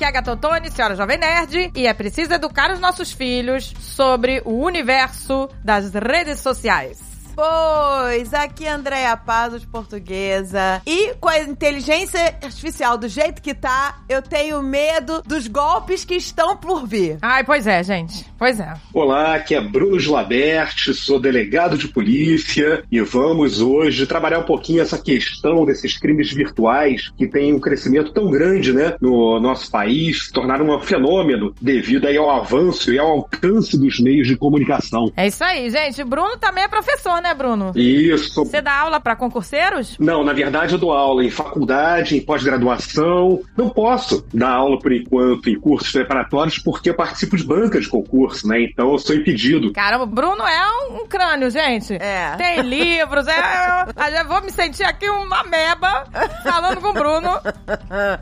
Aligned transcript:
aqui 0.00 0.04
é 0.04 0.08
a 0.08 0.10
Gatotone, 0.10 0.70
senhora 0.70 0.96
Jovem 0.96 1.18
Nerd, 1.18 1.72
e 1.74 1.86
é 1.86 1.92
preciso 1.92 2.32
educar 2.32 2.70
os 2.72 2.80
nossos 2.80 3.12
filhos 3.12 3.74
sobre 3.80 4.40
o 4.46 4.64
universo 4.64 5.48
das 5.62 5.92
redes 5.92 6.40
sociais. 6.40 7.09
Pois, 7.40 8.34
aqui 8.34 8.66
é 8.66 8.70
Andréia 8.70 9.16
Pazos, 9.16 9.64
portuguesa. 9.64 10.82
E 10.86 11.14
com 11.14 11.26
a 11.26 11.38
inteligência 11.40 12.20
artificial 12.42 12.98
do 12.98 13.08
jeito 13.08 13.40
que 13.40 13.54
tá, 13.54 14.02
eu 14.10 14.20
tenho 14.20 14.62
medo 14.62 15.22
dos 15.24 15.46
golpes 15.46 16.04
que 16.04 16.16
estão 16.16 16.54
por 16.54 16.86
vir. 16.86 17.16
Ai, 17.22 17.42
pois 17.42 17.66
é, 17.66 17.82
gente. 17.82 18.26
Pois 18.38 18.60
é. 18.60 18.74
Olá, 18.92 19.36
aqui 19.36 19.54
é 19.54 19.60
Bruno 19.60 19.98
Gilabert, 19.98 20.92
sou 20.92 21.18
delegado 21.18 21.78
de 21.78 21.88
polícia 21.88 22.84
e 22.92 23.00
vamos 23.00 23.62
hoje 23.62 24.06
trabalhar 24.06 24.40
um 24.40 24.44
pouquinho 24.44 24.82
essa 24.82 24.98
questão 24.98 25.64
desses 25.64 25.96
crimes 25.96 26.30
virtuais 26.30 27.10
que 27.16 27.26
tem 27.26 27.54
um 27.54 27.60
crescimento 27.60 28.12
tão 28.12 28.30
grande, 28.30 28.70
né, 28.72 28.96
no 29.00 29.40
nosso 29.40 29.70
país, 29.70 30.26
se 30.26 30.32
tornaram 30.32 30.68
um 30.68 30.80
fenômeno 30.80 31.54
devido 31.58 32.06
aí 32.06 32.18
ao 32.18 32.30
avanço 32.30 32.92
e 32.92 32.98
ao 32.98 33.08
alcance 33.08 33.78
dos 33.78 33.98
meios 33.98 34.26
de 34.26 34.36
comunicação. 34.36 35.10
É 35.16 35.26
isso 35.26 35.42
aí, 35.42 35.70
gente. 35.70 36.02
O 36.02 36.06
Bruno 36.06 36.36
também 36.36 36.64
é 36.64 36.68
professor, 36.68 37.20
né, 37.22 37.29
Bruno? 37.34 37.72
Isso. 37.74 38.44
Você 38.44 38.60
dá 38.60 38.78
aula 38.78 39.00
para 39.00 39.16
concurseiros? 39.16 39.96
Não, 39.98 40.24
na 40.24 40.32
verdade 40.32 40.74
eu 40.74 40.78
dou 40.78 40.92
aula 40.92 41.24
em 41.24 41.30
faculdade, 41.30 42.16
em 42.16 42.20
pós-graduação. 42.20 43.40
Não 43.56 43.68
posso 43.68 44.24
dar 44.32 44.50
aula 44.50 44.78
por 44.78 44.92
enquanto 44.92 45.48
em 45.48 45.58
cursos 45.58 45.90
preparatórios 45.92 46.58
porque 46.58 46.90
eu 46.90 46.94
participo 46.94 47.36
de 47.36 47.44
banca 47.44 47.80
de 47.80 47.88
concurso, 47.88 48.46
né? 48.46 48.62
Então 48.62 48.92
eu 48.92 48.98
sou 48.98 49.14
impedido. 49.14 49.72
Caramba, 49.72 50.06
Bruno 50.06 50.42
é 50.46 50.66
um, 50.90 51.02
um 51.02 51.06
crânio, 51.06 51.50
gente. 51.50 51.94
É. 51.94 52.34
Tem 52.36 52.60
livros, 52.62 53.26
é. 53.26 53.84
Eu, 53.96 54.18
eu 54.18 54.24
vou 54.28 54.42
me 54.42 54.50
sentir 54.50 54.84
aqui 54.84 55.08
uma 55.08 55.44
meba 55.44 56.04
falando 56.42 56.80
com 56.80 56.88
o 56.88 56.92
Bruno. 56.92 57.40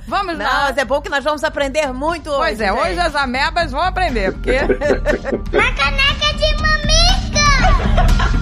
Vamos 0.07 0.39
Não, 0.39 0.45
lá. 0.45 0.65
mas 0.69 0.77
é 0.79 0.85
bom 0.85 1.01
que 1.01 1.09
nós 1.09 1.25
vamos 1.25 1.43
aprender 1.45 1.93
muito 1.93 2.31
hoje. 2.31 2.39
Pois 2.39 2.61
é, 2.61 2.69
gente. 2.69 2.79
hoje 2.81 2.99
as 3.01 3.15
amebas 3.15 3.73
vão 3.73 3.81
aprender, 3.83 4.33
porque. 4.33 4.59
Uma 5.53 5.73
caneca 5.73 6.35
de 6.37 6.63
mamica! 6.63 8.38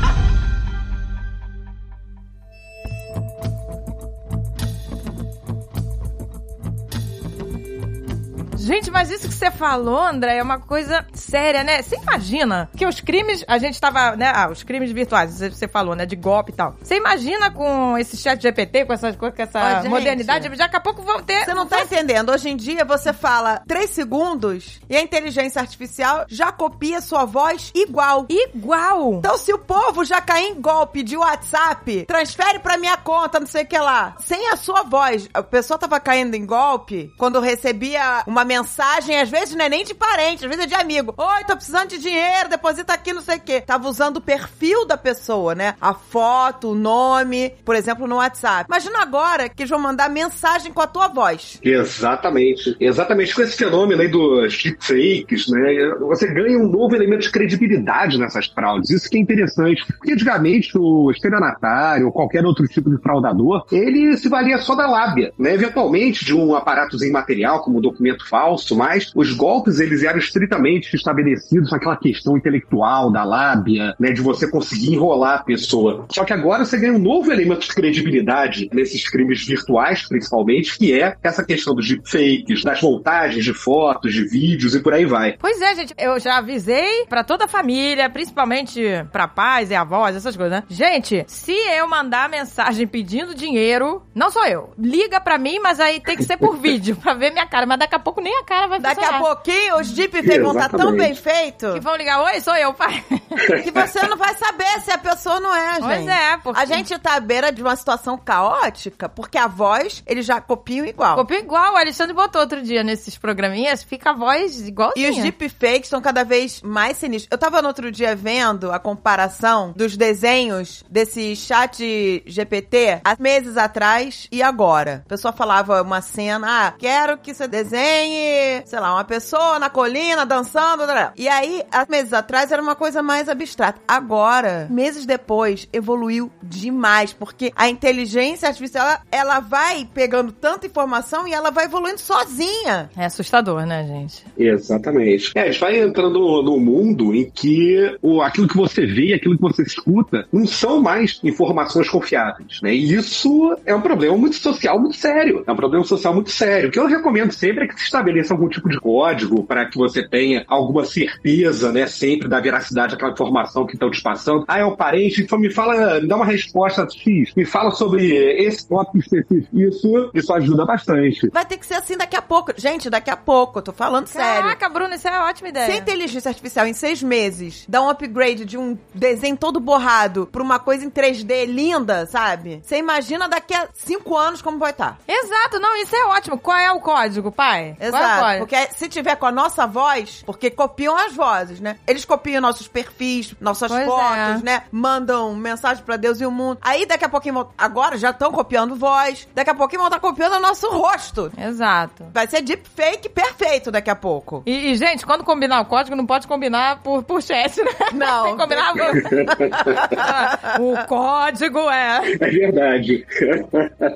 Gente, 8.67 8.91
mas 8.91 9.11
isso 9.11 9.29
que 9.29 9.35
você 9.35 9.49
falou, 9.49 9.99
André, 10.03 10.39
é 10.39 10.43
uma 10.43 10.59
coisa 10.59 11.07
séria, 11.15 11.63
né? 11.63 11.83
Você 11.83 11.95
imagina 11.97 12.69
que 12.77 12.85
os 12.85 13.01
crimes, 13.01 13.45
a 13.47 13.59
gente 13.59 13.81
tava, 13.81 14.17
né? 14.17 14.33
Ah, 14.35 14.49
os 14.51 14.65
crimes 14.65 14.91
virtuais, 14.91 15.39
você- 15.39 15.69
falou, 15.69 15.95
né? 15.95 16.05
De 16.07 16.17
golpe 16.17 16.51
e 16.53 16.55
tal. 16.55 16.75
Você 16.83 16.97
imagina 16.97 17.51
com 17.51 17.97
esse 17.99 18.17
chat 18.17 18.41
GPT, 18.43 18.85
com 18.85 18.93
essas 18.93 19.15
coisas, 19.17 19.37
com 19.37 19.43
essa 19.43 19.83
gente. 19.83 19.89
modernidade, 19.91 20.49
daqui 20.49 20.77
a 20.77 20.81
pouco 20.81 21.03
vão 21.03 21.23
ter. 21.23 21.45
Você 21.45 21.55
não 21.55 21.67
tá 21.67 21.83
entendendo. 21.83 22.31
Hoje 22.31 22.49
em 22.49 22.57
dia 22.57 22.85
você 22.85 23.13
fala 23.13 23.63
três 23.69 23.91
segundos 23.91 24.81
e 24.89 24.97
a 24.97 25.01
inteligência 25.01 25.61
artificial 25.61 26.25
já 26.29 26.51
copia 26.51 27.01
sua 27.01 27.25
voz 27.25 27.71
igual. 27.75 28.27
Igual! 28.29 29.15
Então, 29.15 29.39
se 29.39 29.53
o 29.53 29.59
povo 29.59 30.05
já 30.05 30.21
cair 30.21 30.51
em 30.51 30.61
golpe 30.61 31.03
de 31.03 31.17
WhatsApp, 31.17 32.05
transfere 32.07 32.59
pra 32.59 32.77
minha 32.79 32.97
conta, 32.97 33.39
não 33.39 33.47
sei 33.47 33.63
o 33.65 33.67
que 33.67 33.79
lá, 33.79 34.17
sem 34.21 34.49
a 34.51 34.57
sua 34.57 34.83
voz. 34.83 35.29
A 35.35 35.43
pessoa 35.43 35.79
tava 35.79 36.01
caindo 36.01 36.35
em 36.35 36.45
golpe 36.47 37.13
quando 37.19 37.39
recebia 37.41 38.23
uma 38.27 38.45
mensagem, 38.45 38.56
às 38.59 39.31
vezes 39.31 39.55
não 39.55 39.65
é 39.65 39.69
nem 39.69 39.85
de 39.85 39.95
parente, 39.95 40.45
às 40.45 40.51
vezes 40.51 40.65
é 40.65 40.69
de 40.69 40.75
amigo. 40.75 41.15
Oi, 41.17 41.45
tô 41.47 41.57
precisando 41.57 41.91
de 41.91 41.99
dinheiro, 41.99 42.49
deposita 42.49 42.93
aqui, 42.93 43.13
não 43.13 43.23
sei 43.23 43.37
o 43.37 43.41
que. 43.41 43.61
Tava 43.61 43.89
usando 43.89 44.19
o 44.19 44.21
perfil 44.21 44.87
da 44.87 44.97
pessoa, 44.97 45.55
né? 45.55 45.75
A 45.81 45.95
foto, 45.95 46.71
o 46.71 46.75
nome, 46.75 47.53
por 47.65 47.75
exemplo, 47.75 48.07
no 48.07 48.17
WhatsApp. 48.17 48.67
Imagina 48.69 49.03
agora 49.03 49.49
que 49.49 49.63
eles 49.63 49.71
vão 49.71 49.79
mandar 49.79 50.09
mensagem 50.09 50.73
com 50.73 50.81
a 50.81 50.87
tua 50.87 51.09
voz. 51.09 51.59
Exatamente. 51.63 52.77
Exatamente 52.81 53.35
com 53.35 53.43
esse 53.43 53.57
fenômeno 53.57 54.03
aí 54.03 54.09
dos 54.09 54.63
deepfakes, 54.63 55.49
né? 55.49 55.91
Você 56.01 56.27
ganha 56.33 56.59
um 56.59 56.69
novo 56.69 56.95
elemento 56.95 57.23
de 57.23 57.31
credibilidade 57.31 58.19
nessas 58.19 58.47
fraudes. 58.47 58.91
Isso 58.91 59.11
que 59.11 59.17
é 59.17 59.21
interessante. 59.21 59.85
Porque 59.87 60.13
antigamente 60.13 60.77
o 60.79 61.11
estelionatário 61.11 62.07
ou 62.07 62.13
qualquer 62.13 62.45
outro 62.45 62.67
tipo 62.67 62.91
de 62.91 63.01
fraudador, 63.03 63.65
ele 63.71 64.17
se 64.17 64.29
valia 64.29 64.59
só 64.59 64.75
da 64.75 64.87
lábia, 64.87 65.33
né? 65.39 65.55
Eventualmente 65.55 66.25
de 66.25 66.35
um 66.35 66.55
aparatozinho 66.55 67.13
material, 67.13 67.63
como 67.63 67.79
um 67.79 67.81
documento 67.81 68.29
falso, 68.29 68.46
mas 68.77 69.11
os 69.15 69.33
golpes 69.33 69.81
eles 69.81 70.03
eram 70.03 70.19
estritamente 70.19 70.95
estabelecidos 70.95 71.71
naquela 71.71 71.97
questão 71.97 72.37
intelectual 72.37 73.11
da 73.11 73.25
lábia, 73.25 73.95
né? 73.99 74.13
De 74.13 74.21
você 74.21 74.51
conseguir 74.51 74.95
enrolar 74.95 75.41
a 75.41 75.43
pessoa. 75.43 76.07
Só 76.11 76.25
que 76.25 76.33
agora 76.33 76.65
você 76.65 76.77
ganha 76.79 76.93
um 76.93 76.99
novo 76.99 77.33
elemento 77.33 77.67
de 77.67 77.75
credibilidade 77.75 78.69
nesses 78.73 79.09
crimes 79.09 79.47
virtuais, 79.47 80.07
principalmente, 80.09 80.77
que 80.79 81.01
é 81.01 81.17
essa 81.23 81.45
questão 81.45 81.75
dos 81.75 81.89
deepfakes, 81.89 82.63
das 82.63 82.81
montagens 82.81 83.45
de 83.45 83.53
fotos, 83.53 84.13
de 84.13 84.25
vídeos 84.25 84.75
e 84.75 84.81
por 84.81 84.93
aí 84.93 85.05
vai. 85.05 85.37
Pois 85.39 85.61
é, 85.61 85.75
gente, 85.75 85.95
eu 85.99 86.19
já 86.21 86.39
avisei 86.39 87.07
pra 87.09 87.25
toda 87.25 87.45
a 87.45 87.49
família, 87.49 88.11
principalmente 88.11 88.81
pra 89.13 89.29
pais 89.29 89.71
e 89.71 89.75
avós, 89.75 90.17
essas 90.17 90.37
coisas, 90.37 90.59
né? 90.59 90.65
Gente, 90.69 91.25
se 91.27 91.53
eu 91.53 91.89
mandar 91.89 92.29
mensagem 92.29 92.87
pedindo 92.87 93.35
dinheiro, 93.35 94.03
não 94.15 94.31
sou 94.31 94.45
eu. 94.47 94.71
Liga 94.79 95.21
pra 95.21 95.39
mim, 95.39 95.59
mas 95.59 95.81
aí 95.81 96.01
tem 96.01 96.17
que 96.17 96.25
ser 96.25 96.37
por 96.37 96.57
vídeo, 96.61 96.97
pra 96.97 97.15
ver 97.15 97.33
minha 97.33 97.47
cara. 97.47 97.67
Mas 97.67 97.79
daqui 97.79 97.95
a 97.95 97.99
pouco 97.99 98.21
nem 98.21 98.36
a 98.41 98.45
cara 98.45 98.67
vai 98.69 98.81
Daqui 98.81 99.01
a 99.01 99.05
funcionar. 99.13 99.25
pouquinho 99.35 99.79
os 99.81 99.91
deepfakes 99.91 100.43
vão 100.43 100.53
estar 100.53 100.69
tão 100.71 100.93
bem 100.97 101.15
feitos 101.15 101.75
Que 101.75 101.81
vão 101.81 101.97
ligar, 101.97 102.23
oi, 102.23 102.41
sou 102.41 102.55
eu, 102.57 102.73
pai. 102.75 103.03
que 103.63 103.71
você 103.71 104.03
não 104.07 104.17
vai 104.17 104.35
saber 104.35 104.81
se 104.85 104.91
a 104.91 104.99
pessoa 104.99 105.41
não 105.41 105.55
é, 105.55 105.75
gente. 105.75 105.85
Pois 105.85 106.07
é, 106.09 106.37
porque- 106.39 106.61
A 106.61 106.65
gente 106.65 106.99
tá 106.99 107.15
à 107.17 107.21
beira 107.21 107.51
de 107.53 107.63
uma 107.63 107.75
situação 107.77 108.17
caótica, 108.19 109.09
porque 109.09 109.39
a 109.39 109.47
voz, 109.47 110.03
eles 110.07 110.25
já 110.27 110.41
copiam 110.41 110.85
igual. 110.87 111.17
Copia 111.17 111.39
igual, 111.39 111.75
o 111.75 111.77
Alexandre 111.77 112.15
botou 112.15 112.41
outro 112.41 112.63
dia 112.63 112.83
nesses 112.83 113.17
programinhas, 113.19 113.83
fica 113.83 114.11
a 114.11 114.13
voz 114.13 114.61
igualzinha. 114.67 115.09
E 115.09 115.11
os 115.11 115.19
deepfakes 115.19 115.85
estão 115.87 116.01
cada 116.01 116.25
vez 116.25 116.61
mais 116.63 116.97
sinistros. 116.97 117.29
Eu 117.31 117.39
tava 117.39 117.61
no 117.63 117.69
outro 117.69 117.91
dia 117.91 118.15
vendo 118.15 118.73
a 118.73 118.79
comparação 118.79 119.73
dos 119.77 119.97
desenhos 119.97 120.85
desse 120.89 121.35
chat 121.37 122.23
GPT 122.27 123.01
há 123.05 123.17
meses 123.19 123.57
atrás 123.57 124.27
e 124.31 124.43
agora. 124.43 125.03
A 125.07 125.09
pessoa 125.09 125.33
falava 125.33 125.83
uma 125.83 126.01
cena, 126.01 126.67
ah, 126.69 126.73
quero 126.73 127.19
que 127.19 127.33
você 127.35 127.47
desenhe, 127.49 128.26
sei 128.65 128.81
lá, 128.81 128.95
uma 128.95 129.05
pessoa 129.05 129.59
na 129.59 129.71
colina 129.71 130.25
dançando. 130.25 130.85
blá, 130.85 130.87
blá. 130.87 131.13
E 131.17 131.29
aí, 131.29 131.63
há 131.71 131.87
meses 131.89 132.13
atrás 132.13 132.51
era 132.51 132.63
uma 132.63 132.75
coisa 132.75 133.03
mais 133.03 133.29
abstrata. 133.29 133.81
Agora, 133.87 134.67
meses 134.71 135.07
depois, 135.07 135.69
evoluiu 135.73 136.31
demais, 136.43 137.13
porque 137.13 137.53
a 137.57 137.69
inteligência 137.69 138.49
artificial, 138.49 138.87
ela, 138.87 139.01
ela 139.11 139.41
vai 139.41 139.89
pegando 139.93 140.33
tanta 140.33 140.67
informação 140.67 141.27
e 141.27 141.33
ela 141.33 141.51
vai 141.51 141.65
evoluindo 141.65 142.01
sozinha. 142.01 142.91
É 142.97 143.05
assustador, 143.05 143.67
né, 143.67 143.85
gente? 143.87 144.25
Exatamente. 144.37 145.33
É, 145.35 145.43
a 145.43 145.47
gente 145.47 145.61
vai 145.61 145.81
entrando 145.81 146.43
num 146.43 146.59
mundo 146.59 147.15
em 147.15 147.31
que 147.31 147.97
o, 148.03 148.21
aquilo 148.21 148.49
que 148.49 148.57
você 148.57 148.87
vê 148.87 149.15
aquilo 149.15 149.37
que 149.37 149.43
você 149.43 149.63
escuta 149.63 150.27
não 150.33 150.47
são 150.47 150.81
mais 150.81 151.21
informações 151.23 151.89
confiáveis, 151.89 152.61
né? 152.63 152.75
E 152.75 152.95
isso 152.95 153.57
é 153.65 153.75
um 153.75 153.81
problema 153.81 154.17
muito 154.17 154.37
social, 154.37 154.79
muito 154.79 154.97
sério. 154.97 155.43
É 155.47 155.53
um 155.53 155.57
problema 155.57 155.85
social 155.85 156.15
muito 156.15 156.31
sério. 156.31 156.69
O 156.69 156.73
que 156.73 156.79
eu 156.79 156.87
recomendo 156.87 157.33
sempre 157.33 157.65
é 157.65 157.69
que 157.69 157.75
se 157.79 157.85
estabeleça 157.85 158.06
algum 158.31 158.49
tipo 158.49 158.69
de 158.69 158.79
código 158.81 159.45
para 159.45 159.67
que 159.67 159.77
você 159.77 160.07
tenha 160.07 160.45
alguma 160.49 160.85
certeza, 160.85 161.73
né, 161.73 161.87
sempre 161.87 162.29
da 162.29 162.41
veracidade 162.41 162.93
daquela 162.93 163.13
informação 163.13 163.67
que 163.67 163.75
estão 163.75 163.91
te 163.91 164.03
passando. 164.03 164.45
Ah, 164.49 164.59
é 164.59 164.65
um 164.65 164.77
parente, 164.77 165.23
então 165.23 165.39
me 165.39 165.53
fala, 165.53 166.01
me 166.01 166.09
dá 166.09 166.17
uma 166.17 166.25
resposta 166.25 166.87
X, 166.89 167.33
me 167.35 167.45
fala 167.45 167.71
sobre 167.71 168.07
esse 168.15 168.69
tópico 168.69 168.99
específico. 168.99 169.59
Isso, 169.59 170.11
isso 170.15 170.33
ajuda 170.33 170.65
bastante. 170.65 171.29
Vai 171.31 171.45
ter 171.45 171.59
que 171.59 171.67
ser 171.67 171.75
assim 171.75 171.97
daqui 171.97 172.17
a 172.17 172.23
pouco. 172.23 172.53
Gente, 172.57 172.91
daqui 172.91 173.11
a 173.11 173.17
pouco, 173.17 173.59
eu 173.59 173.63
tô 173.63 173.73
falando 173.73 174.07
sério. 174.07 174.43
Caraca, 174.43 174.69
Bruno, 174.69 174.95
isso 174.95 175.09
é 175.09 175.11
uma 175.11 175.29
ótima 175.29 175.49
ideia. 175.49 175.67
Se 175.67 175.73
a 175.73 175.77
inteligência 175.77 176.29
artificial 176.29 176.67
em 176.67 176.73
seis 176.73 177.03
meses 177.03 177.65
dá 177.69 177.83
um 177.83 177.89
upgrade 177.89 178.45
de 178.45 178.57
um 178.59 178.77
desenho 178.95 179.37
todo 179.37 179.61
borrado 179.61 180.29
pra 180.31 180.43
uma 180.43 180.59
coisa 180.59 180.85
em 180.85 180.91
3D 180.91 181.47
linda, 181.47 182.07
sabe? 182.07 182.61
Você 182.63 182.79
imagina 182.79 183.29
daqui 183.29 183.55
a 183.55 183.69
cinco 183.75 184.17
anos 184.17 184.43
como 184.43 184.59
vai 184.59 184.71
estar. 184.71 184.99
Exato, 185.07 185.59
não, 185.59 185.77
isso 185.77 185.95
é 185.95 186.07
ótimo. 186.07 186.39
Qual 186.39 186.57
é 186.57 186.71
o 186.73 186.81
código, 186.81 187.31
pai? 187.31 187.77
Qual 187.79 187.89
é 187.89 187.91
o 187.91 187.96
Exato. 187.99 188.39
Porque 188.39 188.57
se 188.75 188.89
tiver 188.89 189.17
com 189.17 189.27
a 189.27 189.33
nossa 189.33 189.67
voz, 189.67 190.23
porque 190.25 190.51
copiam 190.51 190.97
as 190.97 191.15
vozes, 191.15 191.61
né? 191.61 191.77
Eles 191.87 192.05
copiam 192.05 192.41
nossos 192.41 192.69
perfis, 192.69 193.35
nossas 193.41 193.71
Pois 193.71 193.85
fotos, 193.87 194.41
é. 194.43 194.45
né? 194.45 194.63
Mandam 194.71 195.35
mensagem 195.35 195.83
pra 195.85 195.97
Deus 195.97 196.21
e 196.21 196.27
o 196.27 196.31
mundo. 196.31 196.59
Aí 196.63 196.87
daqui 196.87 197.05
a 197.05 197.09
pouquinho, 197.09 197.35
vão- 197.35 197.49
agora 197.57 197.97
já 197.97 198.11
estão 198.11 198.31
copiando 198.33 198.75
voz. 198.77 199.29
Daqui 199.35 199.51
a 199.51 199.55
pouquinho 199.55 199.81
vão 199.81 199.89
estar 199.89 200.01
copiando 200.01 200.35
o 200.35 200.41
nosso 200.41 200.69
rosto. 200.71 201.31
Exato. 201.37 202.07
Vai 202.13 202.27
ser 202.27 202.43
deepfake 202.43 203.09
perfeito 203.09 203.71
daqui 203.71 203.91
a 203.91 203.97
pouco. 203.97 204.43
E, 204.47 204.71
e, 204.73 204.77
gente, 204.77 205.05
quando 205.07 205.25
combinar 205.25 205.61
o 205.61 205.65
código, 205.67 205.97
não 205.97 206.07
pode 206.07 206.27
combinar 206.27 206.81
por, 206.83 207.03
por 207.03 207.23
chat, 207.23 207.57
né? 207.63 207.71
Não. 207.93 208.25
Tem 208.25 208.37
que 208.37 208.43
combinar 208.43 208.73
o 210.61 210.87
código 210.87 211.71
é, 211.71 212.13
É 212.13 212.17
verdade. 212.31 213.07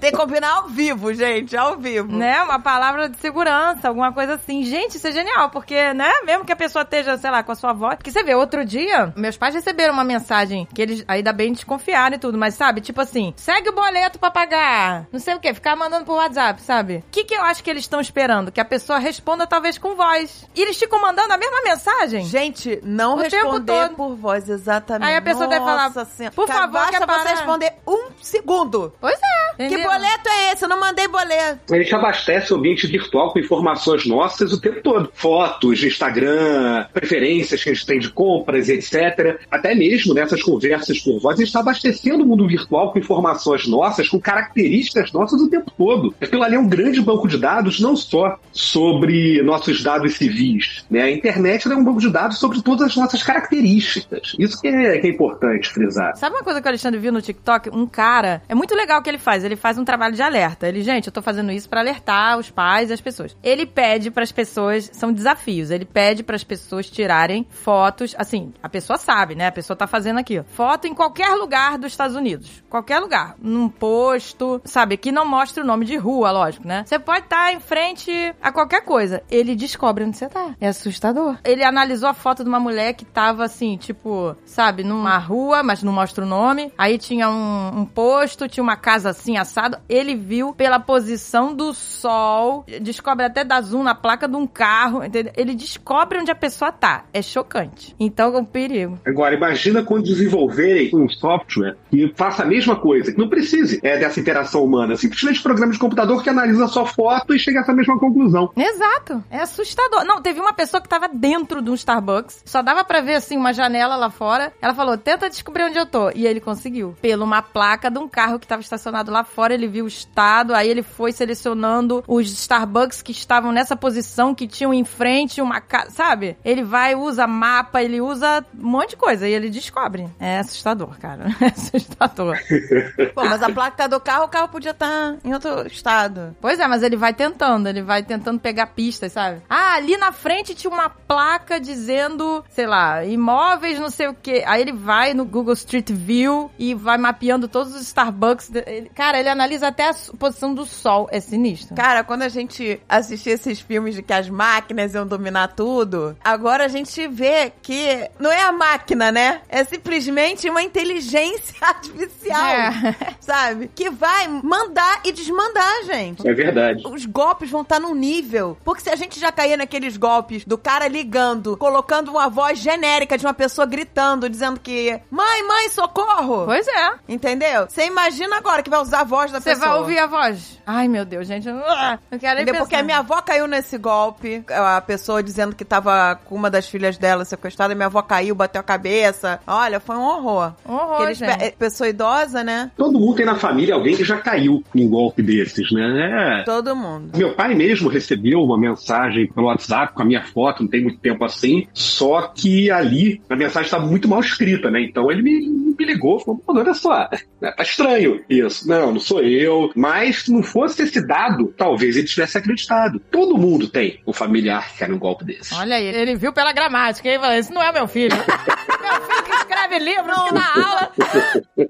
Tem 0.01 0.11
que 0.11 0.17
combinar 0.17 0.51
ao 0.57 0.69
vivo, 0.69 1.13
gente, 1.13 1.57
ao 1.57 1.77
vivo. 1.77 2.11
né, 2.17 2.43
uma 2.43 2.59
palavra 2.59 3.09
de 3.09 3.19
segurança, 3.19 3.90
alguma 3.91 4.13
coisa 4.13 4.35
assim. 4.35 4.63
Gente, 4.65 4.97
isso 4.97 5.07
é 5.07 5.13
genial, 5.13 5.51
porque, 5.51 5.93
né, 5.93 6.11
mesmo 6.25 6.45
que 6.45 6.53
a 6.53 6.57
pessoa 6.57 6.83
esteja, 6.83 7.17
sei 7.19 7.31
lá, 7.31 7.43
com 7.43 7.53
a 7.53 7.55
sua 7.55 7.73
voz. 7.73 7.97
Porque 7.97 8.11
você 8.11 8.23
vê, 8.23 8.35
outro 8.35 8.65
dia, 8.65 9.13
meus 9.17 9.37
pais 9.37 9.55
receberam 9.55 9.93
uma 9.93 10.05
mensagem 10.05 10.67
que 10.75 10.81
eles 10.81 11.05
ainda 11.07 11.33
bem 11.33 11.53
desconfiaram 11.53 12.17
e 12.17 12.19
tudo, 12.19 12.39
mas 12.39 12.55
sabe, 12.55 12.81
tipo 12.81 13.01
assim, 13.01 13.33
segue 13.37 13.69
o 13.69 13.73
boleto 13.75 14.19
pra 14.19 14.31
pagar. 14.31 15.07
Não 15.13 15.21
sei 15.21 15.35
o 15.35 15.41
que, 15.41 15.53
ficar 15.55 15.77
mandando 15.77 16.05
por 16.05 16.17
WhatsApp, 16.17 16.61
sabe? 16.63 16.97
O 16.97 17.11
que, 17.11 17.25
que 17.25 17.35
eu 17.35 17.43
acho 17.43 17.63
que 17.63 17.71
eles 17.71 17.83
estão 17.85 18.01
esperando? 18.01 18.51
Que 18.53 18.61
a 18.61 18.65
pessoa 18.65 18.99
responda 18.99 19.47
talvez 19.47 19.79
com 19.79 19.95
voz. 19.95 20.47
E 20.55 20.63
eles 20.63 20.79
ficam 20.79 21.01
mandando 21.01 21.33
a 21.33 21.39
mesma 21.39 21.63
mensagem. 21.63 22.25
Gente, 22.25 22.81
não 22.83 23.17
O 23.17 23.23
tempo 23.23 23.37
responder 23.37 23.89
todo. 23.89 23.97
por 23.97 24.15
voz, 24.17 24.49
exatamente. 24.49 25.09
Aí 25.09 25.17
a 25.17 25.23
pessoa 25.23 25.47
deve 25.47 25.65
falar, 25.65 25.85
Nossa 25.89 26.05
Senhora. 26.05 26.35
por 26.35 26.47
favor, 26.47 26.69
basta 26.73 26.91
quer 26.93 26.99
você 27.01 27.07
parar? 27.07 27.31
responder 27.31 27.73
um 27.87 28.09
segundo. 28.21 28.93
Pois 29.01 29.19
é. 29.19 29.55
Que 29.57 29.65
entendeu? 29.67 29.91
boleto 29.91 30.29
é 30.29 30.53
esse? 30.53 30.65
Eu 30.65 30.69
não 30.69 30.81
mandei 30.81 31.07
boleto. 31.09 31.75
A 31.75 31.77
gente 31.79 31.95
abastece 31.95 32.53
o 32.53 32.57
ambiente 32.57 32.87
virtual 32.87 33.33
com 33.33 33.39
informações 33.39 33.80
nossas 34.07 34.53
o 34.53 34.61
tempo 34.61 34.81
todo. 34.83 35.11
Fotos 35.15 35.83
Instagram, 35.83 36.87
preferências 36.93 37.63
que 37.63 37.71
a 37.71 37.75
gente 37.75 37.87
tem 37.87 37.99
de 37.99 38.11
compras, 38.11 38.69
etc. 38.69 39.41
Até 39.51 39.75
mesmo 39.75 40.15
nessas 40.15 40.43
conversas 40.43 41.01
por 41.01 41.21
voz, 41.21 41.37
a 41.37 41.39
gente 41.39 41.49
está 41.49 41.61
abastecendo 41.61 42.25
o 42.25 42.27
mundo 42.27 42.47
virtual 42.47 42.93
com 42.93 42.99
informações 42.99 43.67
nossas, 43.67 44.09
com 44.09 44.21
características 44.21 45.13
nossas 45.13 45.41
o 45.41 45.49
tempo 45.49 45.71
todo. 45.77 46.15
Aquilo 46.21 46.43
ali 46.43 46.57
é 46.57 46.59
um 46.59 46.69
grande 46.69 47.01
banco 47.01 47.29
de 47.29 47.39
dados, 47.39 47.81
não 47.81 47.97
só 47.97 48.39
sobre 48.53 49.43
nossos 49.43 49.83
dados 49.83 50.15
civis. 50.15 50.85
Né? 50.91 51.03
A 51.03 51.11
internet 51.11 51.67
é 51.71 51.75
um 51.75 51.85
banco 51.85 52.01
de 52.01 52.11
dados 52.11 52.39
sobre 52.39 52.63
todas 52.63 52.89
as 52.89 52.97
nossas 52.97 53.23
características. 53.23 54.35
Isso 54.39 54.61
que 54.61 54.69
é, 54.69 54.99
que 54.99 55.07
é 55.07 55.11
importante 55.11 55.69
frisar. 55.69 56.17
Sabe 56.17 56.37
uma 56.37 56.45
coisa 56.45 56.61
que 56.61 56.67
o 56.67 56.71
Alexandre 56.71 57.01
viu 57.01 57.13
no 57.13 57.23
TikTok? 57.23 57.71
Um 57.71 57.87
cara. 57.87 58.43
É 58.49 58.55
muito 58.55 58.75
legal 58.75 59.01
o 59.01 59.03
que 59.03 59.09
ele 59.09 59.19
faz. 59.19 59.45
Ele 59.45 59.57
faz 59.57 59.79
um 59.79 59.85
trabalho 59.85 60.15
de 60.15 60.23
alerta. 60.23 60.69
Ele, 60.69 60.83
gente, 60.83 61.07
eu 61.07 61.13
tô 61.13 61.23
fazendo 61.23 61.53
isso 61.53 61.69
pra 61.69 61.81
alertar 61.81 62.39
os 62.39 62.51
pais 62.51 62.91
e 62.91 62.93
as 62.93 63.01
pessoas. 63.01 63.37
Ele 63.43 63.67
pede 63.71 64.11
pras 64.11 64.33
pessoas. 64.33 64.91
São 64.93 65.13
desafios. 65.13 65.71
Ele 65.71 65.85
pede 65.85 66.23
pras 66.23 66.45
pessoas 66.45 66.91
tirarem 66.91 67.47
fotos. 67.51 68.15
Assim, 68.19 68.53
a 68.63 68.69
pessoa 68.69 68.99
sabe, 68.99 69.35
né? 69.35 69.47
A 69.47 69.53
pessoa 69.53 69.77
tá 69.77 69.87
fazendo 69.87 70.19
aqui. 70.19 70.43
Foto 70.51 70.87
em 70.87 70.95
qualquer 70.95 71.35
lugar 71.35 71.79
dos 71.79 71.93
Estados 71.93 72.17
Unidos. 72.17 72.63
Qualquer 72.69 72.99
lugar. 72.99 73.37
Num 73.41 73.69
posto. 73.69 74.61
Sabe? 74.65 74.97
Que 74.97 75.13
não 75.13 75.25
mostra 75.27 75.63
o 75.63 75.67
nome 75.67 75.85
de 75.85 75.97
rua, 75.97 76.31
lógico, 76.31 76.67
né? 76.67 76.85
Você 76.87 76.99
pode 76.99 77.25
estar 77.25 77.53
em 77.53 77.61
frente 77.61 78.11
a 78.43 78.53
qualquer 78.53 78.83
coisa. 78.85 79.23
Ele 79.31 79.55
descobre 79.55 80.05
onde 80.05 80.17
você 80.17 80.29
tá. 80.29 80.55
É 80.61 80.69
assustador. 80.69 81.39
Ele 81.45 81.65
analisou 81.65 82.09
a 82.09 82.15
foto 82.15 82.43
de 82.43 82.49
uma 82.49 82.61
mulher 82.61 82.95
que 82.95 83.05
tava 83.05 83.45
assim, 83.45 83.77
tipo, 83.77 84.37
sabe, 84.45 84.83
numa 84.83 85.19
rua, 85.19 85.63
mas 85.63 85.83
não 85.83 85.93
mostra 85.93 86.25
o 86.25 86.29
nome. 86.29 86.73
Aí 86.77 86.99
tinha 86.99 87.31
um, 87.31 87.81
um 87.81 87.85
posto, 87.85 88.49
tinha 88.49 88.63
uma 88.63 88.77
casa 88.77 89.11
assim, 89.11 89.37
assado. 89.37 89.79
Ele 89.89 90.15
viu 90.15 90.53
pela 90.53 90.81
posição 90.81 91.55
do 91.55 91.73
sol, 91.73 92.65
descobre 92.81 93.25
até 93.25 93.45
da 93.45 93.60
zoom 93.61 93.83
na 93.83 93.95
placa 93.95 94.27
de 94.27 94.37
um 94.37 94.47
carro, 94.47 95.05
entendeu? 95.05 95.33
Ele 95.37 95.55
descobre 95.55 96.19
onde 96.19 96.31
a 96.31 96.35
pessoa 96.35 96.73
tá. 96.73 97.05
É 97.13 97.23
chocante. 97.23 97.95
Então 97.99 98.35
é 98.35 98.39
um 98.39 98.45
perigo. 98.45 98.99
Agora, 99.07 99.35
imagina 99.35 99.83
quando 99.83 100.05
desenvolverem 100.05 100.91
um 100.95 101.09
software 101.09 101.77
que 101.91 102.13
faça 102.17 102.43
a 102.43 102.47
mesma 102.47 102.77
coisa, 102.77 103.13
que 103.13 103.19
não 103.19 103.29
precise 103.29 103.81
é, 103.83 103.99
dessa 103.99 104.21
interação 104.21 104.65
humana. 104.65 104.97
Simplesmente 104.97 105.43
programa 105.43 105.73
de 105.73 105.79
computador 105.79 106.23
que 106.23 106.31
analisa 106.31 106.67
só 106.69 106.85
foto 106.85 107.35
e 107.35 107.39
chega 107.39 107.61
a 107.61 107.63
essa 107.63 107.73
mesma 107.73 107.99
conclusão. 107.99 108.51
Exato. 108.57 109.23
É 109.31 109.41
assustador. 109.41 110.05
Não, 110.05 110.21
teve 110.21 110.41
uma 110.41 110.53
pessoa 110.53 110.81
que 110.81 110.89
tava 110.89 111.09
dentro 111.09 111.63
de 111.63 111.71
um 111.71 111.75
Starbucks. 111.75 112.43
Só 112.45 112.63
dava 112.63 112.85
pra 112.85 113.01
ver, 113.01 113.15
assim, 113.15 113.37
uma 113.37 113.53
janela 113.53 113.97
lá 113.97 114.11
fora. 114.11 114.53
Ela 114.61 114.75
falou, 114.75 114.97
tenta 114.97 115.29
descobrir 115.29 115.65
onde 115.65 115.79
eu 115.79 115.87
tô. 115.87 116.11
E 116.15 116.27
ele 116.27 116.41
conseguiu. 116.41 116.95
Pela 117.01 117.25
uma 117.25 117.43
placa 117.43 117.91
de 117.91 117.99
um 117.99 118.09
carro 118.09 118.39
que 118.39 118.47
tava 118.47 118.63
estacionado 118.63 119.11
lá 119.11 119.25
fora. 119.25 119.55
Ele 119.55 119.69
viu 119.69 119.85
o 119.85 119.89
estado. 119.89 120.55
Aí 120.55 120.69
ele 120.69 120.83
foi 120.83 121.13
selecionando 121.13 122.03
os 122.07 122.31
Starbucks 122.31 123.03
que 123.03 123.13
estavam 123.13 123.50
nessa 123.53 123.77
posição, 123.77 124.35
que 124.35 124.47
tinham 124.47 124.73
em 124.75 124.85
frente 124.85 125.41
uma 125.41 125.61
casa, 125.61 125.91
sabe? 125.91 126.37
Ele 126.45 126.63
vai, 126.63 126.95
usa 126.95 127.27
mapa, 127.27 127.83
ele 127.83 128.01
usa 128.01 128.45
um 128.59 128.67
monte 128.69 128.91
de 128.91 128.97
coisa. 128.97 129.29
E 129.29 129.33
ele 129.33 129.51
descobre. 129.51 130.09
É 130.19 130.39
assustador, 130.39 130.99
cara. 130.99 131.27
É 131.41 131.47
assustador. 131.47 132.37
Pô, 133.15 133.25
mas 133.25 133.43
a 133.43 133.51
placa 133.51 133.89
do 133.89 133.99
carro, 134.01 134.25
o 134.25 134.29
carro 134.29 134.49
podia 134.49 134.71
estar 134.73 135.17
em 135.25 135.33
outro 135.33 135.67
estado. 135.67 136.37
Pois 136.41 136.59
é, 136.61 136.67
mas 136.67 136.83
ele 136.83 136.97
vai 136.97 137.15
tentando, 137.15 137.69
ele 137.69 137.83
vai 137.83 138.03
tentando 138.03 138.39
pegar 138.39 138.67
pistas, 138.69 139.13
sabe? 139.13 139.41
Ah, 139.49 139.75
ali 139.75 139.97
na 139.97 140.13
frente 140.13 140.55
tinha 140.55 140.71
uma 140.73 140.89
placa 140.91 141.59
dizendo, 141.61 142.45
sei 142.51 142.67
lá, 142.67 143.05
imóveis, 143.05 143.79
não 143.79 143.91
sei 143.91 144.09
o 144.09 144.15
quê. 144.15 144.45
Aí 144.47 144.61
ele 144.63 144.73
vai 144.73 145.15
no 145.15 145.25
Google 145.25 145.55
Street 145.55 145.91
View 145.91 146.51
e 146.59 146.75
vai 146.75 146.99
mapeando 146.99 147.49
todos 147.49 147.75
os 147.75 147.83
Starbucks. 147.83 148.51
Ele- 148.67 148.91
cara, 148.95 149.19
ele 149.19 149.29
analisa 149.29 149.69
até 149.69 149.89
a 149.91 149.95
posição 150.19 150.55
do 150.55 150.65
sol. 150.67 151.09
É 151.11 151.21
sinistro. 151.21 151.75
Cara, 151.75 152.05
quando 152.05 152.23
a 152.23 152.29
gente 152.29 152.81
assistia 152.89 153.35
esses 153.41 153.61
filmes 153.61 153.95
de 153.95 154.03
que 154.03 154.13
as 154.13 154.29
máquinas 154.29 154.95
iam 154.95 155.07
dominar 155.07 155.49
tudo, 155.49 156.17
agora 156.23 156.65
a 156.65 156.69
gente 156.69 157.07
vê 157.09 157.53
que 157.63 158.09
não 158.19 158.31
é 158.31 158.43
a 158.43 158.53
máquina, 158.53 159.11
né? 159.11 159.41
É 159.49 159.65
simplesmente 159.65 160.49
uma 160.49 160.63
inteligência 160.63 161.55
artificial, 161.61 162.41
É. 162.47 162.97
sabe? 163.21 163.71
Que 163.75 163.91
vai 163.91 164.29
mandar 164.29 165.01
e 165.05 165.13
desmandar, 165.13 165.85
gente. 165.85 166.27
É 166.29 166.33
verdade. 166.35 166.83
Os 166.87 167.05
golpes 167.07 167.51
vão 167.51 167.63
estar 167.63 167.81
num 167.81 167.95
nível. 167.95 168.57
Porque 168.65 168.83
se 168.83 168.91
a 168.91 168.97
gente 168.97 169.19
já 169.19 169.33
caía 169.33 169.57
naqueles 169.57 169.97
golpes 169.97 170.45
do 170.45 170.59
cara 170.59 170.87
ligando, 170.89 171.57
colocando 171.57 172.11
uma 172.11 172.29
voz 172.29 172.59
genérica 172.59 173.17
de 173.17 173.25
uma 173.27 173.35
pessoa 173.35 173.67
gritando, 173.67 174.29
dizendo 174.29 174.61
que 174.61 175.01
mãe, 175.11 175.43
mãe, 175.47 175.69
socorro! 175.71 176.45
Pois 176.45 176.67
é. 176.69 176.91
Entendeu? 177.09 177.67
Você 177.69 177.87
imagina 177.87 178.37
agora 178.37 178.63
que 178.63 178.71
vai 178.71 178.81
usar 178.81 179.01
a 179.01 179.05
voz 179.05 179.33
da 179.33 179.41
Você 179.41 179.51
pessoa. 179.51 179.69
vai 179.71 179.79
ouvir 179.79 179.99
a 179.99 180.07
voz. 180.07 180.61
Ai, 180.67 180.89
meu 180.89 181.05
Deus, 181.05 181.27
gente. 181.27 181.49
eu 181.49 181.55
Não, 181.55 182.19
quero 182.19 182.45
nem? 182.45 182.55
Porque 182.55 182.77
a 182.77 182.83
minha 182.83 182.99
avó 182.99 183.20
caiu 183.21 183.47
nesse 183.47 183.77
golpe, 183.79 184.45
a 184.51 184.81
pessoa 184.81 185.23
dizendo 185.23 185.55
que 185.55 185.65
tava 185.65 186.19
com 186.25 186.35
uma 186.35 186.51
das 186.51 186.69
filhas 186.69 186.97
dela 186.99 187.25
sequestrada, 187.25 187.75
minha 187.75 187.87
avó 187.87 188.03
caiu, 188.03 188.35
bateu 188.35 188.61
a 188.61 188.65
cabeça. 188.65 189.41
Olha, 189.47 189.81
foi 189.81 189.97
um 189.97 190.03
horror. 190.05 190.53
Horror, 190.67 190.95
Aqueles 190.95 191.19
gente. 191.19 191.39
pe- 191.39 191.51
pessoa 191.59 191.89
idosa, 191.89 192.43
né? 192.45 192.71
Todo 192.77 192.99
mundo 192.99 193.15
tem 193.17 193.27
na 193.27 193.37
família 193.37 193.75
alguém 193.75 193.97
que 193.97 194.05
já 194.05 194.19
caiu 194.19 194.63
em 194.75 194.89
golpe 194.89 195.23
desses, 195.23 195.71
né? 195.73 196.41
É. 196.41 196.45
Todo 196.45 196.75
mundo. 196.75 197.17
Meu 197.17 197.35
pai 197.35 197.55
mesmo 197.55 197.89
recebeu 197.89 198.41
uma 198.41 198.59
mensagem 198.59 199.27
pelo 199.33 199.47
WhatsApp 199.49 199.95
com 199.95 200.03
a 200.03 200.05
minha 200.05 200.23
foto, 200.23 200.63
não 200.63 200.71
tem 200.71 200.83
muito 200.83 200.99
tempo 200.99 201.25
assim, 201.25 201.67
só 201.73 202.23
que 202.23 202.71
ali 202.71 203.21
a 203.29 203.37
mensagem 203.37 203.67
estava 203.67 203.87
muito 203.87 204.09
mal 204.09 204.21
escrita, 204.21 204.71
né? 204.71 204.81
Então 204.83 205.11
ele 205.11 205.23
me, 205.23 205.70
me 205.81 205.87
ligou, 205.87 206.21
falou, 206.21 206.43
"Mano, 206.47 206.61
olha 206.61 206.75
só, 206.75 207.09
né, 207.41 207.51
tá 207.53 207.63
estranho 207.63 208.23
isso. 208.29 208.69
Não, 208.69 208.93
não 208.93 209.01
sou 209.01 209.23
eu. 209.23 209.71
Mas 209.75 210.25
se 210.25 210.33
não 210.33 210.43
fosse 210.43 210.83
esse 210.83 211.01
dado, 211.07 211.55
talvez 211.57 211.97
ele 211.97 212.07
tivesse 212.07 212.37
acreditado. 212.37 213.01
Todo 213.11 213.39
mundo 213.39 213.67
tem 213.69 214.01
um 214.07 214.13
familiar 214.13 214.71
que 214.73 214.79
cai 214.81 214.89
num 214.89 214.99
golpe 214.99 215.25
desse. 215.25 215.55
Olha 215.55 215.77
aí, 215.77 215.87
ele 215.87 216.17
viu 216.17 216.33
pela 216.33 216.53
gramática. 216.53 217.09
Ele 217.09 217.19
falou, 217.19 217.35
esse 217.35 217.53
não 217.53 217.63
é 217.63 217.73
meu 217.73 217.89
filho. 217.89 218.15
meu 218.17 219.01
filho 219.03 219.23
que 219.25 219.33
escreve 219.33 219.79
livros, 219.79 220.23
que 220.23 220.35
dá 220.35 220.53
aula, 220.55 220.93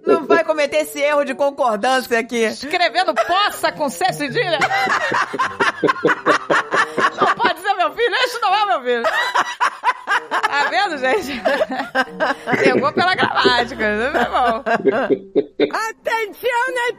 Não 0.07 0.27
vai 0.27 0.45
cometer 0.45 0.79
esse 0.79 0.99
erro 1.01 1.25
de 1.25 1.35
concordância 1.35 2.19
aqui. 2.19 2.43
escrevendo 2.45 3.15
poça 3.15 3.71
com 3.73 3.89
C 3.89 4.13
cedilha. 4.13 4.59
não 7.21 7.35
pode 7.35 7.50
ser 7.61 7.75
meu 7.75 7.93
filho, 7.95 8.15
esse 8.17 8.41
não 8.41 8.55
é 8.55 8.67
meu 8.67 8.83
filho. 8.83 9.03
Tá 10.31 10.69
vendo, 10.69 10.99
gente? 10.99 11.41
Pegou 12.63 12.93
pela 12.93 13.15
gramática, 13.15 13.97
não 13.97 14.21
é 14.21 14.25
bom. 14.25 14.65
Atenção, 15.91 16.51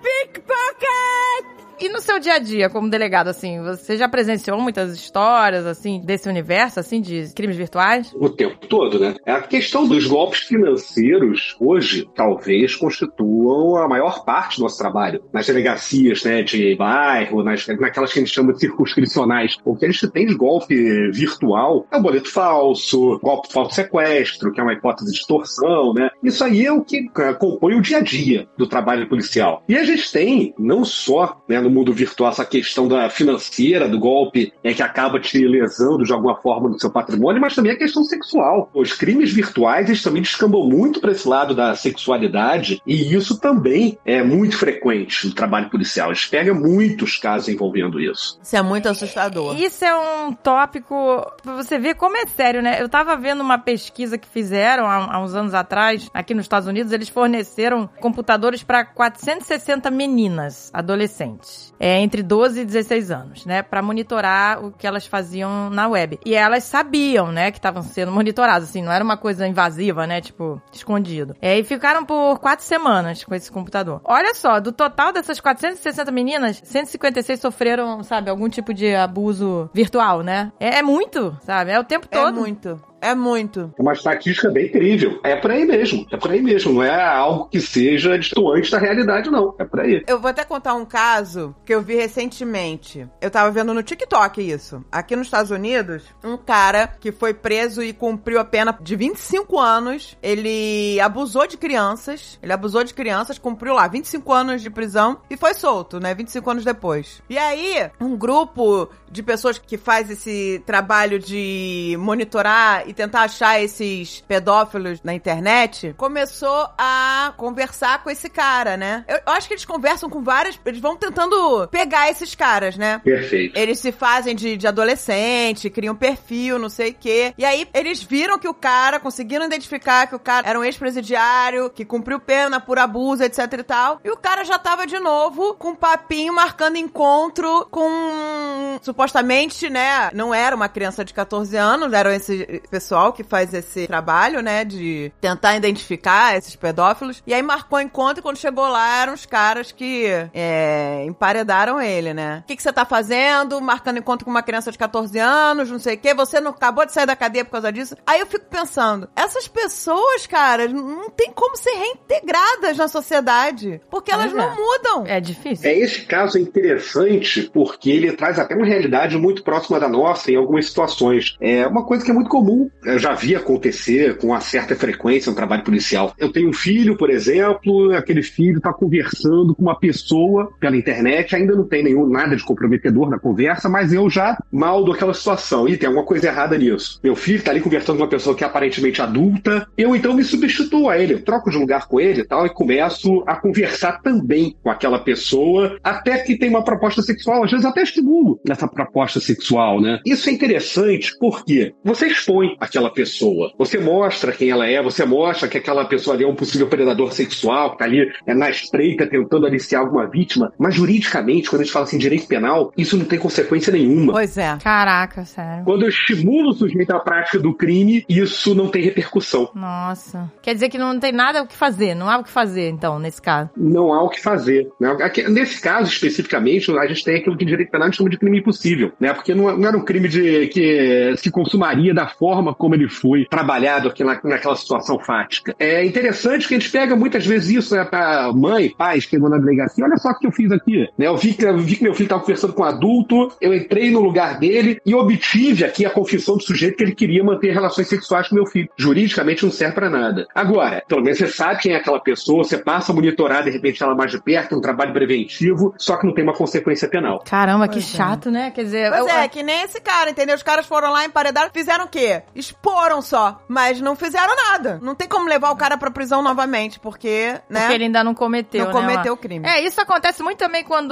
pickpocket! 0.02 1.62
E 1.82 1.90
no 1.90 2.00
seu 2.00 2.20
dia 2.20 2.36
a 2.36 2.40
dia, 2.40 2.70
como 2.70 2.88
delegado, 2.88 3.30
assim, 3.30 3.60
você 3.64 3.98
já 3.98 4.08
presenciou 4.08 4.62
muitas 4.62 4.94
histórias, 4.94 5.66
assim, 5.66 6.00
desse 6.00 6.30
universo, 6.30 6.80
assim, 6.80 7.02
de 7.02 7.34
crimes 7.34 7.58
virtuais? 7.58 8.14
O 8.14 8.30
tempo 8.30 8.68
todo, 8.68 9.00
né? 9.00 9.16
A 9.26 9.42
questão 9.42 9.88
dos 9.88 10.06
golpes 10.06 10.42
financeiros, 10.42 11.56
hoje, 11.60 12.08
talvez 12.16 12.76
constituam 12.76 13.78
a 13.78 13.88
maior 13.88 14.24
parte 14.24 14.58
do 14.58 14.64
nosso 14.64 14.78
trabalho. 14.78 15.24
Nas 15.34 15.48
delegacias, 15.48 16.24
né, 16.24 16.44
de 16.44 16.76
bairro, 16.76 17.44
nas, 17.44 17.66
naquelas 17.66 18.14
que 18.14 18.20
a 18.20 18.22
gente 18.22 18.32
chama 18.32 18.54
de 18.54 18.60
circunscricionais. 18.60 19.58
O 19.66 19.76
que 19.76 19.86
a 19.86 19.90
gente 19.90 20.08
tem 20.12 20.28
de 20.28 20.36
golpe 20.36 20.76
virtual 21.12 21.88
é 21.92 21.98
o 21.98 22.02
boleto 22.02 22.32
falso, 22.32 23.18
golpe 23.24 23.52
falso 23.52 23.74
sequestro, 23.74 24.52
que 24.54 24.60
é 24.60 24.64
uma 24.64 24.74
hipótese 24.74 25.12
de 25.12 25.18
extorsão, 25.18 25.96
né? 25.96 26.12
Isso 26.24 26.44
aí 26.44 26.64
é 26.64 26.72
o 26.72 26.84
que 26.84 27.10
eh, 27.18 27.34
compõe 27.34 27.74
o 27.74 27.82
dia 27.82 27.98
a 27.98 28.02
dia 28.02 28.48
do 28.56 28.68
trabalho 28.68 29.10
policial. 29.10 29.64
E 29.68 29.76
a 29.76 29.84
gente 29.84 30.12
tem, 30.12 30.54
não 30.60 30.86
só 30.86 31.42
né, 31.50 31.60
no 31.60 31.71
mundo 31.72 31.94
virtual, 31.94 32.32
essa 32.32 32.46
questão 32.46 32.88
da 32.88 33.10
financeira, 33.10 33.88
do 33.88 34.00
golpe 34.00 34.54
é 34.64 34.74
que 34.74 34.84
acaba 34.84 35.20
te 35.20 35.46
lesando 35.46 36.04
de 36.04 36.14
alguma 36.14 36.36
forma 36.36 36.70
no 36.70 36.80
seu 36.80 36.90
patrimônio, 36.90 37.42
mas 37.42 37.56
também 37.56 37.72
a 37.72 37.78
questão 37.78 38.04
sexual. 38.04 38.70
Os 38.74 38.94
crimes 38.94 39.32
virtuais 39.32 39.88
eles 39.88 40.04
também 40.04 40.22
descambam 40.22 40.68
muito 40.68 41.00
para 41.00 41.12
esse 41.12 41.28
lado 41.28 41.56
da 41.56 41.76
sexualidade 41.76 42.82
e 42.86 43.14
isso 43.14 43.40
também 43.40 43.98
é 44.06 44.24
muito 44.24 44.58
frequente 44.58 45.28
no 45.28 45.34
trabalho 45.34 45.70
policial. 45.70 46.10
A 46.10 46.14
gente 46.14 46.30
pega 46.30 46.54
muitos 46.54 47.18
casos 47.18 47.50
envolvendo 47.50 48.00
isso. 48.00 48.40
Isso 48.42 48.56
é 48.56 48.62
muito 48.62 48.88
assustador. 48.90 49.60
Isso 49.60 49.84
é 49.86 49.96
um 49.96 50.34
tópico 50.34 51.26
pra 51.42 51.56
você 51.56 51.78
ver 51.78 51.96
como 51.96 52.18
é 52.18 52.26
sério, 52.26 52.62
né? 52.62 52.82
Eu 52.82 52.90
tava 52.90 53.16
vendo 53.16 53.42
uma 53.42 53.58
pesquisa 53.58 54.18
que 54.18 54.28
fizeram 54.28 54.86
há, 54.86 55.16
há 55.16 55.24
uns 55.24 55.36
anos 55.36 55.54
atrás, 55.54 56.10
aqui 56.14 56.34
nos 56.34 56.46
Estados 56.46 56.68
Unidos, 56.68 56.92
eles 56.92 57.10
forneceram 57.10 57.90
computadores 58.00 58.64
para 58.64 58.84
460 58.86 59.90
meninas, 59.92 60.70
adolescentes. 60.74 61.61
É, 61.80 62.00
entre 62.00 62.22
12 62.24 62.62
e 62.62 62.66
16 62.66 63.12
anos, 63.12 63.46
né? 63.46 63.62
Pra 63.62 63.82
monitorar 63.82 64.64
o 64.64 64.72
que 64.72 64.86
elas 64.88 65.06
faziam 65.06 65.70
na 65.70 65.88
web. 65.88 66.20
E 66.26 66.34
elas 66.36 66.64
sabiam, 66.64 67.32
né, 67.32 67.52
que 67.52 67.58
estavam 67.58 67.82
sendo 67.82 68.12
monitoradas, 68.12 68.70
assim, 68.70 68.82
não 68.82 68.92
era 68.92 69.04
uma 69.04 69.18
coisa 69.18 69.48
invasiva, 69.48 70.06
né? 70.08 70.22
Tipo, 70.22 70.62
escondido. 70.72 71.36
É, 71.42 71.58
e 71.58 71.64
ficaram 71.64 72.06
por 72.06 72.40
quatro 72.40 72.66
semanas 72.66 73.24
com 73.24 73.34
esse 73.36 73.52
computador. 73.52 74.02
Olha 74.04 74.34
só, 74.34 74.60
do 74.60 74.72
total 74.72 75.12
dessas 75.12 75.40
460 75.40 76.12
meninas, 76.12 76.62
156 76.64 77.40
sofreram, 77.40 78.04
sabe, 78.04 78.30
algum 78.30 78.50
tipo 78.50 78.74
de 78.74 78.94
abuso 78.96 79.70
virtual, 79.74 80.22
né? 80.22 80.52
É, 80.60 80.80
é 80.80 80.82
muito, 80.82 81.38
sabe? 81.44 81.72
É 81.72 81.80
o 81.80 81.84
tempo 81.84 82.08
É 82.12 82.18
todo. 82.18 82.40
muito. 82.40 82.82
É 83.02 83.16
muito. 83.16 83.74
É 83.78 83.82
uma 83.82 83.94
estatística 83.94 84.50
bem 84.50 84.68
incrível. 84.68 85.20
É 85.24 85.36
por 85.36 85.50
aí 85.50 85.66
mesmo. 85.66 86.06
É 86.12 86.18
por 86.18 86.32
aí 86.32 86.42
mesmo. 86.42 86.74
Não 86.74 86.84
é 86.84 87.04
algo 87.04 87.46
que 87.46 87.60
seja 87.60 88.18
distoante 88.18 88.70
da 88.70 88.78
realidade, 88.78 89.32
não. 89.32 89.56
É 89.58 89.66
por 89.66 89.80
aí. 89.80 90.04
Eu 90.08 90.20
vou 90.20 90.30
até 90.30 90.46
contar 90.46 90.76
um 90.76 90.86
caso 90.86 91.56
que 91.66 91.74
eu 91.74 91.82
vi 91.82 91.96
recentemente. 91.96 93.08
Eu 93.20 93.32
tava 93.32 93.50
vendo 93.50 93.74
no 93.74 93.82
TikTok 93.82 94.42
isso. 94.42 94.86
Aqui 94.92 95.16
nos 95.16 95.28
Estados 95.28 95.50
Unidos, 95.50 96.04
um 96.24 96.38
cara 96.38 96.88
que 96.88 97.12
foi 97.12 97.34
preso 97.34 97.82
e 97.82 97.92
cumpriu 97.92 98.40
a 98.40 98.46
pena 98.46 98.78
de 98.80 98.96
25 98.96 99.60
anos. 99.60 100.16
Ele 100.22 101.00
abusou 101.00 101.48
de 101.48 101.58
crianças. 101.58 102.38
Ele 102.42 102.54
abusou 102.54 102.84
de 102.84 102.94
crianças, 102.94 103.40
cumpriu 103.40 103.74
lá 103.74 103.88
25 103.88 104.32
anos 104.32 104.62
de 104.62 104.70
prisão 104.70 105.22
e 105.30 105.36
foi 105.36 105.56
solto, 105.56 106.00
né? 106.00 106.14
25 106.14 106.52
anos 106.52 106.64
depois. 106.64 107.24
E 107.28 107.38
aí, 107.38 107.90
um 108.00 108.16
grupo 108.16 108.90
de 109.10 109.24
pessoas 109.24 109.58
que 109.58 109.78
faz 109.78 110.10
esse 110.10 110.62
trabalho 110.66 111.20
de 111.20 111.96
monitorar 112.00 112.88
e 112.92 112.94
tentar 112.94 113.22
achar 113.22 113.62
esses 113.62 114.22
pedófilos 114.28 115.02
na 115.02 115.14
internet, 115.14 115.96
começou 115.98 116.70
a 116.78 117.34
conversar 117.38 118.04
com 118.04 118.10
esse 118.10 118.30
cara, 118.30 118.76
né? 118.76 119.06
Eu, 119.08 119.20
eu 119.26 119.34
acho 119.34 119.48
que 119.48 119.54
eles 119.54 119.66
conversam 119.66 120.10
com 120.10 120.22
várias. 120.22 120.60
Eles 120.66 120.82
vão 120.82 120.96
tentando 120.96 121.68
pegar 121.70 122.10
esses 122.10 122.36
caras, 122.36 122.78
né? 122.78 123.00
Perfeito. 123.04 123.58
Eles 123.58 123.80
se 123.80 123.92
fazem 123.92 124.36
de, 124.36 124.58
de 124.58 124.68
adolescente, 124.68 125.70
criam 125.70 125.96
perfil, 125.96 126.60
não 126.60 126.70
sei 126.70 126.92
o 126.92 126.94
quê. 126.94 127.34
E 127.38 127.46
aí, 127.46 127.68
eles 127.74 128.04
viram 128.04 128.38
que 128.38 128.48
o 128.48 128.54
cara, 128.54 129.00
conseguiram 129.00 129.46
identificar 129.46 130.08
que 130.08 130.16
o 130.16 130.20
cara 130.20 130.48
era 130.48 130.60
um 130.60 130.64
ex-presidiário, 130.64 131.70
que 131.70 131.86
cumpriu 131.86 132.20
pena 132.20 132.60
por 132.60 132.78
abuso, 132.78 133.24
etc 133.24 133.40
e 133.54 133.64
tal. 133.64 134.02
E 134.04 134.12
o 134.12 134.18
cara 134.18 134.44
já 134.44 134.60
tava 134.60 134.86
de 134.86 135.00
novo 135.00 135.56
com 135.56 135.70
um 135.70 135.76
papinho 135.76 136.34
marcando 136.34 136.76
encontro 136.76 137.66
com. 137.72 138.80
Supostamente, 138.82 139.70
né? 139.70 140.10
Não 140.14 140.34
era 140.34 140.56
uma 140.56 140.68
criança 140.68 141.06
de 141.06 141.14
14 141.14 141.56
anos, 141.56 141.94
era 141.94 142.14
esse 142.14 142.62
pessoal 142.82 143.14
que 143.14 143.24
faz 143.24 143.54
esse 143.54 143.86
trabalho, 143.86 144.42
né? 144.42 144.66
De 144.66 145.12
tentar 145.22 145.56
identificar 145.56 146.36
esses 146.36 146.56
pedófilos. 146.56 147.22
E 147.28 147.34
aí 147.34 147.42
marcou 147.44 147.80
encontro 147.80 148.20
e 148.20 148.24
quando 148.24 148.38
chegou 148.38 148.68
lá 148.68 149.02
eram 149.04 149.14
os 149.14 149.26
caras 149.26 149.72
que 149.72 150.08
é, 150.34 151.06
emparedaram 151.06 151.80
ele, 151.80 152.12
né? 152.14 152.42
O 152.44 152.48
que, 152.48 152.56
que 152.56 152.64
você 152.64 152.74
tá 152.74 152.84
fazendo? 152.84 153.62
Marcando 153.62 154.00
encontro 154.00 154.26
com 154.26 154.32
uma 154.32 154.42
criança 154.42 154.72
de 154.72 154.78
14 154.78 155.18
anos, 155.20 155.70
não 155.70 155.78
sei 155.78 155.96
o 155.96 155.98
quê. 156.00 156.14
Você 156.16 156.42
não 156.42 156.52
acabou 156.52 156.86
de 156.86 156.92
sair 156.92 157.06
da 157.06 157.16
cadeia 157.16 157.46
por 157.46 157.52
causa 157.52 157.72
disso? 157.72 157.96
Aí 158.06 158.20
eu 158.20 158.26
fico 158.26 158.46
pensando, 158.50 159.08
essas 159.16 159.48
pessoas, 159.48 160.26
cara, 160.26 160.68
não 160.68 161.10
tem 161.12 161.32
como 161.32 161.56
ser 161.56 161.72
reintegradas 161.72 162.78
na 162.78 162.88
sociedade. 162.88 163.80
Porque 163.92 164.12
elas 164.12 164.32
é. 164.32 164.36
não 164.36 164.56
mudam. 164.56 165.06
É 165.06 165.20
difícil. 165.20 165.70
É, 165.70 165.78
esse 165.78 166.02
caso 166.06 166.38
é 166.38 166.42
interessante 166.42 167.50
porque 167.54 167.92
ele 167.92 168.12
traz 168.14 168.40
até 168.40 168.56
uma 168.56 168.66
realidade 168.66 169.18
muito 169.18 169.44
próxima 169.44 169.80
da 169.80 169.88
nossa 169.88 170.32
em 170.32 170.36
algumas 170.36 170.66
situações. 170.66 171.38
É 171.40 171.68
uma 171.68 171.86
coisa 171.86 172.04
que 172.04 172.10
é 172.10 172.14
muito 172.14 172.30
comum, 172.30 172.71
eu 172.84 172.98
já 172.98 173.14
vi 173.14 173.36
acontecer 173.36 174.18
com 174.18 174.28
uma 174.28 174.42
certa 174.42 174.76
frequência 174.76 175.30
no 175.30 175.36
trabalho 175.36 175.64
policial. 175.64 176.14
Eu 176.18 176.32
tenho 176.32 176.50
um 176.50 176.54
filho, 176.54 176.98
por 176.98 177.10
exemplo, 177.10 177.94
aquele 177.96 178.24
filho 178.24 178.58
está 178.58 178.74
conversando 178.74 179.56
com 179.56 179.62
uma 179.62 179.78
pessoa 179.78 180.52
pela 180.60 180.76
internet, 180.76 181.36
ainda 181.36 181.56
não 181.56 181.64
tem 181.64 181.84
nenhum 181.84 182.08
nada 182.08 182.36
de 182.36 182.44
comprometedor 182.44 183.10
na 183.10 183.20
conversa, 183.20 183.70
mas 183.70 183.94
eu 183.94 184.10
já 184.10 184.38
maldo 184.52 184.92
aquela 184.92 185.14
situação. 185.14 185.68
E 185.68 185.78
tem 185.78 185.88
alguma 185.88 186.06
coisa 186.06 186.28
errada 186.28 186.58
nisso. 186.58 187.00
Meu 187.04 187.16
filho 187.16 187.38
está 187.38 187.52
ali 187.52 187.62
conversando 187.62 187.98
com 187.98 188.04
uma 188.04 188.10
pessoa 188.10 188.36
que 188.36 188.44
é 188.44 188.48
aparentemente 188.48 189.02
adulta, 189.02 189.68
eu 189.78 189.96
então 189.96 190.14
me 190.14 190.24
substituo 190.24 190.90
a 190.90 190.98
ele, 190.98 191.14
eu 191.14 191.22
troco 191.22 191.52
de 191.52 191.58
lugar 191.58 191.88
com 191.88 192.00
ele 192.00 192.22
e 192.22 192.26
tal, 192.26 192.46
e 192.46 192.50
começo 192.50 193.24
a 193.28 193.36
conversar 193.36 194.02
também 194.02 194.56
com 194.64 194.70
aquela 194.70 195.00
pessoa, 195.00 195.78
até 195.84 196.18
que 196.20 196.38
tem 196.38 196.50
uma 196.50 196.64
proposta 196.64 197.02
sexual, 197.02 197.44
às 197.44 197.52
vezes 197.52 197.66
até 197.66 197.84
estimulo 197.84 198.40
nessa 198.48 198.68
proposta 198.68 199.20
sexual, 199.20 199.80
né? 199.80 200.00
Isso 200.06 200.30
é 200.30 200.34
interessante 200.34 201.16
porque 201.20 201.74
você 201.84 202.08
expõe 202.08 202.56
aquela 202.62 202.90
pessoa, 202.90 203.52
você 203.58 203.78
mostra 203.78 204.32
quem 204.32 204.50
ela 204.50 204.68
é, 204.68 204.82
você 204.82 205.04
mostra 205.04 205.48
que 205.48 205.58
aquela 205.58 205.84
pessoa 205.86 206.16
ali 206.16 206.24
é 206.24 206.28
um 206.28 206.36
possível 206.36 206.68
predador 206.68 207.12
sexual, 207.12 207.72
que 207.72 207.80
tá 207.80 207.86
ali 207.86 208.10
é, 208.26 208.34
na 208.34 208.50
estreita 208.50 209.06
tentando 209.08 209.46
aliciar 209.46 209.82
alguma 209.82 210.08
vítima, 210.08 210.54
mas 210.58 210.76
juridicamente, 210.76 211.50
quando 211.50 211.62
a 211.62 211.64
gente 211.66 211.74
fala 211.74 211.86
assim 211.86 211.98
direito 211.98 212.28
penal, 212.28 212.72
isso 212.78 212.96
não 212.98 213.06
tem 213.06 213.20
consequência 213.20 213.74
nenhuma. 213.74 214.14
Pois 214.14 214.38
é. 214.38 214.58
Caraca, 214.64 215.26
sério. 215.26 215.64
Quando 215.66 215.84
eu 215.84 215.90
estimulo 215.90 216.52
o 216.52 216.54
sujeito 216.54 216.92
à 216.92 217.00
prática 217.00 217.40
do 217.40 217.54
crime, 217.54 218.06
isso 218.08 218.54
não 218.56 218.68
tem 218.70 218.82
repercussão. 218.84 219.50
Nossa. 219.56 220.32
Quer 220.42 220.54
dizer 220.54 220.70
que 220.70 220.78
não 220.78 221.00
tem 221.00 221.12
nada 221.12 221.42
o 221.44 221.48
que 221.48 221.56
fazer, 221.56 221.96
não 221.96 222.10
há 222.10 222.18
o 222.20 222.24
que 222.24 222.30
fazer, 222.30 222.70
então, 222.70 223.00
nesse 223.00 223.22
caso. 223.22 223.50
Não 223.58 223.94
há 223.94 224.04
o 224.04 224.10
que 224.10 224.22
fazer. 224.22 224.70
né? 224.80 224.90
Aqui- 225.02 225.28
Nesse 225.30 225.62
caso, 225.62 225.90
especificamente, 225.92 226.72
a 226.72 226.86
gente 226.86 227.04
tem 227.04 227.16
aquilo 227.18 227.36
que 227.38 227.44
em 227.44 227.48
direito 227.48 227.72
penal 227.72 227.88
a 227.88 227.90
gente 227.90 227.98
chama 227.98 228.10
de 228.10 228.18
crime 228.18 228.40
impossível, 228.40 228.92
né? 229.00 229.14
Porque 229.14 229.34
não, 229.34 229.58
não 229.58 229.68
era 229.68 229.78
um 229.78 229.84
crime 229.84 230.08
de, 230.08 230.48
que 230.48 231.14
se 231.18 231.32
consumaria 231.32 231.94
da 231.94 232.08
forma 232.08 232.51
como 232.56 232.76
ele 232.76 232.90
foi 232.90 233.26
trabalhado 233.26 233.88
aqui 233.90 234.04
na, 234.04 234.20
naquela 234.24 234.56
situação 234.56 235.00
fática. 235.00 235.56
É 235.60 235.86
interessante 235.86 236.48
que 236.48 236.56
a 236.56 236.60
gente 236.60 236.72
pega 236.72 236.96
muitas 236.96 237.26
vezes 237.26 237.50
isso, 237.64 237.76
né? 237.76 237.84
Pra 237.86 238.32
mãe, 238.34 238.74
pai, 238.78 239.00
chegou 239.02 239.30
na 239.30 239.38
delegacia, 239.38 239.84
olha 239.86 239.98
só 239.98 240.10
o 240.10 240.18
que 240.18 240.28
eu 240.28 240.32
fiz 240.32 240.52
aqui, 240.52 240.88
né? 240.98 241.08
Eu 241.08 241.18
vi 241.18 241.34
que, 241.34 241.44
eu 241.46 241.58
vi 241.58 241.76
que 241.76 241.84
meu 241.84 241.94
filho 241.94 242.06
estava 242.06 242.22
conversando 242.22 242.54
com 242.54 242.62
um 242.64 242.66
adulto, 242.66 243.32
eu 243.42 243.54
entrei 243.54 243.92
no 243.92 244.00
lugar 244.02 244.40
dele 244.40 244.80
e 244.86 244.94
obtive 244.94 245.64
aqui 245.66 245.86
a 245.86 245.90
confissão 245.90 246.38
do 246.38 246.44
sujeito 246.44 246.78
que 246.78 246.84
ele 246.84 246.96
queria 246.96 247.24
manter 247.24 247.52
relações 247.54 247.88
sexuais 247.88 248.28
com 248.30 248.36
meu 248.36 248.46
filho. 248.46 248.70
Juridicamente 248.78 249.44
não 249.44 249.52
serve 249.52 249.76
pra 249.76 249.90
nada. 249.90 250.26
Agora, 250.34 250.84
pelo 250.88 251.02
menos 251.02 251.18
você 251.18 251.28
sabe 251.28 251.62
quem 251.62 251.74
é 251.74 251.78
aquela 251.78 252.00
pessoa, 252.00 252.44
você 252.44 252.58
passa 252.58 252.92
a 252.92 252.96
monitorar 252.96 253.44
de 253.44 253.50
repente 253.50 253.82
ela 253.84 253.96
mais 253.96 254.12
de 254.12 254.22
perto, 254.22 254.56
um 254.58 254.62
trabalho 254.62 254.94
preventivo, 254.94 255.74
só 255.78 255.98
que 255.98 256.06
não 256.06 256.14
tem 256.14 256.24
uma 256.24 256.34
consequência 256.34 256.88
penal. 256.88 257.20
Caramba, 257.26 257.68
que 257.68 257.76
Pois 257.82 257.94
é. 257.94 257.98
chato, 257.98 258.30
né? 258.32 258.52
Quer 258.52 258.64
dizer, 258.64 258.90
Pois 258.90 259.02
eu- 259.02 259.10
é, 259.10 259.28
que 259.28 259.42
nem 259.44 259.64
esse 259.64 259.80
cara, 259.82 260.10
entendeu? 260.10 260.36
Os 260.36 260.44
caras 260.44 260.66
foram 260.66 260.92
lá, 260.92 261.06
emparedaram, 261.06 261.50
fizeram 261.54 261.86
o 261.86 261.88
quê? 261.88 262.22
Exporam 262.36 263.02
só, 263.02 263.42
mas 263.48 263.82
não 263.82 263.96
fizeram 263.96 264.36
nada. 264.36 264.80
Não 264.82 264.96
tem 264.96 265.08
como 265.08 265.28
levar 265.28 265.52
o 265.52 265.56
cara 265.56 265.78
pra 265.78 265.92
prisão 265.92 266.22
novamente, 266.22 266.80
porque, 266.80 267.40
né? 267.50 267.62
Porque 267.62 267.74
ele 267.74 267.84
ainda 267.86 268.04
não 268.04 268.14
cometeu, 268.14 268.66
Não 268.66 268.74
né, 268.74 268.80
cometeu 268.80 269.14
o 269.14 269.18
crime. 269.18 269.48
É, 269.48 269.62
isso 269.62 269.80
acontece 269.82 270.24
muito 270.24 270.38
também 270.38 270.64
quando 270.64 270.92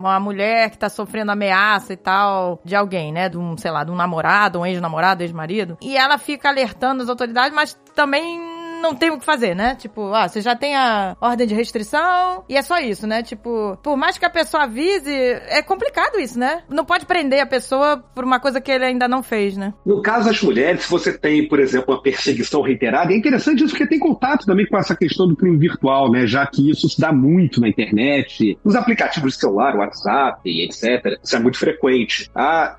uma 0.00 0.18
mulher 0.20 0.70
que 0.70 0.78
tá 0.78 0.88
sofrendo 0.88 1.32
ameaça 1.32 1.92
e 1.92 1.96
tal 1.96 2.60
de 2.64 2.74
alguém, 2.74 3.12
né? 3.12 3.28
De 3.28 3.38
um, 3.38 3.56
sei 3.56 3.70
lá, 3.70 3.84
de 3.84 3.90
um 3.90 3.96
namorado, 3.96 4.60
um 4.60 4.66
ex-namorado, 4.66 5.22
ex-marido. 5.22 5.78
E 5.80 5.96
ela 5.96 6.18
fica 6.18 6.48
alertando 6.48 7.02
as 7.02 7.08
autoridades, 7.08 7.54
mas 7.54 7.74
também 7.94 8.55
não 8.80 8.94
tem 8.94 9.10
o 9.10 9.18
que 9.18 9.24
fazer, 9.24 9.54
né? 9.54 9.74
Tipo, 9.74 10.12
ah, 10.12 10.28
você 10.28 10.40
já 10.40 10.54
tem 10.54 10.74
a 10.76 11.16
ordem 11.20 11.46
de 11.46 11.54
restrição 11.54 12.44
e 12.48 12.56
é 12.56 12.62
só 12.62 12.78
isso, 12.78 13.06
né? 13.06 13.22
Tipo, 13.22 13.78
por 13.82 13.96
mais 13.96 14.18
que 14.18 14.24
a 14.24 14.30
pessoa 14.30 14.64
avise, 14.64 15.12
é 15.12 15.62
complicado 15.62 16.18
isso, 16.18 16.38
né? 16.38 16.62
Não 16.68 16.84
pode 16.84 17.06
prender 17.06 17.40
a 17.40 17.46
pessoa 17.46 17.98
por 18.14 18.24
uma 18.24 18.40
coisa 18.40 18.60
que 18.60 18.70
ele 18.70 18.84
ainda 18.84 19.08
não 19.08 19.22
fez, 19.22 19.56
né? 19.56 19.74
No 19.84 20.02
caso 20.02 20.26
das 20.26 20.42
mulheres, 20.42 20.82
se 20.82 20.90
você 20.90 21.16
tem, 21.16 21.48
por 21.48 21.60
exemplo, 21.60 21.94
uma 21.94 22.02
perseguição 22.02 22.62
reiterada, 22.62 23.12
é 23.12 23.16
interessante 23.16 23.64
isso 23.64 23.70
porque 23.72 23.86
tem 23.86 23.98
contato 23.98 24.46
também 24.46 24.66
com 24.66 24.76
essa 24.76 24.96
questão 24.96 25.28
do 25.28 25.36
crime 25.36 25.56
virtual, 25.56 26.10
né? 26.10 26.26
Já 26.26 26.46
que 26.46 26.70
isso 26.70 26.88
se 26.88 27.00
dá 27.00 27.12
muito 27.12 27.60
na 27.60 27.68
internet, 27.68 28.58
nos 28.64 28.74
aplicativos 28.74 29.34
de 29.34 29.40
celular, 29.40 29.76
WhatsApp, 29.76 30.40
etc. 30.44 31.18
Isso 31.22 31.36
é 31.36 31.38
muito 31.38 31.58
frequente. 31.58 32.30
A, 32.34 32.76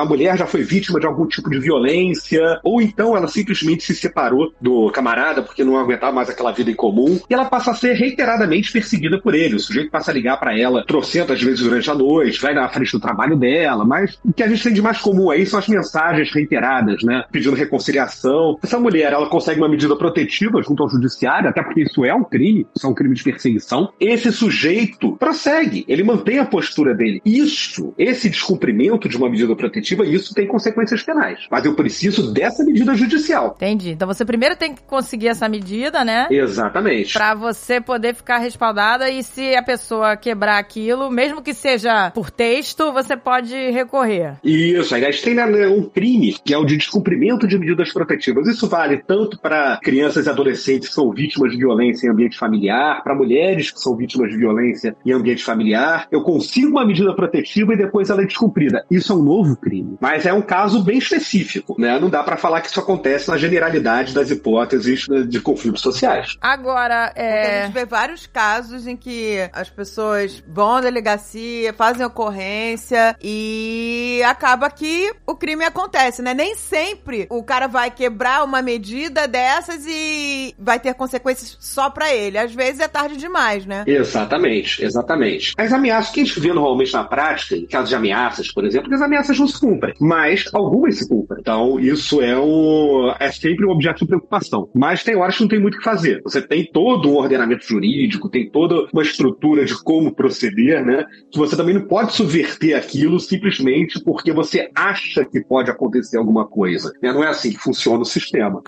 a 0.00 0.04
mulher 0.04 0.36
já 0.36 0.46
foi 0.46 0.62
vítima 0.62 1.00
de 1.00 1.06
algum 1.06 1.26
tipo 1.26 1.50
de 1.50 1.58
violência, 1.58 2.60
ou 2.62 2.80
então 2.80 3.16
ela 3.16 3.28
simplesmente 3.28 3.84
se 3.84 3.94
separou 3.94 4.52
do 4.60 4.90
camarada 4.90 5.31
porque 5.40 5.64
não 5.64 5.78
aguentava 5.78 6.12
mais 6.12 6.28
aquela 6.28 6.50
vida 6.50 6.70
em 6.70 6.74
comum, 6.74 7.20
e 7.30 7.32
ela 7.32 7.44
passa 7.44 7.70
a 7.70 7.74
ser 7.74 7.94
reiteradamente 7.94 8.72
perseguida 8.72 9.20
por 9.20 9.34
ele. 9.34 9.54
O 9.54 9.60
sujeito 9.60 9.90
passa 9.90 10.10
a 10.10 10.14
ligar 10.14 10.38
para 10.38 10.58
ela 10.58 10.84
trocentas 10.84 11.40
vezes 11.40 11.60
durante 11.60 11.88
a 11.90 11.94
noite, 11.94 12.40
vai 12.40 12.52
na 12.52 12.68
frente 12.68 12.92
do 12.92 13.00
trabalho 13.00 13.36
dela, 13.36 13.84
mas 13.84 14.18
o 14.24 14.32
que 14.32 14.42
a 14.42 14.48
gente 14.48 14.62
tem 14.62 14.72
de 14.72 14.82
mais 14.82 15.00
comum 15.00 15.30
aí 15.30 15.46
são 15.46 15.58
as 15.58 15.68
mensagens 15.68 16.32
reiteradas, 16.32 17.02
né? 17.02 17.24
Pedindo 17.30 17.54
reconciliação. 17.54 18.58
Essa 18.62 18.78
mulher, 18.78 19.12
ela 19.12 19.28
consegue 19.28 19.60
uma 19.60 19.68
medida 19.68 19.96
protetiva 19.96 20.60
junto 20.62 20.82
ao 20.82 20.90
judiciário, 20.90 21.48
até 21.48 21.62
porque 21.62 21.82
isso 21.82 22.04
é 22.04 22.14
um 22.14 22.24
crime, 22.24 22.66
isso 22.74 22.86
é 22.86 22.90
um 22.90 22.94
crime 22.94 23.14
de 23.14 23.22
perseguição. 23.22 23.92
Esse 24.00 24.32
sujeito 24.32 25.16
prossegue, 25.16 25.84
ele 25.86 26.02
mantém 26.02 26.38
a 26.38 26.44
postura 26.44 26.94
dele. 26.94 27.20
Isso, 27.24 27.94
esse 27.96 28.28
descumprimento 28.28 29.08
de 29.08 29.16
uma 29.16 29.28
medida 29.28 29.54
protetiva, 29.54 30.04
isso 30.04 30.34
tem 30.34 30.46
consequências 30.46 31.02
penais. 31.02 31.46
Mas 31.50 31.64
eu 31.64 31.74
preciso 31.74 32.32
dessa 32.32 32.64
medida 32.64 32.94
judicial. 32.94 33.54
Entendi. 33.56 33.90
Então 33.90 34.08
você 34.08 34.24
primeiro 34.24 34.56
tem 34.56 34.74
que 34.74 34.82
conseguir 34.82 35.21
seguir 35.22 35.28
essa 35.28 35.48
medida, 35.48 36.04
né? 36.04 36.26
Exatamente. 36.30 37.12
Pra 37.12 37.34
você 37.34 37.80
poder 37.80 38.14
ficar 38.14 38.38
respaldada 38.38 39.08
e 39.08 39.22
se 39.22 39.54
a 39.54 39.62
pessoa 39.62 40.16
quebrar 40.16 40.58
aquilo, 40.58 41.10
mesmo 41.10 41.42
que 41.42 41.54
seja 41.54 42.10
por 42.10 42.30
texto, 42.30 42.92
você 42.92 43.16
pode 43.16 43.54
recorrer. 43.70 44.34
Isso, 44.42 44.94
aliás, 44.94 45.20
tem 45.20 45.34
né, 45.34 45.44
um 45.68 45.84
crime 45.84 46.34
que 46.44 46.52
é 46.52 46.58
o 46.58 46.64
de 46.64 46.76
descumprimento 46.76 47.46
de 47.46 47.58
medidas 47.58 47.92
protetivas. 47.92 48.48
Isso 48.48 48.68
vale 48.68 48.98
tanto 48.98 49.38
para 49.38 49.78
crianças 49.82 50.26
e 50.26 50.30
adolescentes 50.30 50.88
que 50.88 50.94
são 50.94 51.10
vítimas 51.12 51.52
de 51.52 51.58
violência 51.58 52.06
em 52.06 52.10
ambiente 52.10 52.36
familiar, 52.36 53.02
para 53.04 53.14
mulheres 53.14 53.70
que 53.70 53.80
são 53.80 53.96
vítimas 53.96 54.30
de 54.30 54.36
violência 54.36 54.96
em 55.04 55.12
ambiente 55.12 55.44
familiar. 55.44 56.08
Eu 56.10 56.22
consigo 56.22 56.70
uma 56.70 56.86
medida 56.86 57.14
protetiva 57.14 57.74
e 57.74 57.76
depois 57.76 58.10
ela 58.10 58.22
é 58.22 58.26
descumprida. 58.26 58.84
Isso 58.90 59.12
é 59.12 59.16
um 59.16 59.22
novo 59.22 59.56
crime. 59.56 59.96
Mas 60.00 60.26
é 60.26 60.32
um 60.32 60.42
caso 60.42 60.82
bem 60.82 60.98
específico, 60.98 61.76
né? 61.78 61.98
Não 62.00 62.10
dá 62.10 62.22
para 62.22 62.36
falar 62.36 62.60
que 62.60 62.68
isso 62.68 62.80
acontece 62.80 63.28
na 63.28 63.36
generalidade 63.36 64.14
das 64.14 64.30
hipóteses 64.30 65.06
de 65.26 65.40
conflitos 65.40 65.80
sociais. 65.80 66.36
Agora, 66.40 67.08
Porque 67.08 67.20
A 67.20 67.24
é. 67.24 67.64
gente 67.64 67.72
vê 67.74 67.84
vários 67.84 68.26
casos 68.26 68.86
em 68.86 68.96
que 68.96 69.38
as 69.52 69.68
pessoas 69.68 70.42
vão 70.46 70.76
à 70.76 70.80
delegacia, 70.80 71.72
fazem 71.72 72.04
ocorrência 72.04 73.16
e 73.22 74.22
acaba 74.24 74.70
que 74.70 75.12
o 75.26 75.34
crime 75.34 75.64
acontece, 75.64 76.22
né? 76.22 76.34
Nem 76.34 76.54
sempre 76.54 77.26
o 77.30 77.42
cara 77.42 77.66
vai 77.66 77.90
quebrar 77.90 78.44
uma 78.44 78.62
medida 78.62 79.26
dessas 79.28 79.84
e 79.86 80.54
vai 80.58 80.78
ter 80.78 80.94
consequências 80.94 81.56
só 81.60 81.90
pra 81.90 82.12
ele. 82.12 82.38
Às 82.38 82.54
vezes 82.54 82.80
é 82.80 82.88
tarde 82.88 83.16
demais, 83.16 83.66
né? 83.66 83.84
Exatamente, 83.86 84.84
exatamente. 84.84 85.54
As 85.56 85.72
ameaças 85.72 86.12
que 86.12 86.20
a 86.20 86.24
gente 86.24 86.40
vê 86.40 86.52
normalmente 86.52 86.92
na 86.92 87.04
prática, 87.04 87.56
em 87.56 87.66
casos 87.66 87.88
de 87.88 87.94
ameaças, 87.94 88.52
por 88.52 88.64
exemplo, 88.64 88.88
que 88.88 88.94
as 88.94 89.02
ameaças 89.02 89.38
não 89.38 89.46
se 89.48 89.58
cumprem, 89.58 89.94
mas 90.00 90.44
algumas 90.52 90.98
se 90.98 91.08
cumprem. 91.08 91.40
Então, 91.40 91.78
isso 91.80 92.20
é 92.20 92.38
um 92.38 93.12
é 93.18 93.30
sempre 93.30 93.66
um 93.66 93.70
objeto 93.70 94.00
de 94.00 94.06
preocupação. 94.06 94.68
Mas 94.74 95.01
tem 95.04 95.16
horas 95.16 95.36
que 95.36 95.42
não 95.42 95.48
tem 95.48 95.60
muito 95.60 95.74
o 95.74 95.78
que 95.78 95.84
fazer. 95.84 96.20
Você 96.22 96.40
tem 96.40 96.64
todo 96.64 97.10
um 97.10 97.16
ordenamento 97.16 97.66
jurídico, 97.66 98.28
tem 98.28 98.48
toda 98.48 98.86
uma 98.92 99.02
estrutura 99.02 99.64
de 99.64 99.80
como 99.82 100.14
proceder, 100.14 100.84
né? 100.84 101.04
Que 101.30 101.38
você 101.38 101.56
também 101.56 101.74
não 101.74 101.86
pode 101.86 102.14
subverter 102.14 102.76
aquilo 102.76 103.18
simplesmente 103.18 104.02
porque 104.02 104.32
você 104.32 104.70
acha 104.74 105.24
que 105.24 105.40
pode 105.40 105.70
acontecer 105.70 106.16
alguma 106.18 106.46
coisa. 106.46 106.92
né? 107.02 107.12
Não 107.12 107.24
é 107.24 107.28
assim 107.28 107.50
que 107.50 107.58
funciona 107.58 108.00
o 108.00 108.06
sistema. 108.06 108.62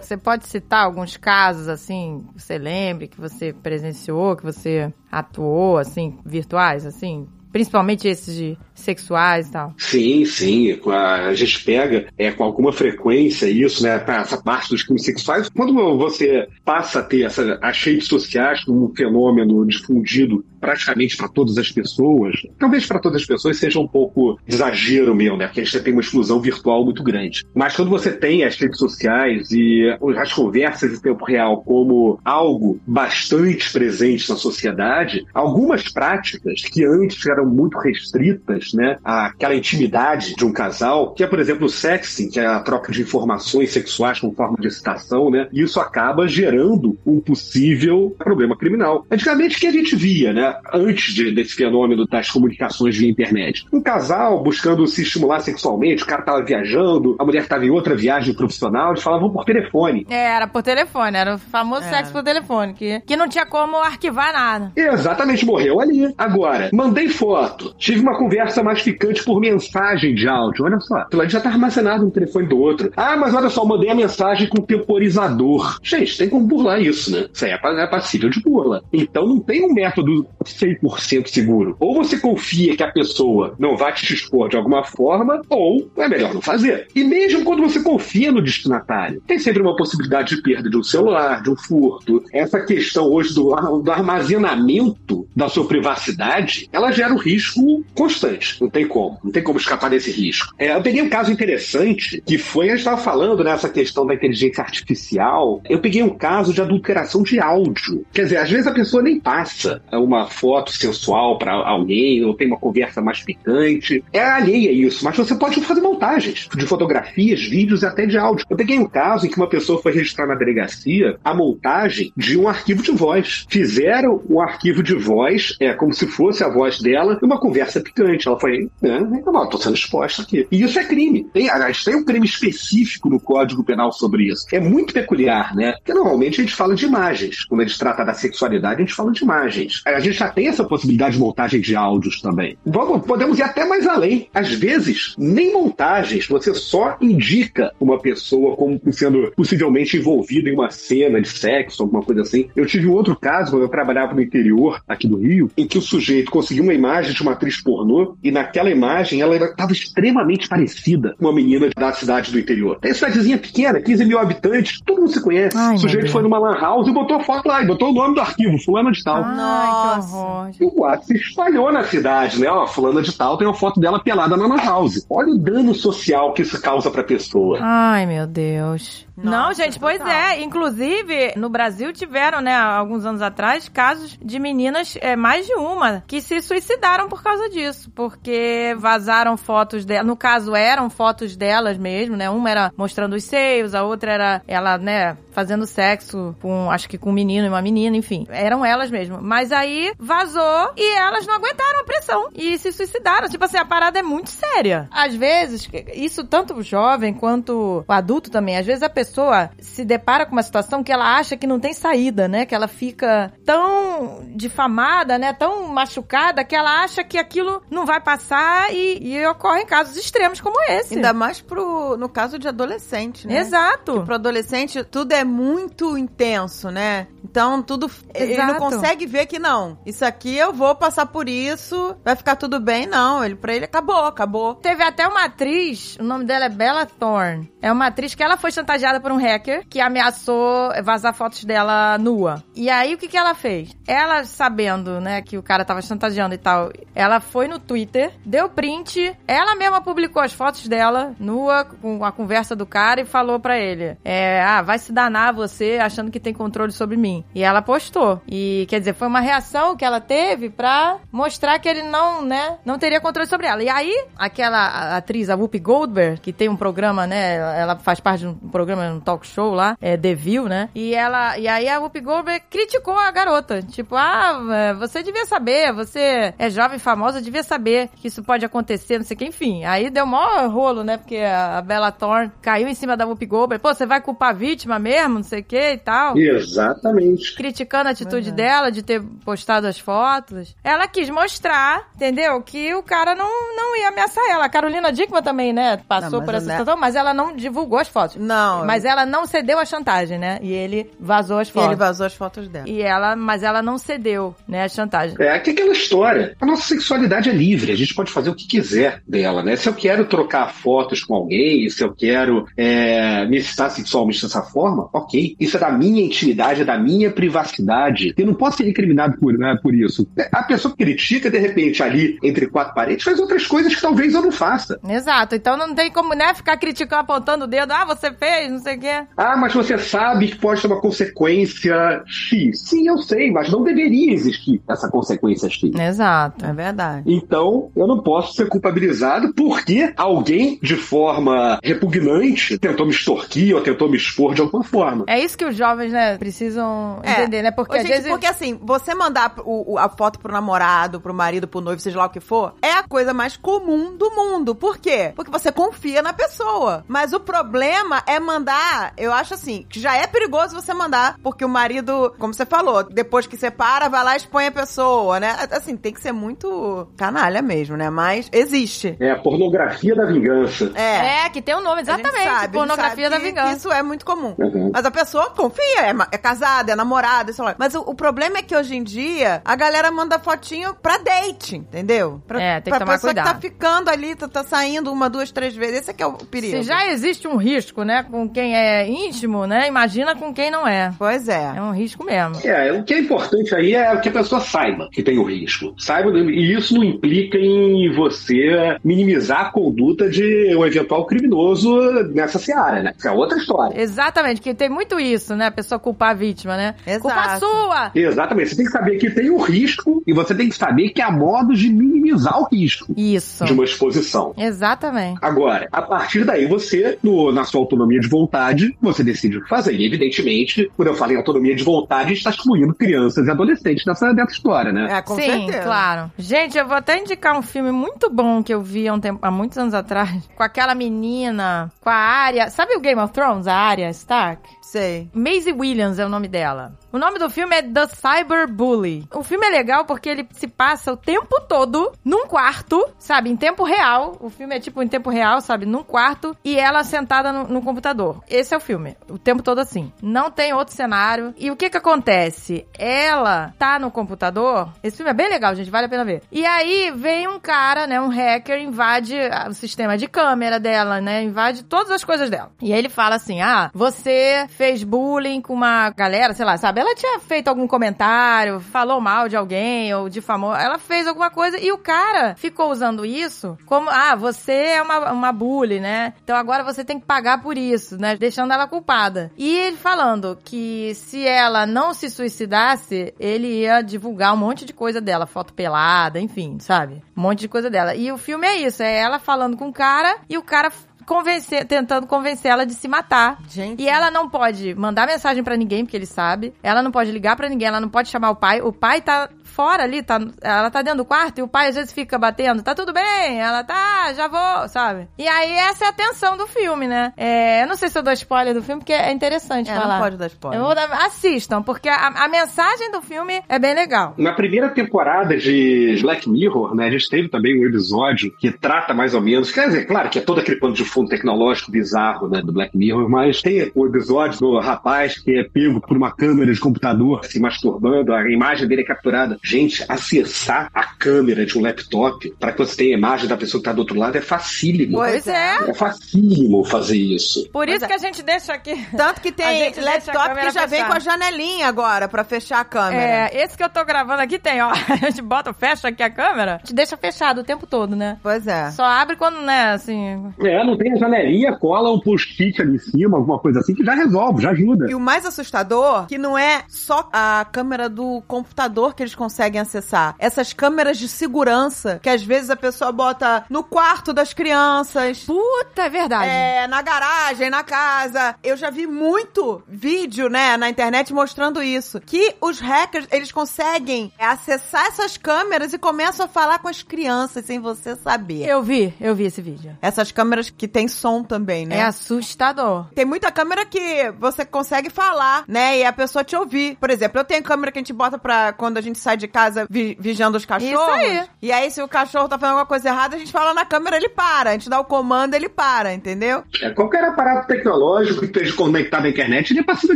Você 0.00 0.16
pode 0.16 0.46
citar 0.46 0.84
alguns 0.84 1.18
casos, 1.18 1.68
assim, 1.68 2.24
você 2.34 2.56
lembre, 2.56 3.08
que 3.08 3.20
você 3.20 3.52
presenciou, 3.52 4.36
que 4.36 4.42
você 4.42 4.90
atuou, 5.12 5.76
assim, 5.76 6.18
virtuais, 6.24 6.86
assim? 6.86 7.28
Principalmente 7.52 8.08
esses 8.08 8.34
de 8.34 8.58
sexuais 8.78 9.48
e 9.48 9.52
tal. 9.52 9.74
Sim, 9.76 10.24
sim. 10.24 10.78
A 10.90 11.34
gente 11.34 11.64
pega 11.64 12.06
é, 12.16 12.30
com 12.30 12.44
alguma 12.44 12.72
frequência 12.72 13.46
isso, 13.46 13.82
né? 13.82 14.02
Essa 14.06 14.42
parte 14.42 14.70
dos 14.70 14.82
crimes 14.82 15.04
sexuais. 15.04 15.48
Quando 15.50 15.74
você 15.96 16.48
passa 16.64 17.00
a 17.00 17.02
ter 17.02 17.22
essa, 17.22 17.58
as 17.62 17.82
redes 17.82 18.06
sociais 18.06 18.64
como 18.64 18.86
um 18.86 18.94
fenômeno 18.94 19.66
difundido 19.66 20.44
praticamente 20.60 21.16
para 21.16 21.28
todas 21.28 21.56
as 21.56 21.70
pessoas, 21.70 22.34
talvez 22.58 22.84
para 22.86 22.98
todas 22.98 23.22
as 23.22 23.26
pessoas 23.26 23.56
seja 23.58 23.78
um 23.78 23.86
pouco 23.86 24.38
exagero 24.46 25.14
mesmo, 25.14 25.36
né? 25.36 25.46
Porque 25.46 25.60
a 25.60 25.64
gente 25.64 25.80
tem 25.80 25.92
uma 25.92 26.02
exclusão 26.02 26.40
virtual 26.40 26.84
muito 26.84 27.02
grande. 27.02 27.44
Mas 27.54 27.76
quando 27.76 27.90
você 27.90 28.12
tem 28.12 28.44
as 28.44 28.56
redes 28.56 28.78
sociais 28.78 29.50
e 29.50 29.84
as 30.16 30.32
conversas 30.32 30.92
em 30.92 31.00
tempo 31.00 31.24
real 31.24 31.62
como 31.62 32.18
algo 32.24 32.80
bastante 32.86 33.72
presente 33.72 34.28
na 34.28 34.36
sociedade, 34.36 35.24
algumas 35.32 35.88
práticas 35.88 36.62
que 36.62 36.84
antes 36.84 37.24
eram 37.26 37.46
muito 37.46 37.78
restritas, 37.78 38.67
né? 38.76 38.98
Aquela 39.04 39.54
intimidade 39.54 40.34
de 40.34 40.44
um 40.44 40.52
casal, 40.52 41.12
que 41.14 41.22
é, 41.22 41.26
por 41.26 41.38
exemplo, 41.38 41.66
o 41.66 41.68
sexting, 41.68 42.28
que 42.30 42.40
é 42.40 42.46
a 42.46 42.60
troca 42.60 42.92
de 42.92 43.02
informações 43.02 43.70
sexuais 43.72 44.20
como 44.20 44.34
forma 44.34 44.56
de 44.60 44.68
excitação, 44.68 45.30
né? 45.30 45.48
E 45.52 45.62
isso 45.62 45.80
acaba 45.80 46.26
gerando 46.28 46.96
um 47.06 47.20
possível 47.20 48.14
problema 48.18 48.56
criminal. 48.56 49.04
Antigamente, 49.10 49.56
o 49.56 49.60
que 49.60 49.66
a 49.66 49.72
gente 49.72 49.96
via, 49.96 50.32
né? 50.32 50.54
Antes 50.72 51.14
de- 51.14 51.30
desse 51.32 51.54
fenômeno 51.54 52.06
das 52.06 52.30
comunicações 52.30 52.96
via 52.96 53.08
internet. 53.10 53.64
Um 53.72 53.80
casal 53.80 54.42
buscando 54.42 54.86
se 54.86 55.02
estimular 55.02 55.40
sexualmente, 55.40 56.02
o 56.02 56.06
cara 56.06 56.22
tava 56.22 56.42
viajando, 56.44 57.16
a 57.18 57.24
mulher 57.24 57.46
tava 57.46 57.64
em 57.64 57.70
outra 57.70 57.94
viagem 57.94 58.34
profissional, 58.34 58.90
eles 58.92 59.02
falavam 59.02 59.30
por 59.30 59.44
telefone. 59.44 60.06
É, 60.08 60.16
era 60.36 60.46
por 60.46 60.62
telefone, 60.62 61.16
era 61.16 61.34
o 61.34 61.38
famoso 61.38 61.84
É. 61.84 61.88
sexo 61.90 62.12
por 62.12 62.22
telefone, 62.22 62.74
que, 62.74 63.00
que 63.00 63.16
não 63.16 63.28
tinha 63.28 63.46
como 63.46 63.76
arquivar 63.76 64.32
nada. 64.32 64.72
Exatamente, 64.76 65.44
morreu 65.46 65.80
ali. 65.80 66.12
Agora, 66.16 66.70
mandei 66.72 67.08
foto, 67.08 67.74
tive 67.78 68.00
uma 68.00 68.16
conversa 68.18 68.57
mais 68.62 68.80
ficante 68.80 69.24
por 69.24 69.40
mensagem 69.40 70.14
de 70.14 70.28
áudio. 70.28 70.64
Olha 70.64 70.80
só, 70.80 70.98
aquilo 70.98 71.22
ali 71.22 71.30
já 71.30 71.40
tá 71.40 71.48
armazenado 71.48 72.04
no 72.04 72.10
telefone 72.10 72.46
do 72.46 72.58
outro. 72.58 72.92
Ah, 72.96 73.16
mas 73.16 73.34
olha 73.34 73.48
só, 73.48 73.64
mandei 73.64 73.90
a 73.90 73.94
mensagem 73.94 74.48
com 74.48 74.62
temporizador. 74.62 75.78
Gente, 75.82 76.16
tem 76.16 76.28
como 76.28 76.46
burlar 76.46 76.80
isso, 76.80 77.10
né? 77.10 77.26
Isso 77.32 77.44
aí 77.44 77.52
é 77.52 77.58
é 77.58 77.86
passível 77.86 78.30
de 78.30 78.40
burla. 78.40 78.82
Então 78.92 79.26
não 79.26 79.40
tem 79.40 79.64
um 79.64 79.72
método 79.72 80.26
100% 80.44 81.28
seguro. 81.28 81.76
Ou 81.78 81.94
você 81.94 82.18
confia 82.18 82.76
que 82.76 82.82
a 82.82 82.90
pessoa 82.90 83.54
não 83.58 83.76
vai 83.76 83.92
te 83.92 84.12
expor 84.12 84.48
de 84.48 84.56
alguma 84.56 84.84
forma, 84.84 85.42
ou 85.48 85.90
é 85.96 86.08
melhor 86.08 86.34
não 86.34 86.40
fazer. 86.40 86.88
E 86.94 87.04
mesmo 87.04 87.44
quando 87.44 87.62
você 87.62 87.82
confia 87.82 88.32
no 88.32 88.42
destinatário, 88.42 89.22
tem 89.26 89.38
sempre 89.38 89.62
uma 89.62 89.76
possibilidade 89.76 90.36
de 90.36 90.42
perda 90.42 90.68
de 90.68 90.76
um 90.76 90.82
celular, 90.82 91.42
de 91.42 91.50
um 91.50 91.56
furto. 91.56 92.24
Essa 92.32 92.60
questão 92.60 93.10
hoje 93.10 93.34
do, 93.34 93.54
do 93.80 93.90
armazenamento 93.90 95.26
da 95.34 95.48
sua 95.48 95.66
privacidade, 95.66 96.68
ela 96.72 96.90
gera 96.90 97.12
um 97.12 97.18
risco 97.18 97.84
constante. 97.94 98.47
Não 98.60 98.68
tem 98.68 98.86
como. 98.86 99.18
Não 99.22 99.30
tem 99.30 99.42
como 99.42 99.58
escapar 99.58 99.90
desse 99.90 100.10
risco. 100.10 100.54
É, 100.58 100.74
eu 100.74 100.82
peguei 100.82 101.02
um 101.02 101.08
caso 101.08 101.32
interessante, 101.32 102.22
que 102.24 102.38
foi, 102.38 102.66
a 102.66 102.70
gente 102.70 102.80
estava 102.80 103.00
falando 103.00 103.44
nessa 103.44 103.68
questão 103.68 104.06
da 104.06 104.14
inteligência 104.14 104.62
artificial, 104.62 105.60
eu 105.68 105.80
peguei 105.80 106.02
um 106.02 106.10
caso 106.10 106.52
de 106.52 106.60
adulteração 106.60 107.22
de 107.22 107.38
áudio. 107.40 108.04
Quer 108.12 108.24
dizer, 108.24 108.36
às 108.38 108.50
vezes 108.50 108.66
a 108.66 108.72
pessoa 108.72 109.02
nem 109.02 109.20
passa 109.20 109.82
uma 109.92 110.26
foto 110.26 110.72
sensual 110.72 111.38
para 111.38 111.52
alguém, 111.52 112.24
ou 112.24 112.34
tem 112.34 112.46
uma 112.46 112.58
conversa 112.58 113.00
mais 113.00 113.22
picante. 113.22 114.02
É 114.12 114.20
alheia 114.20 114.72
isso, 114.72 115.04
mas 115.04 115.16
você 115.16 115.34
pode 115.34 115.60
fazer 115.62 115.80
montagens 115.80 116.48
de 116.54 116.66
fotografias, 116.66 117.42
vídeos 117.42 117.82
e 117.82 117.86
até 117.86 118.06
de 118.06 118.16
áudio. 118.16 118.46
Eu 118.48 118.56
peguei 118.56 118.78
um 118.78 118.88
caso 118.88 119.26
em 119.26 119.30
que 119.30 119.36
uma 119.36 119.48
pessoa 119.48 119.80
foi 119.82 119.92
registrar 119.92 120.26
na 120.26 120.34
delegacia 120.34 121.18
a 121.24 121.34
montagem 121.34 122.12
de 122.16 122.38
um 122.38 122.48
arquivo 122.48 122.82
de 122.82 122.92
voz. 122.92 123.46
Fizeram 123.48 124.22
o 124.28 124.40
arquivo 124.40 124.82
de 124.82 124.94
voz, 124.94 125.56
é 125.60 125.72
como 125.72 125.92
se 125.92 126.06
fosse 126.06 126.42
a 126.42 126.48
voz 126.48 126.80
dela, 126.80 127.18
numa 127.20 127.38
conversa 127.38 127.80
picante. 127.80 128.28
Ela 128.28 128.37
foi, 128.38 128.70
né, 128.80 129.00
não, 129.24 129.48
tô 129.48 129.58
sendo 129.58 129.74
exposta 129.74 130.22
aqui. 130.22 130.46
E 130.50 130.62
isso 130.62 130.78
é 130.78 130.84
crime. 130.84 131.24
Tem, 131.32 131.50
aliás, 131.50 131.84
tem 131.84 131.96
um 131.96 132.04
crime 132.04 132.26
específico 132.26 133.08
no 133.08 133.20
Código 133.20 133.64
Penal 133.64 133.92
sobre 133.92 134.24
isso. 134.24 134.46
É 134.52 134.60
muito 134.60 134.92
peculiar, 134.92 135.54
né? 135.54 135.72
Porque 135.72 135.94
normalmente 135.94 136.40
a 136.40 136.44
gente 136.44 136.54
fala 136.54 136.74
de 136.74 136.86
imagens. 136.86 137.44
Quando 137.44 137.62
a 137.62 137.64
gente 137.64 137.78
trata 137.78 138.04
da 138.04 138.14
sexualidade, 138.14 138.82
a 138.82 138.84
gente 138.84 138.94
fala 138.94 139.12
de 139.12 139.22
imagens. 139.22 139.82
A 139.86 140.00
gente 140.00 140.16
já 140.16 140.28
tem 140.28 140.48
essa 140.48 140.64
possibilidade 140.64 141.14
de 141.14 141.20
montagem 141.20 141.60
de 141.60 141.74
áudios 141.76 142.20
também. 142.20 142.56
Vamos, 142.64 143.06
podemos 143.06 143.38
ir 143.38 143.42
até 143.42 143.64
mais 143.64 143.86
além. 143.86 144.28
Às 144.34 144.52
vezes, 144.52 145.14
nem 145.18 145.52
montagens, 145.52 146.26
você 146.26 146.54
só 146.54 146.96
indica 147.00 147.72
uma 147.80 147.98
pessoa 147.98 148.56
como 148.56 148.80
sendo 148.92 149.32
possivelmente 149.36 149.96
envolvida 149.96 150.48
em 150.48 150.54
uma 150.54 150.70
cena 150.70 151.20
de 151.20 151.28
sexo, 151.28 151.82
alguma 151.82 152.02
coisa 152.02 152.22
assim. 152.22 152.48
Eu 152.54 152.66
tive 152.66 152.86
um 152.86 152.92
outro 152.92 153.16
caso, 153.16 153.52
quando 153.52 153.62
eu 153.62 153.68
trabalhava 153.68 154.14
no 154.14 154.22
interior, 154.22 154.82
aqui 154.86 155.06
do 155.06 155.18
Rio, 155.18 155.50
em 155.56 155.66
que 155.66 155.78
o 155.78 155.82
sujeito 155.82 156.30
conseguiu 156.30 156.64
uma 156.64 156.74
imagem 156.74 157.12
de 157.12 157.22
uma 157.22 157.32
atriz 157.32 157.62
pornô 157.62 158.16
e 158.22 158.30
naquela 158.30 158.70
imagem 158.70 159.20
ela 159.20 159.36
estava 159.36 159.72
extremamente 159.72 160.48
parecida 160.48 161.14
com 161.18 161.26
uma 161.26 161.34
menina 161.34 161.68
da 161.76 161.92
cidade 161.92 162.32
do 162.32 162.38
interior. 162.38 162.78
É 162.82 162.92
cidadezinha 162.92 163.38
pequena, 163.38 163.80
15 163.80 164.04
mil 164.04 164.18
habitantes, 164.18 164.80
todo 164.84 165.00
mundo 165.00 165.12
se 165.12 165.22
conhece. 165.22 165.56
Ai, 165.56 165.76
o 165.76 165.78
sujeito 165.78 166.10
foi 166.10 166.22
numa 166.22 166.38
lan 166.38 166.58
house 166.58 166.88
e 166.88 166.92
botou 166.92 167.16
a 167.16 167.24
foto 167.24 167.46
lá, 167.46 167.62
e 167.62 167.66
botou 167.66 167.90
o 167.90 167.92
nome 167.92 168.14
do 168.14 168.20
arquivo, 168.20 168.58
fulano 168.58 168.92
de 168.92 169.02
tal. 169.02 169.22
Ai, 169.22 169.36
Nossa. 169.36 170.08
que 170.08 170.14
horror. 170.14 170.50
E 170.60 170.64
o 170.64 170.70
boato 170.70 171.06
se 171.06 171.16
espalhou 171.16 171.72
na 171.72 171.84
cidade, 171.84 172.40
né? 172.40 172.48
Ó, 172.48 172.66
fulana 172.66 173.02
de 173.02 173.16
tal 173.16 173.36
tem 173.36 173.46
uma 173.46 173.54
foto 173.54 173.80
dela 173.80 174.00
pelada 174.00 174.36
na 174.36 174.46
lan 174.46 174.56
house. 174.56 175.06
Olha 175.08 175.32
o 175.32 175.38
dano 175.38 175.74
social 175.74 176.32
que 176.32 176.42
isso 176.42 176.60
causa 176.60 176.90
pra 176.90 177.04
pessoa. 177.04 177.58
Ai, 177.60 178.06
meu 178.06 178.26
Deus. 178.26 179.06
Nossa, 179.16 179.30
não, 179.30 179.52
gente, 179.52 179.80
pois 179.80 179.98
total. 179.98 180.12
é. 180.12 180.40
Inclusive, 180.42 181.32
no 181.36 181.48
Brasil 181.48 181.92
tiveram, 181.92 182.40
né, 182.40 182.52
há 182.54 182.76
alguns 182.76 183.04
anos 183.04 183.20
atrás, 183.20 183.68
casos 183.68 184.16
de 184.22 184.38
meninas, 184.38 184.96
é, 185.00 185.16
mais 185.16 185.44
de 185.44 185.54
uma, 185.54 186.04
que 186.06 186.20
se 186.20 186.40
suicidaram 186.40 187.08
por 187.08 187.20
causa 187.22 187.48
disso. 187.48 187.90
Porque 188.10 188.74
vazaram 188.78 189.36
fotos 189.36 189.84
dela. 189.84 190.04
No 190.04 190.16
caso, 190.16 190.54
eram 190.54 190.90
fotos 190.90 191.36
delas 191.36 191.76
mesmo, 191.76 192.16
né? 192.16 192.28
Uma 192.30 192.50
era 192.50 192.72
mostrando 192.76 193.14
os 193.14 193.24
seios, 193.24 193.74
a 193.74 193.82
outra 193.82 194.12
era 194.12 194.42
ela, 194.46 194.78
né, 194.78 195.16
fazendo 195.30 195.66
sexo 195.66 196.34
com, 196.40 196.70
acho 196.70 196.88
que 196.88 196.98
com 196.98 197.10
um 197.10 197.12
menino 197.12 197.46
e 197.46 197.48
uma 197.48 197.62
menina, 197.62 197.96
enfim. 197.96 198.26
Eram 198.28 198.64
elas 198.64 198.90
mesmo. 198.90 199.18
Mas 199.20 199.52
aí 199.52 199.92
vazou 199.98 200.72
e 200.76 200.94
elas 200.96 201.26
não 201.26 201.34
aguentaram 201.34 201.80
a 201.80 201.84
pressão 201.84 202.28
e 202.34 202.58
se 202.58 202.72
suicidaram. 202.72 203.28
Tipo 203.28 203.44
assim, 203.44 203.56
a 203.56 203.64
parada 203.64 203.98
é 203.98 204.02
muito 204.02 204.30
séria. 204.30 204.88
Às 204.90 205.14
vezes, 205.14 205.68
isso 205.94 206.24
tanto 206.24 206.54
o 206.54 206.62
jovem 206.62 207.14
quanto 207.14 207.84
o 207.86 207.92
adulto 207.92 208.30
também, 208.30 208.56
às 208.56 208.66
vezes 208.66 208.82
a 208.82 208.88
pessoa 208.88 209.50
se 209.60 209.84
depara 209.84 210.26
com 210.26 210.32
uma 210.32 210.42
situação 210.42 210.82
que 210.82 210.92
ela 210.92 211.16
acha 211.16 211.36
que 211.36 211.46
não 211.46 211.60
tem 211.60 211.72
saída, 211.72 212.26
né? 212.26 212.44
Que 212.44 212.54
ela 212.54 212.68
fica 212.68 213.32
tão 213.44 214.22
difamada, 214.34 215.18
né? 215.18 215.32
Tão 215.32 215.68
machucada 215.68 216.44
que 216.44 216.56
ela 216.56 216.82
acha 216.82 217.04
que 217.04 217.18
aquilo 217.18 217.62
não 217.70 217.86
vai 217.86 217.97
passar 218.00 218.72
e, 218.72 219.14
e 219.14 219.26
ocorrem 219.26 219.66
casos 219.66 219.96
extremos 219.96 220.40
como 220.40 220.60
esse. 220.68 220.94
Ainda 220.94 221.12
mais 221.12 221.40
pro, 221.40 221.96
no 221.96 222.08
caso 222.08 222.38
de 222.38 222.48
adolescente, 222.48 223.26
né? 223.26 223.38
Exato. 223.38 224.02
Pro 224.02 224.14
adolescente, 224.14 224.82
tudo 224.84 225.12
é 225.12 225.24
muito 225.24 225.96
intenso, 225.96 226.70
né? 226.70 227.06
Então, 227.22 227.62
tudo. 227.62 227.90
Ele 228.14 228.36
não 228.36 228.44
Exato. 228.44 228.60
consegue 228.60 229.06
ver 229.06 229.26
que 229.26 229.38
não. 229.38 229.78
Isso 229.84 230.04
aqui 230.04 230.36
eu 230.36 230.52
vou 230.52 230.74
passar 230.74 231.06
por 231.06 231.28
isso, 231.28 231.96
vai 232.04 232.16
ficar 232.16 232.36
tudo 232.36 232.58
bem. 232.60 232.86
Não, 232.86 233.24
ele, 233.24 233.34
pra 233.34 233.54
ele 233.54 233.64
acabou, 233.64 234.04
acabou. 234.04 234.54
Teve 234.54 234.82
até 234.82 235.06
uma 235.06 235.24
atriz, 235.24 235.96
o 236.00 236.04
nome 236.04 236.24
dela 236.24 236.46
é 236.46 236.48
Bella 236.48 236.86
Thorne. 236.86 237.52
É 237.60 237.70
uma 237.70 237.86
atriz 237.86 238.14
que 238.14 238.22
ela 238.22 238.36
foi 238.36 238.50
chantageada 238.50 239.00
por 239.00 239.12
um 239.12 239.16
hacker 239.16 239.66
que 239.68 239.80
ameaçou 239.80 240.70
vazar 240.82 241.14
fotos 241.14 241.44
dela 241.44 241.98
nua. 241.98 242.42
E 242.54 242.70
aí 242.70 242.94
o 242.94 242.98
que, 242.98 243.08
que 243.08 243.16
ela 243.16 243.34
fez? 243.34 243.76
Ela, 243.86 244.24
sabendo, 244.24 245.00
né, 245.00 245.22
que 245.22 245.36
o 245.36 245.42
cara 245.42 245.64
tava 245.64 245.82
chantageando 245.82 246.34
e 246.34 246.38
tal, 246.38 246.70
ela 246.94 247.20
foi 247.20 247.48
no 247.48 247.58
Twitter, 247.58 247.78
deu 248.24 248.48
print, 248.48 249.16
ela 249.26 249.54
mesma 249.54 249.80
publicou 249.80 250.22
as 250.22 250.32
fotos 250.32 250.66
dela 250.68 251.14
nua 251.18 251.64
com 251.64 252.04
a 252.04 252.12
conversa 252.12 252.54
do 252.54 252.66
cara 252.66 253.00
e 253.00 253.04
falou 253.04 253.40
pra 253.40 253.58
ele: 253.58 253.96
é, 254.04 254.42
ah, 254.42 254.62
vai 254.62 254.78
se 254.78 254.92
danar 254.92 255.32
você 255.32 255.78
achando 255.80 256.10
que 256.10 256.20
tem 256.20 256.32
controle 256.32 256.72
sobre 256.72 256.96
mim. 256.96 257.24
E 257.34 257.42
ela 257.42 257.62
postou. 257.62 258.20
E 258.28 258.66
quer 258.68 258.78
dizer, 258.78 258.94
foi 258.94 259.08
uma 259.08 259.20
reação 259.20 259.76
que 259.76 259.84
ela 259.84 260.00
teve 260.00 260.50
pra 260.50 260.98
mostrar 261.10 261.58
que 261.58 261.68
ele 261.68 261.82
não, 261.82 262.22
né, 262.22 262.58
não 262.64 262.78
teria 262.78 263.00
controle 263.00 263.28
sobre 263.28 263.46
ela. 263.46 263.62
E 263.62 263.68
aí, 263.68 264.06
aquela 264.16 264.96
atriz, 264.96 265.30
a 265.30 265.36
Whoopi 265.36 265.58
Goldberg, 265.58 266.20
que 266.20 266.32
tem 266.32 266.48
um 266.48 266.56
programa, 266.56 267.06
né, 267.06 267.36
ela 267.60 267.76
faz 267.76 268.00
parte 268.00 268.20
de 268.20 268.26
um 268.28 268.34
programa, 268.34 268.90
um 268.90 269.00
talk 269.00 269.26
show 269.26 269.52
lá, 269.52 269.76
é 269.80 269.96
The 269.96 270.14
View, 270.14 270.48
né? 270.48 270.68
E 270.74 270.94
ela, 270.94 271.38
e 271.38 271.46
aí 271.48 271.68
a 271.68 271.78
Whoopi 271.78 272.00
Goldberg 272.00 272.44
criticou 272.50 272.94
a 272.94 273.10
garota, 273.10 273.62
tipo, 273.62 273.94
ah, 273.96 274.40
é, 274.52 274.74
você 274.74 275.02
devia 275.02 275.26
saber, 275.26 275.72
você 275.72 276.34
é 276.38 276.50
jovem 276.50 276.78
famosa, 276.78 277.20
devia 277.20 277.42
saber 277.42 277.77
que 277.86 278.08
isso 278.08 278.22
pode 278.22 278.44
acontecer, 278.44 278.98
não 278.98 279.04
sei 279.04 279.14
o 279.14 279.18
que, 279.18 279.24
enfim. 279.26 279.64
Aí 279.64 279.90
deu 279.90 280.04
maior 280.06 280.48
rolo, 280.50 280.82
né, 280.82 280.96
porque 280.96 281.16
a 281.18 281.62
Bella 281.62 281.92
Thorne 281.92 282.32
caiu 282.42 282.66
em 282.68 282.74
cima 282.74 282.96
da 282.96 283.06
Whoopi 283.06 283.26
Goldberg, 283.26 283.62
pô, 283.62 283.72
você 283.72 283.86
vai 283.86 284.00
culpar 284.00 284.30
a 284.30 284.32
vítima 284.32 284.78
mesmo, 284.78 285.14
não 285.16 285.22
sei 285.22 285.40
o 285.40 285.44
que 285.44 285.72
e 285.72 285.78
tal 285.78 286.16
Exatamente. 286.62 287.34
criticando 287.36 287.88
a 287.88 287.92
atitude 287.92 288.30
Uhum. 288.30 288.34
dela 288.36 288.70
de 288.70 288.82
ter 288.82 289.00
postado 289.24 289.66
as 289.66 289.78
fotos. 289.78 290.54
Ela 290.64 290.86
quis 290.88 291.08
mostrar, 291.10 291.88
entendeu? 291.94 292.40
Que 292.42 292.74
o 292.74 292.82
cara 292.82 293.14
não, 293.14 293.28
não 293.56 293.76
ia 293.76 293.88
ameaçar 293.88 294.24
ela. 294.30 294.44
A 294.44 294.48
Carolina 294.48 294.90
Dickman 294.92 295.22
também, 295.22 295.52
né? 295.52 295.78
Passou 295.88 296.18
Não, 296.20 296.24
por 296.24 296.34
essa 296.34 296.50
situação, 296.50 296.76
mas 296.76 296.94
ela 296.96 297.14
não 297.14 297.34
divulgou 297.36 297.78
as 297.78 297.88
fotos. 297.88 298.16
Não. 298.16 298.64
Mas 298.64 298.84
ela 298.84 299.06
não 299.06 299.26
cedeu 299.26 299.58
à 299.58 299.64
chantagem, 299.64 300.18
né? 300.18 300.38
E 300.42 300.52
ele 300.52 300.90
vazou 300.98 301.38
as 301.38 301.48
E 301.48 301.52
fotos. 301.52 301.68
ele 301.68 301.76
vazou 301.76 302.06
as 302.06 302.14
fotos 302.14 302.48
dela. 302.48 302.68
E 302.68 302.80
ela, 302.82 303.14
mas 303.16 303.42
ela 303.42 303.62
não 303.62 303.78
cedeu, 303.78 304.34
né, 304.46 304.64
à 304.64 304.68
chantagem. 304.68 305.16
É 305.20 305.38
que 305.38 305.50
aquela 305.50 305.72
história. 305.72 306.36
A 306.40 306.46
nossa 306.46 306.62
sexualidade 306.62 307.30
é 307.30 307.32
livre, 307.32 307.67
a 307.70 307.76
gente 307.76 307.94
pode 307.94 308.10
fazer 308.10 308.30
o 308.30 308.34
que 308.34 308.46
quiser 308.46 309.02
dela, 309.06 309.42
né? 309.42 309.56
Se 309.56 309.68
eu 309.68 309.74
quero 309.74 310.04
trocar 310.06 310.52
fotos 310.52 311.02
com 311.04 311.14
alguém, 311.14 311.68
se 311.68 311.82
eu 311.82 311.94
quero 311.94 312.46
é, 312.56 313.26
me 313.26 313.38
excitar 313.38 313.70
sexualmente 313.70 314.22
dessa 314.22 314.42
forma, 314.42 314.88
ok. 314.92 315.36
Isso 315.38 315.56
é 315.56 315.60
da 315.60 315.70
minha 315.70 316.04
intimidade, 316.04 316.62
é 316.62 316.64
da 316.64 316.78
minha 316.78 317.10
privacidade. 317.10 318.14
Eu 318.16 318.26
não 318.26 318.34
posso 318.34 318.58
ser 318.58 318.68
incriminado 318.68 319.18
por, 319.18 319.36
né, 319.36 319.58
por 319.62 319.74
isso. 319.74 320.08
A 320.32 320.42
pessoa 320.42 320.74
que 320.74 320.84
critica, 320.84 321.30
de 321.30 321.38
repente, 321.38 321.82
ali 321.82 322.18
entre 322.22 322.46
quatro 322.46 322.74
paredes, 322.74 323.04
faz 323.04 323.18
outras 323.18 323.46
coisas 323.46 323.74
que 323.74 323.80
talvez 323.80 324.14
eu 324.14 324.22
não 324.22 324.32
faça. 324.32 324.78
Exato. 324.88 325.34
Então 325.34 325.56
não 325.56 325.74
tem 325.74 325.90
como, 325.90 326.14
né, 326.14 326.34
ficar 326.34 326.56
criticando, 326.56 327.02
apontando 327.02 327.44
o 327.44 327.48
dedo. 327.48 327.72
Ah, 327.72 327.84
você 327.84 328.12
fez, 328.12 328.50
não 328.50 328.58
sei 328.58 328.76
o 328.76 328.80
quê. 328.80 329.06
Ah, 329.16 329.36
mas 329.36 329.52
você 329.52 329.78
sabe 329.78 330.28
que 330.28 330.38
pode 330.38 330.60
ter 330.60 330.66
uma 330.66 330.80
consequência 330.80 332.02
X. 332.06 332.68
Sim, 332.68 332.88
eu 332.88 332.98
sei, 332.98 333.30
mas 333.30 333.50
não 333.50 333.62
deveria 333.62 334.12
existir 334.12 334.60
essa 334.68 334.88
consequência 334.90 335.48
X. 335.48 335.70
Exato. 335.74 336.44
É 336.44 336.52
verdade. 336.52 337.10
Então, 337.58 337.72
eu 337.76 337.86
não 337.86 338.02
posso 338.02 338.34
ser 338.34 338.48
culpabilizado 338.48 339.32
porque 339.34 339.92
alguém, 339.96 340.58
de 340.62 340.76
forma 340.76 341.58
repugnante, 341.62 342.58
tentou 342.58 342.86
me 342.86 342.92
extorquir 342.92 343.54
ou 343.54 343.62
tentou 343.62 343.88
me 343.88 343.96
expor 343.96 344.34
de 344.34 344.40
alguma 344.40 344.62
forma. 344.64 345.04
É 345.06 345.18
isso 345.18 345.36
que 345.36 345.44
os 345.44 345.56
jovens, 345.56 345.92
né, 345.92 346.16
precisam 346.18 347.00
É. 347.02 347.12
entender, 347.12 347.42
né? 347.42 347.50
Porque 347.50 347.72
Ô, 347.74 347.76
às 347.76 347.82
gente, 347.82 347.92
vezes... 347.94 348.08
porque 348.10 348.26
assim, 348.26 348.58
você 348.62 348.94
mandar 348.94 349.34
o- 349.44 349.74
o- 349.74 349.78
a 349.78 349.88
foto 349.88 350.18
pro 350.18 350.32
namorado, 350.32 351.00
pro 351.00 351.14
marido, 351.14 351.48
pro 351.48 351.60
noivo, 351.60 351.80
seja 351.80 351.98
lá 351.98 352.06
o 352.06 352.10
que 352.10 352.20
for, 352.20 352.54
é 352.62 352.72
a 352.72 352.82
coisa 352.82 353.12
mais 353.14 353.36
comum 353.36 353.96
do 353.96 354.10
mundo. 354.10 354.54
Por 354.54 354.78
quê? 354.78 355.12
Porque 355.14 355.30
você 355.30 355.50
confia 355.52 356.02
na 356.02 356.12
pessoa. 356.12 356.84
Mas 356.88 357.12
o 357.12 357.20
problema 357.20 358.02
é 358.06 358.18
mandar, 358.20 358.92
eu 358.96 359.12
acho 359.12 359.34
assim, 359.34 359.64
que 359.68 359.80
já 359.80 359.96
é 359.96 360.06
perigoso 360.06 360.54
você 360.54 360.72
mandar, 360.74 361.16
porque 361.22 361.44
o 361.44 361.48
marido, 361.48 362.14
como 362.18 362.32
você 362.34 362.46
falou, 362.46 362.82
depois 362.84 363.26
que 363.26 363.36
separa, 363.36 363.88
vai 363.88 364.04
lá 364.04 364.14
e 364.14 364.18
expõe 364.18 364.46
a 364.46 364.52
pessoa, 364.52 365.18
né? 365.20 365.36
Assim, 365.50 365.76
tem 365.76 365.92
que 365.92 366.00
ser 366.00 366.12
muito 366.12 366.86
canalha 366.96 367.40
mesmo, 367.48 367.76
né? 367.76 367.88
Mas 367.90 368.28
existe. 368.32 368.94
É 369.00 369.10
a 369.10 369.16
pornografia 369.18 369.94
da 369.94 370.04
vingança. 370.06 370.70
É. 370.74 371.24
É, 371.26 371.28
que 371.30 371.40
tem 371.42 371.54
um 371.56 371.60
nome, 371.62 371.80
A 371.80 371.84
gente 371.84 371.94
exatamente. 371.94 372.24
sabe, 372.24 372.36
a 372.36 372.40
gente 372.42 372.52
pornografia 372.52 373.10
sabe 373.10 373.22
da 373.22 373.28
vingança. 373.28 373.56
Isso 373.56 373.72
é 373.72 373.82
muito 373.82 374.04
comum. 374.04 374.34
Uhum. 374.38 374.70
Mas 374.72 374.84
a 374.84 374.90
pessoa 374.90 375.30
confia, 375.30 375.80
é, 375.80 375.94
é 376.12 376.18
casada, 376.18 376.72
é 376.72 376.76
namorada, 376.76 377.32
sei 377.32 377.44
lá. 377.44 377.54
Mas 377.58 377.74
o, 377.74 377.80
o 377.80 377.94
problema 377.94 378.38
é 378.38 378.42
que 378.42 378.54
hoje 378.54 378.76
em 378.76 378.82
dia 378.84 379.40
a 379.44 379.56
galera 379.56 379.90
manda 379.90 380.18
fotinho 380.18 380.74
pra 380.74 380.98
date, 380.98 381.56
entendeu? 381.56 382.22
Pra, 382.26 382.40
É, 382.42 382.60
tem 382.60 382.64
que 382.64 382.70
pra 382.70 382.80
tomar 382.80 382.92
pessoa 382.94 383.14
que 383.14 383.16
tá 383.20 383.24
cuidado. 383.24 383.40
ficando 383.40 383.88
ali, 383.90 384.14
tá, 384.14 384.28
tá 384.28 384.44
saindo 384.44 384.92
uma, 384.92 385.08
duas, 385.08 385.30
três 385.30 385.54
vezes. 385.56 385.80
Esse 385.80 385.90
é 385.90 385.94
que 385.94 386.02
é 386.02 386.06
o 386.06 386.12
perigo. 386.12 386.56
Se 386.58 386.62
já 386.62 386.86
existe 386.88 387.26
um 387.26 387.36
risco, 387.36 387.82
né, 387.82 388.02
com 388.02 388.28
quem 388.28 388.54
é 388.56 388.86
íntimo, 388.86 389.46
né, 389.46 389.66
imagina 389.68 390.14
com 390.14 390.32
quem 390.34 390.50
não 390.50 390.66
é. 390.68 390.92
Pois 390.98 391.28
é. 391.28 391.52
É 391.56 391.62
um 391.62 391.72
risco 391.72 392.04
mesmo. 392.04 392.36
É, 392.44 392.72
o 392.72 392.82
que 392.84 392.94
é 392.94 392.98
importante 392.98 393.54
aí 393.54 393.74
é 393.74 393.96
que 393.96 394.08
a 394.08 394.12
pessoa 394.12 394.40
saiba 394.40 394.88
que 394.92 395.02
tem 395.02 395.18
o 395.18 395.22
risco. 395.24 395.74
Saiba, 395.78 396.10
e 396.10 396.54
isso 396.54 396.74
não 396.74 396.84
implica 396.84 397.37
em 397.38 397.92
você 397.94 398.76
minimizar 398.84 399.40
a 399.46 399.50
conduta 399.50 400.08
de 400.08 400.54
um 400.56 400.64
eventual 400.64 401.06
criminoso 401.06 401.78
nessa 402.14 402.38
seara, 402.38 402.82
né? 402.82 402.92
Isso 402.96 403.08
é 403.08 403.12
outra 403.12 403.38
história. 403.38 403.80
Exatamente, 403.80 404.40
que 404.40 404.54
tem 404.54 404.68
muito 404.68 404.98
isso, 404.98 405.34
né, 405.34 405.46
a 405.46 405.50
pessoa 405.50 405.78
culpar 405.78 406.10
a 406.10 406.14
vítima, 406.14 406.56
né? 406.56 406.74
Exato. 406.86 407.02
Culpa 407.02 407.38
sua! 407.38 407.90
Exatamente. 407.94 408.50
Você 408.50 408.56
tem 408.56 408.64
que 408.66 408.72
saber 408.72 408.96
que 408.98 409.10
tem 409.10 409.30
o 409.30 409.38
risco 409.38 410.02
e 410.06 410.12
você 410.12 410.34
tem 410.34 410.48
que 410.48 410.54
saber 410.56 410.90
que 410.90 411.00
há 411.02 411.10
modos 411.10 411.58
de 411.58 411.68
minimizar 411.72 412.40
o 412.40 412.46
risco 412.50 412.92
Isso. 412.96 413.44
de 413.44 413.52
uma 413.52 413.64
exposição. 413.64 414.32
Exatamente. 414.36 415.18
Agora, 415.22 415.68
a 415.72 415.82
partir 415.82 416.24
daí, 416.24 416.46
você, 416.46 416.98
no- 417.02 417.30
na 417.32 417.44
sua 417.44 417.60
autonomia 417.60 418.00
de 418.00 418.08
vontade, 418.08 418.76
você 418.80 419.02
decide 419.04 419.38
o 419.38 419.42
que 419.42 419.48
fazer. 419.48 419.74
E, 419.74 419.86
evidentemente, 419.86 420.70
quando 420.76 420.88
eu 420.88 420.94
falo 420.94 421.12
em 421.12 421.16
autonomia 421.16 421.54
de 421.54 421.62
vontade, 421.64 422.12
está 422.12 422.30
excluindo 422.30 422.74
crianças 422.74 423.26
e 423.26 423.30
adolescentes 423.30 423.84
dessa, 423.84 424.12
dessa 424.12 424.32
história, 424.32 424.72
né? 424.72 424.88
É, 424.90 425.02
com 425.02 425.14
Sim, 425.16 425.22
certeza. 425.26 425.62
claro. 425.62 426.10
Gente, 426.18 426.56
eu 426.58 426.66
vou 426.66 426.76
até 426.76 426.98
indicar 426.98 427.17
um 427.26 427.42
filme 427.42 427.70
muito 427.72 428.08
bom 428.10 428.42
que 428.42 428.52
eu 428.52 428.60
vi 428.62 428.86
há, 428.88 428.94
um 428.94 429.00
tempo- 429.00 429.20
há 429.22 429.30
muitos 429.30 429.58
anos 429.58 429.74
atrás, 429.74 430.28
com 430.36 430.42
aquela 430.42 430.74
menina, 430.74 431.70
com 431.80 431.90
a 431.90 431.94
área. 431.94 432.50
Sabe 432.50 432.76
o 432.76 432.80
Game 432.80 433.00
of 433.00 433.12
Thrones, 433.12 433.46
a 433.46 433.54
área 433.54 433.90
Stark? 433.90 434.48
Sei. 434.62 435.08
Maisie 435.14 435.52
Williams 435.52 435.98
é 435.98 436.04
o 436.04 436.10
nome 436.10 436.28
dela. 436.28 436.74
O 436.92 436.98
nome 436.98 437.18
do 437.18 437.30
filme 437.30 437.56
é 437.56 437.62
The 437.62 437.86
Cyber 437.86 438.50
Bully. 438.52 439.06
O 439.14 439.22
filme 439.22 439.46
é 439.46 439.50
legal 439.50 439.86
porque 439.86 440.08
ele 440.10 440.28
se 440.32 440.46
passa 440.46 440.92
o 440.92 440.96
tempo 440.96 441.40
todo 441.48 441.92
num 442.04 442.26
quarto, 442.26 442.86
sabe? 442.98 443.30
Em 443.30 443.36
tempo 443.36 443.64
real. 443.64 444.16
O 444.20 444.28
filme 444.28 444.54
é 444.56 444.60
tipo 444.60 444.82
em 444.82 444.88
tempo 444.88 445.08
real, 445.08 445.40
sabe? 445.40 445.64
Num 445.64 445.82
quarto 445.82 446.36
e 446.44 446.58
ela 446.58 446.84
sentada 446.84 447.32
no, 447.32 447.44
no 447.48 447.62
computador. 447.62 448.22
Esse 448.28 448.52
é 448.54 448.56
o 448.58 448.60
filme. 448.60 448.94
O 449.08 449.18
tempo 449.18 449.42
todo 449.42 449.58
assim. 449.58 449.90
Não 450.02 450.30
tem 450.30 450.52
outro 450.52 450.74
cenário. 450.74 451.34
E 451.38 451.50
o 451.50 451.56
que 451.56 451.70
que 451.70 451.78
acontece? 451.78 452.66
Ela 452.78 453.54
tá 453.58 453.78
no 453.78 453.90
computador. 453.90 454.70
Esse 454.82 454.98
filme 454.98 455.10
é 455.10 455.14
bem 455.14 455.30
legal, 455.30 455.54
gente. 455.54 455.70
Vale 455.70 455.86
a 455.86 455.90
pena 455.90 456.04
ver. 456.04 456.22
E 456.30 456.44
aí 456.44 456.90
vem 457.08 457.26
um 457.26 457.40
cara, 457.40 457.86
né? 457.86 457.98
Um 457.98 458.08
hacker, 458.08 458.60
invade 458.60 459.18
ah, 459.18 459.46
o 459.48 459.54
sistema 459.54 459.96
de 459.96 460.06
câmera 460.06 460.60
dela, 460.60 461.00
né? 461.00 461.22
Invade 461.22 461.64
todas 461.64 461.90
as 461.90 462.04
coisas 462.04 462.28
dela. 462.28 462.50
E 462.60 462.70
aí 462.70 462.78
ele 462.78 462.90
fala 462.90 463.14
assim: 463.14 463.40
ah, 463.40 463.70
você 463.72 464.46
fez 464.50 464.84
bullying 464.84 465.40
com 465.40 465.54
uma 465.54 465.88
galera, 465.88 466.34
sei 466.34 466.44
lá, 466.44 466.58
sabe? 466.58 466.80
Ela 466.80 466.94
tinha 466.94 467.18
feito 467.18 467.48
algum 467.48 467.66
comentário, 467.66 468.60
falou 468.60 469.00
mal 469.00 469.26
de 469.26 469.36
alguém 469.36 469.94
ou 469.94 470.10
difamou. 470.10 470.54
Ela 470.54 470.78
fez 470.78 471.06
alguma 471.06 471.30
coisa 471.30 471.58
e 471.58 471.72
o 471.72 471.78
cara 471.78 472.34
ficou 472.36 472.70
usando 472.70 473.06
isso 473.06 473.56
como: 473.64 473.88
ah, 473.88 474.14
você 474.14 474.52
é 474.52 474.82
uma, 474.82 475.10
uma 475.10 475.32
bully, 475.32 475.80
né? 475.80 476.12
Então 476.22 476.36
agora 476.36 476.62
você 476.62 476.84
tem 476.84 477.00
que 477.00 477.06
pagar 477.06 477.40
por 477.40 477.56
isso, 477.56 477.96
né? 477.96 478.16
Deixando 478.16 478.52
ela 478.52 478.68
culpada. 478.68 479.32
E 479.38 479.56
ele 479.56 479.78
falando 479.78 480.38
que 480.44 480.92
se 480.94 481.26
ela 481.26 481.64
não 481.64 481.94
se 481.94 482.10
suicidasse, 482.10 483.14
ele 483.18 483.60
ia 483.60 483.80
divulgar 483.80 484.34
um 484.34 484.36
monte 484.36 484.66
de 484.66 484.74
coisa 484.74 485.00
dela, 485.00 485.26
foto 485.26 485.54
pelada, 485.54 486.20
enfim, 486.20 486.58
sabe? 486.60 486.97
Um 487.16 487.22
monte 487.22 487.40
de 487.40 487.48
coisa 487.48 487.70
dela. 487.70 487.94
E 487.94 488.10
o 488.12 488.18
filme 488.18 488.46
é 488.46 488.56
isso, 488.56 488.82
é 488.82 488.98
ela 488.98 489.18
falando 489.18 489.56
com 489.56 489.68
o 489.68 489.72
cara 489.72 490.18
e 490.28 490.36
o 490.36 490.42
cara 490.42 490.70
convencer, 491.08 491.64
tentando 491.64 492.06
convencer 492.06 492.50
ela 492.50 492.66
de 492.66 492.74
se 492.74 492.86
matar. 492.86 493.38
Gente. 493.48 493.82
E 493.82 493.88
ela 493.88 494.10
não 494.10 494.28
pode 494.28 494.74
mandar 494.74 495.06
mensagem 495.06 495.42
pra 495.42 495.56
ninguém, 495.56 495.84
porque 495.84 495.96
ele 495.96 496.04
sabe. 496.04 496.52
Ela 496.62 496.82
não 496.82 496.92
pode 496.92 497.10
ligar 497.10 497.34
pra 497.34 497.48
ninguém, 497.48 497.66
ela 497.66 497.80
não 497.80 497.88
pode 497.88 498.10
chamar 498.10 498.28
o 498.30 498.36
pai. 498.36 498.60
O 498.60 498.72
pai 498.72 499.00
tá 499.00 499.28
fora 499.48 499.82
ali, 499.82 500.02
tá, 500.02 500.20
ela 500.42 500.70
tá 500.70 500.82
dentro 500.82 500.98
do 500.98 501.04
quarto 501.04 501.38
e 501.38 501.42
o 501.42 501.48
pai 501.48 501.68
às 501.68 501.74
vezes 501.74 501.92
fica 501.92 502.18
batendo, 502.18 502.62
tá 502.62 502.74
tudo 502.74 502.92
bem, 502.92 503.40
ela 503.40 503.64
tá, 503.64 504.12
já 504.14 504.28
vou, 504.28 504.68
sabe? 504.68 505.08
E 505.18 505.26
aí 505.26 505.52
essa 505.52 505.86
é 505.86 505.88
a 505.88 505.92
tensão 505.92 506.36
do 506.36 506.46
filme, 506.46 506.86
né? 506.86 507.12
É, 507.16 507.62
eu 507.62 507.66
não 507.66 507.76
sei 507.76 507.88
se 507.88 507.98
eu 507.98 508.02
dou 508.02 508.12
spoiler 508.12 508.54
do 508.54 508.62
filme, 508.62 508.80
porque 508.80 508.92
é 508.92 509.10
interessante 509.12 509.70
É, 509.70 509.74
falar. 509.74 509.94
não 509.94 510.02
pode 510.02 510.16
dar 510.16 510.26
spoiler. 510.26 510.60
Eu 510.60 510.64
vou 510.66 510.74
dar- 510.74 511.06
assistam, 511.06 511.62
porque 511.62 511.88
a, 511.88 512.08
a 512.24 512.28
mensagem 512.28 512.90
do 512.92 513.00
filme 513.02 513.42
é 513.48 513.58
bem 513.58 513.74
legal. 513.74 514.14
Na 514.16 514.32
primeira 514.32 514.68
temporada 514.68 515.36
de 515.36 515.98
Black 516.02 516.28
Mirror, 516.28 516.74
né, 516.74 516.86
a 516.86 516.90
gente 516.90 517.08
teve 517.08 517.28
também 517.28 517.58
um 517.60 517.66
episódio 517.66 518.30
que 518.38 518.50
trata 518.52 518.92
mais 518.94 519.14
ou 519.14 519.20
menos, 519.20 519.50
quer 519.50 519.66
dizer, 519.66 519.86
claro 519.86 520.08
que 520.10 520.18
é 520.18 520.22
todo 520.22 520.40
aquele 520.40 520.58
pano 520.60 520.74
de 520.74 520.84
fundo 520.84 521.08
tecnológico 521.08 521.70
bizarro, 521.70 522.28
né, 522.28 522.40
do 522.42 522.52
Black 522.52 522.76
Mirror, 522.76 523.08
mas 523.08 523.40
tem 523.42 523.70
o 523.74 523.86
episódio 523.86 524.38
do 524.38 524.58
rapaz 524.58 525.18
que 525.18 525.38
é 525.38 525.44
pego 525.44 525.80
por 525.80 525.96
uma 525.96 526.10
câmera 526.14 526.52
de 526.52 526.60
computador 526.60 527.24
se 527.24 527.40
masturbando, 527.40 528.12
a 528.12 528.30
imagem 528.30 528.66
dele 528.68 528.82
é 528.82 528.84
capturada. 528.84 529.37
Gente, 529.42 529.84
acessar 529.88 530.70
a 530.72 530.84
câmera 530.84 531.44
de 531.44 531.58
um 531.58 531.62
laptop 531.62 532.34
para 532.38 532.52
que 532.52 532.58
você 532.58 532.76
tenha 532.76 532.96
a 532.96 532.98
imagem 532.98 533.28
da 533.28 533.36
pessoa 533.36 533.60
que 533.60 533.68
tá 533.68 533.72
do 533.72 533.80
outro 533.80 533.98
lado 533.98 534.16
é 534.16 534.20
facílimo. 534.22 534.96
Pois 534.96 535.18
Pois 535.18 535.26
é. 535.26 535.70
É 535.70 535.74
facílimo 535.74 536.64
fazer 536.64 536.96
isso. 536.96 537.48
Por 537.50 537.68
isso 537.68 537.84
é. 537.84 537.88
que 537.88 537.94
a 537.94 537.98
gente 537.98 538.22
deixa 538.22 538.52
aqui. 538.52 538.86
Tanto 538.96 539.20
que 539.20 539.32
tem 539.32 539.72
laptop 539.80 540.34
que 540.34 540.50
já 540.50 540.66
vem 540.66 540.80
fechada. 540.80 540.86
com 540.86 540.92
a 540.92 540.98
janelinha 541.00 541.66
agora 541.66 542.08
pra 542.08 542.22
fechar 542.22 542.60
a 542.60 542.64
câmera. 542.64 543.28
É, 543.32 543.42
esse 543.42 543.56
que 543.56 543.64
eu 543.64 543.68
tô 543.68 543.84
gravando 543.84 544.22
aqui 544.22 544.38
tem, 544.38 544.60
ó. 544.62 544.70
A 544.88 545.10
gente 545.10 545.22
bota, 545.22 545.52
fecha 545.52 545.88
aqui 545.88 546.02
a 546.02 546.10
câmera, 546.10 546.56
a 546.56 546.58
gente 546.58 546.74
deixa 546.74 546.96
fechado 546.96 547.40
o 547.40 547.44
tempo 547.44 547.66
todo, 547.66 547.94
né? 547.94 548.18
Pois 548.22 548.46
é. 548.46 548.70
Só 548.72 548.84
abre 548.84 549.16
quando, 549.16 549.40
né, 549.40 549.72
assim. 549.72 550.32
É, 550.40 550.64
não 550.64 550.76
tem 550.76 550.92
a 550.92 550.96
janelinha, 550.96 551.56
cola 551.56 551.92
um 551.92 552.00
post-it 552.00 552.60
ali 552.60 552.74
em 552.74 552.78
cima, 552.78 553.16
alguma 553.16 553.38
coisa 553.38 553.60
assim, 553.60 553.74
que 553.74 553.84
já 553.84 553.94
resolve, 553.94 554.42
já 554.42 554.50
ajuda. 554.50 554.90
E 554.90 554.94
o 554.94 555.00
mais 555.00 555.24
assustador, 555.24 556.06
que 556.06 556.18
não 556.18 556.36
é 556.36 556.62
só 556.68 557.08
a 557.12 557.46
câmera 557.50 557.88
do 557.88 558.22
computador 558.26 558.94
que 558.94 559.02
eles 559.02 559.14
conseguem 559.14 559.27
acessar. 559.60 560.14
Essas 560.18 560.52
câmeras 560.52 560.98
de 560.98 561.08
segurança, 561.08 561.98
que 562.02 562.08
às 562.08 562.22
vezes 562.22 562.50
a 562.50 562.56
pessoa 562.56 562.92
bota 562.92 563.44
no 563.48 563.62
quarto 563.62 564.12
das 564.12 564.32
crianças. 564.32 565.24
Puta, 565.24 565.82
é 565.82 565.88
verdade. 565.88 566.28
É, 566.28 566.66
na 566.66 566.82
garagem, 566.82 567.50
na 567.50 567.62
casa. 567.62 568.34
Eu 568.42 568.56
já 568.56 568.70
vi 568.70 568.86
muito 568.86 569.62
vídeo, 569.68 570.28
né, 570.28 570.56
na 570.56 570.68
internet 570.68 571.12
mostrando 571.12 571.62
isso. 571.62 572.00
Que 572.00 572.34
os 572.40 572.60
hackers, 572.60 573.06
eles 573.10 573.30
conseguem 573.30 574.12
acessar 574.18 574.86
essas 574.86 575.16
câmeras 575.16 575.72
e 575.72 575.78
começam 575.78 576.26
a 576.26 576.28
falar 576.28 576.58
com 576.58 576.68
as 576.68 576.82
crianças 576.82 577.44
sem 577.44 577.58
você 577.58 577.96
saber. 577.96 578.46
Eu 578.48 578.62
vi, 578.62 578.94
eu 579.00 579.14
vi 579.14 579.24
esse 579.24 579.42
vídeo. 579.42 579.76
Essas 579.82 580.10
câmeras 580.10 580.50
que 580.50 580.66
tem 580.66 580.88
som 580.88 581.22
também, 581.22 581.66
né? 581.66 581.78
É 581.78 581.82
assustador. 581.82 582.86
Tem 582.94 583.04
muita 583.04 583.30
câmera 583.30 583.64
que 583.64 584.10
você 584.18 584.44
consegue 584.44 584.90
falar, 584.90 585.44
né? 585.46 585.78
E 585.78 585.84
a 585.84 585.92
pessoa 585.92 586.24
te 586.24 586.36
ouvir. 586.36 586.76
Por 586.76 586.90
exemplo, 586.90 587.20
eu 587.20 587.24
tenho 587.24 587.42
câmera 587.42 587.70
que 587.70 587.78
a 587.78 587.82
gente 587.82 587.92
bota 587.92 588.18
pra 588.18 588.52
quando 588.52 588.78
a 588.78 588.80
gente 588.80 588.98
sai 588.98 589.16
de 589.18 589.28
casa 589.28 589.66
vi- 589.68 589.96
vigiando 590.00 590.36
os 590.36 590.46
cachorros. 590.46 590.72
Isso 590.72 590.90
aí. 590.90 591.24
E 591.42 591.52
aí, 591.52 591.70
se 591.70 591.82
o 591.82 591.88
cachorro 591.88 592.28
tá 592.28 592.38
fazendo 592.38 592.52
alguma 592.54 592.66
coisa 592.66 592.88
errada, 592.88 593.16
a 593.16 593.18
gente 593.18 593.32
fala 593.32 593.52
na 593.52 593.64
câmera, 593.64 593.96
ele 593.96 594.08
para. 594.08 594.50
A 594.50 594.52
gente 594.54 594.70
dá 594.70 594.80
o 594.80 594.84
comando, 594.84 595.34
ele 595.34 595.48
para, 595.48 595.92
entendeu? 595.92 596.42
É, 596.62 596.70
qualquer 596.70 597.04
aparato 597.04 597.46
tecnológico 597.48 598.20
que 598.20 598.26
esteja 598.26 598.54
conectado 598.54 599.04
à 599.06 599.08
internet 599.08 599.50
ele 599.52 599.60
é 599.60 599.64
passível 599.64 599.94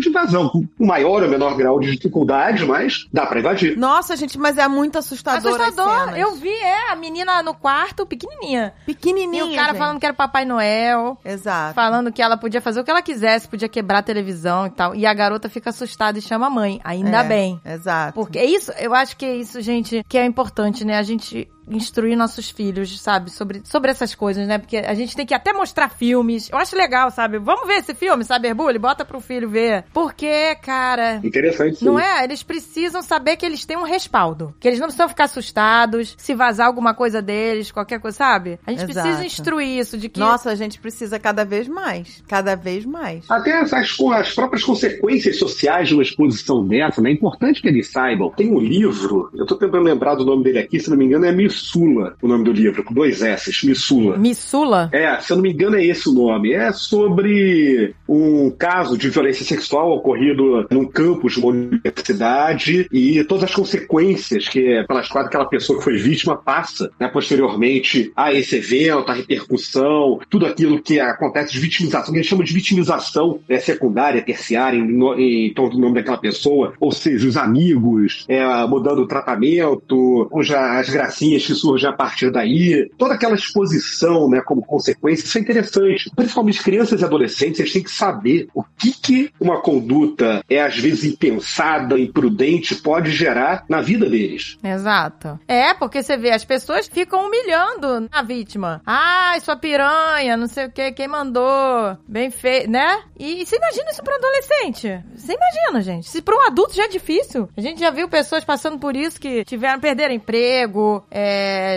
de 0.00 0.08
invasão, 0.08 0.48
com 0.50 0.66
maior 0.84 1.22
ou 1.22 1.28
menor 1.28 1.56
grau 1.56 1.78
de 1.80 1.90
dificuldade, 1.92 2.64
mas 2.64 3.06
dá 3.12 3.24
pra 3.26 3.38
invadir. 3.40 3.76
Nossa, 3.76 4.16
gente, 4.16 4.38
mas 4.38 4.58
é 4.58 4.66
muito 4.68 4.98
assustador. 4.98 5.38
as 5.54 5.60
Assustador. 5.60 5.98
cenas. 6.06 6.18
Eu 6.18 6.34
vi, 6.36 6.50
é, 6.50 6.90
a 6.90 6.96
menina 6.96 7.42
no 7.42 7.54
quarto, 7.54 8.04
pequenininha. 8.06 8.74
E 8.86 8.94
Pequenininha. 8.94 9.44
o 9.46 9.54
cara 9.54 9.68
gente. 9.68 9.78
falando 9.78 10.00
que 10.00 10.06
era 10.06 10.14
Papai 10.14 10.44
Noel. 10.44 11.18
Exato. 11.24 11.74
Falando 11.74 12.12
que 12.12 12.20
ela 12.22 12.36
podia 12.36 12.60
fazer 12.60 12.80
o 12.80 12.84
que 12.84 12.90
ela 12.90 13.02
quisesse, 13.02 13.48
podia 13.48 13.68
quebrar 13.68 13.98
a 13.98 14.02
televisão 14.02 14.66
e 14.66 14.70
tal. 14.70 14.94
E 14.94 15.06
a 15.06 15.14
garota 15.14 15.48
fica 15.48 15.70
assustada 15.70 16.18
e 16.18 16.22
chama 16.22 16.46
a 16.46 16.50
mãe. 16.50 16.80
Ainda 16.84 17.18
É, 17.20 17.24
bem. 17.24 17.60
Exato. 17.64 18.14
Porque 18.14 18.38
é 18.38 18.44
isso, 18.44 18.72
eu 18.78 18.94
acho 18.94 19.11
que 19.16 19.24
é 19.24 19.36
isso, 19.36 19.60
gente, 19.60 20.04
que 20.08 20.18
é 20.18 20.24
importante, 20.24 20.84
né? 20.84 20.96
A 20.96 21.02
gente 21.02 21.48
instruir 21.68 22.16
nossos 22.16 22.50
filhos, 22.50 23.00
sabe? 23.00 23.30
Sobre, 23.30 23.62
sobre 23.64 23.90
essas 23.90 24.14
coisas, 24.14 24.46
né? 24.46 24.58
Porque 24.58 24.76
a 24.76 24.94
gente 24.94 25.14
tem 25.16 25.26
que 25.26 25.34
até 25.34 25.52
mostrar 25.52 25.88
filmes. 25.88 26.50
Eu 26.50 26.58
acho 26.58 26.76
legal, 26.76 27.10
sabe? 27.10 27.38
Vamos 27.38 27.66
ver 27.66 27.74
esse 27.74 27.94
filme, 27.94 28.24
Cyberbully? 28.24 28.78
Bota 28.78 29.04
pro 29.04 29.20
filho 29.20 29.48
ver. 29.48 29.84
Porque, 29.92 30.54
cara... 30.56 31.20
Interessante 31.22 31.78
sim. 31.78 31.84
Não 31.84 31.98
é? 31.98 32.24
Eles 32.24 32.42
precisam 32.42 33.02
saber 33.02 33.36
que 33.36 33.46
eles 33.46 33.64
têm 33.64 33.76
um 33.76 33.84
respaldo. 33.84 34.54
Que 34.60 34.68
eles 34.68 34.78
não 34.78 34.86
precisam 34.86 35.08
ficar 35.08 35.24
assustados 35.24 36.14
se 36.18 36.34
vazar 36.34 36.66
alguma 36.66 36.94
coisa 36.94 37.22
deles, 37.22 37.70
qualquer 37.70 38.00
coisa, 38.00 38.16
sabe? 38.16 38.58
A 38.66 38.70
gente 38.70 38.84
Exato. 38.84 39.08
precisa 39.08 39.26
instruir 39.26 39.78
isso, 39.78 39.96
de 39.96 40.08
que... 40.08 40.20
Nossa, 40.20 40.50
a 40.50 40.54
gente 40.54 40.78
precisa 40.78 41.18
cada 41.18 41.44
vez 41.44 41.68
mais. 41.68 42.22
Cada 42.28 42.54
vez 42.54 42.84
mais. 42.84 43.30
Até 43.30 43.60
as, 43.60 43.72
as, 43.72 43.96
as 44.00 44.34
próprias 44.34 44.64
consequências 44.64 45.38
sociais 45.38 45.88
de 45.88 45.94
uma 45.94 46.02
exposição 46.02 46.66
dessa, 46.66 47.00
né? 47.00 47.10
É 47.10 47.12
importante 47.12 47.60
que 47.60 47.68
eles 47.68 47.90
saibam. 47.90 48.30
Tem 48.30 48.50
um 48.50 48.58
livro, 48.58 49.30
eu 49.34 49.46
tô 49.46 49.56
tentando 49.56 49.84
lembrar 49.84 50.14
do 50.14 50.24
nome 50.24 50.44
dele 50.44 50.58
aqui, 50.58 50.78
se 50.80 50.90
não 50.90 50.96
me 50.96 51.04
engano, 51.04 51.26
é 51.26 51.32
Missula, 51.52 52.14
o 52.22 52.26
nome 52.28 52.44
do 52.44 52.52
livro, 52.52 52.82
com 52.82 52.94
dois 52.94 53.20
S, 53.22 53.50
Missula. 53.66 54.16
Missula? 54.16 54.88
É, 54.92 55.18
se 55.20 55.32
eu 55.32 55.36
não 55.36 55.42
me 55.42 55.52
engano, 55.52 55.76
é 55.76 55.84
esse 55.84 56.08
o 56.08 56.12
nome. 56.12 56.52
É 56.52 56.72
sobre 56.72 57.94
um 58.08 58.50
caso 58.50 58.96
de 58.96 59.08
violência 59.10 59.44
sexual 59.44 59.92
ocorrido 59.92 60.66
num 60.70 60.86
campus 60.86 61.34
de 61.34 61.40
uma 61.40 61.48
universidade 61.48 62.86
e 62.92 63.22
todas 63.24 63.44
as 63.44 63.54
consequências 63.54 64.48
que, 64.48 64.82
pelas 64.88 65.08
quais 65.08 65.26
aquela 65.26 65.44
pessoa 65.44 65.78
que 65.78 65.84
foi 65.84 65.96
vítima 65.98 66.36
passa 66.36 66.90
né, 66.98 67.08
posteriormente 67.08 68.10
a 68.16 68.32
esse 68.32 68.56
evento, 68.56 69.10
a 69.10 69.14
repercussão, 69.14 70.18
tudo 70.30 70.46
aquilo 70.46 70.80
que 70.82 70.98
acontece 71.00 71.52
de 71.52 71.60
vitimização, 71.60 72.12
que 72.12 72.18
a 72.18 72.22
gente 72.22 72.30
chama 72.30 72.44
de 72.44 72.52
vitimização 72.52 73.40
né, 73.48 73.58
secundária, 73.58 74.22
terciária, 74.22 74.76
em, 74.78 74.86
no- 74.86 75.18
em 75.18 75.52
torno 75.52 75.72
do 75.72 75.78
nome 75.80 75.94
daquela 75.94 76.18
pessoa, 76.18 76.72
ou 76.80 76.92
seja, 76.92 77.28
os 77.28 77.36
amigos 77.36 78.24
é, 78.28 78.42
mudando 78.66 79.00
o 79.00 79.06
tratamento, 79.06 80.28
ou 80.30 80.42
já 80.42 80.78
as 80.78 80.88
gracinhas 80.88 81.41
que 81.46 81.54
surgem 81.54 81.88
a 81.88 81.92
partir 81.92 82.30
daí, 82.30 82.90
toda 82.98 83.14
aquela 83.14 83.34
exposição 83.34 84.28
né, 84.28 84.40
como 84.40 84.62
consequência, 84.62 85.24
isso 85.24 85.38
é 85.38 85.40
interessante. 85.40 86.10
Principalmente 86.14 86.62
crianças 86.62 87.00
e 87.00 87.04
adolescentes, 87.04 87.60
eles 87.60 87.72
têm 87.72 87.82
que 87.82 87.90
saber 87.90 88.48
o 88.54 88.62
que, 88.62 88.92
que 88.92 89.30
uma 89.40 89.60
conduta 89.60 90.44
é 90.48 90.60
às 90.60 90.78
vezes 90.78 91.04
impensada, 91.04 91.98
imprudente, 91.98 92.74
pode 92.76 93.10
gerar 93.10 93.64
na 93.68 93.80
vida 93.80 94.08
deles. 94.08 94.58
Exato. 94.62 95.38
É, 95.46 95.74
porque 95.74 96.02
você 96.02 96.16
vê, 96.16 96.30
as 96.30 96.44
pessoas 96.44 96.88
ficam 96.88 97.26
humilhando 97.26 98.08
a 98.10 98.22
vítima. 98.22 98.80
Ai, 98.86 99.40
sua 99.40 99.56
piranha, 99.56 100.36
não 100.36 100.46
sei 100.46 100.66
o 100.66 100.70
que, 100.70 100.92
quem 100.92 101.08
mandou, 101.08 101.96
bem 102.06 102.30
feito, 102.30 102.70
né? 102.70 103.02
E 103.18 103.44
você 103.44 103.56
imagina 103.56 103.90
isso 103.90 104.02
pra 104.02 104.14
um 104.14 104.18
adolescente? 104.18 105.04
Você 105.14 105.34
imagina, 105.34 105.80
gente. 105.80 106.08
Se 106.08 106.20
pra 106.20 106.36
um 106.36 106.46
adulto 106.46 106.74
já 106.74 106.84
é 106.84 106.88
difícil. 106.88 107.48
A 107.56 107.60
gente 107.60 107.80
já 107.80 107.90
viu 107.90 108.08
pessoas 108.08 108.44
passando 108.44 108.78
por 108.78 108.96
isso 108.96 109.20
que 109.20 109.44
tiveram, 109.44 109.80
perderam 109.80 110.14
emprego, 110.14 111.04
é, 111.10 111.31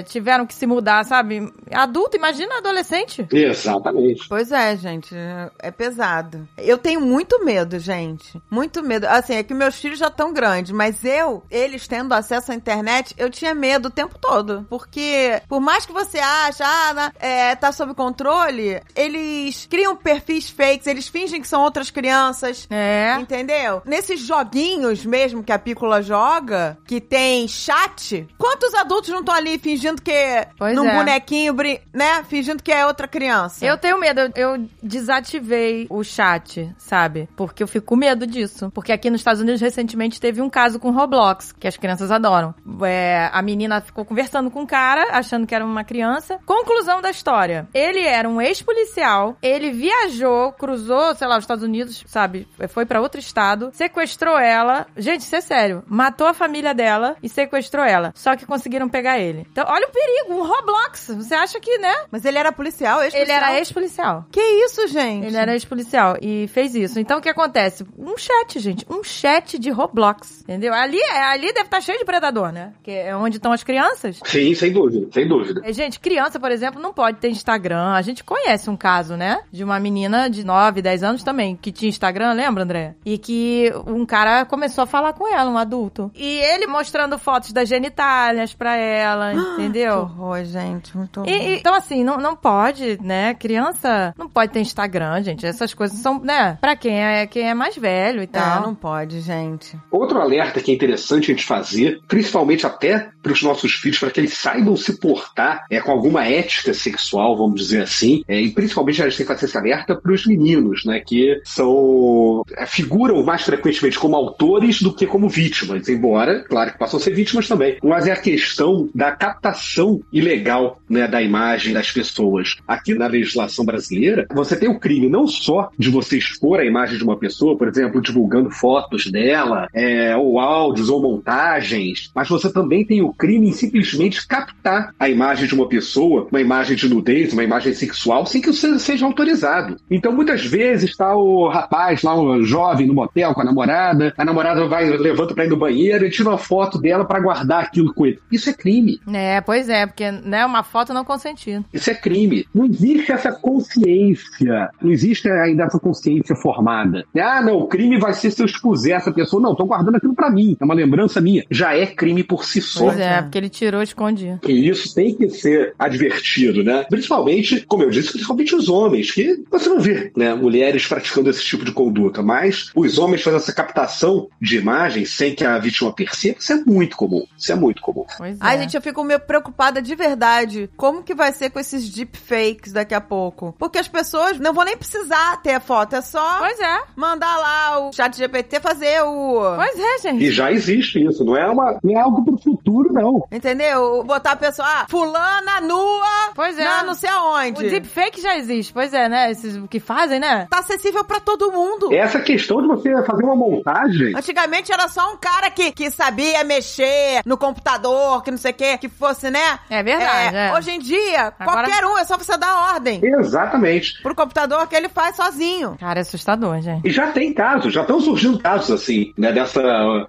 tiveram 0.07 0.45
que 0.45 0.53
se 0.53 0.65
mudar, 0.65 1.03
sabe? 1.05 1.51
Adulto, 1.71 2.17
imagina 2.17 2.57
adolescente. 2.57 3.27
Exatamente. 3.31 4.27
Pois 4.27 4.51
é, 4.51 4.75
gente, 4.75 5.15
é 5.59 5.71
pesado. 5.71 6.47
Eu 6.57 6.77
tenho 6.77 7.01
muito 7.01 7.43
medo, 7.43 7.79
gente. 7.79 8.41
Muito 8.49 8.83
medo. 8.83 9.05
Assim, 9.05 9.35
é 9.35 9.43
que 9.43 9.53
meus 9.53 9.75
filhos 9.75 9.99
já 9.99 10.07
estão 10.07 10.33
grandes, 10.33 10.71
mas 10.71 11.03
eu, 11.03 11.43
eles 11.49 11.87
tendo 11.87 12.13
acesso 12.13 12.51
à 12.51 12.55
internet, 12.55 13.13
eu 13.17 13.29
tinha 13.29 13.53
medo 13.53 13.87
o 13.87 13.91
tempo 13.91 14.17
todo. 14.19 14.65
Porque, 14.69 15.41
por 15.47 15.59
mais 15.59 15.85
que 15.85 15.93
você 15.93 16.19
ache, 16.19 16.63
ah, 16.63 17.11
é, 17.19 17.55
tá 17.55 17.71
sob 17.71 17.93
controle, 17.93 18.81
eles 18.95 19.67
criam 19.69 19.95
perfis 19.95 20.49
fakes, 20.49 20.87
eles 20.87 21.07
fingem 21.07 21.41
que 21.41 21.47
são 21.47 21.61
outras 21.61 21.89
crianças. 21.89 22.67
É. 22.69 23.15
Entendeu? 23.19 23.81
Nesses 23.85 24.19
joguinhos 24.19 25.05
mesmo 25.05 25.43
que 25.43 25.51
a 25.51 25.59
Pícola 25.59 26.01
joga, 26.01 26.77
que 26.85 26.99
tem 26.99 27.47
chat, 27.47 28.27
quantos 28.37 28.73
adultos 28.73 29.09
não 29.09 29.19
estão 29.19 29.33
ali 29.33 29.44
fingindo 29.59 30.01
que. 30.01 30.47
Pois 30.57 30.75
num 30.75 30.87
é. 30.87 30.95
bonequinho, 30.95 31.55
né? 31.93 32.23
Fingindo 32.27 32.61
que 32.61 32.71
é 32.71 32.85
outra 32.85 33.07
criança. 33.07 33.65
Eu 33.65 33.77
tenho 33.77 33.99
medo, 33.99 34.19
eu, 34.19 34.31
eu 34.35 34.69
desativei 34.81 35.87
o 35.89 36.03
chat, 36.03 36.73
sabe? 36.77 37.29
Porque 37.35 37.63
eu 37.63 37.67
fico 37.67 37.85
com 37.85 37.95
medo 37.95 38.25
disso. 38.27 38.71
Porque 38.73 38.91
aqui 38.91 39.09
nos 39.09 39.21
Estados 39.21 39.41
Unidos, 39.41 39.61
recentemente, 39.61 40.19
teve 40.19 40.41
um 40.41 40.49
caso 40.49 40.79
com 40.79 40.91
Roblox, 40.91 41.51
que 41.51 41.67
as 41.67 41.77
crianças 41.77 42.11
adoram. 42.11 42.53
É, 42.83 43.29
a 43.31 43.41
menina 43.41 43.81
ficou 43.81 44.05
conversando 44.05 44.49
com 44.51 44.63
o 44.63 44.67
cara, 44.67 45.17
achando 45.17 45.47
que 45.47 45.55
era 45.55 45.65
uma 45.65 45.83
criança. 45.83 46.39
Conclusão 46.45 47.01
da 47.01 47.09
história. 47.09 47.67
Ele 47.73 48.01
era 48.01 48.27
um 48.27 48.41
ex-policial, 48.41 49.37
ele 49.41 49.71
viajou, 49.71 50.51
cruzou, 50.53 51.15
sei 51.15 51.27
lá, 51.27 51.37
os 51.37 51.43
Estados 51.43 51.63
Unidos, 51.63 52.03
sabe? 52.07 52.47
Foi 52.69 52.85
pra 52.85 53.01
outro 53.01 53.19
estado, 53.19 53.69
sequestrou 53.73 54.37
ela. 54.37 54.87
Gente, 54.97 55.21
isso 55.21 55.35
é 55.35 55.41
sério. 55.41 55.83
Matou 55.87 56.27
a 56.27 56.33
família 56.33 56.73
dela 56.73 57.15
e 57.21 57.29
sequestrou 57.29 57.83
ela. 57.83 58.11
Só 58.15 58.35
que 58.35 58.45
conseguiram 58.45 58.89
pegar 58.89 59.19
ele. 59.19 59.34
Dele. 59.35 59.47
Então, 59.51 59.65
olha 59.67 59.87
o 59.87 59.91
perigo, 59.91 60.33
um 60.33 60.45
Roblox. 60.47 61.07
Você 61.15 61.33
acha 61.35 61.59
que, 61.59 61.77
né? 61.77 61.93
Mas 62.11 62.25
ele 62.25 62.37
era 62.37 62.51
policial, 62.51 62.99
Ele 62.99 63.07
ex-policial? 63.07 63.37
era 63.37 63.57
ex-policial. 63.59 64.25
Que 64.31 64.41
isso, 64.41 64.87
gente? 64.87 65.25
Ele 65.27 65.37
era 65.37 65.53
ex-policial 65.53 66.17
e 66.21 66.47
fez 66.47 66.75
isso. 66.75 66.99
Então 66.99 67.19
o 67.19 67.21
que 67.21 67.29
acontece? 67.29 67.85
Um 67.97 68.17
chat, 68.17 68.59
gente. 68.59 68.85
Um 68.89 69.03
chat 69.03 69.57
de 69.59 69.69
Roblox. 69.69 70.41
Entendeu? 70.41 70.73
Ali, 70.73 71.01
ali 71.03 71.47
deve 71.53 71.65
estar 71.65 71.81
cheio 71.81 71.97
de 71.99 72.05
predador, 72.05 72.51
né? 72.51 72.73
Que 72.83 72.91
é 72.91 73.15
onde 73.15 73.37
estão 73.37 73.51
as 73.51 73.63
crianças. 73.63 74.19
Sim, 74.25 74.53
sem 74.55 74.71
dúvida, 74.71 75.07
sem 75.11 75.27
dúvida. 75.27 75.61
É, 75.63 75.73
Gente, 75.73 75.99
criança, 75.99 76.39
por 76.39 76.51
exemplo, 76.51 76.81
não 76.81 76.93
pode 76.93 77.17
ter 77.17 77.29
Instagram. 77.29 77.91
A 77.93 78.01
gente 78.01 78.23
conhece 78.23 78.69
um 78.69 78.77
caso, 78.77 79.15
né? 79.17 79.41
De 79.51 79.63
uma 79.63 79.79
menina 79.79 80.29
de 80.29 80.43
9, 80.45 80.81
10 80.81 81.03
anos 81.03 81.23
também, 81.23 81.55
que 81.55 81.71
tinha 81.71 81.89
Instagram, 81.89 82.31
lembra, 82.33 82.63
André? 82.63 82.95
E 83.05 83.17
que 83.17 83.73
um 83.85 84.05
cara 84.05 84.45
começou 84.45 84.83
a 84.83 84.87
falar 84.87 85.13
com 85.13 85.27
ela, 85.27 85.49
um 85.49 85.57
adulto. 85.57 86.11
E 86.15 86.37
ele 86.39 86.67
mostrando 86.67 87.17
fotos 87.17 87.51
das 87.51 87.67
genitálias 87.67 88.53
pra 88.53 88.75
ela, 88.75 89.24
Que 89.33 89.61
entendeu? 89.61 89.99
horror, 89.99 90.43
gente. 90.43 90.95
Muito 90.97 91.19
horror. 91.21 91.29
E- 91.31 91.55
e- 91.55 91.59
então, 91.59 91.73
assim, 91.73 92.03
não, 92.03 92.17
não 92.17 92.35
pode, 92.35 92.97
né? 93.01 93.33
Criança 93.33 94.13
não 94.17 94.29
pode 94.29 94.51
ter 94.51 94.59
Instagram, 94.59 95.21
gente. 95.23 95.45
Essas 95.45 95.73
coisas 95.73 95.97
são, 95.99 96.19
né? 96.19 96.57
Pra 96.61 96.75
quem 96.75 96.99
é, 97.03 97.25
quem 97.27 97.47
é 97.49 97.53
mais 97.53 97.75
velho 97.75 98.21
e 98.21 98.23
É, 98.23 98.27
tal. 98.27 98.61
não 98.61 98.75
pode, 98.75 99.21
gente. 99.21 99.77
Outro 99.91 100.19
alerta 100.19 100.59
que 100.61 100.71
é 100.71 100.73
interessante 100.75 101.31
a 101.31 101.33
gente 101.35 101.45
fazer, 101.45 101.99
principalmente 102.07 102.65
até 102.65 103.09
para 103.21 103.31
os 103.31 103.41
nossos 103.41 103.73
filhos, 103.73 103.99
para 103.99 104.11
que 104.11 104.19
eles 104.19 104.33
saibam 104.37 104.75
se 104.75 104.99
portar 104.99 105.65
é, 105.69 105.79
com 105.81 105.91
alguma 105.91 106.25
ética 106.25 106.73
sexual, 106.73 107.35
vamos 107.37 107.59
dizer 107.61 107.81
assim, 107.83 108.23
é, 108.27 108.39
e 108.39 108.51
principalmente 108.51 109.01
a 109.01 109.05
gente 109.09 109.17
tem 109.17 109.25
que 109.25 109.33
fazer 109.33 109.45
esse 109.45 109.57
alerta 109.57 109.95
para 109.95 110.11
os 110.11 110.25
meninos, 110.25 110.83
né, 110.85 110.99
que 110.99 111.41
são 111.43 112.43
é, 112.57 112.65
figuram 112.65 113.23
mais 113.23 113.43
frequentemente 113.43 113.97
como 113.99 114.15
autores 114.15 114.81
do 114.81 114.93
que 114.93 115.05
como 115.07 115.27
vítimas, 115.29 115.87
embora, 115.89 116.43
claro 116.43 116.71
que 116.71 116.77
possam 116.77 116.99
ser 116.99 117.11
vítimas 117.13 117.47
também, 117.47 117.77
mas 117.83 118.07
é 118.07 118.11
a 118.11 118.15
questão 118.15 118.89
da 118.93 119.11
captação 119.15 120.01
ilegal 120.11 120.79
né, 120.89 121.07
da 121.07 121.21
imagem 121.21 121.73
das 121.73 121.91
pessoas. 121.91 122.57
Aqui 122.67 122.93
na 122.93 123.07
legislação 123.07 123.65
brasileira, 123.65 124.27
você 124.33 124.55
tem 124.55 124.69
o 124.69 124.79
crime 124.79 125.09
não 125.09 125.27
só 125.27 125.69
de 125.77 125.89
você 125.89 126.17
expor 126.17 126.59
a 126.59 126.65
imagem 126.65 126.97
de 126.97 127.03
uma 127.03 127.17
pessoa, 127.17 127.57
por 127.57 127.67
exemplo, 127.67 128.01
divulgando 128.01 128.49
fotos 128.49 129.07
dela, 129.11 129.67
é, 129.73 130.15
ou 130.15 130.39
áudios 130.39 130.89
ou 130.89 131.01
montagens, 131.01 132.11
mas 132.13 132.27
você 132.27 132.51
também 132.51 132.85
tem 132.85 133.01
o 133.01 133.13
crime 133.13 133.49
em 133.49 133.53
simplesmente 133.53 134.25
captar 134.27 134.93
a 134.99 135.09
imagem 135.09 135.47
de 135.47 135.55
uma 135.55 135.67
pessoa, 135.67 136.27
uma 136.31 136.41
imagem 136.41 136.75
de 136.75 136.87
nudez, 136.87 137.33
uma 137.33 137.43
imagem 137.43 137.73
sexual, 137.73 138.25
sem 138.25 138.41
que 138.41 138.49
isso 138.49 138.79
seja 138.79 139.05
autorizado. 139.05 139.77
Então, 139.89 140.11
muitas 140.11 140.45
vezes 140.45 140.91
está 140.91 141.15
o 141.15 141.47
rapaz 141.47 142.03
lá, 142.03 142.15
o 142.19 142.43
jovem 142.43 142.87
no 142.87 142.93
motel 142.93 143.33
com 143.33 143.41
a 143.41 143.45
namorada, 143.45 144.13
a 144.17 144.25
namorada 144.25 144.67
vai 144.67 144.85
levanta 144.85 145.33
para 145.33 145.45
ir 145.45 145.49
no 145.49 145.57
banheiro 145.57 146.05
e 146.05 146.09
tira 146.09 146.29
uma 146.29 146.37
foto 146.37 146.79
dela 146.79 147.05
para 147.05 147.19
guardar 147.19 147.63
aquilo 147.63 147.93
com 147.93 148.05
ele. 148.05 148.19
Isso 148.31 148.49
é 148.49 148.53
crime. 148.53 148.94
É, 149.11 149.41
pois 149.41 149.69
é, 149.69 149.85
porque 149.85 150.09
né, 150.11 150.45
uma 150.45 150.63
foto 150.63 150.93
não 150.93 151.05
consentida. 151.05 151.63
Isso 151.73 151.89
é 151.89 151.95
crime. 151.95 152.47
Não 152.53 152.65
existe 152.65 153.11
essa 153.11 153.31
consciência. 153.31 154.69
Não 154.81 154.91
existe 154.91 155.29
ainda 155.29 155.63
essa 155.63 155.79
consciência 155.79 156.35
formada. 156.35 157.05
Ah, 157.15 157.41
não, 157.41 157.57
o 157.57 157.67
crime 157.67 157.99
vai 157.99 158.13
ser 158.13 158.31
se 158.31 158.41
eu 158.41 158.45
expuser 158.45 158.95
essa 158.95 159.11
pessoa. 159.11 159.41
Não, 159.41 159.55
tô 159.55 159.65
guardando 159.65 159.95
aquilo 159.95 160.15
pra 160.15 160.29
mim. 160.29 160.55
É 160.59 160.65
uma 160.65 160.73
lembrança 160.73 161.21
minha. 161.21 161.43
Já 161.49 161.75
é 161.75 161.85
crime 161.85 162.23
por 162.23 162.45
si 162.45 162.61
só. 162.61 162.85
Pois 162.85 162.99
é, 162.99 163.21
porque 163.21 163.37
ele 163.37 163.49
tirou 163.49 163.81
e 163.81 163.83
escondia. 163.83 164.39
E 164.47 164.69
isso 164.69 164.93
tem 164.93 165.15
que 165.15 165.29
ser 165.29 165.73
advertido, 165.77 166.63
né? 166.63 166.85
Principalmente, 166.89 167.65
como 167.65 167.83
eu 167.83 167.89
disse, 167.89 168.11
principalmente 168.11 168.55
os 168.55 168.69
homens, 168.69 169.11
que 169.11 169.43
você 169.49 169.69
não 169.69 169.79
vê, 169.79 170.11
né? 170.15 170.33
Mulheres 170.33 170.87
praticando 170.87 171.29
esse 171.29 171.43
tipo 171.43 171.65
de 171.65 171.71
conduta, 171.71 172.21
mas 172.21 172.71
os 172.75 172.97
homens 172.97 173.21
fazendo 173.21 173.41
essa 173.41 173.53
captação 173.53 174.27
de 174.41 174.57
imagens 174.57 175.11
sem 175.11 175.33
que 175.33 175.43
a 175.43 175.57
vítima 175.57 175.93
perceba, 175.93 176.37
isso 176.39 176.53
é 176.53 176.63
muito 176.65 176.95
comum. 176.95 177.25
Isso 177.37 177.51
é 177.51 177.55
muito 177.55 177.81
comum. 177.81 178.05
Pois 178.17 178.35
é. 178.35 178.37
Ai, 178.39 178.59
gente, 178.59 178.75
eu 178.75 178.81
fico 178.85 179.03
meio 179.03 179.19
preocupada 179.19 179.81
de 179.81 179.95
verdade. 179.95 180.69
Como 180.77 181.03
que 181.03 181.15
vai 181.15 181.31
ser 181.31 181.49
com 181.49 181.59
esses 181.59 181.89
deepfakes 181.89 182.71
daqui 182.71 182.93
a 182.93 183.01
pouco? 183.01 183.55
Porque 183.57 183.77
as 183.77 183.87
pessoas 183.87 184.39
não 184.39 184.53
vão 184.53 184.63
nem 184.63 184.77
precisar 184.77 185.41
ter 185.41 185.55
a 185.55 185.59
foto, 185.59 185.95
é 185.95 186.01
só 186.01 186.39
Pois 186.39 186.59
é. 186.59 186.81
mandar 186.95 187.37
lá 187.37 187.79
o 187.79 187.93
chat 187.93 188.15
GPT 188.15 188.59
fazer 188.59 189.01
o... 189.03 189.55
Pois 189.55 189.79
é, 189.79 189.99
gente. 189.99 190.23
E 190.23 190.31
já 190.31 190.51
existe 190.51 191.03
isso, 191.03 191.23
não 191.23 191.35
é, 191.35 191.47
uma, 191.47 191.79
não 191.83 191.97
é 191.97 192.01
algo 192.01 192.23
pro 192.23 192.37
futuro, 192.37 192.93
não. 192.93 193.27
Entendeu? 193.31 194.03
Botar 194.03 194.31
a 194.31 194.35
pessoa, 194.35 194.67
ah, 194.67 194.85
fulana 194.89 195.61
nua, 195.61 196.31
Pois 196.35 196.57
é. 196.57 196.63
na 196.63 196.83
não 196.83 196.93
sei 196.93 197.09
aonde. 197.09 197.65
O 197.65 197.69
deepfake 197.69 198.21
já 198.21 198.37
existe, 198.37 198.71
pois 198.71 198.93
é, 198.93 199.09
né? 199.09 199.31
Esses 199.31 199.59
que 199.69 199.79
fazem, 199.79 200.19
né? 200.19 200.47
Tá 200.49 200.59
acessível 200.59 201.03
pra 201.03 201.19
todo 201.19 201.51
mundo. 201.51 201.93
Essa 201.93 202.19
questão 202.19 202.61
de 202.61 202.67
você 202.67 203.03
fazer 203.03 203.23
uma 203.23 203.35
montagem 203.35 204.15
Antigamente 204.15 204.71
era 204.71 204.87
só 204.87 205.13
um 205.13 205.17
cara 205.17 205.49
que, 205.49 205.71
que 205.71 205.89
sabia 205.89 206.43
mexer 206.43 207.21
no 207.25 207.37
computador, 207.37 208.23
que 208.23 208.31
não 208.31 208.37
sei 208.37 208.51
o 208.51 208.55
que, 208.77 208.87
que 208.87 208.95
fosse, 208.95 209.29
né? 209.29 209.59
É 209.69 209.81
verdade, 209.81 210.35
é. 210.35 210.53
Hoje 210.53 210.71
em 210.71 210.79
dia, 210.79 211.33
Agora- 211.39 211.63
qualquer 211.67 211.85
um, 211.85 211.97
é 211.97 212.05
só 212.05 212.17
você 212.17 212.37
dar 212.37 212.73
ordem 212.73 213.01
Exatamente. 213.03 214.01
pro 214.01 214.15
computador 214.15 214.67
que 214.67 214.75
ele 214.75 214.89
faz 214.89 215.15
sozinho. 215.15 215.75
Cara, 215.79 215.99
é 215.99 216.01
assustador, 216.01 216.61
gente. 216.61 216.87
E 216.87 216.91
já 216.91 217.11
tem 217.11 217.33
casos, 217.33 217.73
já 217.73 217.81
estão 217.81 217.99
surgindo 217.99 218.39
casos 218.39 218.71
assim, 218.71 219.13
né, 219.17 219.31
dessa, 219.31 219.61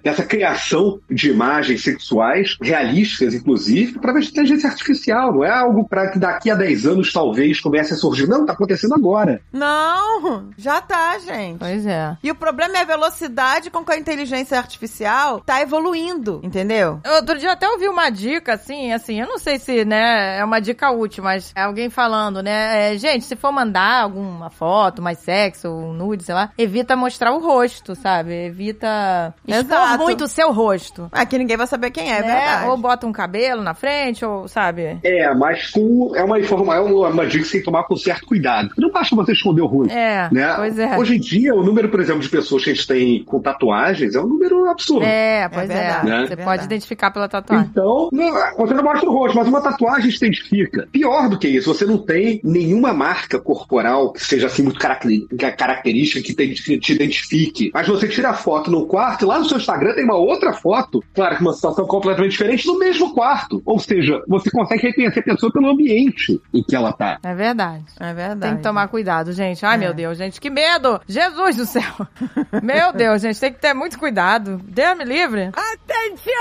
dessa 0.03 0.23
criação 0.23 0.99
de 1.09 1.29
imagens 1.31 1.83
sexuais, 1.83 2.57
realísticas, 2.61 3.33
inclusive, 3.33 3.95
através 3.97 4.25
de 4.25 4.31
inteligência 4.31 4.69
artificial. 4.69 5.33
Não 5.33 5.43
é 5.43 5.49
algo 5.51 5.87
para 5.87 6.09
que 6.11 6.19
daqui 6.19 6.49
a 6.51 6.55
10 6.55 6.85
anos 6.85 7.11
talvez 7.11 7.59
comece 7.59 7.93
a 7.93 7.97
surgir. 7.97 8.27
Não, 8.27 8.45
tá 8.45 8.53
acontecendo 8.53 8.93
agora. 8.93 9.41
Não, 9.51 10.49
já 10.57 10.81
tá, 10.81 11.17
gente. 11.19 11.59
Pois 11.59 11.85
é. 11.85 12.17
E 12.23 12.31
o 12.31 12.35
problema 12.35 12.77
é 12.77 12.81
a 12.81 12.85
velocidade 12.85 13.69
com 13.69 13.83
que 13.83 13.91
a 13.91 13.97
inteligência 13.97 14.57
artificial 14.57 15.41
tá 15.41 15.61
evoluindo, 15.61 16.39
entendeu? 16.43 16.99
Outro 17.15 17.37
dia 17.37 17.49
eu 17.49 17.53
até 17.53 17.67
ouvi 17.69 17.87
uma 17.87 18.09
dica, 18.09 18.56
assim, 18.57 18.91
assim, 18.91 19.19
eu 19.19 19.27
não 19.27 19.37
sei 19.37 19.57
se, 19.57 19.85
né, 19.85 20.37
é 20.37 20.43
uma 20.43 20.59
dica 20.59 20.91
útil, 20.91 21.23
mas 21.23 21.53
é 21.55 21.61
alguém 21.61 21.89
falando, 21.89 22.43
né, 22.43 22.93
é, 22.93 22.97
gente, 22.97 23.25
se 23.25 23.35
for 23.35 23.51
mandar 23.51 24.03
alguma 24.03 24.49
foto 24.49 25.01
mais 25.01 25.19
sexy 25.19 25.67
ou 25.67 25.77
um 25.77 25.93
nude, 25.93 26.23
sei 26.23 26.35
lá, 26.35 26.51
evita 26.57 26.95
mostrar 26.95 27.31
o 27.33 27.39
rosto, 27.39 27.95
sabe? 27.95 28.33
Evita 28.33 29.33
expor 29.47 29.97
muito 29.99 30.25
o 30.25 30.27
seu 30.27 30.51
rosto. 30.51 31.07
Aqui 31.11 31.37
ninguém 31.37 31.57
vai 31.57 31.67
saber 31.67 31.91
quem 31.91 32.11
é, 32.11 32.17
é 32.17 32.21
né? 32.21 32.27
verdade. 32.27 32.69
Ou 32.69 32.77
bota 32.77 33.07
um 33.07 33.11
cabelo 33.11 33.61
na 33.61 33.73
frente, 33.73 34.25
ou, 34.25 34.47
sabe? 34.47 34.99
É, 35.03 35.33
mas 35.33 35.69
com, 35.71 36.11
é 36.15 36.23
uma 36.23 36.39
informação, 36.39 36.73
é 36.73 36.79
uma, 36.79 37.09
uma 37.09 37.25
dica 37.25 37.43
que 37.43 37.45
você 37.45 37.51
tem 37.53 37.61
que 37.61 37.65
tomar 37.65 37.83
com 37.83 37.95
certo 37.95 38.25
cuidado. 38.25 38.69
Não 38.77 38.91
basta 38.91 39.15
você 39.15 39.31
esconder 39.31 39.61
o 39.61 39.67
rosto. 39.67 39.93
É, 39.93 40.29
Né? 40.31 40.53
pois 40.55 40.79
é. 40.79 40.97
Hoje 40.97 41.15
em 41.15 41.19
dia, 41.19 41.53
o 41.53 41.63
número, 41.63 41.89
por 41.89 41.99
exemplo, 41.99 42.21
de 42.21 42.29
pessoas 42.29 42.63
que 42.63 42.71
a 42.71 42.73
gente 42.73 42.87
tem 42.87 43.23
com 43.23 43.39
tatuagens 43.39 44.15
é 44.15 44.19
um 44.19 44.27
número 44.27 44.69
absurdo. 44.69 45.05
É, 45.05 45.47
pois 45.49 45.69
é. 45.69 45.73
verdade, 45.73 46.09
né? 46.09 46.27
Você 46.27 46.37
pode 46.37 46.63
identificar 46.65 47.11
pela 47.11 47.27
tatuagem. 47.27 47.67
Então, 47.69 48.09
não, 48.51 48.57
você 48.57 48.73
não 48.73 48.83
mostra 48.83 49.09
o 49.09 49.13
rosto, 49.13 49.35
mas 49.37 49.47
uma 49.47 49.61
tatuagem 49.61 50.09
te 50.09 50.17
identifica. 50.17 50.87
Pior 50.91 51.29
do 51.29 51.37
que 51.37 51.47
isso, 51.47 51.73
você 51.73 51.85
não 51.85 51.97
tem 51.97 52.39
nenhuma 52.43 52.93
marca 52.93 53.39
corporal 53.39 54.11
que 54.13 54.23
seja 54.23 54.47
assim 54.47 54.63
muito 54.63 54.79
característica 54.79 56.21
que 56.21 56.33
te, 56.33 56.63
que 56.63 56.79
te 56.79 56.93
identifique. 56.93 57.71
Mas 57.73 57.87
você 57.87 58.07
tira 58.07 58.29
a 58.29 58.33
foto 58.33 58.69
no 58.71 58.85
quarto 58.85 59.23
e 59.23 59.27
lá 59.27 59.39
no 59.39 59.45
seu 59.45 59.57
Instagram 59.57 59.93
tem 59.93 60.03
uma 60.03 60.15
outra 60.17 60.53
foto, 60.53 61.03
claro 61.13 61.35
que 61.35 61.41
uma 61.41 61.53
situação 61.53 61.85
completamente 61.85 62.31
diferente, 62.31 62.67
no 62.67 62.77
mesmo 62.77 63.13
quarto. 63.13 63.61
Ou 63.65 63.79
seja, 63.79 64.21
você 64.27 64.49
consegue 64.49 64.83
reconhecer 64.87 65.19
a 65.19 65.23
pessoa 65.23 65.51
pelo 65.51 65.69
ambiente 65.69 66.39
em 66.53 66.63
que 66.63 66.75
ela 66.75 66.93
tá. 66.93 67.19
É 67.23 67.33
verdade. 67.33 67.83
É 67.99 68.13
verdade. 68.13 68.39
Tem 68.41 68.57
que 68.57 68.63
tomar 68.63 68.87
cuidado, 68.87 69.31
gente. 69.31 69.65
Ai, 69.65 69.75
É. 69.75 69.77
meu 69.77 69.93
Deus, 69.93 70.17
gente, 70.17 70.39
que 70.39 70.49
medo! 70.49 70.99
Jesus 71.07 71.55
do 71.55 71.65
céu! 71.65 71.83
meu 72.63 72.93
Deus, 72.93 73.21
gente, 73.21 73.39
tem 73.39 73.53
que 73.53 73.59
ter 73.59 73.73
muito 73.73 73.97
cuidado. 73.97 74.59
Deus 74.63 74.97
me 74.97 75.05
livre. 75.05 75.49
Atenção, 75.53 76.33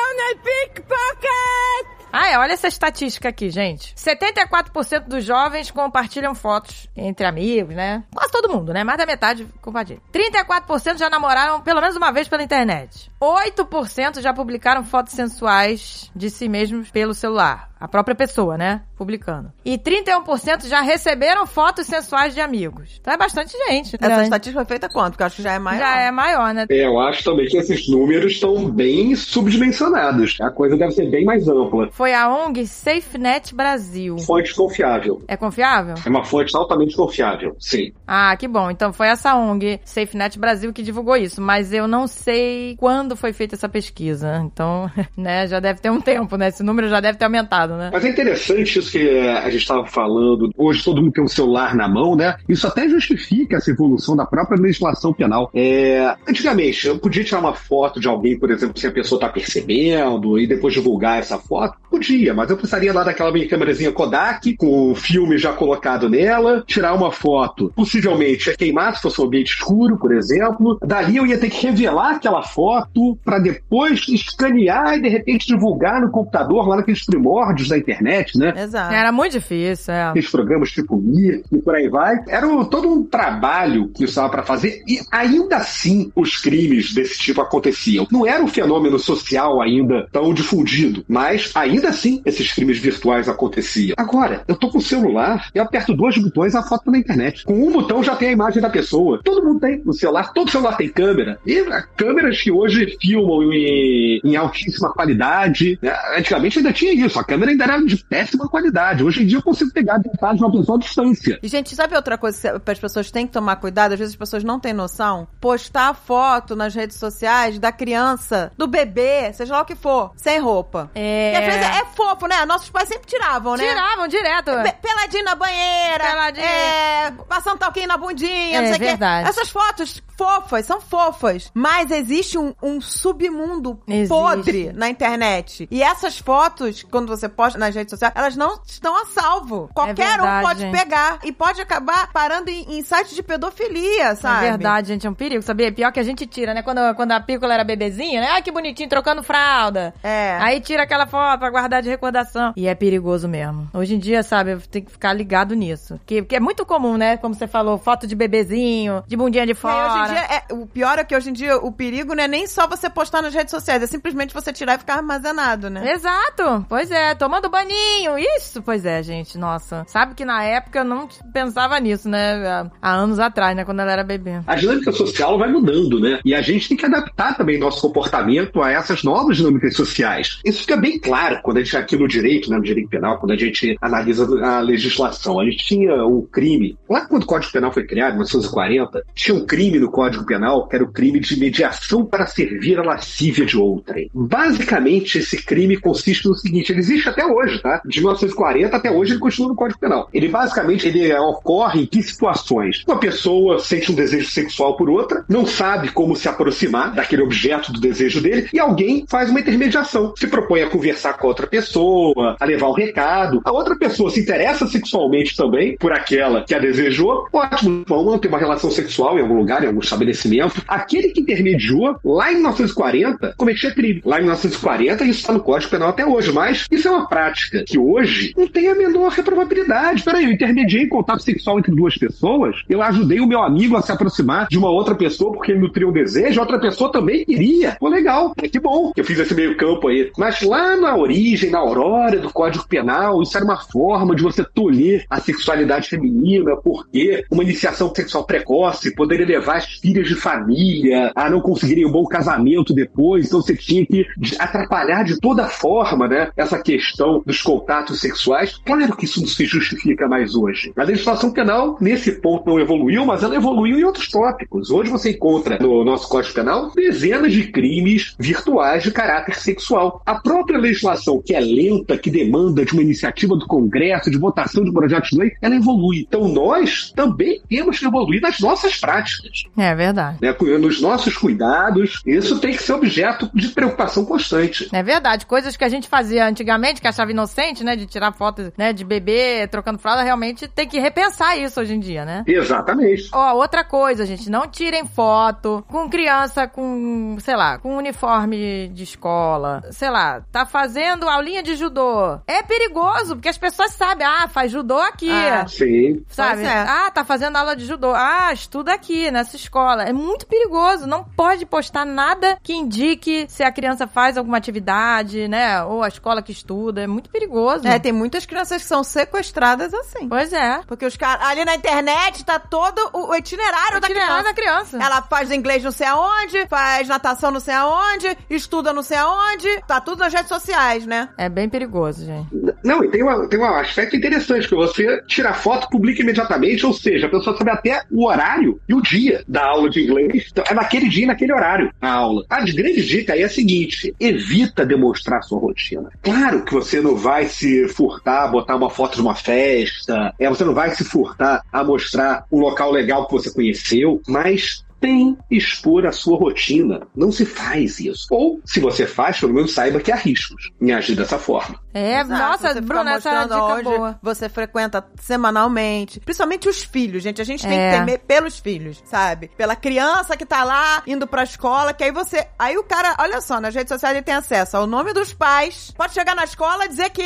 pickpocket! 0.43 1.96
Ah, 2.19 2.31
é, 2.31 2.39
olha 2.39 2.55
essa 2.55 2.67
estatística 2.67 3.29
aqui, 3.29 3.51
gente. 3.51 3.95
74% 3.95 5.01
dos 5.01 5.23
jovens 5.23 5.71
compartilham 5.71 6.35
fotos 6.35 6.89
entre 6.97 7.27
amigos, 7.27 7.75
né? 7.75 8.05
Quase 8.11 8.33
todo 8.33 8.49
mundo, 8.49 8.73
né? 8.73 8.83
Mais 8.83 8.97
da 8.97 9.05
metade 9.05 9.47
compartilha. 9.61 10.01
34% 10.11 10.97
já 10.97 11.11
namoraram 11.11 11.61
pelo 11.61 11.79
menos 11.79 11.95
uma 11.95 12.11
vez 12.11 12.27
pela 12.27 12.43
internet. 12.43 13.13
8% 13.21 14.23
já 14.23 14.33
publicaram 14.33 14.83
fotos 14.83 15.13
sensuais 15.13 16.11
de 16.17 16.31
si 16.31 16.49
mesmos 16.49 16.91
pelo 16.91 17.13
celular. 17.13 17.69
A 17.79 17.87
própria 17.87 18.15
pessoa, 18.15 18.57
né? 18.57 18.83
Publicando. 18.97 19.53
E 19.65 19.77
31% 19.77 20.67
já 20.67 20.81
receberam 20.81 21.47
fotos 21.47 21.87
sensuais 21.87 22.35
de 22.35 22.41
amigos. 22.41 22.99
Então 23.01 23.13
é 23.13 23.19
bastante 23.19 23.53
gente. 23.69 23.97
Essa 23.97 23.99
grande. 23.99 24.23
estatística 24.25 24.61
foi 24.61 24.65
feita 24.65 24.89
quanto? 24.89 25.11
Porque 25.11 25.23
eu 25.23 25.27
acho 25.27 25.37
que 25.37 25.43
já 25.43 25.53
é 25.53 25.59
maior. 25.59 25.79
Já 25.79 26.01
é 26.01 26.11
maior, 26.11 26.55
né? 26.55 26.67
É, 26.71 26.87
eu 26.87 26.99
acho 26.99 27.23
também 27.23 27.47
que 27.47 27.59
esses 27.59 27.87
números 27.89 28.33
estão 28.33 28.71
bem 28.71 29.15
subdimensionados. 29.15 30.39
A 30.41 30.51
coisa 30.51 30.77
deve 30.77 30.93
ser 30.93 31.11
bem 31.11 31.25
mais 31.25 31.47
ampla. 31.49 31.91
Foi 31.93 32.15
a 32.15 32.29
ONG 32.29 32.67
SafeNet 32.67 33.55
Brasil. 33.55 34.17
Fonte 34.19 34.55
confiável. 34.55 35.23
É 35.29 35.37
confiável? 35.37 35.95
É 36.05 36.09
uma 36.09 36.25
fonte 36.25 36.57
altamente 36.57 36.97
confiável, 36.97 37.57
sim. 37.59 37.93
Ah, 38.07 38.35
que 38.37 38.49
bom. 38.49 38.71
Então 38.71 38.93
foi 38.93 39.09
essa 39.09 39.37
ONG, 39.37 39.81
SafeNet 39.85 40.39
Brasil, 40.39 40.73
que 40.73 40.83
divulgou 40.83 41.17
isso. 41.17 41.43
Mas 41.43 41.73
eu 41.73 41.87
não 41.87 42.07
sei 42.07 42.75
quando 42.79 43.15
foi 43.17 43.35
feita 43.35 43.55
essa 43.55 43.69
pesquisa. 43.69 44.41
Então, 44.43 44.91
né, 45.15 45.47
já 45.47 45.61
deve 45.61 45.81
ter 45.81 45.91
um 45.91 46.01
tempo, 46.01 46.37
né? 46.37 46.49
Esse 46.49 46.63
número 46.63 46.89
já 46.89 47.01
deve 47.01 47.19
ter 47.19 47.27
aumentado. 47.27 47.66
Complicado, 47.67 47.77
né? 47.77 47.91
Mas 47.93 48.05
é 48.05 48.09
interessante 48.09 48.79
isso 48.79 48.91
que 48.91 49.09
a 49.19 49.51
gente 49.51 49.63
estava 49.63 49.85
falando. 49.87 50.51
Hoje 50.57 50.83
todo 50.85 51.03
mundo 51.03 51.13
tem 51.13 51.25
um 51.25 51.29
celular 51.29 51.75
na 51.75 51.89
mão, 51.89 52.15
né? 52.15 52.37
Isso 52.49 52.67
até 52.67 52.89
justifica 52.89 53.57
essa 53.57 53.71
evolução 53.71 54.17
da 54.17 54.25
própria 54.25 54.61
legislação 54.61 55.13
penal. 55.13 55.51
É, 55.53 56.15
antigamente, 56.27 56.87
eu 56.87 56.99
podia 56.99 57.25
tirar 57.25 57.41
uma 57.41 57.55
foto 57.55 58.01
de 58.01 58.09
alguém, 58.09 58.39
por 58.39 58.51
exemplo, 58.51 58.79
se 58.79 58.87
a 58.87 58.93
pessoa 58.93 59.19
está 59.19 59.29
percebendo 59.29 60.39
e 60.39 60.47
depois 60.47 60.73
divulgar 60.73 61.19
essa 61.19 61.39
foto? 61.39 61.77
Podia, 61.91 62.35
mas 62.35 62.51
eu 62.51 62.57
precisaria 62.57 62.93
lá 62.93 63.03
daquela 63.03 63.33
minha 63.33 63.49
câmerazinha 63.49 63.93
Kodak, 63.93 64.57
com 64.57 64.93
o 64.93 64.95
filme 64.95 65.39
já 65.39 65.53
colocado 65.53 66.09
nela, 66.09 66.63
tirar 66.67 66.95
uma 66.95 67.11
foto, 67.11 67.73
possivelmente 67.75 68.51
é 68.51 68.57
queimar 68.57 68.95
se 68.97 69.03
fosse 69.03 69.21
um 69.21 69.25
ambiente 69.25 69.55
escuro, 69.55 69.97
por 69.97 70.13
exemplo. 70.13 70.79
Dali 70.85 71.17
eu 71.17 71.27
ia 71.27 71.39
ter 71.39 71.49
que 71.49 71.67
revelar 71.67 72.17
aquela 72.17 72.43
foto 72.43 73.19
para 73.25 73.39
depois 73.39 74.07
escanear 74.09 74.99
e 74.99 75.03
de 75.03 75.09
repente 75.09 75.47
divulgar 75.47 76.01
no 76.01 76.11
computador, 76.11 76.69
lá 76.69 76.77
naqueles 76.77 77.05
primórdios 77.05 77.56
da 77.69 77.79
internet, 77.79 78.39
né? 78.39 78.53
Exato. 78.57 78.93
Era 78.95 79.11
muito 79.13 79.33
difícil, 79.33 79.93
é. 79.95 80.05
Aqueles 80.05 80.31
programas 80.31 80.71
tipo 80.71 80.97
Mir 80.99 81.43
e 81.53 81.59
por 81.59 81.75
aí 81.75 81.89
vai. 81.89 82.17
Era 82.29 82.47
um- 82.47 82.65
todo 82.65 82.89
um 82.89 83.03
trabalho 83.05 83.89
que 83.95 84.05
estava 84.05 84.29
para 84.29 84.43
fazer 84.43 84.83
e 84.87 85.01
ainda 85.11 85.57
assim 85.57 86.11
os 86.15 86.37
crimes 86.37 86.93
desse 86.95 87.19
tipo 87.19 87.41
aconteciam. 87.41 88.07
Não 88.11 88.27
era 88.27 88.43
um 88.43 88.49
fenômeno 88.49 88.99
social 88.99 89.61
ainda 89.61 90.07
tão 90.13 90.33
difundido, 90.35 91.05
mas 91.09 91.51
ainda 91.55 91.89
assim 91.89 92.21
esses 92.25 92.53
crimes 92.53 92.79
virtuais 92.79 93.29
aconteciam. 93.29 93.95
Agora, 93.97 94.43
eu 94.49 94.57
tô 94.57 94.69
com 94.71 94.79
o 94.79 94.83
celular, 94.83 95.49
eu 95.55 95.63
aperto 95.63 95.95
dois 95.95 96.17
botões 96.19 96.55
a 96.55 96.63
foto 96.63 96.85
tá 96.87 96.91
na 96.91 96.99
internet. 96.99 97.45
Com 97.45 97.55
um 97.55 97.73
botão 97.73 98.03
já 98.03 98.15
tem 98.17 98.29
a 98.29 98.33
imagem 98.33 98.61
da 98.63 98.71
pessoa. 98.71 99.21
Todo 99.25 99.45
mundo 99.45 99.61
tem 99.61 99.83
no 99.85 99.93
celular, 99.93 100.33
todo 100.33 100.51
celular 100.51 100.77
tem 100.77 100.89
câmera. 100.89 101.39
E 101.47 101.65
câmeras 101.97 102.41
que 102.41 102.51
hoje 102.51 102.97
filmam 103.01 103.53
em, 103.53 104.21
em 104.25 104.37
altíssima 104.37 104.91
qualidade. 104.93 105.79
né? 105.83 105.93
Antigamente 106.17 106.59
ainda 106.59 106.73
tinha 106.73 106.93
isso, 106.93 107.19
a 107.19 107.25
câmera 107.25 107.46
ainda 107.51 107.65
era 107.65 107.79
de 107.85 107.97
péssima 108.05 108.49
qualidade. 108.49 109.03
Hoje 109.05 109.23
em 109.23 109.27
dia 109.27 109.39
eu 109.39 109.43
consigo 109.43 109.71
pegar 109.73 109.99
detalhes 109.99 110.39
de 110.39 110.45
uma 110.45 110.53
pessoa 110.53 110.77
à 110.79 110.81
distância. 110.81 111.39
E, 111.43 111.49
gente, 111.49 111.75
sabe 111.75 111.95
outra 111.97 112.17
coisa 112.19 112.59
que 112.61 112.71
as 112.71 112.79
pessoas 112.79 113.11
têm 113.11 113.27
que 113.27 113.33
tomar 113.33 113.57
cuidado? 113.57 113.93
Às 113.93 113.99
vezes 113.99 114.15
as 114.15 114.19
pessoas 114.19 114.45
não 114.45 114.59
têm 114.61 114.73
noção. 114.73 115.27
Postar 115.41 115.95
foto 115.95 116.55
nas 116.57 116.75
redes 116.75 116.97
sociais 116.99 117.59
da 117.59 117.71
criança, 117.73 118.53
do 118.57 118.67
bebê, 118.67 119.33
seja 119.33 119.55
lá 119.55 119.63
o 119.63 119.65
que 119.65 119.75
for, 119.75 120.13
sem 120.17 120.39
roupa. 120.41 120.91
É. 120.95 121.33
E 121.33 121.37
às 121.37 121.45
vezes 121.45 121.63
é 121.81 121.85
fofo, 121.95 122.27
né? 122.27 122.45
Nossos 122.45 122.71
pais 122.71 122.89
sempre 122.89 123.07
tiravam, 123.07 123.57
né? 123.57 123.67
Tiravam 123.69 124.09
direto. 124.09 124.51
Pe- 124.63 124.77
Peladinho 124.83 125.25
na 125.25 125.35
banheira. 125.35 126.05
Peladinho. 126.05 126.47
É, 126.47 127.11
passando 127.29 127.59
talquinho 127.59 127.89
na 127.89 127.97
bundinha, 127.97 128.59
É, 128.59 128.61
não 128.61 128.67
sei 128.69 128.77
o 128.77 128.79
quê. 128.79 128.85
verdade. 128.87 129.29
Essas 129.29 129.49
fotos 129.51 130.03
fofas, 130.17 130.65
são 130.67 130.81
fofas. 130.81 131.51
Mas 131.55 131.91
existe 131.91 132.39
um, 132.39 132.55
um 132.63 132.81
submundo 132.81 133.81
Existe. 133.87 134.09
podre 134.09 134.73
na 134.73 134.89
internet. 134.89 135.69
E 135.71 135.83
essas 135.83 136.19
fotos, 136.19 136.83
quando 136.91 137.07
você 137.09 137.29
posta 137.37 137.59
nas 137.59 137.75
redes 137.75 137.91
sociais, 137.91 138.13
elas 138.17 138.35
não 138.37 138.59
estão 138.67 138.97
a 138.97 139.05
salvo. 139.07 139.71
Qualquer 139.75 139.93
um 139.93 140.23
verdade, 140.23 140.43
pode 140.47 140.61
gente. 140.61 140.77
pegar 140.79 141.19
e 141.23 141.33
pode 141.33 141.61
acabar 141.61 142.11
parando 142.13 142.49
em, 142.51 142.79
em 142.79 142.83
sites 142.83 143.15
de 143.15 143.23
pedofilia, 143.23 144.15
sabe? 144.17 144.47
É 144.47 144.49
verdade, 144.51 144.89
gente, 144.89 145.07
é 145.07 145.11
um 145.11 145.15
perigo, 145.15 145.43
sabia? 145.43 145.71
Pior 145.73 145.93
que 145.93 146.01
a 146.01 146.03
gente 146.03 146.27
tira, 146.27 146.55
né? 146.55 146.63
Quando, 146.63 146.95
quando 146.95 147.13
a 147.13 147.21
Pícola 147.21 147.55
era 147.55 147.65
bebezinha, 147.65 148.21
né? 148.21 148.29
Ah, 148.37 148.43
que 148.43 148.51
bonitinho, 148.51 148.89
trocando 148.89 149.23
fralda. 149.23 149.95
É. 150.03 150.37
Aí 150.41 150.61
tira 150.61 150.83
aquela 150.85 151.07
foto 151.07 151.39
pra 151.39 151.51
guardar 151.51 151.83
de 151.83 151.89
recordação. 151.89 152.53
E 152.57 152.67
é 152.67 152.75
perigoso 152.75 153.29
mesmo. 153.29 153.69
Hoje 153.75 153.95
em 153.95 153.99
dia, 153.99 154.23
sabe, 154.23 154.57
tem 154.69 154.83
que 154.83 154.91
ficar 154.91 155.13
ligado 155.13 155.55
nisso. 155.55 156.01
Que, 156.07 156.23
porque 156.23 156.37
é 156.37 156.41
muito 156.41 156.65
comum, 156.65 156.97
né? 156.97 157.17
Como 157.17 157.35
você 157.35 157.47
falou, 157.47 157.77
foto 157.79 158.07
de 158.07 158.15
bebezinho, 158.15 159.03
de 159.07 159.17
bundinha 159.17 159.47
de 159.47 159.55
fora. 159.55 159.93
hoje 159.93 160.03
em 160.03 160.15
dia, 160.15 160.25
é- 160.49 160.55
o 160.55 160.67
pior 160.67 160.99
é 160.99 161.05
que 161.05 161.15
hoje 161.15 161.31
em 161.31 161.33
dia 161.33 161.57
o 161.59 161.71
perigo 161.73 162.15
não 162.15 162.25
é 162.25 162.29
nem 162.29 162.47
só 162.47 162.67
você 162.67 162.89
postar 162.89 163.23
nas 163.23 163.35
redes 163.35 163.51
sociais, 163.51 163.83
é 163.83 163.87
simplesmente 163.87 164.33
você 164.35 164.53
tirar 164.53 164.77
e 164.77 164.79
ficar 164.79 164.97
armazenado, 164.97 165.69
né? 165.71 165.93
Exato, 165.93 166.65
pois 166.69 166.91
é, 166.91 167.15
tomando 167.27 167.51
baninho, 167.51 168.17
isso, 168.37 168.63
pois 168.63 168.87
é, 168.87 169.03
gente, 169.03 169.37
nossa. 169.37 169.85
Sabe 169.89 170.15
que 170.15 170.25
na 170.25 170.45
época 170.45 170.79
eu 170.79 170.85
não 170.85 171.09
pensava 171.33 171.81
nisso, 171.81 172.09
né, 172.09 172.71
há, 172.81 172.95
anos 172.95 173.19
atrás, 173.19 173.57
né, 173.57 173.65
quando 173.65 173.81
ela 173.81 173.91
era 173.91 174.05
bebê. 174.05 174.39
a 174.47 174.55
dinâmica 174.55 174.93
social 174.93 175.37
vai 175.37 175.51
mudando, 175.51 175.99
né? 175.99 176.21
E 176.25 176.33
a 176.33 176.41
gente 176.41 176.69
tem 176.69 176.77
que 176.77 176.87
adaptar 176.87 177.37
também 177.37 177.59
nosso 177.59 177.81
comportamento 177.81 178.63
a 178.63 178.71
essas 178.71 179.03
novas 179.03 179.39
dinâmicas 179.39 179.75
sociais. 179.75 180.39
Isso 180.45 180.61
fica 180.61 180.77
bem 180.77 181.01
claro 181.01 181.41
quando 181.43 181.57
a 181.57 181.65
gente 181.65 181.77
aqui 181.77 181.97
no 181.97 182.07
direito, 182.07 182.49
né, 182.49 182.59
no 182.59 182.63
direito 182.63 182.89
penal, 182.89 183.19
quando 183.19 183.33
a 183.33 183.37
gente 183.37 183.77
analisa 183.81 184.25
a 184.45 184.61
legislação. 184.61 185.41
A 185.41 185.45
gente 185.47 185.65
tinha 185.65 186.07
um 186.07 186.23
crime, 186.23 186.79
lá 186.89 187.07
quando 187.07 187.25
o 187.25 187.27
Código 187.27 187.53
Penal 187.53 187.73
foi 187.73 187.85
criado, 187.85 188.11
em 188.13 188.19
1940, 188.19 189.03
tinha 189.17 189.35
um 189.35 189.45
crime 189.45 189.81
no 189.81 189.91
Código 189.91 190.25
Penal 190.25 190.69
que 190.69 190.77
era 190.77 190.85
o 190.85 190.93
crime 190.93 191.19
de 191.19 191.37
mediação 191.37 192.07
para 192.07 192.25
servir 192.25 192.79
a 192.79 192.85
lascívia 192.85 193.45
de 193.45 193.59
outrem. 193.59 194.09
Basicamente, 194.15 195.19
esse 195.19 195.43
crime 195.43 195.77
consiste 195.77 196.29
no 196.29 196.35
seguinte, 196.37 196.73
existe 196.73 197.16
até 197.17 197.27
hoje, 197.27 197.61
tá? 197.61 197.81
De 197.85 197.99
1940 198.01 198.77
até 198.77 198.91
hoje 198.91 199.13
ele 199.13 199.21
continua 199.21 199.49
no 199.49 199.57
Código 199.57 199.81
Penal. 199.81 200.09
Ele 200.13 200.29
basicamente 200.29 200.87
ele 200.87 201.13
ocorre 201.15 201.83
em 201.83 201.87
que 201.87 202.03
situações? 202.03 202.85
Uma 202.87 202.99
pessoa 202.99 203.59
sente 203.59 203.91
um 203.91 203.95
desejo 203.95 204.31
sexual 204.31 204.77
por 204.77 204.91
outra, 204.91 205.25
não 205.29 205.47
sabe 205.47 205.91
como 205.91 206.15
se 206.15 206.29
aproximar 206.29 206.95
daquele 206.95 207.23
objeto 207.23 207.73
do 207.73 207.81
desejo 207.81 208.21
dele, 208.21 208.49
e 208.53 208.59
alguém 208.59 209.07
faz 209.09 209.31
uma 209.31 209.41
intermediação. 209.41 210.13
Se 210.17 210.27
propõe 210.27 210.63
a 210.63 210.71
conversar 210.71 211.15
com 211.15 211.27
a 211.27 211.29
outra 211.29 211.47
pessoa, 211.47 212.37
a 212.39 212.45
levar 212.45 212.69
um 212.69 212.73
recado. 212.73 213.41
A 213.45 213.53
outra 213.53 213.77
pessoa 213.77 214.11
se 214.11 214.21
interessa 214.21 214.67
sexualmente 214.67 215.37
também 215.37 215.77
por 215.79 215.93
aquela 215.93 216.45
que 216.45 216.55
a 216.55 216.59
desejou. 216.59 217.27
Ótimo, 217.33 217.85
vamos 217.87 218.07
manter 218.07 218.29
uma 218.29 218.39
relação 218.39 218.71
sexual 218.71 219.19
em 219.19 219.23
algum 219.23 219.37
lugar, 219.37 219.65
em 219.65 219.69
algum 219.69 219.81
estabelecimento. 219.81 220.63
Aquele 220.69 221.09
que 221.09 221.21
intermediou, 221.21 221.97
lá 222.05 222.31
em 222.31 222.37
1940, 222.37 223.35
cometia 223.37 223.71
crime. 223.73 224.03
Lá 224.05 224.19
em 224.19 224.23
1940, 224.23 225.05
isso 225.05 225.21
está 225.21 225.33
no 225.33 225.41
Código 225.41 225.71
Penal 225.71 225.89
até 225.89 226.05
hoje, 226.05 226.33
mas 226.33 226.67
isso 226.71 226.89
é 226.89 226.91
uma 226.91 227.06
prática 227.07 227.65
que 227.67 227.79
hoje 227.79 228.33
não 228.37 228.47
tem 228.47 228.69
a 228.69 228.75
menor 228.75 229.11
reprovabilidade. 229.11 230.03
Peraí, 230.03 230.25
eu 230.25 230.33
intermediei 230.33 230.87
contato 230.87 231.23
sexual 231.23 231.59
entre 231.59 231.75
duas 231.75 231.97
pessoas, 231.97 232.57
eu 232.69 232.83
ajudei 232.83 233.21
o 233.21 233.27
meu 233.27 233.43
amigo 233.43 233.77
a 233.77 233.83
se 233.83 233.93
aproximar 233.93 234.47
de 234.49 234.59
uma 234.59 234.71
outra 234.71 234.95
pessoa 234.95 235.33
porque 235.33 235.53
ele 235.53 235.61
nutriu 235.61 235.89
um 235.89 235.93
desejo, 235.93 236.41
outra 236.41 236.59
pessoa 236.59 236.91
também 236.91 237.25
queria. 237.25 237.77
Pô, 237.79 237.89
legal, 237.89 238.35
que 238.35 238.61
bom 238.61 238.93
que 238.93 239.01
eu 239.01 239.05
fiz 239.05 239.19
esse 239.19 239.35
meio 239.35 239.57
campo 239.57 239.89
aí. 239.89 240.11
Mas 240.17 240.43
lá 240.43 240.77
na 240.77 240.97
origem, 240.97 241.51
na 241.51 241.59
aurora 241.59 242.19
do 242.19 242.33
Código 242.33 242.67
Penal, 242.69 243.23
isso 243.23 243.37
era 243.37 243.45
uma 243.45 243.59
forma 243.59 244.15
de 244.15 244.23
você 244.23 244.45
tolher 244.45 245.05
a 245.11 245.21
sexualidade 245.21 245.89
feminina, 245.89 246.57
porque 246.57 247.25
uma 247.31 247.43
iniciação 247.43 247.93
sexual 247.95 248.25
precoce 248.25 248.95
poderia 248.95 249.27
levar 249.27 249.57
as 249.57 249.67
filhas 249.67 250.09
de 250.09 250.15
família 250.15 251.13
a 251.15 251.29
não 251.31 251.41
conseguirem 251.41 251.87
um 251.87 251.93
bom 251.93 252.05
casamento 252.05 252.75
depois, 252.75 253.27
então 253.27 253.41
você 253.41 253.57
tinha 253.57 253.85
que 253.85 254.07
atrapalhar 254.39 255.03
de 255.05 255.19
toda 255.21 255.49
forma, 255.49 256.09
né, 256.09 256.31
essa 256.37 256.59
questão 256.59 256.96
dos 257.25 257.43
contatos 257.43 258.01
sexuais. 258.01 258.57
Claro 258.65 258.97
que 258.97 259.05
isso 259.05 259.21
não 259.21 259.27
se 259.29 259.45
justifica 259.45 260.09
mais 260.09 260.35
hoje. 260.35 260.73
A 260.77 260.83
legislação 260.83 261.31
penal, 261.31 261.77
nesse 261.81 262.13
ponto, 262.21 262.49
não 262.49 262.59
evoluiu, 262.61 263.05
mas 263.05 263.23
ela 263.23 263.37
evoluiu 263.37 263.79
em 263.79 263.85
outros 263.85 264.09
tópicos. 264.09 264.71
Hoje 264.71 264.91
você 264.91 265.11
encontra 265.11 265.59
no 265.59 265.85
nosso 265.85 266.09
Código 266.09 266.35
Penal 266.35 266.71
dezenas 266.75 267.33
de 267.33 267.45
crimes 267.51 268.15
virtuais 268.19 268.83
de 268.83 268.91
caráter 268.91 269.37
sexual. 269.37 270.03
A 270.05 270.15
própria 270.17 270.59
legislação, 270.59 271.23
que 271.25 271.35
é 271.35 271.41
lenta, 271.41 271.97
que 271.99 272.11
demanda 272.11 272.65
de 272.65 272.73
uma 272.73 272.83
iniciativa 272.83 273.37
do 273.37 273.47
Congresso, 273.47 274.11
de 274.11 274.19
votação 274.19 274.65
de 274.65 274.73
projetos 274.73 275.11
de 275.11 275.19
lei, 275.19 275.33
ela 275.41 275.55
evolui. 275.55 276.01
Então 276.07 276.29
nós 276.29 276.93
também 276.95 277.41
temos 277.49 277.79
que 277.79 277.87
evoluir 277.87 278.21
nas 278.21 278.41
nossas 278.41 278.77
práticas 278.77 279.45
É 279.57 279.75
verdade. 279.75 280.19
né, 280.21 280.35
nos 280.59 280.81
nossos 280.81 281.17
cuidados, 281.17 282.01
isso 282.07 282.39
tem 282.41 282.55
que 282.55 282.63
ser 282.63 282.73
objeto 282.73 283.31
de 283.35 283.49
preocupação 283.49 284.05
constante. 284.05 284.69
É 284.73 284.83
verdade, 284.83 285.27
coisas 285.27 285.57
que 285.57 285.65
a 285.65 285.69
gente 285.69 285.89
fazia 285.89 286.27
antigamente, 286.27 286.76
que 286.81 286.89
achava 286.89 287.11
inocente, 287.11 287.65
né, 287.65 287.77
de 287.77 287.87
tirar 287.87 288.13
fotos, 288.13 288.51
né, 288.57 288.73
de 288.73 288.85
bebê 288.85 289.47
trocando 289.49 289.79
fralda, 289.79 290.03
realmente 290.03 290.49
tem 290.49 290.69
que 290.69 290.79
repensar 290.79 291.37
isso 291.39 291.61
hoje 291.61 291.75
em 291.75 291.81
dia, 291.81 292.05
né? 292.05 292.25
Exatamente. 292.27 293.09
Ó, 293.13 293.35
outra 293.35 293.65
coisa, 293.65 294.07
gente, 294.07 294.31
não 294.31 294.47
tirem 294.47 294.87
foto 294.87 295.65
com 295.69 295.89
criança 295.89 296.47
com, 296.47 297.17
sei 297.21 297.37
lá, 297.37 297.59
com 297.59 297.77
uniforme 297.77 298.69
de 298.69 298.83
escola, 298.83 299.63
sei 299.71 299.91
lá, 299.91 300.23
tá 300.33 300.47
fazendo 300.47 301.09
aulinha 301.09 301.43
de 301.43 301.55
judô. 301.57 302.19
É 302.27 302.43
perigoso, 302.43 303.17
porque 303.17 303.29
as 303.29 303.39
pessoas 303.39 303.73
sabem, 303.73 304.07
ah, 304.07 304.29
faz 304.29 304.51
judô 304.51 304.79
aqui. 304.79 305.11
Ah. 305.11 305.47
Sim. 305.47 306.05
Sabe? 306.09 306.43
É. 306.43 306.59
Ah, 306.59 306.91
tá 306.91 307.05
fazendo 307.05 307.37
aula 307.37 307.57
de 307.57 307.65
judô. 307.65 307.93
Ah, 307.95 308.33
estuda 308.33 308.73
aqui, 308.73 309.11
nessa 309.11 309.37
escola. 309.37 309.85
É 309.85 309.93
muito 309.93 310.27
perigoso. 310.27 310.87
Não 310.87 311.05
pode 311.05 311.47
postar 311.47 311.85
nada 311.85 312.39
que 312.43 312.53
indique 312.53 313.27
se 313.29 313.43
a 313.43 313.53
criança 313.53 313.87
faz 313.87 314.17
alguma 314.17 314.37
atividade, 314.37 315.29
né? 315.29 315.63
Ou 315.63 315.83
a 315.83 315.89
escola 315.89 316.23
que 316.23 316.33
estuda. 316.33 316.66
É 316.75 316.87
muito 316.87 317.11
perigoso. 317.11 317.67
É, 317.67 317.79
tem 317.79 317.93
muitas 317.93 318.27
crianças 318.27 318.63
que 318.63 318.69
são 318.69 318.83
sequestradas 318.85 319.73
assim. 319.75 320.09
Pois 320.09 320.33
é. 320.33 320.61
Porque 320.67 320.85
os 320.87 320.97
caras. 320.97 321.27
Ali 321.27 321.45
na 321.45 321.55
internet 321.55 322.25
tá 322.25 322.39
todo 322.39 322.79
o, 322.93 323.11
o 323.11 323.15
itinerário, 323.17 323.81
da 323.81 323.89
Itinerário 323.89 324.25
criança. 324.25 324.25
da 324.25 324.35
criança. 324.35 324.79
Ela 324.83 325.03
faz 325.03 325.31
inglês 325.31 325.63
não 325.63 325.71
sei 325.71 325.87
aonde, 325.87 326.47
faz 326.49 326.89
natação 326.89 327.31
não 327.31 327.41
sei 327.41 327.55
aonde, 327.55 328.17
estuda 328.31 328.73
não 328.73 328.83
sei 328.83 328.99
aonde. 328.99 329.49
Tá 329.67 329.81
tudo 329.81 330.01
nas 330.01 330.13
redes 330.13 330.29
sociais, 330.29 330.87
né? 330.87 331.09
É 331.17 331.29
bem 331.29 331.49
perigoso, 331.49 332.05
gente. 332.05 332.29
Não, 332.67 332.83
e 332.83 332.89
tem, 332.89 333.03
uma, 333.03 333.29
tem 333.29 333.39
um 333.39 333.45
aspecto 333.45 333.95
interessante, 333.95 334.49
que 334.49 334.55
você 334.55 335.01
tira 335.07 335.33
foto, 335.33 335.69
publica 335.71 336.03
imediatamente, 336.03 336.67
ou 336.67 336.73
seja, 336.73 337.07
a 337.07 337.11
pessoa 337.11 337.37
sabe 337.37 337.51
até 337.51 337.83
o 337.93 338.07
horário 338.07 338.61
e 338.69 338.75
o 338.75 338.83
dia 338.83 339.23
da 339.29 339.47
aula 339.47 339.71
de 339.71 339.85
inglês. 339.85 340.27
Então, 340.33 340.45
é 340.49 340.53
naquele 340.53 340.89
dia 340.89 341.05
e 341.05 341.07
naquele 341.07 341.33
horário 341.33 341.73
a 341.81 341.93
aula. 341.93 342.25
A 342.29 342.41
grande 342.41 342.85
dica 342.85 343.13
aí 343.13 343.23
é 343.23 343.27
a 343.27 343.31
seguinte: 343.31 343.95
evita 344.01 344.67
demonstrar 344.67 345.23
sua 345.23 345.39
rotina. 345.39 345.91
Claro 346.03 346.45
que 346.45 346.53
você 346.53 346.81
não 346.81 346.97
vai 346.97 347.27
se 347.27 347.69
furtar, 347.69 348.27
botar 348.29 348.57
uma 348.57 348.69
foto 348.69 348.97
de 348.97 349.03
uma 349.03 349.15
festa, 349.15 350.13
é, 350.19 350.29
você 350.29 350.45
não 350.45 350.55
vai 350.55 350.71
se 350.71 350.83
furtar 350.83 351.43
a 351.53 351.63
mostrar 351.63 352.25
um 352.33 352.41
local 352.41 352.73
legal 352.73 353.07
que 353.07 353.13
você 353.13 353.33
conheceu, 353.33 354.03
mas 354.09 354.65
tem 354.81 355.17
expor 355.31 355.87
a 355.87 355.93
sua 355.93 356.19
rotina. 356.19 356.87
Não 356.95 357.11
se 357.11 357.25
faz 357.25 357.81
isso. 357.81 358.07
Ou, 358.11 358.41
se 358.45 358.61
você 358.61 358.87
faz, 358.87 359.19
pelo 359.19 359.35
menos 359.35 359.53
saiba 359.53 359.81
que 359.81 359.91
há 359.91 359.97
riscos 359.97 360.51
em 360.61 360.73
agir 360.73 360.95
dessa 360.95 361.19
forma. 361.19 361.59
É, 361.77 362.01
Exato, 362.01 362.21
nossa, 362.23 362.53
você 362.55 362.61
Bruna, 362.61 362.95
essa 362.95 363.09
é 363.11 363.13
uma 363.13 363.23
dica 363.25 363.43
onde 363.43 363.63
boa. 363.65 363.99
Você 364.03 364.29
frequenta 364.29 364.85
semanalmente. 365.01 366.01
Principalmente 366.01 366.49
os 366.49 366.63
filhos, 366.63 367.03
gente. 367.03 367.21
A 367.21 367.25
gente 367.25 367.47
tem 367.47 367.59
É. 367.59 367.71
que 367.73 367.79
temer 367.79 367.99
pelos 368.01 368.39
filhos, 368.39 368.83
sabe? 368.87 369.29
Pela 369.37 369.55
criança 369.57 370.17
que 370.17 370.25
tá 370.25 370.45
lá 370.45 370.83
indo 370.87 371.07
pra 371.07 371.23
escola, 371.25 371.73
que 371.73 371.85
aí 371.85 371.91
você. 371.91 372.27
Aí 372.39 372.57
o 372.57 372.65
cara, 372.65 372.95
olha 372.99 373.21
só, 373.21 373.41
nas 373.41 373.55
redes 373.55 373.73
sociais 373.73 373.95
ele 373.97 374.05
tem 374.05 374.15
acesso 374.15 374.57
ao 374.57 374.67
nome 374.67 374.93
dos 374.93 375.13
pais. 375.13 375.73
Pode 375.77 375.93
chegar 375.93 376.15
na 376.15 376.25
escola 376.25 376.65
e 376.65 376.69
dizer 376.69 376.91
que. 376.91 377.03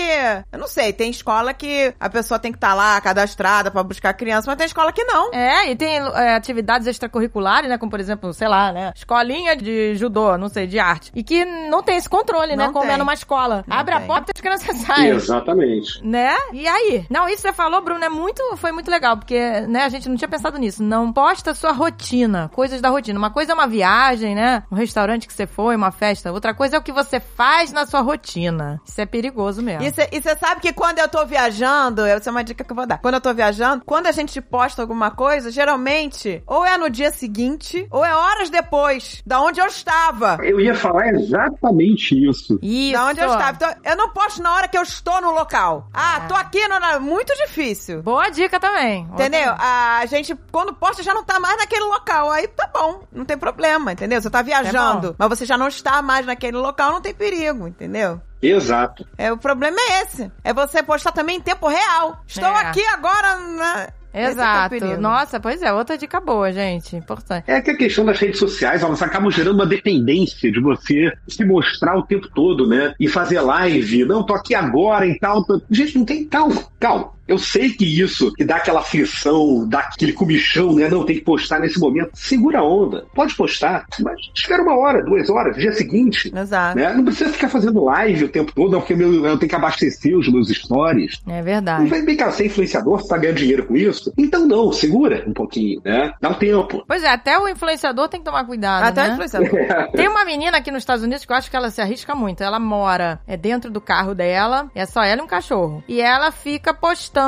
Eu 0.53 0.59
não 0.59 0.69
sei, 0.69 0.93
tem 0.93 1.11
escola 1.11 1.53
que 1.55 1.95
a 1.99 2.09
pessoa 2.09 2.39
tem 2.39 2.53
que 2.53 2.59
estar 2.59 2.75
lá 2.75 3.01
cadastrada 3.01 3.71
pra 3.71 3.83
buscar 3.83 4.11
a 4.11 4.15
criança, 4.15 4.49
mas 4.51 4.57
tem 4.57 4.67
escola 4.67 4.93
que 4.93 5.05
não. 5.05 5.33
É, 5.33 5.71
e 5.71 5.77
tem 5.77 5.97
é, 5.99 6.35
atividades 6.35 6.87
extracurriculares, 6.87 7.69
né? 7.69 7.79
Como, 7.79 7.91
por 7.91 8.01
exemplo, 8.01 8.33
sei 8.33 8.49
lá, 8.49 8.73
né? 8.73 8.93
Escolinha 8.95 9.57
de 9.57 9.95
judô, 9.97 10.37
não 10.39 10.49
sei, 10.49 10.67
de 10.67 10.79
arte. 10.79 11.11
E 11.15 11.23
que 11.23 11.45
não 11.45 11.83
tem 11.83 11.97
esse 11.97 12.09
controle, 12.09 12.55
né? 12.57 12.67
Não 12.67 12.73
Como 12.73 12.85
tem. 12.87 12.95
é 12.95 12.99
numa 12.99 13.15
escola. 13.15 13.65
Não 13.67 13.77
Abre 13.77 13.95
a 13.95 13.99
tem. 13.99 14.07
porta 14.07 14.31
e 14.31 14.33
as 14.37 14.41
crianças 14.41 14.60
saem. 14.75 15.11
Exatamente. 15.11 16.05
Né? 16.05 16.37
E 16.53 16.67
aí? 16.67 17.07
Não, 17.11 17.27
isso 17.29 17.37
que 17.37 17.49
você 17.49 17.53
falou, 17.53 17.81
Bruno, 17.83 18.05
é 18.05 18.09
muito, 18.09 18.43
foi 18.57 18.73
muito 18.73 18.91
legal, 18.91 19.17
porque, 19.17 19.39
né, 19.63 19.85
a 19.85 19.89
gente 19.89 20.09
não 20.09 20.17
tinha 20.17 20.29
pensado 20.29 20.59
nisso. 20.59 20.83
Não 20.83 21.13
posta 21.13 21.55
sua 21.55 21.73
rotina, 21.73 22.51
coisas 22.55 22.81
da 22.81 22.89
rotina. 22.89 23.19
Uma 23.19 23.31
coisa 23.31 23.53
é 23.53 23.55
uma 23.55 23.67
viagem, 23.67 24.35
né? 24.35 24.63
Um 24.71 24.77
restaurante 24.77 25.27
que 25.27 25.33
você 25.33 25.47
foi, 25.47 25.77
uma 25.77 25.91
festa. 25.91 26.33
Outra 26.33 26.55
coisa 26.55 26.77
é 26.77 26.79
o 26.79 26.83
que 26.83 26.93
você 26.93 27.21
faz 27.21 27.73
na 27.73 27.87
sua 27.87 28.01
rotina. 28.01 28.81
Isso 28.85 29.01
é 29.01 29.07
perigoso 29.07 29.63
mesmo. 29.63 29.83
E 29.83 30.21
você 30.21 30.37
sabe 30.37 30.61
que 30.61 30.73
quando 30.73 30.99
eu 30.99 31.09
tô 31.09 31.25
viajando, 31.25 32.05
essa 32.05 32.31
é 32.31 32.33
uma 32.33 32.45
dica 32.45 32.65
que 32.65 32.73
eu 32.73 32.77
vou 32.77 32.87
dar. 32.87 32.99
Quando 32.99 33.15
eu 33.15 33.21
tô 33.21 33.33
viajando, 33.35 33.83
quando 33.85 34.07
a 34.07 34.13
gente 34.13 34.41
posta 34.41 34.83
alguma 34.83 35.11
coisa, 35.11 35.51
geralmente, 35.51 36.43
ou 36.47 36.65
é 36.65 36.77
no 36.77 36.91
dia 36.91 37.11
seguinte, 37.11 37.87
ou 37.91 38.05
é 38.05 38.15
horas 38.15 38.51
depois, 38.51 39.23
da 39.27 39.41
onde 39.41 39.61
eu 39.61 39.67
estava. 39.67 40.39
Eu 40.43 40.61
ia 40.61 40.75
falar 40.75 41.09
exatamente 41.09 42.15
isso. 42.29 42.59
Isso. 42.63 42.93
Da 42.93 43.07
onde 43.07 43.21
eu 43.21 43.31
estava. 43.31 43.57
Então, 43.57 43.75
eu 43.85 43.97
não 43.97 44.11
posto 44.11 44.43
na 44.43 44.50
hora 44.55 44.69
que 44.69 44.77
eu 44.79 44.83
estou 44.83 45.21
no 45.21 45.31
local. 45.33 45.89
Ah, 45.93 46.23
É. 46.25 46.29
tô 46.29 46.35
aqui 46.35 46.67
no. 46.69 46.79
na- 46.79 46.99
Muito 46.99 47.33
difícil. 47.35 48.03
Boa 48.03 48.29
dica 48.31 48.59
também. 48.61 49.03
Entendeu? 49.13 49.55
A 49.59 50.05
gente, 50.07 50.35
quando 50.53 50.75
posta, 50.75 51.03
já 51.03 51.13
não 51.15 51.25
tá 51.25 51.39
mais 51.41 51.57
naquele 51.57 51.85
local. 51.85 52.31
Aí 52.31 52.47
tá 52.49 52.69
bom, 52.73 53.03
não 53.13 53.25
tem 53.25 53.37
problema, 53.39 53.93
entendeu? 53.93 54.21
Você 54.21 54.31
tá 54.31 54.43
viajando, 54.43 55.09
É 55.09 55.11
bom. 55.11 55.17
mas 55.19 55.29
você 55.29 55.45
já 55.47 55.57
não 55.57 55.69
está 55.69 56.01
mais 56.03 56.27
naquele 56.27 56.57
local, 56.57 56.93
não 56.93 57.01
tem 57.01 57.15
perigo, 57.15 57.67
entendeu? 57.69 58.21
Exato. 58.43 59.07
É, 59.19 59.31
o 59.33 59.37
problema 59.37 59.77
é 59.79 60.03
esse. 60.03 60.31
É 60.43 60.53
você 60.55 60.83
postar 60.83 61.13
também 61.13 61.37
em 61.37 61.41
tempo 61.41 61.69
real. 61.69 62.23
Estou 62.27 62.49
É. 62.49 62.61
aqui 62.67 62.85
agora 62.87 63.37
na. 63.37 63.89
É 64.13 64.25
Exato. 64.27 64.75
Nossa, 64.99 65.39
pois 65.39 65.63
é, 65.63 65.73
outra 65.73 65.97
dica 65.97 66.21
boa, 66.21 66.53
gente. 66.53 66.97
Importante. 66.97 67.45
É 67.47 67.61
que 67.61 67.71
a 67.71 67.77
questão 67.77 68.05
das 68.05 68.19
redes 68.19 68.39
sociais, 68.39 68.83
elas 68.83 69.01
acabam 69.03 69.31
gerando 69.31 69.55
uma 69.57 69.67
dependência 69.67 70.51
de 70.51 70.61
você 70.61 71.13
se 71.29 71.45
mostrar 71.45 71.97
o 71.97 72.03
tempo 72.03 72.29
todo, 72.35 72.67
né? 72.67 72.95
E 72.99 73.07
fazer 73.09 73.41
live. 73.41 74.05
Não, 74.05 74.25
tô 74.25 74.35
aqui 74.35 74.55
agora 74.55 75.07
e 75.07 75.19
tal. 75.19 75.45
Tô- 75.45 75.61
Gente, 75.71 75.99
não 75.99 76.05
tem 76.05 76.25
calma, 76.25 76.63
calma. 76.79 77.13
Eu 77.31 77.39
sei 77.39 77.71
que 77.71 77.85
isso, 77.85 78.33
que 78.35 78.45
dá 78.45 78.57
aquela 78.57 78.81
aflição, 78.81 79.67
dá 79.69 79.79
aquele 79.79 80.13
comichão, 80.13 80.75
né? 80.75 80.89
Não, 80.89 81.05
tem 81.05 81.17
que 81.17 81.23
postar 81.25 81.61
nesse 81.61 81.79
momento. 81.79 82.11
Segura 82.15 82.59
a 82.59 82.65
onda. 82.65 83.07
Pode 83.15 83.35
postar, 83.37 83.87
mas 84.01 84.19
espera 84.35 84.63
uma 84.63 84.77
hora, 84.77 85.03
duas 85.05 85.31
horas, 85.31 85.57
dia 85.57 85.73
seguinte. 85.73 86.33
Exato. 86.37 86.77
Né? 86.77 86.93
Não 86.93 87.05
precisa 87.05 87.31
ficar 87.33 87.49
fazendo 87.49 87.85
live 87.85 88.25
o 88.25 88.29
tempo 88.29 88.53
todo, 88.53 88.73
não, 88.73 88.81
porque 88.81 88.97
meu- 88.97 89.25
eu 89.25 89.39
tenho 89.39 89.49
que 89.49 89.55
abastecer 89.55 90.17
os 90.19 90.29
meus 90.29 90.49
stories. 90.49 91.21
É 91.29 91.37
Não 91.37 91.45
verdade. 91.45 91.87
vai 91.87 92.03
bem, 92.03 92.17
cara, 92.17 92.33
ser 92.33 92.47
influenciador, 92.47 93.01
você 93.01 93.09
tá 93.09 93.17
ganhando 93.17 93.37
dinheiro 93.37 93.65
com 93.65 93.77
isso? 93.77 94.13
Então 94.19 94.45
não, 94.47 94.73
segura 94.73 95.25
um 95.27 95.33
pouquinho, 95.33 95.81
né? 95.85 96.13
Dá 96.21 96.31
um 96.31 96.35
tempo. 96.35 96.83
Pois 96.87 97.05
é, 97.05 97.09
até 97.09 97.39
o 97.39 97.49
influenciador 97.49 98.09
tem 98.09 98.19
que 98.21 98.27
tomar 98.27 98.45
cuidado, 98.45 98.83
Até 98.85 99.07
né? 99.07 99.13
influenciador. 99.13 99.51
Tem 99.95 100.09
uma 100.09 100.25
menina 100.25 100.59
aqui 100.59 100.71
nos 100.73 100.83
Estados 100.83 101.05
Unidos 101.05 101.25
que 101.25 101.33
eu 101.33 101.37
acho 101.37 101.49
que 101.51 101.57
ela 101.57 101.71
se 101.71 101.81
arrisca 101.81 102.13
muito. 102.15 102.43
Ela 102.43 102.59
mora 102.59 103.21
é 103.27 103.37
dentro 103.37 103.71
do 103.71 103.81
carro 103.81 104.15
dela, 104.17 104.69
é 104.75 104.85
só 104.85 105.03
ela 105.05 105.21
e 105.21 105.25
um 105.25 105.29
cachorro. 105.29 105.83
E 105.87 106.01
ela 106.01 106.33
fica 106.33 106.75
postando 106.75 107.20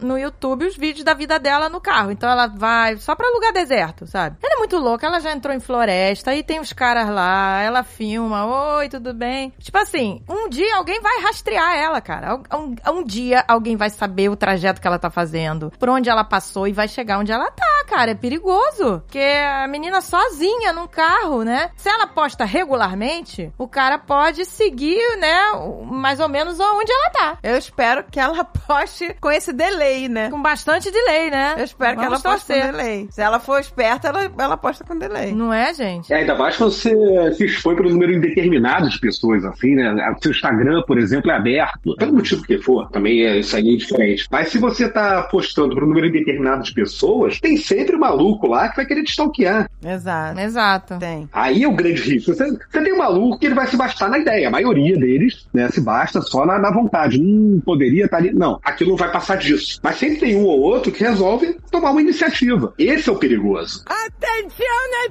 no 0.00 0.18
YouTube 0.18 0.66
os 0.66 0.76
vídeos 0.76 1.04
da 1.04 1.14
vida 1.14 1.38
dela 1.38 1.68
no 1.68 1.80
carro. 1.80 2.10
Então 2.10 2.28
ela 2.28 2.46
vai 2.46 2.96
só 2.96 3.14
pra 3.14 3.30
lugar 3.30 3.52
deserto, 3.52 4.06
sabe? 4.06 4.36
Ela 4.42 4.54
é 4.54 4.58
muito 4.58 4.78
louca, 4.78 5.06
ela 5.06 5.20
já 5.20 5.32
entrou 5.32 5.54
em 5.54 5.60
floresta 5.60 6.34
e 6.34 6.42
tem 6.42 6.60
os 6.60 6.72
caras 6.72 7.08
lá, 7.08 7.60
ela 7.60 7.82
filma, 7.82 8.76
oi, 8.76 8.88
tudo 8.88 9.12
bem? 9.14 9.52
Tipo 9.58 9.78
assim, 9.78 10.22
um 10.28 10.48
dia 10.48 10.76
alguém 10.76 11.00
vai 11.00 11.20
rastrear 11.22 11.76
ela, 11.76 12.00
cara. 12.00 12.40
Um, 12.52 12.74
um 12.92 13.04
dia 13.04 13.44
alguém 13.48 13.76
vai 13.76 13.90
saber 13.90 14.28
o 14.28 14.36
trajeto 14.36 14.80
que 14.80 14.86
ela 14.86 14.98
tá 14.98 15.10
fazendo, 15.10 15.72
por 15.78 15.88
onde 15.88 16.08
ela 16.08 16.24
passou 16.24 16.66
e 16.66 16.72
vai 16.72 16.88
chegar 16.88 17.18
onde 17.18 17.32
ela 17.32 17.50
tá, 17.50 17.84
cara. 17.86 18.10
É 18.10 18.14
perigoso. 18.14 19.00
Porque 19.00 19.18
a 19.18 19.66
menina 19.66 20.00
sozinha 20.00 20.72
num 20.72 20.86
carro, 20.86 21.42
né? 21.42 21.70
Se 21.76 21.88
ela 21.88 22.06
posta 22.06 22.44
regularmente, 22.44 23.52
o 23.58 23.68
cara 23.68 23.98
pode 23.98 24.44
seguir, 24.44 25.16
né, 25.18 25.36
mais 25.84 26.20
ou 26.20 26.28
menos 26.28 26.58
onde 26.58 26.92
ela 26.92 27.10
tá. 27.10 27.38
Eu 27.42 27.56
espero 27.56 28.04
que 28.04 28.18
ela 28.18 28.44
poste 28.66 29.14
com 29.20 29.30
esse 29.30 29.52
delay, 29.52 30.08
né? 30.08 30.30
Com 30.30 30.40
bastante 30.40 30.90
delay, 30.90 31.30
né? 31.30 31.54
Eu 31.58 31.64
espero 31.64 31.98
que 31.98 32.04
ela 32.04 32.18
Vamos 32.18 32.22
poste 32.22 32.52
com 32.52 32.72
delay. 32.72 33.08
Se 33.10 33.20
ela 33.20 33.38
for 33.38 33.60
esperta, 33.60 34.08
ela, 34.08 34.30
ela 34.38 34.56
posta 34.56 34.84
com 34.84 34.98
delay. 34.98 35.32
Não 35.32 35.52
é, 35.52 35.72
gente? 35.74 36.12
É, 36.12 36.16
ainda 36.16 36.34
mais 36.34 36.56
quando 36.56 36.72
você 36.72 36.90
se 37.34 37.44
expõe 37.44 37.76
para 37.76 37.86
um 37.86 37.90
número 37.90 38.12
indeterminado 38.12 38.88
de 38.88 38.98
pessoas, 38.98 39.44
assim, 39.44 39.74
né? 39.74 39.92
O 40.16 40.22
seu 40.22 40.30
Instagram, 40.32 40.82
por 40.86 40.98
exemplo, 40.98 41.30
é 41.30 41.34
aberto. 41.34 41.94
Pelo 41.96 42.14
motivo 42.14 42.42
que 42.42 42.58
for, 42.58 42.88
também 42.90 43.24
é, 43.24 43.38
isso 43.38 43.56
aí 43.56 43.74
é 43.74 43.76
diferente. 43.76 44.26
Mas 44.30 44.48
se 44.48 44.58
você 44.58 44.88
tá 44.88 45.22
postando 45.24 45.74
para 45.74 45.84
um 45.84 45.88
número 45.88 46.06
indeterminado 46.06 46.62
de 46.62 46.72
pessoas, 46.72 47.38
tem 47.40 47.56
sempre 47.56 47.96
um 47.96 48.00
maluco 48.00 48.46
lá 48.46 48.68
que 48.68 48.76
vai 48.76 48.86
querer 48.86 49.02
te 49.02 49.10
stalkear. 49.10 49.68
Exato. 49.84 50.40
Exato. 50.40 50.98
Tem. 50.98 51.28
Aí 51.32 51.62
é 51.62 51.68
o 51.68 51.72
grande 51.72 52.00
risco. 52.00 52.34
Você, 52.34 52.50
você 52.50 52.82
tem 52.82 52.92
um 52.92 52.98
maluco 52.98 53.38
que 53.38 53.46
ele 53.46 53.54
vai 53.54 53.66
se 53.66 53.76
bastar 53.76 54.08
na 54.08 54.18
ideia. 54.18 54.48
A 54.48 54.50
maioria 54.50 54.96
deles, 54.96 55.46
né, 55.52 55.68
se 55.70 55.80
basta 55.80 56.20
só 56.22 56.46
na, 56.46 56.58
na 56.58 56.70
vontade. 56.70 57.20
Hum, 57.20 57.60
poderia 57.64 58.04
estar 58.06 58.18
ali. 58.18 58.32
Não, 58.32 58.58
aquilo 58.64 58.90
não 58.90 58.96
passar 59.10 59.36
disso. 59.36 59.80
Mas 59.82 59.98
sempre 59.98 60.18
tem 60.18 60.36
um 60.36 60.44
ou 60.44 60.60
outro 60.60 60.92
que 60.92 61.02
resolve 61.02 61.58
tomar 61.70 61.90
uma 61.90 62.00
iniciativa. 62.00 62.72
Esse 62.78 63.08
é 63.08 63.12
o 63.12 63.18
perigoso. 63.18 63.84
Atenção, 63.86 64.66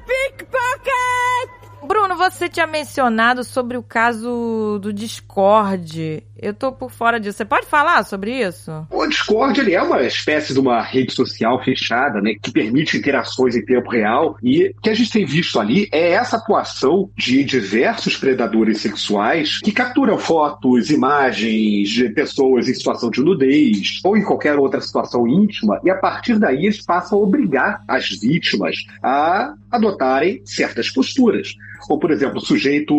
pickpocket! 0.06 1.60
Bruno, 1.88 2.16
você 2.16 2.50
tinha 2.50 2.68
mencionado 2.68 3.44
sobre 3.44 3.78
o 3.78 3.84
caso 3.84 4.80
do 4.82 4.92
Discord. 4.92 6.24
Eu 6.42 6.54
tô 6.54 6.72
por 6.72 6.92
fora 6.92 7.20
disso. 7.20 7.38
Você 7.38 7.46
pode 7.46 7.66
falar 7.66 8.04
sobre 8.04 8.32
isso? 8.32 8.72
O 8.90 9.06
Discord 9.06 9.60
ele 9.60 9.74
é 9.74 9.82
uma 9.82 10.02
espécie 10.04 10.54
de 10.54 10.60
uma 10.60 10.82
rede 10.82 11.14
social 11.14 11.62
fechada, 11.64 12.22
né, 12.22 12.36
que 12.42 12.52
permite 12.52 12.98
interações 12.98 13.56
em 13.56 13.64
tempo 13.64 13.90
real 13.90 14.38
e 14.42 14.68
o 14.78 14.82
que 14.82 14.90
a 14.90 14.94
gente 14.94 15.12
tem 15.12 15.26
visto 15.26 15.60
ali 15.60 15.88
é 15.92 16.12
essa 16.12 16.38
atuação 16.38 17.10
de 17.18 17.44
diversos 17.44 18.16
predadores 18.16 18.82
sexuais 18.82 19.60
que 19.60 19.72
capturam 19.72 20.18
fotos, 20.18 20.90
imagens 20.90 21.90
de 21.90 22.10
pessoas 22.10 22.68
em 22.68 22.74
situação 22.74 23.10
de 23.10 23.22
nudez 23.22 24.00
ou 24.04 24.16
em 24.16 24.24
qualquer 24.24 24.58
outra 24.58 24.82
situação 24.82 25.28
íntima 25.28 25.80
e 25.84 25.90
a 25.90 25.96
partir 25.96 26.40
daí 26.40 26.66
eles 26.66 26.82
passam 26.82 27.20
a 27.20 27.22
obrigar 27.22 27.84
as 27.88 28.10
vítimas 28.10 28.76
a 29.04 29.54
adotarem 29.72 30.42
certas 30.46 30.90
posturas. 30.90 31.56
Ou, 31.90 31.98
por 32.00 32.12
exemplo, 32.12 32.38
o 32.38 32.42
sujeito 32.42 32.94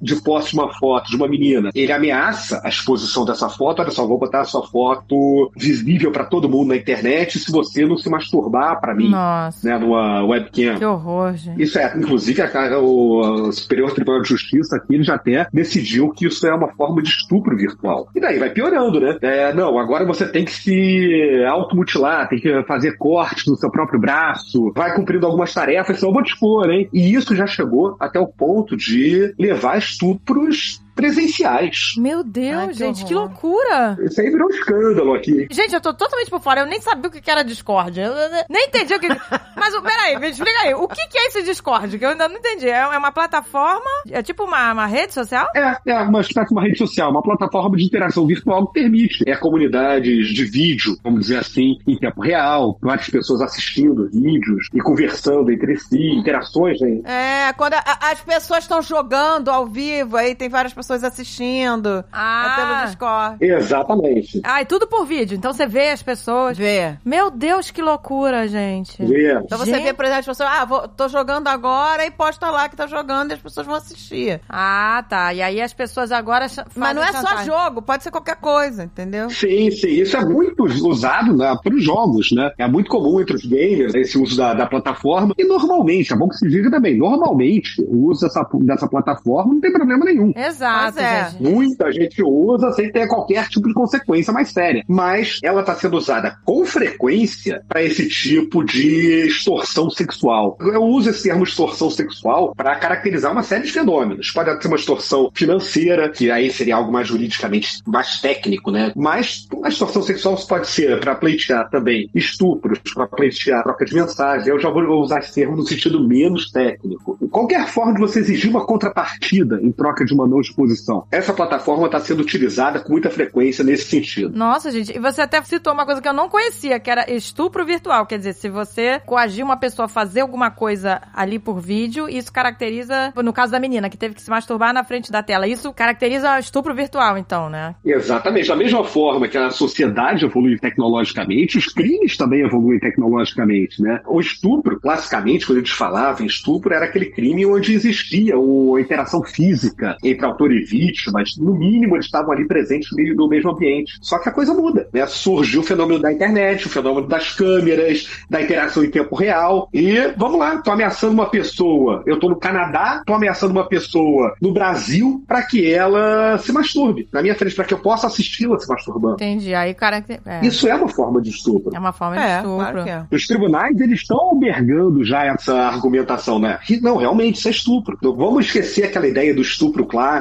de 0.00 0.16
posse 0.22 0.50
de 0.50 0.56
uma 0.58 0.72
foto 0.74 1.10
de 1.10 1.16
uma 1.16 1.28
menina, 1.28 1.70
ele 1.74 1.92
ameaça 1.92 2.60
a 2.64 2.68
exposição 2.68 3.24
dessa 3.24 3.48
foto. 3.48 3.80
Olha 3.82 3.90
só, 3.90 4.06
vou 4.06 4.18
botar 4.18 4.40
a 4.40 4.44
sua 4.44 4.66
foto 4.66 5.50
visível 5.56 6.10
para 6.10 6.24
todo 6.24 6.48
mundo 6.48 6.68
na 6.68 6.76
internet 6.76 7.38
se 7.38 7.50
você 7.52 7.86
não 7.86 7.96
se 7.96 8.08
masturbar 8.08 8.80
para 8.80 8.94
mim, 8.94 9.10
Nossa, 9.10 9.68
né, 9.68 9.78
numa 9.78 10.24
webcam. 10.24 10.76
que 10.78 10.84
horror, 10.84 11.34
gente. 11.34 11.62
Isso 11.62 11.78
é, 11.78 11.92
inclusive, 11.96 12.42
a- 12.42 12.78
o, 12.78 13.50
Superior 13.52 13.92
Tribunal 13.92 14.22
de 14.22 14.28
Justiça 14.28 14.76
aqui, 14.76 14.94
ele 14.94 15.02
já 15.04 15.14
até 15.14 15.46
decidiu 15.52 16.10
que 16.10 16.26
isso 16.26 16.46
é 16.46 16.54
uma 16.54 16.68
forma 16.74 17.02
de 17.02 17.08
estupro 17.08 17.56
virtual. 17.56 18.08
E 18.14 18.20
daí 18.20 18.38
vai 18.38 18.50
piorando, 18.50 19.00
né? 19.00 19.16
É, 19.22 19.52
não, 19.52 19.78
agora 19.78 20.04
você 20.04 20.26
tem 20.26 20.44
que 20.44 20.52
se 20.52 21.44
automutilar, 21.48 22.28
tem 22.28 22.38
que 22.40 22.62
fazer 22.64 22.96
cortes 22.96 23.46
no 23.46 23.56
seu 23.56 23.70
próprio 23.70 24.00
braço, 24.00 24.72
vai 24.74 24.94
cumprindo 24.94 25.26
algumas 25.26 25.52
tarefas, 25.52 25.96
senão 25.98 26.10
eu 26.10 26.14
vou 26.14 26.22
te 26.22 26.32
expor, 26.32 26.70
hein? 26.70 26.88
E 26.92 27.14
isso 27.14 27.34
já 27.34 27.46
chegou 27.46 27.96
até 28.08 28.18
o 28.18 28.26
ponto 28.26 28.76
de 28.76 29.34
levar 29.38 29.78
estupros 29.78 30.82
presenciais. 30.98 31.92
Meu 31.96 32.22
Deus, 32.24 32.58
Ai, 32.60 32.68
que 32.68 32.74
gente, 32.74 33.04
que 33.04 33.14
horror. 33.14 33.28
loucura! 33.28 33.96
Isso 34.02 34.20
aí 34.20 34.30
virou 34.30 34.48
um 34.48 34.50
escândalo 34.50 35.14
aqui. 35.14 35.46
Gente, 35.50 35.72
eu 35.74 35.80
tô 35.80 35.94
totalmente 35.94 36.28
por 36.30 36.40
fora. 36.40 36.60
Eu 36.62 36.66
nem 36.66 36.80
sabia 36.80 37.08
o 37.08 37.12
que 37.12 37.20
que 37.20 37.30
era 37.30 37.44
Discord. 37.44 37.98
Eu 38.00 38.12
nem 38.48 38.66
entendi 38.66 38.94
o 38.94 39.00
que. 39.00 39.08
Mas 39.56 39.80
peraí, 39.80 40.18
me 40.18 40.28
explica 40.30 40.60
aí. 40.62 40.74
O 40.74 40.88
que, 40.88 41.06
que 41.08 41.18
é 41.18 41.26
esse 41.28 41.42
Discord? 41.42 41.98
Que 41.98 42.04
eu 42.04 42.10
ainda 42.10 42.28
não 42.28 42.36
entendi. 42.36 42.68
É 42.68 42.78
é 42.88 42.98
uma 42.98 43.12
plataforma? 43.12 43.84
É 44.10 44.22
tipo 44.22 44.44
uma, 44.44 44.72
uma 44.72 44.86
rede 44.86 45.12
social? 45.14 45.46
É, 45.54 45.76
é 45.86 45.98
uma 46.00 46.20
espécie 46.20 46.48
de 46.48 46.54
uma 46.54 46.62
rede 46.62 46.78
social, 46.78 47.10
uma 47.10 47.22
plataforma 47.22 47.76
de 47.76 47.84
interação 47.84 48.26
virtual 48.26 48.66
que 48.68 48.80
permite 48.80 49.24
é, 49.28 49.36
comunidades 49.36 50.28
de 50.28 50.44
vídeo, 50.44 50.96
vamos 51.04 51.20
dizer 51.22 51.38
assim, 51.38 51.76
em 51.86 51.96
tempo 51.98 52.20
real, 52.22 52.78
várias 52.80 53.08
pessoas 53.08 53.40
assistindo 53.42 54.08
vídeos 54.10 54.68
e 54.72 54.80
conversando 54.80 55.50
entre 55.50 55.76
si, 55.76 56.10
interações, 56.12 56.80
né? 56.80 57.00
É, 57.04 57.52
quando 57.54 57.74
a- 57.74 57.82
a- 57.84 58.10
as 58.12 58.20
pessoas 58.20 58.60
estão 58.64 58.80
jogando 58.80 59.48
ao 59.50 59.66
vivo, 59.66 60.16
aí 60.16 60.34
tem 60.34 60.48
várias 60.48 60.72
pessoas 60.72 60.87
assistindo. 60.92 62.04
Ah. 62.12 62.48
É 62.48 62.56
pelo 62.56 62.86
Discord. 62.86 63.36
Exatamente. 63.44 64.40
Ah, 64.44 64.62
e 64.62 64.66
tudo 64.66 64.86
por 64.86 65.04
vídeo. 65.06 65.36
Então 65.36 65.52
você 65.52 65.66
vê 65.66 65.90
as 65.90 66.02
pessoas. 66.02 66.56
Vê. 66.56 66.96
Meu 67.04 67.30
Deus, 67.30 67.70
que 67.70 67.82
loucura, 67.82 68.46
gente. 68.48 69.04
Vê. 69.04 69.38
Então 69.44 69.58
você 69.58 69.72
Gente. 69.72 69.84
vê, 69.84 69.92
por 69.92 70.04
exemplo, 70.04 70.20
as 70.20 70.26
pessoas, 70.26 70.48
ah, 70.50 70.64
vou, 70.64 70.88
tô 70.88 71.08
jogando 71.08 71.48
agora 71.48 72.04
e 72.06 72.10
posta 72.10 72.50
lá 72.50 72.68
que 72.68 72.76
tá 72.76 72.86
jogando 72.86 73.30
e 73.30 73.34
as 73.34 73.40
pessoas 73.40 73.66
vão 73.66 73.76
assistir. 73.76 74.40
Ah, 74.48 75.04
tá. 75.08 75.32
E 75.34 75.42
aí 75.42 75.60
as 75.60 75.72
pessoas 75.72 76.10
agora 76.12 76.46
Mas 76.74 76.94
não 76.94 77.02
é 77.02 77.06
fazem 77.06 77.20
só 77.20 77.28
chantagem. 77.28 77.46
jogo, 77.52 77.82
pode 77.82 78.02
ser 78.02 78.10
qualquer 78.10 78.36
coisa, 78.36 78.84
entendeu? 78.84 79.30
Sim, 79.30 79.70
sim. 79.70 79.88
Isso 79.88 80.16
é 80.16 80.24
muito 80.24 80.64
usado 80.64 81.36
né, 81.36 81.56
para 81.62 81.74
os 81.74 81.84
jogos, 81.84 82.30
né? 82.32 82.50
É 82.58 82.66
muito 82.66 82.88
comum 82.90 83.20
entre 83.20 83.36
os 83.36 83.44
gamers 83.44 83.94
esse 83.94 84.18
uso 84.18 84.36
da, 84.36 84.54
da 84.54 84.66
plataforma. 84.66 85.34
E 85.38 85.44
normalmente, 85.44 86.12
é 86.12 86.16
bom 86.16 86.28
que 86.28 86.36
se 86.36 86.48
diga 86.48 86.70
também, 86.70 86.96
normalmente 86.96 87.82
o 87.82 88.08
uso 88.08 88.22
dessa, 88.22 88.46
dessa 88.60 88.88
plataforma 88.88 89.54
não 89.54 89.60
tem 89.60 89.72
problema 89.72 90.04
nenhum. 90.04 90.32
Exato, 90.36 90.77
Pois 90.84 90.96
é. 90.96 91.30
gente. 91.30 91.42
Muita 91.42 91.92
gente 91.92 92.22
usa 92.22 92.72
sem 92.72 92.90
ter 92.90 93.06
qualquer 93.08 93.48
tipo 93.48 93.68
de 93.68 93.74
consequência 93.74 94.32
mais 94.32 94.50
séria. 94.50 94.84
Mas 94.88 95.38
ela 95.42 95.60
está 95.60 95.74
sendo 95.74 95.96
usada 95.96 96.38
com 96.44 96.64
frequência 96.64 97.62
para 97.68 97.82
esse 97.82 98.08
tipo 98.08 98.64
de 98.64 99.26
extorsão 99.26 99.90
sexual. 99.90 100.56
Eu 100.60 100.82
uso 100.82 101.10
esse 101.10 101.24
termo 101.24 101.44
extorsão 101.44 101.90
sexual 101.90 102.54
para 102.54 102.76
caracterizar 102.76 103.32
uma 103.32 103.42
série 103.42 103.64
de 103.64 103.72
fenômenos. 103.72 104.30
Pode 104.30 104.62
ser 104.62 104.68
uma 104.68 104.76
extorsão 104.76 105.30
financeira, 105.34 106.08
que 106.08 106.30
aí 106.30 106.50
seria 106.50 106.76
algo 106.76 106.92
mais 106.92 107.08
juridicamente 107.08 107.80
mais 107.86 108.20
técnico, 108.20 108.70
né? 108.70 108.92
Mas 108.96 109.46
a 109.62 109.68
extorsão 109.68 110.02
sexual 110.02 110.36
pode 110.46 110.68
ser 110.68 111.00
para 111.00 111.14
pleitear 111.14 111.68
também 111.70 112.08
estupros, 112.14 112.78
para 112.94 113.06
pleitear 113.06 113.62
troca 113.62 113.84
de 113.84 113.94
mensagem. 113.94 114.48
Eu 114.48 114.58
já 114.58 114.70
vou 114.70 114.82
usar 115.00 115.18
esse 115.20 115.34
termo 115.34 115.56
no 115.56 115.66
sentido 115.66 116.06
menos 116.06 116.50
técnico. 116.50 117.18
Qualquer 117.30 117.66
forma 117.68 117.94
de 117.94 118.00
você 118.00 118.20
exigir 118.20 118.50
uma 118.50 118.66
contrapartida 118.66 119.60
em 119.62 119.72
troca 119.72 120.04
de 120.04 120.14
uma 120.14 120.26
não 120.26 120.40
exposição. 120.40 120.67
Essa 121.10 121.32
plataforma 121.32 121.86
está 121.86 122.00
sendo 122.00 122.20
utilizada 122.20 122.80
com 122.80 122.92
muita 122.92 123.10
frequência 123.10 123.64
nesse 123.64 123.84
sentido. 123.84 124.36
Nossa, 124.36 124.70
gente, 124.70 124.94
e 124.94 124.98
você 124.98 125.22
até 125.22 125.40
citou 125.42 125.72
uma 125.72 125.84
coisa 125.84 126.00
que 126.00 126.08
eu 126.08 126.12
não 126.12 126.28
conhecia, 126.28 126.78
que 126.80 126.90
era 126.90 127.10
estupro 127.10 127.64
virtual. 127.64 128.06
Quer 128.06 128.18
dizer, 128.18 128.34
se 128.34 128.48
você 128.48 129.00
coagir 129.00 129.44
uma 129.44 129.56
pessoa 129.56 129.86
a 129.86 129.88
fazer 129.88 130.20
alguma 130.20 130.50
coisa 130.50 131.00
ali 131.14 131.38
por 131.38 131.60
vídeo, 131.60 132.08
isso 132.08 132.32
caracteriza, 132.32 133.12
no 133.16 133.32
caso 133.32 133.52
da 133.52 133.60
menina, 133.60 133.88
que 133.88 133.96
teve 133.96 134.14
que 134.14 134.22
se 134.22 134.30
masturbar 134.30 134.72
na 134.72 134.84
frente 134.84 135.10
da 135.10 135.22
tela, 135.22 135.46
isso 135.46 135.72
caracteriza 135.72 136.38
estupro 136.38 136.74
virtual, 136.74 137.18
então, 137.18 137.48
né? 137.48 137.74
Exatamente. 137.84 138.48
Da 138.48 138.56
mesma 138.56 138.84
forma 138.84 139.28
que 139.28 139.38
a 139.38 139.50
sociedade 139.50 140.24
evolui 140.24 140.58
tecnologicamente, 140.58 141.58
os 141.58 141.66
crimes 141.66 142.16
também 142.16 142.40
evoluem 142.40 142.78
tecnologicamente, 142.78 143.82
né? 143.82 144.00
O 144.06 144.20
estupro, 144.20 144.80
classicamente, 144.80 145.46
quando 145.46 145.58
a 145.58 145.60
gente 145.60 145.74
falava 145.74 146.22
em 146.22 146.26
estupro, 146.26 146.72
era 146.72 146.84
aquele 146.84 147.06
crime 147.06 147.46
onde 147.46 147.72
existia 147.72 148.38
uma 148.38 148.80
interação 148.80 149.22
física 149.22 149.96
entre 150.02 150.24
autor 150.24 150.47
e 150.52 150.64
vítima, 150.64 151.14
mas 151.14 151.36
no 151.36 151.54
mínimo 151.54 151.96
eles 151.96 152.06
estavam 152.06 152.32
ali 152.32 152.46
presentes 152.46 152.88
no 153.16 153.28
mesmo 153.28 153.50
ambiente. 153.50 153.92
Só 154.00 154.18
que 154.18 154.28
a 154.28 154.32
coisa 154.32 154.52
muda, 154.54 154.88
né? 154.92 155.06
Surgiu 155.06 155.60
o 155.60 155.64
fenômeno 155.64 156.00
da 156.00 156.12
internet, 156.12 156.66
o 156.66 156.70
fenômeno 156.70 157.06
das 157.06 157.32
câmeras, 157.34 158.08
da 158.28 158.40
interação 158.42 158.84
em 158.84 158.90
tempo 158.90 159.14
real. 159.16 159.68
E 159.72 159.94
vamos 160.16 160.38
lá, 160.38 160.58
tô 160.58 160.70
ameaçando 160.70 161.12
uma 161.12 161.26
pessoa. 161.30 162.02
Eu 162.06 162.18
tô 162.18 162.28
no 162.28 162.36
Canadá, 162.36 163.02
tô 163.06 163.14
ameaçando 163.14 163.52
uma 163.52 163.66
pessoa 163.68 164.34
no 164.40 164.52
Brasil 164.52 165.22
para 165.26 165.42
que 165.42 165.70
ela 165.72 166.38
se 166.38 166.52
masturbe 166.52 167.08
na 167.12 167.22
minha 167.22 167.34
frente, 167.34 167.54
para 167.54 167.64
que 167.64 167.74
eu 167.74 167.78
possa 167.78 168.06
assisti-la 168.06 168.58
se 168.58 168.68
masturbando. 168.68 169.14
Entendi. 169.14 169.54
Aí, 169.54 169.74
cara, 169.74 170.04
é, 170.26 170.46
Isso 170.46 170.66
é 170.68 170.74
uma 170.74 170.88
forma 170.88 171.20
de 171.20 171.30
estupro. 171.30 171.74
é 171.74 171.78
uma 171.78 171.92
forma 171.92 172.16
de 172.16 172.22
É, 172.22 172.36
estupro. 172.38 172.56
claro 172.56 172.84
que 172.84 172.90
é. 172.90 173.04
Os 173.10 173.26
tribunais, 173.26 173.80
eles 173.80 174.00
estão 174.00 174.18
albergando 174.18 175.04
já 175.04 175.24
essa 175.24 175.54
argumentação, 175.58 176.38
né? 176.38 176.58
Não, 176.82 176.96
realmente, 176.96 177.36
isso 177.38 177.48
é 177.48 177.50
estupro. 177.50 177.96
Então, 177.98 178.14
vamos 178.14 178.46
esquecer 178.46 178.84
aquela 178.84 179.06
ideia 179.06 179.34
do 179.34 179.42
estupro 179.42 179.84
clássico. 179.86 180.18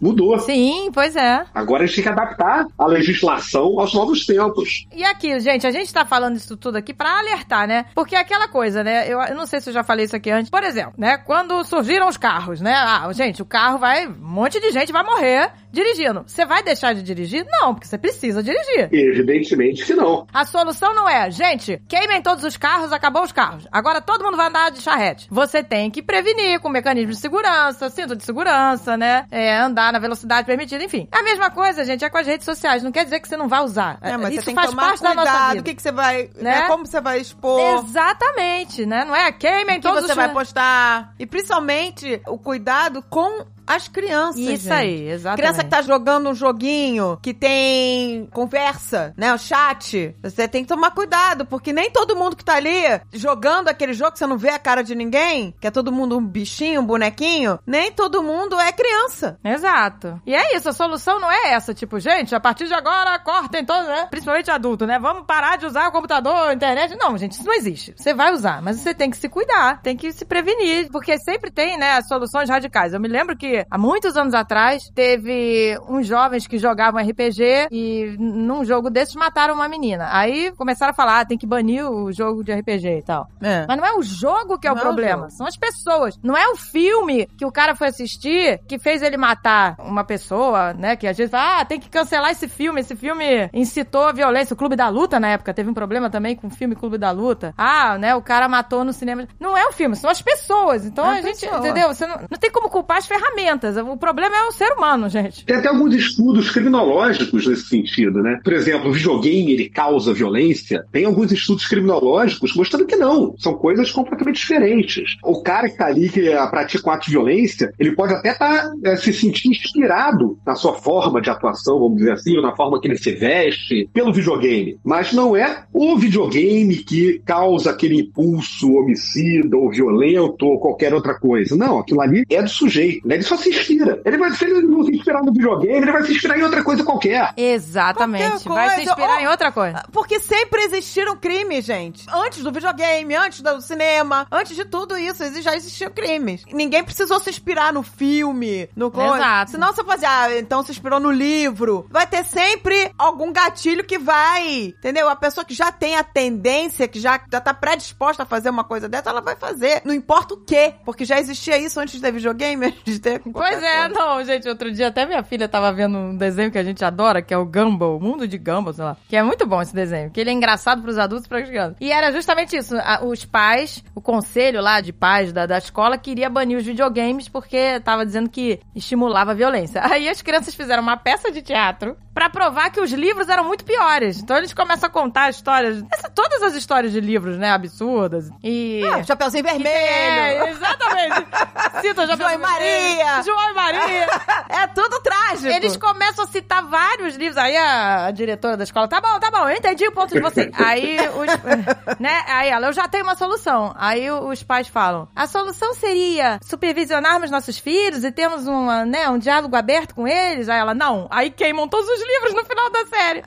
Mudou. 0.00 0.38
Sim, 0.40 0.90
pois 0.92 1.16
é. 1.16 1.44
Agora 1.54 1.84
a 1.84 1.86
gente 1.86 1.96
tem 1.96 2.04
que 2.04 2.10
adaptar 2.10 2.66
a 2.78 2.86
legislação 2.86 3.78
aos 3.78 3.92
novos 3.94 4.24
tempos. 4.24 4.86
E 4.94 5.04
aqui, 5.04 5.38
gente, 5.40 5.66
a 5.66 5.70
gente 5.70 5.92
tá 5.92 6.04
falando 6.04 6.36
isso 6.36 6.56
tudo 6.56 6.76
aqui 6.76 6.94
pra 6.94 7.18
alertar, 7.18 7.66
né? 7.66 7.86
Porque 7.94 8.14
é 8.16 8.20
aquela 8.20 8.48
coisa, 8.48 8.82
né? 8.82 9.06
Eu, 9.08 9.20
eu 9.20 9.34
não 9.34 9.46
sei 9.46 9.60
se 9.60 9.70
eu 9.70 9.74
já 9.74 9.82
falei 9.82 10.04
isso 10.06 10.16
aqui 10.16 10.30
antes. 10.30 10.50
Por 10.50 10.62
exemplo, 10.62 10.94
né? 10.96 11.18
Quando 11.18 11.62
surgiram 11.64 12.08
os 12.08 12.16
carros, 12.16 12.60
né? 12.60 12.74
Ah, 12.74 13.10
gente, 13.12 13.42
o 13.42 13.46
carro 13.46 13.78
vai. 13.78 14.06
Um 14.06 14.14
monte 14.18 14.60
de 14.60 14.70
gente 14.70 14.92
vai 14.92 15.04
morrer 15.04 15.50
dirigindo. 15.72 16.22
Você 16.26 16.44
vai 16.44 16.62
deixar 16.62 16.94
de 16.94 17.02
dirigir? 17.02 17.46
Não, 17.48 17.74
porque 17.74 17.88
você 17.88 17.96
precisa 17.98 18.42
dirigir. 18.42 18.88
Evidentemente 18.92 19.84
que 19.84 19.94
não. 19.94 20.26
A 20.32 20.44
solução 20.44 20.94
não 20.94 21.08
é, 21.08 21.30
gente, 21.30 21.80
queimem 21.88 22.22
todos 22.22 22.44
os 22.44 22.56
carros, 22.56 22.92
acabou 22.92 23.22
os 23.22 23.32
carros. 23.32 23.66
Agora 23.72 24.00
todo 24.00 24.22
mundo 24.22 24.36
vai 24.36 24.48
andar 24.48 24.70
de 24.70 24.82
charrete. 24.82 25.26
Você 25.30 25.62
tem 25.62 25.90
que 25.90 26.02
prevenir 26.02 26.60
com 26.60 26.68
mecanismo 26.68 27.12
de 27.12 27.18
segurança, 27.18 27.88
cinto 27.88 28.14
de 28.14 28.24
segurança, 28.24 28.96
né? 28.96 29.24
É, 29.30 29.41
andar 29.50 29.92
na 29.92 29.98
velocidade 29.98 30.46
permitida, 30.46 30.82
enfim. 30.84 31.08
A 31.10 31.22
mesma 31.22 31.50
coisa, 31.50 31.84
gente, 31.84 32.04
é 32.04 32.10
com 32.10 32.18
as 32.18 32.26
redes 32.26 32.44
sociais. 32.44 32.82
Não 32.82 32.92
quer 32.92 33.04
dizer 33.04 33.20
que 33.20 33.28
você 33.28 33.36
não 33.36 33.48
vai 33.48 33.62
usar. 33.62 33.98
É, 34.02 34.16
mas 34.16 34.34
Isso 34.34 34.40
você 34.42 34.46
tem 34.46 34.54
que 34.54 34.60
faz 34.60 34.70
tomar 34.70 34.82
parte 34.88 35.02
da 35.02 35.14
nossa 35.14 35.30
cuidado, 35.30 35.48
vida. 35.50 35.60
o 35.60 35.64
que, 35.64 35.74
que 35.74 35.82
você 35.82 35.92
vai, 35.92 36.30
Né? 36.36 36.60
né? 36.60 36.66
Como 36.68 36.86
você 36.86 37.00
vai 37.00 37.18
expor, 37.20 37.60
Exatamente, 37.84 38.86
né? 38.86 39.04
Não 39.04 39.14
é 39.14 39.32
queimem 39.32 39.78
o 39.78 39.80
que 39.80 39.88
todos 39.88 40.02
você 40.04 40.12
os 40.12 40.16
vai 40.16 40.32
postar. 40.32 41.14
E 41.18 41.26
principalmente 41.26 42.20
o 42.26 42.38
cuidado 42.38 43.02
com 43.08 43.44
as 43.66 43.88
crianças. 43.88 44.40
Isso 44.40 44.64
gente. 44.64 44.72
aí, 44.72 45.08
exatamente. 45.08 45.40
Criança 45.40 45.64
que 45.64 45.70
tá 45.70 45.82
jogando 45.82 46.28
um 46.28 46.34
joguinho 46.34 47.18
que 47.22 47.32
tem 47.32 48.26
conversa, 48.32 49.14
né? 49.16 49.32
O 49.32 49.38
chat. 49.38 50.14
Você 50.22 50.48
tem 50.48 50.62
que 50.62 50.68
tomar 50.68 50.90
cuidado, 50.90 51.46
porque 51.46 51.72
nem 51.72 51.90
todo 51.90 52.16
mundo 52.16 52.36
que 52.36 52.44
tá 52.44 52.54
ali 52.54 52.82
jogando 53.12 53.68
aquele 53.68 53.92
jogo, 53.92 54.12
que 54.12 54.18
você 54.18 54.26
não 54.26 54.36
vê 54.36 54.50
a 54.50 54.58
cara 54.58 54.82
de 54.82 54.94
ninguém, 54.94 55.54
que 55.60 55.66
é 55.66 55.70
todo 55.70 55.92
mundo 55.92 56.18
um 56.18 56.26
bichinho, 56.26 56.80
um 56.80 56.86
bonequinho, 56.86 57.58
nem 57.66 57.92
todo 57.92 58.22
mundo 58.22 58.58
é 58.58 58.72
criança. 58.72 59.38
Exato. 59.44 60.20
E 60.26 60.34
é 60.34 60.56
isso, 60.56 60.68
a 60.68 60.72
solução 60.72 61.20
não 61.20 61.30
é 61.30 61.52
essa, 61.52 61.74
tipo, 61.74 61.98
gente, 62.00 62.34
a 62.34 62.40
partir 62.40 62.66
de 62.66 62.74
agora 62.74 63.18
cortem 63.18 63.64
todos, 63.64 63.86
né? 63.86 64.06
Principalmente 64.10 64.50
adulto, 64.50 64.86
né? 64.86 64.98
Vamos 64.98 65.24
parar 65.26 65.56
de 65.56 65.66
usar 65.66 65.88
o 65.88 65.92
computador, 65.92 66.48
a 66.48 66.54
internet. 66.54 66.96
Não, 66.96 67.16
gente, 67.16 67.32
isso 67.32 67.44
não 67.44 67.54
existe. 67.54 67.94
Você 67.96 68.14
vai 68.14 68.32
usar, 68.32 68.62
mas 68.62 68.78
você 68.78 68.94
tem 68.94 69.10
que 69.10 69.16
se 69.16 69.28
cuidar, 69.28 69.80
tem 69.82 69.96
que 69.96 70.12
se 70.12 70.24
prevenir, 70.24 70.90
porque 70.90 71.16
sempre 71.18 71.50
tem, 71.50 71.76
né, 71.78 71.92
as 71.92 72.08
soluções 72.08 72.48
radicais. 72.48 72.92
Eu 72.92 73.00
me 73.00 73.08
lembro 73.08 73.36
que 73.36 73.51
há 73.70 73.78
muitos 73.78 74.16
anos 74.16 74.34
atrás 74.34 74.90
teve 74.94 75.78
uns 75.88 76.06
jovens 76.06 76.46
que 76.46 76.58
jogavam 76.58 77.00
RPG 77.02 77.68
e 77.70 78.16
num 78.18 78.64
jogo 78.64 78.90
desses 78.90 79.14
mataram 79.14 79.54
uma 79.54 79.68
menina. 79.68 80.08
Aí 80.10 80.52
começaram 80.56 80.90
a 80.92 80.94
falar, 80.94 81.20
ah, 81.20 81.24
tem 81.24 81.38
que 81.38 81.46
banir 81.46 81.84
o 81.88 82.12
jogo 82.12 82.42
de 82.44 82.52
RPG 82.52 82.98
e 82.98 83.02
tal. 83.02 83.28
É. 83.40 83.64
Mas 83.66 83.76
não 83.76 83.86
é 83.86 83.94
o 83.96 84.02
jogo 84.02 84.58
que 84.58 84.66
é 84.66 84.72
o 84.72 84.74
Não 84.74 84.80
é 84.80 84.84
o 84.84 84.86
problema, 84.86 85.22
jogo. 85.22 85.30
são 85.32 85.46
as 85.46 85.56
pessoas. 85.56 86.18
Não 86.22 86.36
é 86.36 86.48
o 86.48 86.56
filme 86.56 87.26
que 87.36 87.44
o 87.44 87.52
cara 87.52 87.74
foi 87.74 87.88
assistir 87.88 88.60
que 88.66 88.78
fez 88.78 89.02
ele 89.02 89.16
matar 89.16 89.76
uma 89.78 90.04
pessoa, 90.04 90.72
né? 90.72 90.96
Que 90.96 91.06
às 91.06 91.16
vezes 91.16 91.30
fala, 91.30 91.60
ah, 91.60 91.64
tem 91.64 91.78
que 91.80 91.88
cancelar 91.88 92.30
esse 92.30 92.48
filme. 92.48 92.80
Esse 92.80 92.96
filme 92.96 93.48
incitou 93.52 94.06
a 94.06 94.12
violência. 94.12 94.54
O 94.54 94.56
Clube 94.56 94.76
da 94.76 94.88
Luta, 94.88 95.18
na 95.20 95.28
época, 95.28 95.54
teve 95.54 95.68
um 95.70 95.74
problema 95.74 96.10
também 96.10 96.34
com 96.36 96.46
o 96.46 96.50
filme 96.50 96.74
Clube 96.74 96.98
da 96.98 97.10
Luta. 97.10 97.54
Ah, 97.56 97.98
né? 97.98 98.14
O 98.14 98.22
cara 98.22 98.48
matou 98.48 98.84
no 98.84 98.92
cinema. 98.92 99.26
Não 99.38 99.56
é 99.56 99.66
o 99.66 99.72
filme, 99.72 99.96
são 99.96 100.10
as 100.10 100.22
pessoas. 100.22 100.84
Então 100.84 101.04
É 101.04 101.16
a 101.16 101.18
a 101.18 101.22
gente, 101.22 101.46
entendeu? 101.46 101.88
Você 101.88 102.06
não, 102.06 102.16
não 102.30 102.38
tem 102.38 102.50
como 102.50 102.68
culpar 102.68 102.98
as 102.98 103.06
ferramentas. 103.06 103.41
O 103.90 103.96
problema 103.96 104.36
é 104.36 104.42
o 104.44 104.52
ser 104.52 104.72
humano, 104.72 105.08
gente. 105.08 105.44
Tem 105.44 105.56
até 105.56 105.68
alguns 105.68 105.94
estudos 105.94 106.50
criminológicos 106.50 107.46
nesse 107.46 107.66
sentido, 107.66 108.22
né? 108.22 108.40
Por 108.42 108.52
exemplo, 108.52 108.90
o 108.90 108.92
videogame 108.92 109.52
ele 109.52 109.68
causa 109.68 110.12
violência. 110.12 110.84
Tem 110.92 111.04
alguns 111.04 111.32
estudos 111.32 111.66
criminológicos 111.66 112.54
mostrando 112.54 112.86
que 112.86 112.96
não. 112.96 113.34
São 113.38 113.54
coisas 113.54 113.90
completamente 113.90 114.36
diferentes. 114.36 115.16
O 115.22 115.42
cara 115.42 115.68
que 115.68 115.76
tá 115.76 115.86
ali, 115.86 116.08
que 116.08 116.28
eh, 116.28 116.46
pratica 116.48 116.88
um 116.88 116.92
ato 116.92 117.06
de 117.06 117.12
violência, 117.12 117.72
ele 117.78 117.92
pode 117.92 118.14
até 118.14 118.30
estar 118.30 118.70
se 118.96 119.12
sentir 119.12 119.48
inspirado 119.48 120.38
na 120.46 120.54
sua 120.54 120.74
forma 120.74 121.20
de 121.20 121.30
atuação, 121.30 121.78
vamos 121.78 121.98
dizer 121.98 122.12
assim, 122.12 122.36
ou 122.36 122.42
na 122.42 122.54
forma 122.54 122.80
que 122.80 122.88
ele 122.88 122.98
se 122.98 123.12
veste, 123.12 123.88
pelo 123.92 124.12
videogame. 124.12 124.78
Mas 124.84 125.12
não 125.12 125.36
é 125.36 125.64
o 125.72 125.96
videogame 125.96 126.76
que 126.76 127.20
causa 127.24 127.70
aquele 127.70 128.00
impulso 128.00 128.72
homicida 128.72 129.56
ou 129.56 129.70
violento 129.70 130.46
ou 130.46 130.58
qualquer 130.58 130.94
outra 130.94 131.18
coisa. 131.18 131.56
Não, 131.56 131.78
aquilo 131.78 132.00
ali 132.00 132.24
é 132.28 132.42
do 132.42 132.48
sujeito. 132.48 133.06
Né? 133.06 133.16
Ele 133.16 133.22
só 133.22 133.31
só 133.36 133.42
se 133.42 133.50
inspira. 133.50 134.00
Ele 134.04 134.16
vai, 134.18 134.30
se 134.32 134.44
ele 134.44 134.62
não 134.62 134.84
se 134.84 134.92
inspirar 134.94 135.22
no 135.22 135.32
videogame, 135.32 135.78
ele 135.78 135.92
vai 135.92 136.02
se 136.04 136.12
inspirar 136.12 136.38
em 136.38 136.42
outra 136.42 136.62
coisa 136.62 136.84
qualquer. 136.84 137.32
Exatamente. 137.36 138.44
Qualquer 138.44 138.48
Vai 138.48 138.68
se 138.70 138.74
coisa. 138.76 138.90
inspirar 138.90 139.14
Ou- 139.14 139.20
em 139.20 139.28
outra 139.28 139.52
coisa. 139.52 139.82
Porque 139.92 140.20
sempre 140.20 140.62
existiram 140.64 141.16
crimes, 141.16 141.64
gente. 141.64 142.06
Antes 142.12 142.42
do 142.42 142.52
videogame, 142.52 143.14
antes 143.14 143.40
do 143.40 143.60
cinema, 143.60 144.26
antes 144.30 144.54
de 144.56 144.64
tudo 144.64 144.96
isso, 144.96 145.22
já 145.42 145.54
existiam 145.56 145.90
crimes. 145.90 146.44
Ninguém 146.52 146.82
precisou 146.84 147.18
se 147.20 147.30
inspirar 147.30 147.72
no 147.72 147.82
filme, 147.82 148.68
no 148.76 148.90
coisa. 148.90 149.16
Exato. 149.16 149.50
Senão 149.52 149.72
você 149.72 149.84
fazia, 149.84 150.08
ah, 150.10 150.38
então 150.38 150.62
se 150.62 150.70
inspirou 150.72 151.00
no 151.00 151.10
livro. 151.10 151.86
Vai 151.90 152.06
ter 152.06 152.24
sempre 152.24 152.92
algum 152.98 153.32
gatilho 153.32 153.84
que 153.84 153.98
vai, 153.98 154.74
entendeu? 154.78 155.08
A 155.08 155.16
pessoa 155.16 155.44
que 155.44 155.54
já 155.54 155.70
tem 155.72 155.96
a 155.96 156.04
tendência, 156.04 156.88
que 156.88 157.00
já, 157.00 157.20
já 157.30 157.40
tá 157.40 157.54
predisposta 157.54 158.22
a 158.22 158.26
fazer 158.26 158.50
uma 158.50 158.64
coisa 158.64 158.88
dessa, 158.88 159.10
ela 159.10 159.20
vai 159.20 159.36
fazer. 159.36 159.82
Não 159.84 159.94
importa 159.94 160.34
o 160.34 160.38
quê, 160.38 160.74
porque 160.84 161.04
já 161.04 161.18
existia 161.18 161.56
isso 161.58 161.78
antes 161.80 161.94
de 161.94 162.00
ter 162.00 162.12
videogame, 162.12 162.66
antes 162.66 162.82
de 162.94 162.98
ter 162.98 163.21
qualquer 163.30 163.50
Pois 163.52 163.62
é, 163.62 163.88
coisa. 163.88 163.94
não, 163.94 164.24
gente, 164.24 164.48
outro 164.48 164.72
dia 164.72 164.88
até 164.88 165.06
minha 165.06 165.22
filha 165.22 165.48
tava 165.48 165.72
vendo 165.72 165.96
um 165.98 166.16
desenho 166.16 166.50
que 166.50 166.58
a 166.58 166.62
gente 166.64 166.84
adora, 166.84 167.22
que 167.22 167.32
é 167.32 167.38
o 167.38 167.44
Gumball, 167.44 167.96
o 167.96 168.00
mundo 168.00 168.26
de 168.26 168.38
Gumball, 168.38 168.72
sei 168.72 168.84
lá. 168.84 168.96
Que 169.08 169.16
é 169.16 169.22
muito 169.22 169.46
bom 169.46 169.60
esse 169.62 169.74
desenho, 169.74 170.10
que 170.10 170.20
ele 170.20 170.30
é 170.30 170.32
engraçado 170.32 170.82
pros 170.82 170.98
adultos 170.98 171.26
e 171.26 171.28
pras 171.28 171.46
crianças. 171.48 171.76
E 171.80 171.92
era 171.92 172.10
justamente 172.12 172.56
isso, 172.56 172.74
a- 172.78 173.00
os 173.04 173.24
pais, 173.24 173.84
o 173.94 174.00
conselho 174.00 174.60
lá 174.60 174.80
de 174.80 174.92
pais 174.92 175.32
da, 175.32 175.46
da 175.46 175.58
escola 175.58 175.98
queria 175.98 176.28
banir 176.30 176.56
os 176.58 176.64
videogames 176.64 177.28
porque 177.28 177.78
tava 177.80 178.04
dizendo 178.06 178.28
que 178.28 178.60
estimulava 178.74 179.32
a 179.32 179.34
violência. 179.34 179.80
Aí 179.92 180.08
as 180.08 180.22
crianças 180.22 180.54
fizeram 180.54 180.82
uma 180.82 180.96
peça 180.96 181.30
de 181.30 181.42
teatro 181.42 181.96
pra 182.14 182.28
provar 182.28 182.70
que 182.70 182.80
os 182.80 182.90
livros 182.92 183.28
eram 183.28 183.44
muito 183.44 183.64
piores. 183.64 184.20
Então 184.22 184.36
eles 184.36 184.52
começam 184.52 184.86
a 184.86 184.90
contar 184.92 185.30
histórias, 185.30 185.82
essa- 185.92 186.10
todas 186.10 186.42
as 186.42 186.54
histórias 186.54 186.92
de 186.92 187.00
livros, 187.00 187.38
né, 187.38 187.50
absurdas. 187.50 188.30
E... 188.42 188.82
Ah, 188.92 189.02
Chapeuzinho 189.02 189.42
Vermelho. 189.44 189.76
É, 189.76 190.50
exatamente. 190.50 191.26
Cita 191.82 192.06
já 192.06 192.16
João 192.16 192.30
e 192.32 192.38
Maria. 192.38 193.11
João 193.22 193.50
e 193.50 193.54
Maria. 193.54 194.06
É 194.48 194.66
tudo 194.66 195.00
trágico. 195.00 195.48
Eles 195.48 195.76
começam 195.76 196.24
a 196.24 196.28
citar 196.28 196.62
vários 196.66 197.16
livros. 197.16 197.38
Aí 197.38 197.56
a, 197.56 198.10
diretora 198.10 198.56
da 198.56 198.64
escola, 198.64 198.86
tá 198.86 199.00
bom, 199.00 199.18
tá 199.18 199.30
bom, 199.30 199.48
eu 199.48 199.56
entendi 199.56 199.86
o 199.88 199.92
ponto 199.92 200.12
de 200.12 200.20
você. 200.20 200.50
Aí 200.54 200.96
os, 201.08 201.96
né? 201.98 202.22
Aí 202.28 202.50
ela, 202.50 202.68
eu 202.68 202.72
já 202.72 202.86
tenho 202.86 203.04
uma 203.04 203.14
solução. 203.14 203.74
Aí 203.76 204.10
os 204.10 204.42
pais 204.42 204.68
falam, 204.68 205.08
a 205.16 205.26
solução 205.26 205.74
seria 205.74 206.38
supervisionarmos 206.42 207.30
nossos 207.30 207.58
filhos 207.58 208.04
e 208.04 208.12
termos 208.12 208.46
uma, 208.46 208.84
né, 208.84 209.08
um 209.08 209.18
diálogo 209.18 209.56
aberto 209.56 209.94
com 209.94 210.06
eles. 210.06 210.48
Aí 210.48 210.58
ela, 210.58 210.74
não. 210.74 211.08
Aí 211.10 211.30
queimam 211.30 211.66
todos 211.66 211.88
os 211.88 212.06
livros 212.06 212.34
no 212.34 212.44
final 212.44 212.70
da 212.70 212.86
série. 212.86 213.22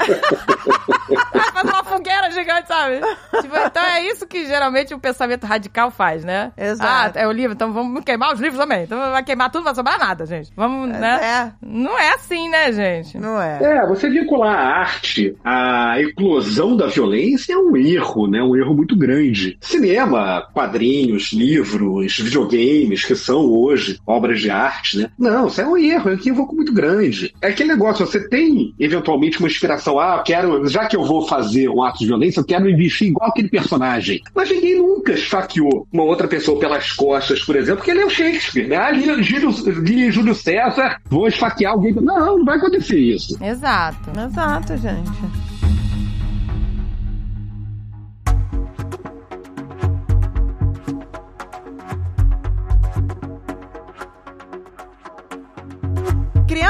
Aí 1.34 1.52
faz 1.52 1.70
uma 1.70 1.84
fogueira 1.84 2.32
gigante, 2.32 2.68
sabe? 2.68 3.02
Tipo, 3.42 3.58
então 3.58 3.84
é 3.84 4.04
isso 4.04 4.28
que 4.28 4.46
geralmente 4.46 4.94
o 4.94 5.00
pensamento 5.00 5.46
radical 5.46 5.92
faz, 5.92 6.24
né? 6.24 6.52
Exato. 6.58 7.18
Ah, 7.18 7.22
é 7.22 7.28
o 7.28 7.32
livro, 7.32 7.54
então 7.54 7.74
vamos 7.74 8.04
queimar 8.04 8.34
os 8.34 8.40
livros 8.40 8.60
também. 8.60 8.84
Então 8.84 9.12
vai 9.12 9.24
queimar 9.24 9.50
tudo, 9.52 9.66
não 9.66 9.75
vai 9.76 9.96
sobrar 9.96 10.00
nada, 10.00 10.26
gente. 10.26 10.52
Vamos, 10.56 10.90
né? 10.90 11.20
É, 11.22 11.52
Não 11.66 11.98
é 12.00 12.14
assim, 12.14 12.50
né, 12.50 12.72
gente? 12.72 13.18
não 13.18 13.42
é. 13.42 13.60
É, 13.62 13.88
você 13.88 14.10
vincular 14.10 14.56
a 14.56 14.80
arte 14.80 15.36
à 15.44 16.00
eclosão 16.00 16.76
da 16.76 16.88
violência 16.88 17.54
é 17.54 17.58
um 17.58 17.76
erro, 17.76 18.28
né? 18.28 18.42
Um 18.42 18.56
erro 18.56 18.74
muito 18.74 18.96
grande. 18.96 19.58
Cinema, 19.62 20.48
quadrinhos, 20.54 21.32
livros, 21.34 22.18
videogames, 22.18 23.04
que 23.04 23.16
são 23.16 23.46
hoje 23.46 24.00
obras 24.06 24.40
de 24.40 24.50
arte, 24.50 24.98
né? 24.98 25.10
Não, 25.18 25.48
isso 25.48 25.62
é 25.62 25.68
um 25.68 25.78
erro, 25.78 26.10
é 26.10 26.14
um 26.14 26.16
equívoco 26.16 26.56
muito 26.56 26.74
grande. 26.74 27.34
É 27.42 27.48
aquele 27.48 27.70
negócio, 27.70 28.06
você 28.06 28.28
tem 28.28 28.74
eventualmente 28.80 29.40
uma 29.40 29.48
inspiração, 29.48 30.00
ah, 30.00 30.18
eu 30.18 30.24
quero, 30.24 30.68
já 30.68 30.86
que 30.86 30.96
eu 30.96 31.04
vou 31.04 31.28
fazer 31.28 31.70
um 31.70 31.84
ato 31.84 32.00
de 32.00 32.08
violência, 32.08 32.40
eu 32.40 32.46
quero 32.46 32.66
me 32.66 32.76
vestir 32.76 33.08
igual 33.10 33.30
aquele 33.30 33.50
personagem. 33.50 34.22
Mas 34.34 34.50
ninguém 34.50 34.78
nunca 34.78 35.14
esfaqueou 35.14 35.88
uma 35.92 36.04
outra 36.04 36.28
pessoa 36.28 36.60
pelas 36.60 36.92
costas, 36.94 37.44
por 37.44 37.56
exemplo, 37.56 37.78
porque 37.78 37.92
ele 37.92 38.02
é 38.02 38.06
o 38.06 38.10
Shakespeare, 38.10 38.68
né? 38.68 38.76
Ah, 38.78 38.92
li, 38.92 39.24
Júlio, 39.24 39.52
li 39.72 40.12
Júlio 40.12 40.36
César, 40.36 41.02
vou 41.10 41.28
esfaquear 41.28 41.74
alguém. 41.74 41.94
Não, 41.94 42.38
não 42.38 42.46
vai 42.46 42.58
acontecer 42.58 43.00
isso. 43.00 43.38
Exato. 43.44 44.12
Exato, 44.20 44.78
gente. 44.78 45.45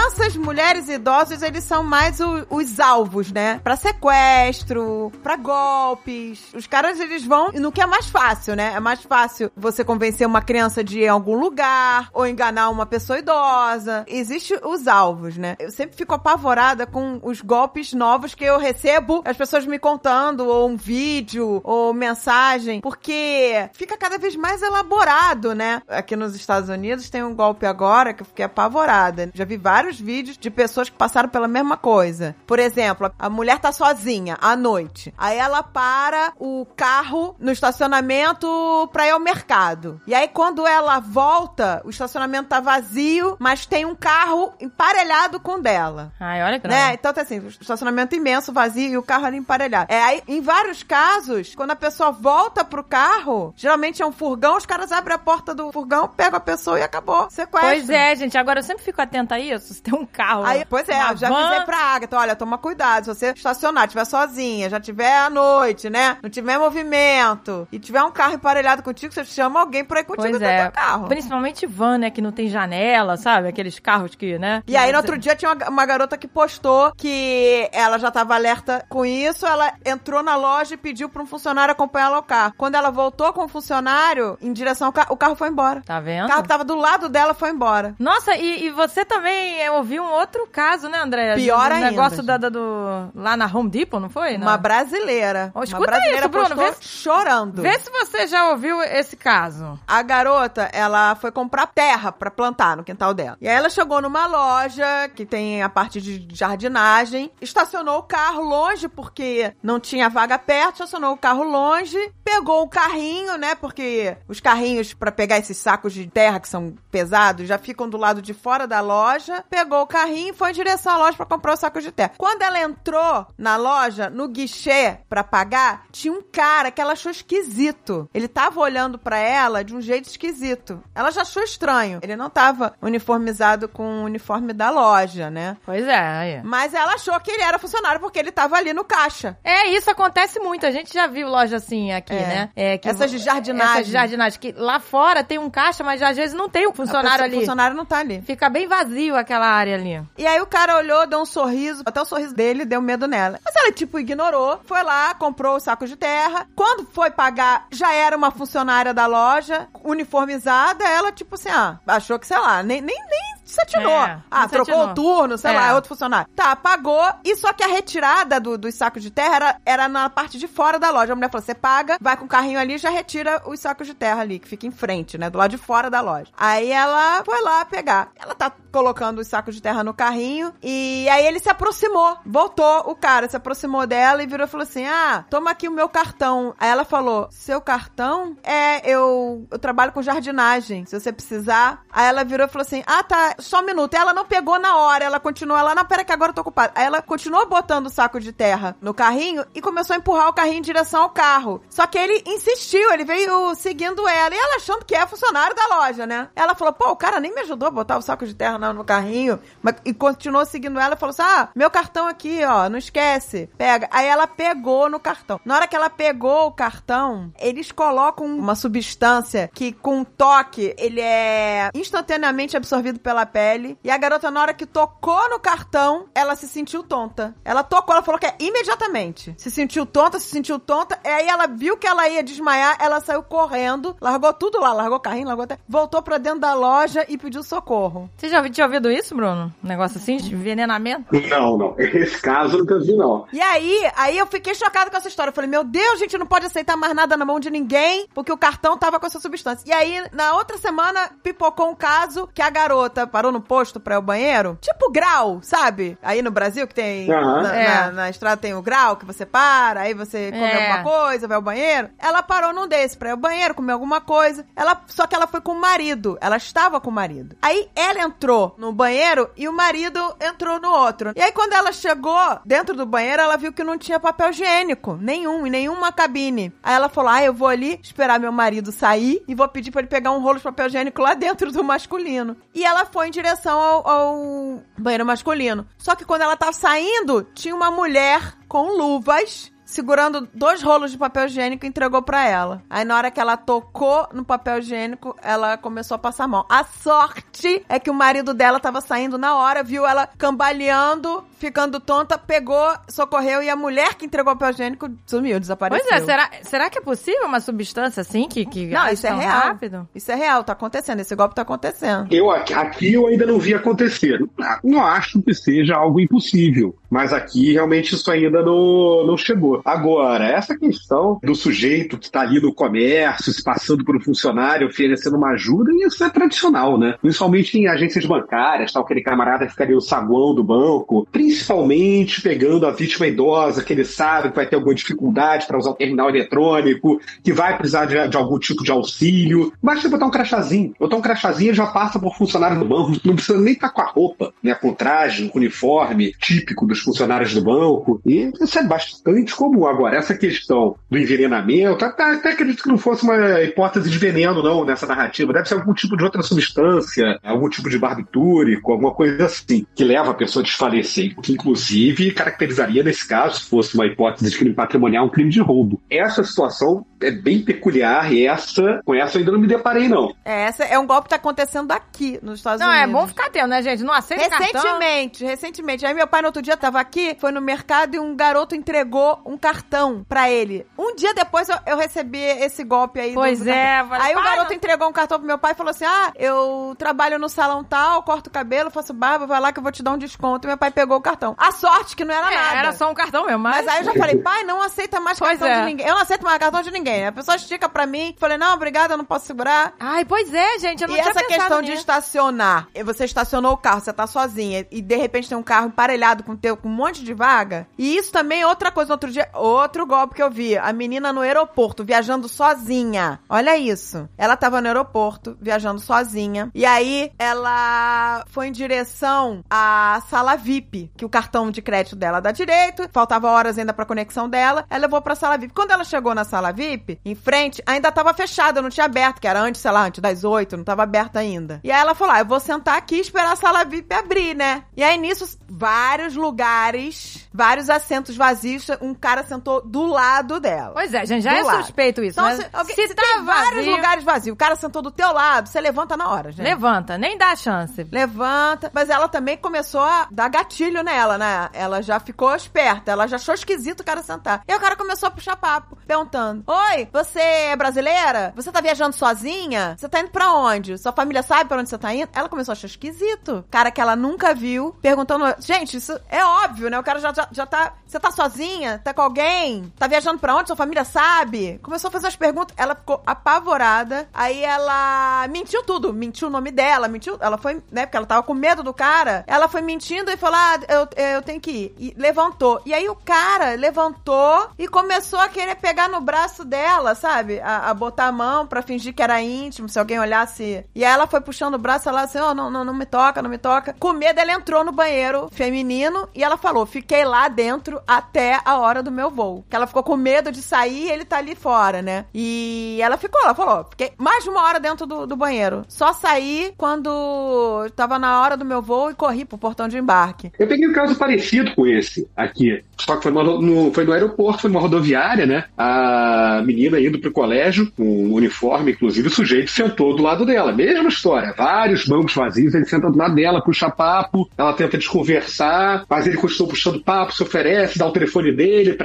Crianças, 0.06 0.38
mulheres 0.38 0.88
e 0.88 0.94
idosos, 0.94 1.42
eles 1.42 1.64
são 1.64 1.84
mais 1.84 2.20
o- 2.20 2.46
os 2.52 2.80
alvos, 2.80 3.32
né? 3.32 3.60
Pra 3.64 3.76
sequestro, 3.76 5.12
pra 5.24 5.36
golpes. 5.36 6.54
Os 6.54 6.68
caras, 6.68 7.00
eles 7.00 7.26
vão 7.26 7.52
no 7.52 7.72
que 7.72 7.82
é 7.82 7.88
mais 7.88 8.08
fácil, 8.08 8.56
né? 8.56 8.74
É 8.76 8.80
mais 8.80 9.02
fácil 9.02 9.52
você 9.58 9.84
convencer 9.84 10.28
uma 10.28 10.44
criança 10.44 10.84
de 10.84 11.00
ir 11.00 11.06
em 11.06 11.08
algum 11.10 11.36
lugar 11.40 12.10
ou 12.14 12.28
enganar 12.28 12.70
uma 12.70 12.86
pessoa 12.86 13.18
idosa. 13.18 14.06
Existem 14.08 14.60
os 14.64 14.88
alvos, 14.88 15.38
né? 15.38 15.56
Eu 15.58 15.72
sempre 15.72 15.98
fico 15.98 16.14
apavorada 16.14 16.86
com 16.86 17.20
os 17.24 17.42
golpes 17.42 17.92
novos 17.92 18.36
que 18.36 18.44
eu 18.46 18.60
recebo, 18.60 19.24
as 19.26 19.36
pessoas 19.36 19.66
me 19.66 19.80
contando, 19.80 20.42
ou 20.48 20.70
um 20.70 20.78
vídeo, 20.78 21.62
ou 21.64 21.94
mensagem, 21.96 22.80
porque 22.80 23.70
fica 23.74 23.98
cada 23.98 24.20
vez 24.20 24.36
mais 24.36 24.62
elaborado, 24.62 25.56
né? 25.56 25.82
Aqui 25.88 26.16
nos 26.16 26.36
Estados 26.36 26.70
Unidos 26.70 27.10
tem 27.10 27.24
um 27.24 27.34
golpe 27.36 27.66
agora 27.66 28.14
que 28.14 28.22
eu 28.22 28.26
fiquei 28.28 28.46
apavorada. 28.46 29.32
Já 29.34 29.46
vi 29.46 29.58
vários 29.58 29.95
vídeos 30.00 30.38
de 30.38 30.50
pessoas 30.50 30.90
que 30.90 30.98
passaram 30.98 31.30
pela 31.30 31.48
mesma 31.48 31.78
coisa. 31.78 32.36
Por 32.46 32.60
exemplo, 32.60 33.12
a 33.18 33.30
mulher 33.30 33.60
tá 33.60 33.72
sozinha 33.72 34.38
à 34.42 34.56
noite. 34.56 35.14
Aí 35.18 35.38
ela 35.38 35.64
para 35.64 36.34
o 36.40 36.66
carro 36.76 37.36
no 37.40 37.52
estacionamento 37.52 38.90
pra 38.92 39.08
ir 39.08 39.12
ao 39.12 39.20
mercado. 39.20 40.02
E 40.08 40.14
aí 40.14 40.28
quando 40.28 40.66
ela 40.68 41.00
volta, 41.00 41.82
o 41.86 41.90
estacionamento 41.90 42.50
tá 42.50 42.60
vazio, 42.60 43.36
mas 43.40 43.66
tem 43.66 43.86
um 43.86 43.96
carro 43.96 44.54
emparelhado 44.60 45.40
com 45.40 45.54
o 45.54 45.62
dela. 45.62 46.12
Ai, 46.20 46.44
olha 46.44 46.60
que 46.60 46.68
Né? 46.68 46.94
Então 46.94 47.14
tá 47.14 47.22
assim, 47.22 47.40
o 47.40 47.48
estacionamento 47.48 48.16
imenso, 48.16 48.54
vazio 48.54 48.90
e 48.90 48.98
o 48.98 49.04
carro 49.04 49.26
ali 49.26 49.38
emparelhado. 49.38 49.92
É, 49.92 50.02
aí, 50.02 50.24
em 50.28 50.42
vários 50.42 50.84
casos, 50.84 51.54
quando 51.56 51.72
a 51.72 51.76
pessoa 51.76 52.12
volta 52.12 52.64
pro 52.64 52.84
carro, 52.84 53.54
geralmente 53.56 54.02
é 54.02 54.06
um 54.06 54.12
furgão, 54.12 54.58
os 54.58 54.66
caras 54.66 54.92
abrem 54.92 55.16
a 55.16 55.20
porta 55.20 55.54
do 55.54 55.72
furgão, 55.72 56.08
pegam 56.08 56.38
a 56.38 56.42
pessoa 56.42 56.80
e 56.80 56.84
acabou. 56.84 57.30
Sequestro. 57.30 57.70
Pois 57.70 57.90
é, 57.90 58.16
gente. 58.16 58.38
Agora 58.38 58.60
eu 58.60 58.64
sempre 58.64 58.84
fico 58.84 59.02
atenta 59.02 59.36
a 59.36 59.40
isso. 59.40 59.74
Tem 59.86 59.94
um 59.94 60.06
carro. 60.06 60.44
Aí, 60.44 60.66
pois 60.66 60.90
é, 60.90 61.16
já 61.16 61.30
van, 61.30 61.46
avisei 61.46 61.66
pra 61.66 61.78
Agatha, 61.78 62.18
olha, 62.18 62.36
toma 62.36 62.58
cuidado, 62.58 63.06
se 63.06 63.14
você 63.14 63.32
estacionar, 63.32 63.88
tiver 63.88 64.04
sozinha, 64.06 64.68
já 64.70 64.80
tiver 64.80 65.16
à 65.16 65.30
noite, 65.30 65.90
né, 65.92 66.18
não 66.24 66.30
tiver 66.30 66.58
movimento, 66.58 67.68
e 67.72 67.78
tiver 67.80 68.02
um 68.04 68.12
carro 68.12 68.34
emparelhado 68.34 68.82
contigo, 68.84 69.14
você 69.14 69.24
chama 69.24 69.60
alguém 69.60 69.86
pra 69.86 70.00
ir 70.00 70.04
contigo 70.06 70.30
Pois 70.30 70.42
é. 70.42 70.72
carro. 70.72 71.08
Principalmente 71.08 71.66
van, 71.68 72.00
né? 72.00 72.10
Que 72.10 72.22
não 72.22 72.32
tem 72.32 72.48
janela, 72.48 73.16
sabe? 73.18 73.48
Aqueles 73.48 73.78
carros 73.80 74.16
que, 74.16 74.38
né? 74.40 74.64
E 74.68 74.76
aí, 74.76 74.92
no 74.92 74.98
outro 74.98 75.18
dia, 75.18 75.36
tinha 75.36 75.52
uma, 75.54 75.70
uma 75.70 75.86
garota 75.86 76.18
que 76.18 76.28
postou 76.28 76.92
que 76.96 77.70
ela 77.72 77.98
já 78.00 78.10
tava 78.10 78.34
alerta 78.36 78.84
com 78.90 79.06
isso, 79.06 79.46
ela 79.46 79.74
entrou 79.86 80.24
na 80.24 80.36
loja 80.36 80.74
e 80.74 80.78
pediu 80.78 81.08
pra 81.10 81.22
um 81.22 81.26
funcionário 81.26 81.72
acompanhar 81.72 82.08
ela 82.08 82.18
ao 82.18 82.24
carro. 82.24 82.54
Quando 82.58 82.76
ela 82.76 82.90
voltou 82.90 83.32
com 83.34 83.44
o 83.46 83.48
funcionário 83.48 84.38
em 84.42 84.52
direção 84.52 84.88
ao 84.88 84.94
carro, 84.94 85.14
o 85.14 85.18
carro 85.18 85.36
foi 85.36 85.50
embora. 85.50 85.82
Tá 85.86 86.00
O 86.00 86.02
vendo? 86.02 86.28
carro 86.28 86.44
tava 86.44 86.64
do 86.64 86.76
lado 86.76 87.08
dela, 87.10 87.34
foi 87.34 87.50
embora. 87.52 87.96
Nossa, 88.00 88.36
e, 88.36 88.66
e 88.66 88.70
você 88.72 89.06
também 89.06 89.62
é, 89.62 89.72
ouviu 89.76 90.04
um 90.04 90.12
outro 90.12 90.48
caso, 90.52 90.90
né, 90.90 91.00
André? 91.00 91.36
Pior 91.36 91.68
do, 91.70 91.74
ainda, 91.74 91.90
negócio 91.92 92.24
da, 92.24 92.38
da- 92.38 92.50
do. 92.50 93.10
Lá 93.16 93.36
na 93.38 93.46
Home 93.46 93.70
Depot, 93.70 94.00
não 94.00 94.10
foi? 94.10 94.36
Uma 94.38 94.54
Não. 94.56 94.58
brasileira. 94.62 95.52
Ó, 95.54 95.60
uma 95.60 95.66
escuta 95.66 95.86
brasileira 95.86 96.20
isso, 96.22 96.30
Bruno, 96.30 96.56
vê 96.56 96.74
se- 96.74 96.84
chorando. 96.84 97.62
Vê 97.62 97.78
se 97.80 97.90
você 97.92 98.28
já 98.28 98.50
ouviu 98.50 98.82
esse 98.82 99.16
caso. 99.16 99.80
A 99.88 100.02
garota, 100.02 100.70
ela 100.74 101.16
foi 101.16 101.32
comprar 101.32 101.68
terra 101.68 102.12
pra 102.12 102.32
plantar 102.32 102.78
no 102.78 102.84
quintal 102.84 103.14
dela. 103.14 103.38
E 103.42 103.48
aí 103.48 103.56
ela 103.56 103.70
chegou 103.70 104.02
numa 104.02 104.26
loja 104.28 105.10
que 105.16 105.26
tem 105.26 105.62
a 105.62 105.70
parte 105.70 106.02
de 106.02 106.28
jardinagem, 106.36 107.32
estacionou 107.42 108.00
o 108.00 108.04
carro 108.04 108.42
longe 108.42 108.88
porque 108.88 109.54
não 109.62 109.80
tinha 109.80 110.10
vaga 110.10 110.38
perto, 110.40 110.74
estacionou 110.76 111.14
o 111.14 111.18
carro 111.18 111.44
longe, 111.44 111.98
pegou 112.24 112.62
o 112.64 112.70
carrinho, 112.70 113.38
né? 113.38 113.56
Porque 113.56 114.18
os 114.28 114.40
carrinhos 114.40 114.94
pra 114.94 115.12
pegar 115.12 115.38
esses 115.38 115.58
sacos 115.58 115.94
de 115.94 116.08
terra 116.08 116.40
que 116.40 116.48
são 116.50 116.74
pesados 116.92 117.48
já 117.48 117.58
ficam 117.58 117.90
do 117.90 117.98
lado 117.98 118.22
de 118.22 118.34
fora 118.34 118.68
da 118.68 118.82
loja. 118.82 119.44
Pegou 119.50 119.65
o 119.74 119.88
carrinho 119.88 120.30
e 120.34 120.38
foi 120.38 120.52
em 120.52 120.54
direção 120.54 120.94
à 120.94 120.98
loja 120.98 121.18
pra 121.18 121.26
comprar 121.26 121.54
os 121.54 121.60
sacos 121.60 121.84
de 121.84 121.92
terra. 121.92 122.12
Quando 122.18 122.42
ela 122.42 122.60
entrou 122.60 123.28
na 123.38 123.56
loja, 123.58 124.10
no 124.10 124.28
guichê 124.28 124.98
pra 125.10 125.24
pagar, 125.24 125.86
tinha 125.92 126.14
um 126.14 126.22
cara 126.22 126.72
que 126.72 126.82
ela 126.82 126.94
achou 126.94 127.12
esquisito. 127.12 128.10
Ele 128.14 128.28
tava 128.28 128.60
olhando 128.60 128.98
pra 128.98 129.18
ela 129.18 129.64
de 129.64 129.76
um 129.76 129.82
jeito 129.82 130.10
esquisito. 130.10 130.82
Ela 130.94 131.12
já 131.12 131.22
achou 131.22 131.44
estranho. 131.44 132.00
Ele 132.02 132.16
não 132.16 132.30
tava 132.30 132.74
uniformizado 132.82 133.68
com 133.68 133.84
o 133.84 134.04
uniforme 134.06 134.54
da 134.54 134.70
loja, 134.70 135.30
né? 135.30 135.58
Pois 135.66 135.86
é, 135.88 135.98
aí. 135.98 136.42
Mas 136.44 136.74
ela 136.74 136.94
achou 136.94 137.20
que 137.20 137.32
ele 137.32 137.44
era 137.44 137.60
funcionário 137.60 138.00
porque 138.00 138.20
ele 138.20 138.32
tava 138.32 138.56
ali 138.58 138.74
no 138.74 138.84
caixa. 138.84 139.38
É, 139.44 139.70
isso 139.70 139.90
acontece 139.90 140.40
muito. 140.40 140.66
A 140.66 140.72
gente 140.72 140.94
já 140.94 141.08
viu 141.08 141.28
loja 141.28 141.58
assim 141.58 141.92
aqui, 141.92 142.14
É. 142.14 142.28
né? 142.28 142.50
É, 142.56 142.78
que 142.78 142.88
Essas 142.88 143.12
de 143.12 143.18
jardinagem. 143.18 143.74
Essas 143.74 143.86
de 143.88 143.92
jardinagem. 143.92 144.40
Que 144.40 144.52
lá 144.54 144.80
fora 144.80 145.24
tem 145.24 145.38
um 145.38 145.50
caixa, 145.50 145.84
mas 145.84 146.02
às 146.02 146.16
vezes 146.18 146.36
não 146.36 146.50
tem 146.50 146.68
um 146.68 146.74
funcionário 146.74 147.10
pessoa- 147.12 147.26
ali. 147.26 147.36
O 147.36 147.40
funcionário 147.40 147.76
não 147.78 147.86
tá 147.86 147.98
ali. 148.00 148.22
Fica 148.22 148.50
bem 148.50 148.68
vazio 148.68 149.16
aquela 149.16 149.55
área, 149.56 149.76
ali. 149.76 150.02
E 150.18 150.26
aí 150.28 150.40
o 150.42 150.46
cara 150.48 150.78
olhou, 150.78 151.06
deu 151.08 151.20
um 151.20 151.26
sorriso, 151.26 151.84
até 151.86 152.02
o 152.02 152.06
sorriso 152.06 152.34
dele 152.36 152.66
deu 152.66 152.82
medo 152.82 153.08
nela. 153.08 153.40
Mas 153.44 153.56
ela, 153.56 153.72
tipo, 153.72 154.00
ignorou, 154.00 154.60
foi 154.66 154.84
lá, 154.84 155.14
comprou 155.16 155.56
o 155.56 155.60
saco 155.60 155.88
de 155.88 155.96
terra. 155.96 156.48
Quando 156.56 156.86
foi 156.86 157.12
pagar, 157.12 157.68
já 157.72 157.92
era 157.94 158.16
uma 158.16 158.32
funcionária 158.32 158.94
da 158.94 159.06
loja, 159.06 159.68
uniformizada, 159.84 160.84
ela, 160.88 161.12
tipo 161.12 161.36
assim, 161.36 161.50
ah, 161.50 161.78
achou 161.88 162.18
que, 162.20 162.28
sei 162.28 162.38
lá, 162.38 162.64
nem, 162.64 162.82
nem, 162.82 162.98
nem 162.98 163.36
se 163.46 163.62
atinou. 163.62 163.92
É, 164.04 164.20
ah, 164.32 164.48
trocou 164.48 164.74
atinou. 164.76 164.92
o 164.92 164.94
turno, 164.96 165.38
sei 165.38 165.52
É. 165.52 165.56
lá, 165.56 165.68
é 165.68 165.74
outro 165.74 165.90
funcionário. 165.90 166.28
Tá, 166.36 166.56
pagou. 166.56 167.04
E 167.24 167.36
só 167.36 167.54
que 167.54 167.64
a 167.64 167.68
retirada 167.68 168.40
do- 168.40 168.58
dos 168.58 168.74
sacos 168.76 169.04
de 169.04 169.12
terra 169.12 169.36
era, 169.36 169.58
era 169.66 169.88
na 169.88 170.10
parte 170.10 170.38
de 170.40 170.48
fora 170.48 170.80
da 170.80 170.90
loja. 170.90 171.14
A 171.14 171.16
mulher 171.16 171.30
falou: 171.30 171.46
você 171.46 171.54
paga, 171.54 171.98
vai 172.02 172.18
com 172.18 172.26
o 172.26 172.28
carrinho 172.28 172.60
ali 172.60 172.74
e 172.74 172.78
já 172.80 172.90
retira 172.90 173.42
os 173.46 173.60
sacos 173.60 173.86
de 173.88 173.94
terra 173.94 174.22
ali, 174.22 174.40
que 174.40 174.48
fica 174.48 174.66
em 174.66 174.72
frente, 174.72 175.18
né? 175.18 175.30
Do 175.30 175.38
lado 175.38 175.52
de 175.52 175.58
fora 175.58 175.90
da 175.92 176.02
loja. 176.02 176.32
Aí 176.36 176.72
ela 176.72 177.24
foi 177.24 177.40
lá 177.42 177.64
pegar. 177.66 178.10
Ela 178.20 178.34
tá 178.34 178.52
colocando 178.76 179.20
os 179.20 179.28
sacos 179.28 179.56
de 179.56 179.62
terra 179.62 179.86
no 179.86 179.94
carrinho. 179.94 180.54
E 180.62 181.08
aí 181.08 181.26
ele 181.26 181.40
se 181.40 181.50
aproximou. 181.50 182.18
Voltou 182.26 182.92
o 182.92 182.94
cara, 182.94 183.30
se 183.30 183.38
aproximou 183.38 183.88
dela 183.88 184.22
e 184.22 184.28
virou 184.28 184.46
e 184.46 184.50
falou 184.50 184.64
assim: 184.64 184.86
Ah, 184.86 185.24
toma 185.30 185.52
aqui 185.52 185.70
o 185.70 185.72
meu 185.72 185.88
cartão. 185.88 186.54
Aí 186.60 186.70
ela 186.70 186.84
falou: 186.84 187.30
Seu 187.32 187.62
cartão? 187.62 188.36
É, 188.44 188.86
eu, 188.86 189.48
eu 189.50 189.58
trabalho 189.58 189.94
com 189.94 190.02
jardinagem. 190.02 190.86
Se 190.86 191.00
você 191.00 191.14
precisar. 191.14 191.86
Aí 191.90 192.06
ela 192.06 192.26
virou 192.26 192.46
e 192.46 192.50
falou 192.50 192.66
assim: 192.66 192.84
Ah, 192.86 193.02
tá, 193.02 193.36
só 193.40 193.62
um 193.62 193.66
minuto. 193.66 193.94
Ela 193.94 194.14
não 194.14 194.26
pegou 194.26 194.60
na 194.60 194.76
hora. 194.76 195.06
Ela 195.06 195.22
continuou 195.22 195.62
lá, 195.62 195.74
não, 195.74 195.86
pera 195.86 196.04
que 196.04 196.12
agora 196.12 196.32
eu 196.32 196.36
tô 196.36 196.42
ocupada. 196.42 196.74
Aí 196.76 196.84
ela 196.84 197.02
continuou 197.02 197.48
botando 197.48 197.86
o 197.86 197.90
saco 197.90 198.20
de 198.20 198.34
terra 198.34 198.76
no 198.82 198.94
carrinho 198.94 199.46
e 199.56 199.62
começou 199.62 199.94
a 199.94 199.98
empurrar 199.98 200.28
o 200.28 200.34
carrinho 200.34 200.58
em 200.58 200.62
direção 200.62 201.04
ao 201.04 201.12
carro. 201.12 201.62
Só 201.70 201.88
que 201.88 201.98
ele 201.98 202.22
insistiu, 202.26 202.92
ele 202.92 203.06
veio 203.06 203.56
seguindo 203.56 204.06
ela. 204.06 204.36
E 204.36 204.38
ela 204.38 204.58
achando 204.58 204.84
que 204.84 204.96
é 204.96 205.08
funcionário 205.08 205.56
da 205.56 205.78
loja, 205.78 206.06
né? 206.06 206.28
Ela 206.36 206.54
falou: 206.56 206.74
Pô, 206.74 206.90
o 206.90 206.98
cara 206.98 207.22
nem 207.22 207.34
me 207.34 207.40
ajudou 207.40 207.70
a 207.70 207.72
botar 207.72 207.98
o 207.98 208.02
saco 208.02 208.26
de 208.26 208.34
terra 208.34 208.65
no, 208.74 208.84
carrinho. 208.84 209.40
Mas, 209.62 209.76
e 209.86 209.94
continuou 209.94 210.46
seguindo 210.46 210.80
ela 210.80 210.96
e 210.96 210.98
falou 210.98 211.12
assim: 211.12 211.22
Ah, 211.22 211.50
meu 211.56 211.70
cartão 211.70 212.08
aqui, 212.08 212.44
ó, 212.46 212.70
não 212.70 212.78
esquece. 212.78 213.50
Pega. 213.58 213.88
Aí 213.92 214.08
ela 214.08 214.28
pegou 214.28 214.90
no 214.90 215.00
cartão. 215.00 215.40
Na 215.46 215.56
hora 215.56 215.68
que 215.68 215.76
ela 215.76 215.90
pegou 215.90 216.48
o 216.48 216.52
cartão, 216.52 217.32
eles 217.40 217.72
colocam 217.72 218.26
uma 218.26 218.56
substância 218.56 219.50
que, 219.54 219.72
com 219.72 220.04
toque, 220.04 220.74
ele 220.78 221.02
é 221.02 221.70
instantaneamente 221.74 222.58
absorvido 222.58 223.00
pela 223.00 223.26
pele. 223.26 223.78
E 223.84 223.92
a 223.92 223.98
garota, 223.98 224.32
na 224.32 224.42
hora 224.42 224.54
que 224.54 224.66
tocou 224.66 225.30
no 225.30 225.40
cartão, 225.40 226.08
ela 226.14 226.36
se 226.36 226.48
sentiu 226.48 226.84
tonta. 226.84 227.36
Ela 227.44 227.64
tocou, 227.64 227.94
ela 227.94 228.04
falou 228.04 228.20
que 228.20 228.26
é 228.26 228.36
imediatamente. 228.40 229.34
Se 229.38 229.52
sentiu 229.52 229.86
tonta, 229.86 230.20
se 230.20 230.30
sentiu 230.30 230.60
tonta. 230.60 231.00
E 231.04 231.08
aí 231.08 231.28
ela 231.28 231.48
viu 231.48 231.78
que 231.78 231.88
ela 231.88 232.08
ia 232.08 232.24
desmaiar, 232.24 232.78
ela 232.80 233.00
saiu 233.00 233.24
correndo, 233.24 233.96
largou 234.02 234.34
tudo 234.34 234.60
lá, 234.60 234.74
largou 234.74 234.98
o 234.98 235.02
carrinho, 235.02 235.28
largou 235.28 235.44
até. 235.44 235.58
Voltou 235.68 236.02
pra 236.02 236.18
dentro 236.18 236.40
da 236.40 236.54
loja 236.54 237.06
e 237.08 237.18
pediu 237.18 237.44
socorro. 237.44 238.10
Você 238.18 238.30
já 238.30 238.42
tinha 238.56 238.66
ouvido 238.66 238.90
isso, 238.92 239.16
Bruno? 239.16 239.54
Um 239.64 239.68
negócio 239.68 239.98
assim, 239.98 240.18
de 240.18 240.34
envenenamento? 240.34 241.06
Não, 241.30 241.58
não. 241.58 241.76
Esse 241.78 242.22
caso 242.22 242.56
eu 242.56 242.60
nunca 242.60 242.80
vi, 242.80 242.96
não. 242.96 243.26
E 243.32 243.40
aí, 243.42 243.92
aí 243.96 244.18
eu 244.18 244.26
fiquei 244.28 244.56
chocada 244.56 244.90
com 244.90 244.98
essa 244.98 245.08
história. 245.08 245.30
Eu 245.30 245.34
falei, 245.36 245.50
meu 245.50 245.64
Deus, 245.64 246.00
gente, 246.00 246.18
não 246.18 246.26
pode 246.26 246.46
aceitar 246.46 246.76
mais 246.78 246.96
nada 246.96 247.16
na 247.18 247.26
mão 247.26 247.40
de 247.40 247.50
ninguém, 247.50 248.08
porque 248.14 248.32
o 248.32 248.38
cartão 248.38 248.78
tava 248.78 249.00
com 249.00 249.06
essa 249.06 249.20
substância. 249.20 249.64
E 249.68 249.74
aí, 249.74 250.04
na 250.14 250.34
outra 250.36 250.58
semana, 250.58 251.10
pipocou 251.22 251.70
um 251.70 251.76
caso 251.76 252.28
que 252.34 252.42
a 252.42 252.50
garota 252.50 253.06
parou 253.06 253.32
no 253.32 253.42
posto 253.42 253.80
pra 253.80 253.96
ir 253.96 253.98
ao 253.98 254.02
banheiro. 254.02 254.58
Tipo 254.62 254.92
grau, 254.92 255.40
sabe? 255.42 255.98
Aí 256.02 256.22
no 256.22 256.32
Brasil 256.32 256.68
que 256.68 256.74
tem. 256.74 257.12
Aham. 257.12 257.42
Na, 257.42 257.56
É. 257.56 257.68
na- 257.86 257.92
na 257.92 258.10
estrada 258.10 258.38
tem 258.38 258.54
o 258.54 258.62
grau 258.62 258.96
que 258.96 259.06
você 259.06 259.26
para, 259.26 259.82
aí 259.82 259.94
você 259.94 260.32
come 260.32 260.44
É. 260.44 260.74
alguma 260.74 260.84
coisa, 260.84 261.28
vai 261.28 261.36
ao 261.36 261.42
banheiro. 261.42 261.90
Ela 262.00 262.24
parou 262.24 262.54
num 262.54 262.68
desse 262.68 262.98
pra 262.98 263.10
ir 263.10 263.12
ao 263.12 263.18
banheiro, 263.18 263.54
comer 263.54 263.74
alguma 263.74 264.00
coisa. 264.02 264.46
Ela, 264.56 264.82
só 264.88 265.06
que 265.08 265.16
ela 265.16 265.28
foi 265.28 265.42
com 265.42 265.52
o 265.52 265.60
marido. 265.60 266.18
Ela 266.22 266.38
estava 266.38 266.80
com 266.80 266.90
o 266.90 266.94
marido. 266.94 267.36
Aí 267.42 267.68
ela 267.76 268.02
entrou 268.02 268.35
no 268.58 268.72
banheiro 268.72 269.30
e 269.36 269.48
o 269.48 269.54
marido 269.54 270.00
entrou 270.20 270.60
no 270.60 270.70
outro. 270.70 271.14
E 271.16 271.22
aí 271.22 271.32
quando 271.32 271.54
ela 271.54 271.72
chegou 271.72 272.40
dentro 272.46 272.76
do 272.76 272.86
banheiro, 272.86 273.22
ela 273.22 273.38
viu 273.38 273.54
que 273.54 273.64
não 273.64 273.78
tinha 273.78 274.00
papel 274.00 274.30
higiênico. 274.30 274.98
Nenhum, 275.00 275.46
em 275.46 275.50
nenhuma 275.50 275.92
cabine. 275.92 276.54
Aí 276.64 276.76
ela 276.76 276.90
falou: 276.90 277.12
Ah, 277.12 277.24
eu 277.24 277.34
vou 277.34 277.48
ali 277.48 277.80
esperar 277.82 278.20
meu 278.20 278.32
marido 278.32 278.72
sair 278.72 279.24
e 279.28 279.36
vou 279.36 279.48
pedir 279.48 279.72
pra 279.72 279.82
ele 279.82 279.88
pegar 279.88 280.12
um 280.12 280.22
rolo 280.22 280.38
de 280.38 280.44
papel 280.44 280.68
higiênico 280.68 281.02
lá 281.02 281.14
dentro 281.14 281.52
do 281.52 281.64
masculino. 281.64 282.36
E 282.54 282.64
ela 282.64 282.86
foi 282.86 283.08
em 283.08 283.12
direção 283.12 283.60
ao, 283.60 283.88
ao 283.88 284.62
banheiro 284.78 285.06
masculino. 285.06 285.68
Só 285.78 285.96
que 285.96 286.06
quando 286.06 286.22
ela 286.22 286.36
tava 286.36 286.54
saindo, 286.54 287.28
tinha 287.34 287.56
uma 287.56 287.72
mulher 287.72 288.36
com 288.48 288.78
luvas 288.78 289.52
segurando 289.66 290.28
dois 290.34 290.62
rolos 290.62 290.92
de 290.92 290.98
papel 290.98 291.26
higiênico 291.26 291.66
e 291.66 291.70
entregou 291.70 292.02
pra 292.02 292.26
ela. 292.28 292.62
Aí 292.70 292.86
na 292.86 292.96
hora 292.96 293.12
que 293.12 293.20
ela 293.20 293.36
tocou 293.36 294.08
no 294.14 294.24
papel 294.24 294.60
higiênico, 294.60 295.16
ela 295.22 295.58
começou 295.58 295.96
a 295.96 296.00
passar 296.00 296.28
mal. 296.28 296.46
A 296.50 296.64
sorte 296.64 297.66
é 297.68 297.80
que 297.80 297.90
o 297.90 297.94
marido 297.94 298.34
dela 298.34 298.60
tava 298.60 298.80
saindo 298.82 299.18
na 299.18 299.36
hora, 299.36 299.64
viu 299.64 299.86
ela 299.86 300.08
cambaleando, 300.18 301.24
ficando 301.38 301.80
tonta, 301.80 302.18
pegou, 302.18 302.74
socorreu 302.88 303.42
e 303.42 303.50
a 303.50 303.56
mulher 303.56 303.96
que 303.96 304.06
entregou 304.06 304.34
o 304.34 304.38
papel 304.38 304.54
higiênico 304.54 304.90
sumiu, 305.06 305.40
desapareceu. 305.40 305.86
Pois 305.90 306.02
é, 306.02 306.06
será, 306.06 306.30
será 306.44 306.70
que 306.70 306.78
é 306.78 306.82
possível 306.82 307.26
uma 307.26 307.40
substância 307.40 308.02
assim 308.02 308.28
que, 308.28 308.46
que 308.46 308.68
Não, 308.68 308.88
isso 308.90 309.08
é 309.08 309.14
real. 309.14 309.40
rápido? 309.40 309.90
Isso 309.96 310.12
é 310.12 310.16
real, 310.16 310.44
tá 310.44 310.54
acontecendo. 310.54 311.00
Esse 311.00 311.16
golpe 311.16 311.36
tá 311.36 311.42
acontecendo. 311.42 312.08
Eu 312.12 312.30
aqui, 312.30 312.54
aqui 312.54 312.94
eu 312.94 313.08
ainda 313.08 313.26
não 313.26 313.40
vi 313.40 313.54
acontecer. 313.54 314.20
Não 314.64 314.86
acho 314.86 315.22
que 315.22 315.34
seja 315.34 315.76
algo 315.76 316.00
impossível, 316.00 316.76
mas 316.90 317.14
aqui 317.14 317.54
realmente 317.54 317.96
isso 317.96 318.10
ainda 318.12 318.42
não, 318.42 319.06
não 319.06 319.18
chegou. 319.18 319.55
Agora, 319.64 320.26
essa 320.26 320.58
questão 320.58 321.20
do 321.24 321.36
sujeito 321.36 321.98
que 321.98 322.06
está 322.06 322.22
ali 322.22 322.42
no 322.42 322.54
comércio, 322.54 323.32
se 323.32 323.44
passando 323.44 323.84
por 323.84 323.96
um 323.96 324.02
funcionário, 324.02 324.68
oferecendo 324.68 325.18
uma 325.18 325.32
ajuda, 325.32 325.72
isso 325.86 326.04
é 326.04 326.10
tradicional, 326.10 326.78
né? 326.78 326.96
Principalmente 327.02 327.58
em 327.58 327.68
agências 327.68 328.06
bancárias, 328.06 328.72
tal, 328.72 328.84
aquele 328.84 329.02
camarada 329.02 329.46
que 329.46 329.52
fica 329.52 329.64
ali 329.64 329.74
no 329.74 329.82
saguão 329.82 330.34
do 330.34 330.44
banco, 330.44 331.08
principalmente 331.12 332.22
pegando 332.22 332.66
a 332.66 332.72
vítima 332.72 333.08
idosa, 333.08 333.64
que 333.64 333.74
ele 333.74 333.86
sabe 333.86 334.30
que 334.30 334.36
vai 334.36 334.48
ter 334.48 334.56
alguma 334.56 334.76
dificuldade 334.76 335.46
para 335.46 335.58
usar 335.58 335.72
o 335.72 335.76
terminal 335.76 336.10
eletrônico, 336.10 337.00
que 337.24 337.34
vai 337.34 337.58
precisar 337.58 337.86
de, 337.86 338.08
de 338.08 338.18
algum 338.18 338.40
tipo 338.40 338.64
de 338.64 338.72
auxílio. 338.72 339.54
Basta 339.62 339.90
botar 339.90 340.06
um 340.06 340.12
crachazinho. 340.12 340.74
Botar 340.80 340.96
um 340.96 341.02
crachazinho 341.02 341.54
já 341.54 341.68
passa 341.68 342.00
por 342.00 342.16
funcionário 342.16 342.60
do 342.60 342.66
banco. 342.66 342.94
Não 343.04 343.16
precisa 343.16 343.40
nem 343.40 343.54
estar 343.54 343.70
com 343.70 343.82
a 343.82 343.86
roupa, 343.86 344.34
né? 344.42 344.54
Com 344.56 344.74
traje, 344.74 345.30
com 345.30 345.40
uniforme 345.40 346.14
típico 346.20 346.66
dos 346.66 346.80
funcionários 346.80 347.34
do 347.34 347.44
banco. 347.44 348.02
E 348.06 348.32
isso 348.42 348.60
é 348.60 348.64
bastante 348.64 349.34
comum. 349.46 349.68
Agora, 349.68 349.98
essa 349.98 350.16
questão 350.16 350.76
do 350.90 350.98
envenenamento, 350.98 351.86
até, 351.86 352.04
até 352.04 352.32
acredito 352.32 352.64
que 352.64 352.70
não 352.70 352.78
fosse 352.78 353.04
uma 353.04 353.42
hipótese 353.42 353.90
de 353.90 353.98
veneno, 353.98 354.42
não, 354.42 354.66
nessa 354.66 354.86
narrativa. 354.86 355.34
Deve 355.34 355.48
ser 355.48 355.56
algum 355.56 355.74
tipo 355.74 355.96
de 355.96 356.04
outra 356.04 356.22
substância, 356.22 357.20
algum 357.24 357.50
tipo 357.50 357.70
de 357.70 357.78
barbitúrico, 357.78 358.72
alguma 358.72 358.94
coisa 358.94 359.26
assim, 359.26 359.66
que 359.76 359.84
leva 359.84 360.12
a 360.12 360.14
pessoa 360.14 360.42
a 360.42 360.46
desfalecer. 360.46 361.16
Que, 361.22 361.34
inclusive, 361.34 362.12
caracterizaria, 362.12 362.84
nesse 362.84 363.08
caso, 363.08 363.40
se 363.40 363.50
fosse 363.50 363.76
uma 363.76 363.86
hipótese 363.86 364.30
de 364.30 364.38
crime 364.38 364.54
patrimonial, 364.56 365.06
um 365.06 365.10
crime 365.10 365.30
de 365.30 365.40
roubo. 365.40 365.82
Essa 365.90 366.24
situação 366.24 366.86
é 367.02 367.12
bem 367.12 367.44
peculiar 367.44 368.12
e 368.12 368.26
essa, 368.26 368.82
com 368.84 368.96
essa 368.96 369.18
eu 369.18 369.20
ainda 369.20 369.32
não 369.32 369.40
me 369.40 369.48
deparei, 369.48 369.88
não. 369.88 370.14
É, 370.24 370.46
essa 370.46 370.64
é 370.64 370.78
um 370.80 370.88
golpe 370.88 371.04
que 371.04 371.10
tá 371.10 371.16
acontecendo 371.18 371.72
aqui, 371.72 372.20
nos 372.22 372.40
Estados 372.40 372.60
Não, 372.60 372.68
Unidos. 372.68 372.90
é 372.90 372.92
bom 372.92 373.08
ficar 373.08 373.28
atento, 373.28 373.48
né, 373.48 373.62
gente? 373.62 373.84
Não 373.84 373.94
aceita 373.94 374.30
cartão. 374.30 374.62
Recentemente, 374.62 375.26
recentemente. 375.26 375.86
Aí 375.86 375.94
meu 375.94 376.08
pai 376.08 376.22
no 376.22 376.28
outro 376.28 376.42
dia 376.42 376.58
tava 376.58 376.80
aqui, 376.80 377.16
foi 377.20 377.32
no 377.32 377.42
mercado 377.42 377.96
e 377.96 378.00
um 378.00 378.16
garoto 378.16 378.56
entregou 378.56 379.20
um 379.26 379.35
cartão 379.38 380.06
pra 380.08 380.30
ele. 380.30 380.66
Um 380.78 380.96
dia 380.96 381.14
depois 381.14 381.48
eu, 381.50 381.58
eu 381.66 381.78
recebi 381.78 382.20
esse 382.22 382.64
golpe 382.64 383.00
aí. 383.00 383.10
do- 383.12 383.16
Pois 383.16 383.40
do 383.40 383.50
é, 383.50 383.84
falei, 383.88 384.08
Aí 384.08 384.16
o 384.16 384.24
garoto 384.24 384.50
não- 384.50 384.56
entregou 384.56 384.88
um 384.90 384.94
cartão 384.94 385.18
pro 385.18 385.28
meu 385.28 385.38
pai 385.38 385.52
e 385.52 385.56
falou 385.56 385.72
assim: 385.72 385.86
Ah, 385.86 386.12
eu 386.16 386.76
trabalho 386.78 387.18
no 387.20 387.30
salão 387.30 387.64
tal, 387.64 388.04
corto 388.04 388.30
o 388.30 388.34
cabelo, 388.34 388.70
faço 388.72 388.94
barba, 388.94 389.26
vai 389.28 389.40
lá 389.40 389.52
que 389.52 389.60
eu 389.60 389.64
vou 389.64 389.72
te 389.72 389.82
dar 389.84 389.92
um 389.92 389.98
desconto. 389.98 390.46
E 390.46 390.50
meu 390.50 390.58
pai 390.58 390.72
pegou 390.72 390.98
o 390.98 391.02
cartão. 391.02 391.36
A 391.38 391.52
sorte 391.52 391.96
que 391.96 392.04
não 392.06 392.14
era 392.14 392.32
É, 392.32 392.36
nada. 392.36 392.58
era 392.58 392.72
só 392.74 392.90
um 392.90 392.94
cartão 392.94 393.26
mesmo, 393.26 393.40
mas... 393.40 393.56
Mas 393.58 393.68
aí 393.68 393.80
eu 393.80 393.86
já 393.86 393.94
falei, 393.94 394.18
pai, 394.18 394.44
não 394.44 394.62
aceita 394.62 395.00
mais 395.00 395.18
Pois 395.20 395.32
cartão 395.40 395.48
é. 395.48 395.60
de 395.62 395.66
ninguém. 395.66 395.88
Eu 395.88 395.96
não 395.96 396.02
aceito 396.02 396.24
mais 396.24 396.38
cartão 396.38 396.62
de 396.62 396.72
ninguém. 396.72 397.06
A 397.08 397.12
pessoa 397.12 397.36
estica 397.36 397.68
pra 397.70 397.86
mim, 397.86 398.16
falei, 398.20 398.38
não, 398.38 398.54
obrigada, 398.54 398.94
eu 398.94 398.98
não 398.98 399.06
posso 399.06 399.26
segurar. 399.26 399.74
Ai, 399.80 400.06
pois 400.06 400.34
é, 400.34 400.60
gente, 400.60 400.82
eu 400.82 400.88
não 400.88 400.96
E 400.96 401.00
tinha 401.00 401.12
essa 401.12 401.20
pensado 401.20 401.40
questão 401.40 401.62
de 401.62 401.70
nisso. 401.72 401.82
estacionar, 401.82 402.68
e 402.74 402.84
você 402.84 403.06
estacionou 403.06 403.54
o 403.54 403.58
carro, 403.58 403.82
você 403.82 403.92
tá 403.94 404.06
sozinha, 404.08 404.66
e 404.72 404.82
de 404.82 404.96
repente 404.96 405.30
tem 405.30 405.38
um 405.38 405.44
carro 405.44 405.68
emparelhado 405.68 406.24
com 406.24 406.36
teu, 406.36 406.56
com 406.58 406.68
um 406.68 406.72
monte 406.72 407.04
de 407.04 407.14
vaga. 407.14 407.68
E 407.78 407.98
isso 407.98 408.12
também 408.12 408.42
é 408.42 408.48
outra 408.48 408.72
coisa. 408.72 408.94
Outro 408.94 409.12
dia, 409.12 409.25
outro 409.34 409.86
golpe 409.86 410.16
que 410.16 410.24
eu 410.24 410.30
vi. 410.30 410.58
A 410.58 410.72
menina 410.74 411.12
no 411.12 411.22
aeroporto, 411.22 411.84
viajando 411.84 412.28
sozinha. 412.28 413.20
Olha 413.30 413.58
isso. 413.58 414.08
Ela 414.18 414.36
tava 414.38 414.62
no 414.62 414.68
aeroporto, 414.68 415.38
viajando 415.40 415.80
sozinha. 415.80 416.50
E 416.54 416.66
aí, 416.66 417.12
ela 417.18 418.24
foi 418.28 418.48
em 418.48 418.52
direção 418.52 419.44
à 419.50 420.02
sala 420.10 420.36
VIP, 420.36 420.92
que 420.96 421.06
o 421.06 421.10
cartão 421.10 421.52
de 421.52 421.62
crédito 421.62 421.96
dela 421.96 422.20
dá 422.20 422.32
direito. 422.32 422.88
Faltava 422.92 423.30
horas 423.30 423.58
ainda 423.58 423.74
pra 423.74 423.86
conexão 423.86 424.30
dela. 424.30 424.66
Ela 424.70 424.82
levou 424.82 425.02
pra 425.02 425.16
sala 425.16 425.38
VIP. 425.38 425.54
Quando 425.54 425.72
ela 425.72 425.84
chegou 425.84 426.14
na 426.14 426.24
sala 426.24 426.52
VIP, 426.52 427.00
em 427.04 427.16
frente, 427.16 427.62
ainda 427.66 427.92
tava 427.92 428.14
fechada, 428.14 428.62
não 428.62 428.70
tinha 428.70 428.86
aberto, 428.86 429.20
que 429.20 429.28
era 429.28 429.40
antes, 429.40 429.62
sei 429.62 429.72
lá, 429.72 429.86
antes 429.86 430.02
das 430.02 430.24
oito, 430.24 430.58
não 430.58 430.64
tava 430.64 430.84
aberta 430.84 431.20
ainda. 431.20 431.60
E 431.64 431.72
aí 431.72 431.80
ela 431.80 431.96
falou: 431.96 432.16
ah, 432.16 432.20
eu 432.20 432.26
vou 432.26 432.40
sentar 432.40 432.78
aqui 432.78 432.96
e 432.96 433.02
esperar 433.02 433.34
a 433.34 433.36
sala 433.36 433.64
VIP 433.64 433.94
abrir, 433.94 434.36
né? 434.36 434.64
E 434.76 434.84
aí 434.84 434.98
nisso, 434.98 435.38
vários 435.48 436.16
lugares 436.16 437.26
vários 437.36 437.70
assentos 437.70 438.16
vazios, 438.16 438.68
um 438.82 438.94
cara 438.94 439.15
sentou 439.24 439.62
do 439.62 439.86
lado 439.86 440.40
dela. 440.40 440.72
Pois 440.74 440.94
é, 440.94 441.06
gente, 441.06 441.24
já 441.24 441.32
Do 441.32 441.38
é 441.38 441.44
lado. 441.44 441.62
suspeito 441.64 442.04
isso, 442.04 442.20
Então, 442.20 442.26
né? 442.30 442.36
se, 442.38 442.50
alguém, 442.54 442.76
se 442.76 442.88
se 442.88 442.96
tá 442.96 443.02
tem 443.02 443.24
vários 443.24 443.56
vazio, 443.56 443.76
lugares 443.76 444.04
vazios, 444.04 444.34
o 444.34 444.38
cara 444.38 444.56
sentou 444.56 444.82
do 444.82 444.92
teu 444.92 445.12
lado, 445.12 445.48
você 445.48 445.60
levanta 445.62 445.96
na 445.98 446.10
hora, 446.10 446.32
gente. 446.32 446.46
levanta, 446.46 446.98
nem 446.98 447.18
dá 447.18 447.36
chance. 447.36 447.84
Levanta. 447.92 448.72
Mas 448.74 448.90
ela 448.90 449.08
também 449.08 449.38
começou 449.38 449.82
a 449.82 450.08
dar 450.12 450.30
gatilho 450.30 450.84
nela, 450.84 451.18
né? 451.18 451.50
Ela 451.54 451.82
já 451.82 452.00
ficou 452.00 452.34
esperta. 452.36 452.92
Ela 452.92 453.08
já 453.08 453.16
achou 453.18 453.34
esquisito 453.34 453.82
o 453.82 453.84
cara 453.84 454.02
sentar. 454.02 454.42
E 454.48 454.54
o 454.56 454.60
cara 454.60 454.76
começou 454.76 455.08
a 455.08 455.12
puxar 455.12 455.36
papo, 455.36 455.78
perguntando: 455.88 456.44
Oi, 456.48 456.88
você 456.92 457.20
é 457.20 457.56
brasileira? 457.56 458.34
Você 458.36 458.52
tá 458.52 458.62
viajando 458.62 458.96
sozinha? 458.96 459.76
Você 459.78 459.88
tá 459.90 460.00
indo 460.00 460.10
pra 460.10 460.32
onde? 460.34 460.78
Sua 460.78 460.92
família 460.92 461.24
sabe 461.24 461.46
pra 461.48 461.58
onde 461.60 461.70
você 461.70 461.78
tá 461.78 461.94
indo? 461.94 462.10
Ela 462.14 462.30
começou 462.30 462.52
a 462.52 462.54
achar 462.54 462.68
esquisito. 462.68 463.44
Cara 463.50 463.72
que 463.72 463.82
ela 463.82 463.96
nunca 463.96 464.34
viu, 464.34 464.76
perguntando: 464.82 465.26
Gente, 465.40 465.78
isso 465.78 466.00
é 466.10 466.24
óbvio, 466.24 466.70
né? 466.70 466.80
O 466.80 466.84
cara 466.84 467.00
já, 467.00 467.14
já, 467.14 467.28
já 467.32 467.46
tá. 467.46 467.74
Você 467.86 468.00
tá 468.00 468.12
sozinha? 468.12 468.80
Tá 468.84 468.94
com 468.94 469.02
alguém? 469.06 469.72
Tá 469.78 469.88
viajando 469.88 470.20
pra 470.20 470.36
onde? 470.36 470.48
Sua 470.48 470.56
família 470.56 470.84
sabe? 470.84 471.60
Começou 471.64 471.88
a 471.90 471.92
fazer 471.92 472.08
as 472.08 472.16
perguntas. 472.16 472.56
Ela 472.58 472.76
ficou 472.76 473.02
apavorada. 473.06 474.08
Aí 474.14 474.44
ela 474.44 475.28
mentiu 475.30 475.64
tudo. 475.64 475.94
Mentiu 475.94 476.28
o 476.28 476.32
nome 476.32 476.52
dela, 476.52 476.88
mentiu. 476.88 477.18
Ela 477.20 477.38
foi, 477.38 477.62
né? 477.72 477.86
Porque 477.86 477.98
ela 477.98 478.06
tava 478.06 478.24
com 478.24 478.34
medo 478.34 478.64
do 478.64 478.74
cara. 478.74 479.24
Ela 479.28 479.48
foi 479.48 479.62
mentindo 479.62 480.12
e 480.12 480.18
falou: 480.18 480.38
Ah, 480.38 480.60
eu, 480.68 480.88
eu 481.16 481.22
tenho 481.22 481.40
que 481.40 481.52
ir. 481.52 481.76
E 481.78 481.94
levantou. 481.98 482.62
E 482.66 482.74
aí 482.74 482.88
o 482.90 482.96
cara 482.96 483.56
levantou 483.56 484.50
e 484.58 484.68
começou 484.68 485.20
a 485.20 485.30
querer 485.30 485.56
pegar 485.56 485.90
no 485.90 486.02
braço 486.02 486.44
dela, 486.44 486.96
sabe? 486.96 487.40
A, 487.40 487.70
a 487.70 487.74
botar 487.74 488.06
a 488.06 488.12
mão 488.12 488.48
pra 488.48 488.62
fingir 488.62 488.94
que 488.94 489.04
era 489.04 489.22
íntimo, 489.22 489.70
se 489.70 489.80
alguém 489.80 490.00
olhasse. 490.00 490.66
E 490.74 490.84
aí 490.84 490.92
ela 490.92 491.08
foi 491.08 491.22
puxando 491.22 491.56
o 491.56 491.60
braço, 491.60 491.90
ela 491.90 492.04
assim: 492.04 492.20
Ó, 492.20 492.34
não, 492.34 492.50
não, 492.50 492.64
não 492.64 492.74
me 492.74 492.86
toca, 492.86 493.22
não 493.22 493.30
me 493.30 493.38
toca. 493.38 493.76
Com 493.80 493.94
medo, 493.94 494.20
ela 494.20 494.34
entrou 494.34 494.64
no 494.64 494.72
banheiro 494.72 495.30
feminino 495.32 496.08
e 496.14 496.24
ela 496.24 496.38
falou: 496.38 496.66
Fiquei 496.66 497.06
lá 497.06 497.28
dentro 497.28 497.82
até 497.88 498.40
a 498.44 498.58
hora 498.58 498.82
do 498.82 498.92
meu 498.96 499.10
voo. 499.10 499.46
Que 499.50 499.56
ela 499.56 499.68
ficou 499.68 499.84
com 499.84 499.96
medo 499.96 500.32
de 500.32 500.42
sair 500.42 500.86
e 500.86 500.92
ele 500.92 501.06
tá 501.06 501.18
ali 501.18 501.36
fora, 501.36 501.82
né? 501.82 502.06
E 502.14 502.80
ela 502.82 502.98
ficou, 502.98 503.22
ela 503.22 503.36
falou: 503.36 503.66
Fiquei 503.70 503.92
mais 503.98 504.24
de 504.24 504.30
uma 504.30 504.44
hora 504.44 504.60
dentro 504.60 504.86
do, 504.86 505.06
do 505.06 505.16
banheiro. 505.16 505.64
Só 505.68 505.94
saí 505.94 506.54
quando 506.58 507.70
tava 507.76 508.00
na 508.00 508.22
hora 508.22 508.38
do 508.38 508.46
meu 508.46 508.62
voo 508.62 508.90
e 508.90 508.96
corri 508.96 509.26
pro 509.26 509.38
portão 509.38 509.68
de 509.68 509.78
embarque. 509.78 510.32
Eu 510.40 510.48
peguei 510.48 510.68
um 510.68 510.74
caso 510.74 510.96
parecido 510.96 511.54
com 511.56 511.68
esse 511.68 512.08
aqui. 512.16 512.64
Só 512.80 512.98
que 512.98 513.04
foi, 513.04 513.12
no, 513.12 513.74
foi 513.74 513.86
no 513.86 513.94
aeroporto, 513.94 514.42
foi 514.42 514.50
numa 514.50 514.62
rodoviária, 514.62 515.26
né? 515.26 515.46
A 515.58 516.42
menina 516.46 516.80
indo 516.80 517.00
pro 517.00 517.12
colégio, 517.12 517.72
com 517.72 517.84
um 517.84 518.14
uniforme, 518.14 518.72
inclusive, 518.72 519.08
o 519.08 519.12
sujeito 519.12 519.50
sentou 519.50 519.96
do 519.96 520.04
lado 520.04 520.26
dela. 520.26 520.52
Mesma 520.52 520.90
história. 520.90 521.34
Vários 521.38 521.86
bancos 521.86 522.14
vazios, 522.14 522.54
ele 522.54 522.66
senta 522.66 522.90
do 522.90 522.98
lado 522.98 523.16
dela, 523.16 523.42
puxa 523.42 523.70
papo, 523.70 524.30
ela 524.38 524.54
tenta 524.54 524.78
desconversar, 524.78 525.86
mas 525.90 526.08
ele 526.08 526.18
continua 526.18 526.50
puxando 526.50 526.84
papo, 526.84 527.14
se 527.14 527.24
oferece, 527.24 527.80
dá 527.80 527.88
o 527.88 527.92
telefone 527.92 528.32
dele 528.32 528.74
pra 528.74 528.85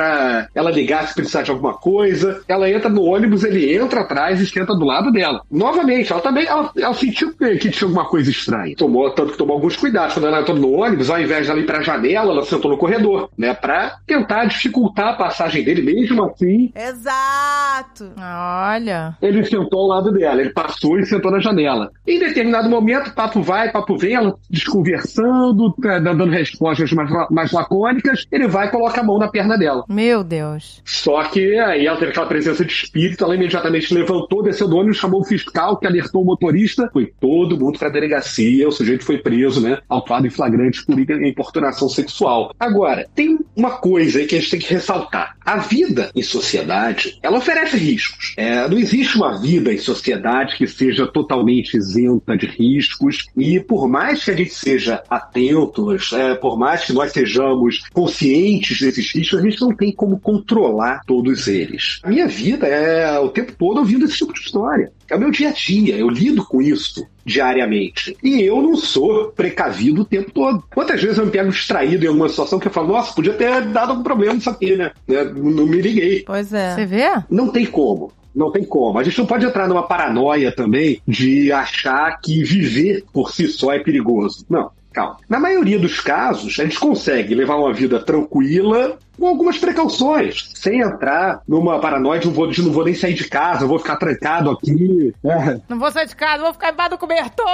ela 0.55 0.70
ligar 0.70 1.07
se 1.07 1.14
precisar 1.14 1.42
de 1.42 1.51
alguma 1.51 1.74
coisa. 1.74 2.42
Ela 2.48 2.70
entra 2.70 2.88
no 2.88 3.03
ônibus, 3.03 3.44
ele 3.44 3.74
entra 3.74 4.01
atrás 4.01 4.40
e 4.40 4.46
senta 4.46 4.74
do 4.74 4.84
lado 4.84 5.11
dela. 5.12 5.42
Novamente, 5.51 6.12
ela 6.12 6.20
também, 6.20 6.46
ela, 6.46 6.70
ela 6.76 6.94
sentiu 6.94 7.32
que 7.34 7.70
tinha 7.70 7.88
alguma 7.88 8.05
coisa 8.05 8.30
estranha. 8.30 8.74
Tomou, 8.76 9.11
tanto 9.11 9.32
que 9.32 9.38
tomou 9.38 9.57
alguns 9.57 9.76
cuidados. 9.76 10.14
Quando 10.14 10.26
ela 10.26 10.40
entrou 10.40 10.57
no 10.57 10.72
ônibus, 10.72 11.11
ao 11.11 11.20
invés 11.20 11.44
de 11.44 11.51
ela 11.51 11.61
ir 11.61 11.66
pra 11.66 11.82
janela, 11.82 12.32
ela 12.32 12.44
sentou 12.44 12.70
no 12.70 12.78
corredor, 12.78 13.30
né? 13.36 13.55
Pra 13.55 13.96
tentar 14.07 14.44
dificultar 14.46 15.09
a 15.09 15.16
passagem 15.16 15.64
dele, 15.64 15.82
mesmo 15.82 16.24
assim, 16.24 16.72
Exato. 16.74 18.12
Olha. 18.18 19.16
ele 19.20 19.44
sentou 19.44 19.80
ao 19.80 19.86
lado 19.86 20.12
dela, 20.12 20.40
ele 20.40 20.51
passou 20.51 20.98
e 20.98 21.07
sentou 21.07 21.30
na 21.30 21.40
janela. 21.40 21.90
Em 22.07 22.18
determinado 22.18 22.68
momento, 22.68 23.14
papo 23.14 23.42
vai, 23.42 23.70
papo 23.70 23.96
vem, 23.96 24.14
ela 24.14 24.34
desconversando, 24.48 25.72
tá, 25.74 25.98
dando 25.98 26.26
respostas 26.26 26.92
mais, 26.92 27.11
mais 27.30 27.53
lacônicas, 27.53 28.26
ele 28.30 28.48
vai 28.48 28.66
e 28.66 28.70
coloca 28.70 29.01
a 29.01 29.05
mão 29.05 29.18
na 29.18 29.28
perna 29.28 29.57
dela. 29.57 29.84
Meu 29.91 30.22
Deus. 30.22 30.80
Só 30.84 31.24
que 31.24 31.59
aí 31.59 31.84
ela 31.84 31.99
teve 31.99 32.12
aquela 32.12 32.26
presença 32.26 32.64
de 32.64 32.72
espírito, 32.72 33.24
ela 33.24 33.34
imediatamente 33.34 33.93
levantou, 33.93 34.41
desceu 34.41 34.68
do 34.68 34.76
ônibus, 34.76 34.99
chamou 34.99 35.20
o 35.20 35.24
fiscal, 35.24 35.76
que 35.78 35.84
alertou 35.84 36.22
o 36.22 36.24
motorista, 36.24 36.88
foi 36.93 37.12
todo 37.18 37.59
mundo 37.59 37.76
pra 37.76 37.88
delegacia, 37.88 38.68
o 38.68 38.70
sujeito 38.70 39.05
foi 39.05 39.18
preso, 39.18 39.61
né, 39.61 39.78
autuado 39.88 40.28
em 40.28 40.30
flagrante 40.30 40.86
por 40.86 40.97
importunação 40.97 41.88
sexual. 41.88 42.55
Agora, 42.61 43.09
tem 43.16 43.36
uma 43.57 43.78
coisa 43.78 44.20
aí 44.20 44.26
que 44.26 44.36
a 44.36 44.38
gente 44.38 44.53
tem 44.53 44.61
que 44.61 44.72
ressaltar. 44.72 45.36
A 45.45 45.57
vida 45.57 46.12
em 46.14 46.22
sociedade, 46.22 47.18
ela 47.20 47.38
oferece 47.38 47.76
riscos. 47.76 48.34
É, 48.36 48.68
não 48.68 48.78
existe 48.78 49.16
uma 49.16 49.41
vida 49.41 49.74
em 49.74 49.78
sociedade 49.78 50.57
que 50.57 50.68
seja 50.68 51.05
totalmente 51.05 51.76
isenta 51.76 52.36
de 52.36 52.47
riscos 52.47 53.26
e 53.36 53.59
por 53.59 53.88
mais 53.88 54.24
que 54.24 54.30
a 54.30 54.36
gente 54.36 54.55
seja 54.55 55.03
atentos, 55.11 56.12
é, 56.12 56.36
por 56.36 56.57
mais 56.57 56.84
que 56.84 56.93
nós 56.93 57.11
sejamos 57.11 57.82
conscientes 57.93 58.78
desses 58.78 59.12
riscos, 59.12 59.41
a 59.41 59.43
gente 59.43 59.61
não 59.61 59.69
tem 59.74 59.92
como 59.92 60.18
controlar 60.18 61.02
todos 61.06 61.48
eles. 61.48 62.00
A 62.02 62.08
minha 62.08 62.26
vida 62.26 62.66
é 62.66 63.18
o 63.18 63.28
tempo 63.28 63.52
todo 63.58 63.78
ouvindo 63.78 64.04
esse 64.04 64.18
tipo 64.18 64.32
de 64.32 64.40
história. 64.40 64.92
É 65.08 65.16
o 65.16 65.20
meu 65.20 65.30
dia 65.30 65.48
a 65.48 65.52
dia, 65.52 65.96
eu 65.96 66.08
lido 66.08 66.44
com 66.44 66.62
isso 66.62 67.06
diariamente. 67.24 68.16
E 68.22 68.40
eu 68.42 68.60
não 68.60 68.76
sou 68.76 69.32
precavido 69.32 70.02
o 70.02 70.04
tempo 70.04 70.30
todo. 70.30 70.62
Quantas 70.72 71.00
vezes 71.02 71.18
eu 71.18 71.26
me 71.26 71.32
pego 71.32 71.50
distraído 71.50 72.04
em 72.04 72.08
alguma 72.08 72.28
situação 72.28 72.58
que 72.58 72.68
eu 72.68 72.72
falo, 72.72 72.88
nossa, 72.88 73.14
podia 73.14 73.34
ter 73.34 73.62
dado 73.66 73.90
algum 73.90 74.02
problema 74.02 74.34
nisso 74.34 74.50
aqui, 74.50 74.76
né? 74.76 74.92
Né? 75.06 75.24
Não 75.24 75.50
não 75.50 75.66
me 75.66 75.80
liguei. 75.80 76.22
Pois 76.26 76.52
é. 76.52 76.74
Você 76.74 76.86
vê? 76.86 77.08
Não 77.30 77.48
tem 77.48 77.66
como. 77.66 78.12
Não 78.34 78.50
tem 78.50 78.64
como. 78.64 78.98
A 78.98 79.02
gente 79.02 79.18
não 79.18 79.26
pode 79.26 79.44
entrar 79.44 79.68
numa 79.68 79.86
paranoia 79.86 80.52
também 80.52 81.00
de 81.06 81.50
achar 81.52 82.20
que 82.20 82.42
viver 82.42 83.04
por 83.12 83.32
si 83.32 83.48
só 83.48 83.72
é 83.72 83.80
perigoso. 83.80 84.44
Não, 84.48 84.70
calma. 84.92 85.16
Na 85.28 85.40
maioria 85.40 85.78
dos 85.78 86.00
casos, 86.00 86.58
a 86.58 86.64
gente 86.64 86.78
consegue 86.78 87.34
levar 87.34 87.56
uma 87.56 87.72
vida 87.72 87.98
tranquila 87.98 88.98
com 89.20 89.28
algumas 89.28 89.58
precauções, 89.58 90.50
sem 90.54 90.80
entrar 90.80 91.42
numa 91.46 91.78
paranoia 91.78 92.18
de 92.18 92.26
não 92.26 92.34
vou, 92.34 92.46
de 92.46 92.62
não 92.62 92.72
vou 92.72 92.84
nem 92.84 92.94
sair 92.94 93.12
de 93.12 93.28
casa, 93.28 93.66
vou 93.66 93.78
ficar 93.78 93.96
trancado 93.96 94.50
aqui. 94.50 95.14
É, 95.22 95.60
Não 95.68 95.78
vou 95.78 95.90
sair 95.92 96.06
de 96.06 96.16
casa, 96.16 96.42
vou 96.42 96.52
ficar 96.54 96.72
embaixo 96.72 96.90
do 96.90 96.98
cobertor. 96.98 97.46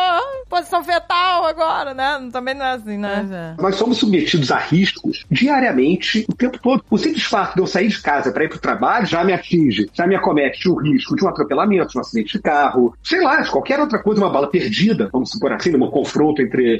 Posição 0.48 0.84
fetal 0.84 1.44
agora, 1.44 1.92
né? 1.92 2.28
Também 2.32 2.54
não 2.54 2.64
é 2.64 2.72
assim, 2.74 2.96
né? 2.96 3.54
É. 3.58 3.60
Nós 3.60 3.74
somos 3.74 3.98
submetidos 3.98 4.52
a 4.52 4.58
riscos 4.58 5.26
diariamente, 5.28 6.24
o 6.28 6.34
tempo 6.34 6.58
todo. 6.58 6.84
O 6.88 6.96
simples 6.96 7.24
fato 7.24 7.54
de 7.54 7.60
eu 7.60 7.66
sair 7.66 7.88
de 7.88 8.00
casa 8.00 8.30
para 8.30 8.44
ir 8.44 8.48
para 8.48 8.58
o 8.58 8.60
trabalho 8.60 9.06
já 9.06 9.24
me 9.24 9.32
atinge, 9.32 9.90
já 9.92 10.06
me 10.06 10.14
acomete 10.14 10.68
o 10.68 10.76
risco 10.76 11.16
de 11.16 11.24
um 11.24 11.28
atropelamento, 11.28 11.90
de 11.90 11.98
um 11.98 12.00
acidente 12.00 12.34
de 12.34 12.42
carro, 12.42 12.94
sei 13.02 13.20
lá, 13.20 13.40
de 13.40 13.50
qualquer 13.50 13.80
outra 13.80 14.00
coisa, 14.00 14.20
uma 14.20 14.30
bala 14.30 14.48
perdida, 14.48 15.08
vamos 15.12 15.30
supor 15.30 15.52
assim, 15.52 15.70
num 15.72 15.90
confronto 15.90 16.40
entre, 16.40 16.78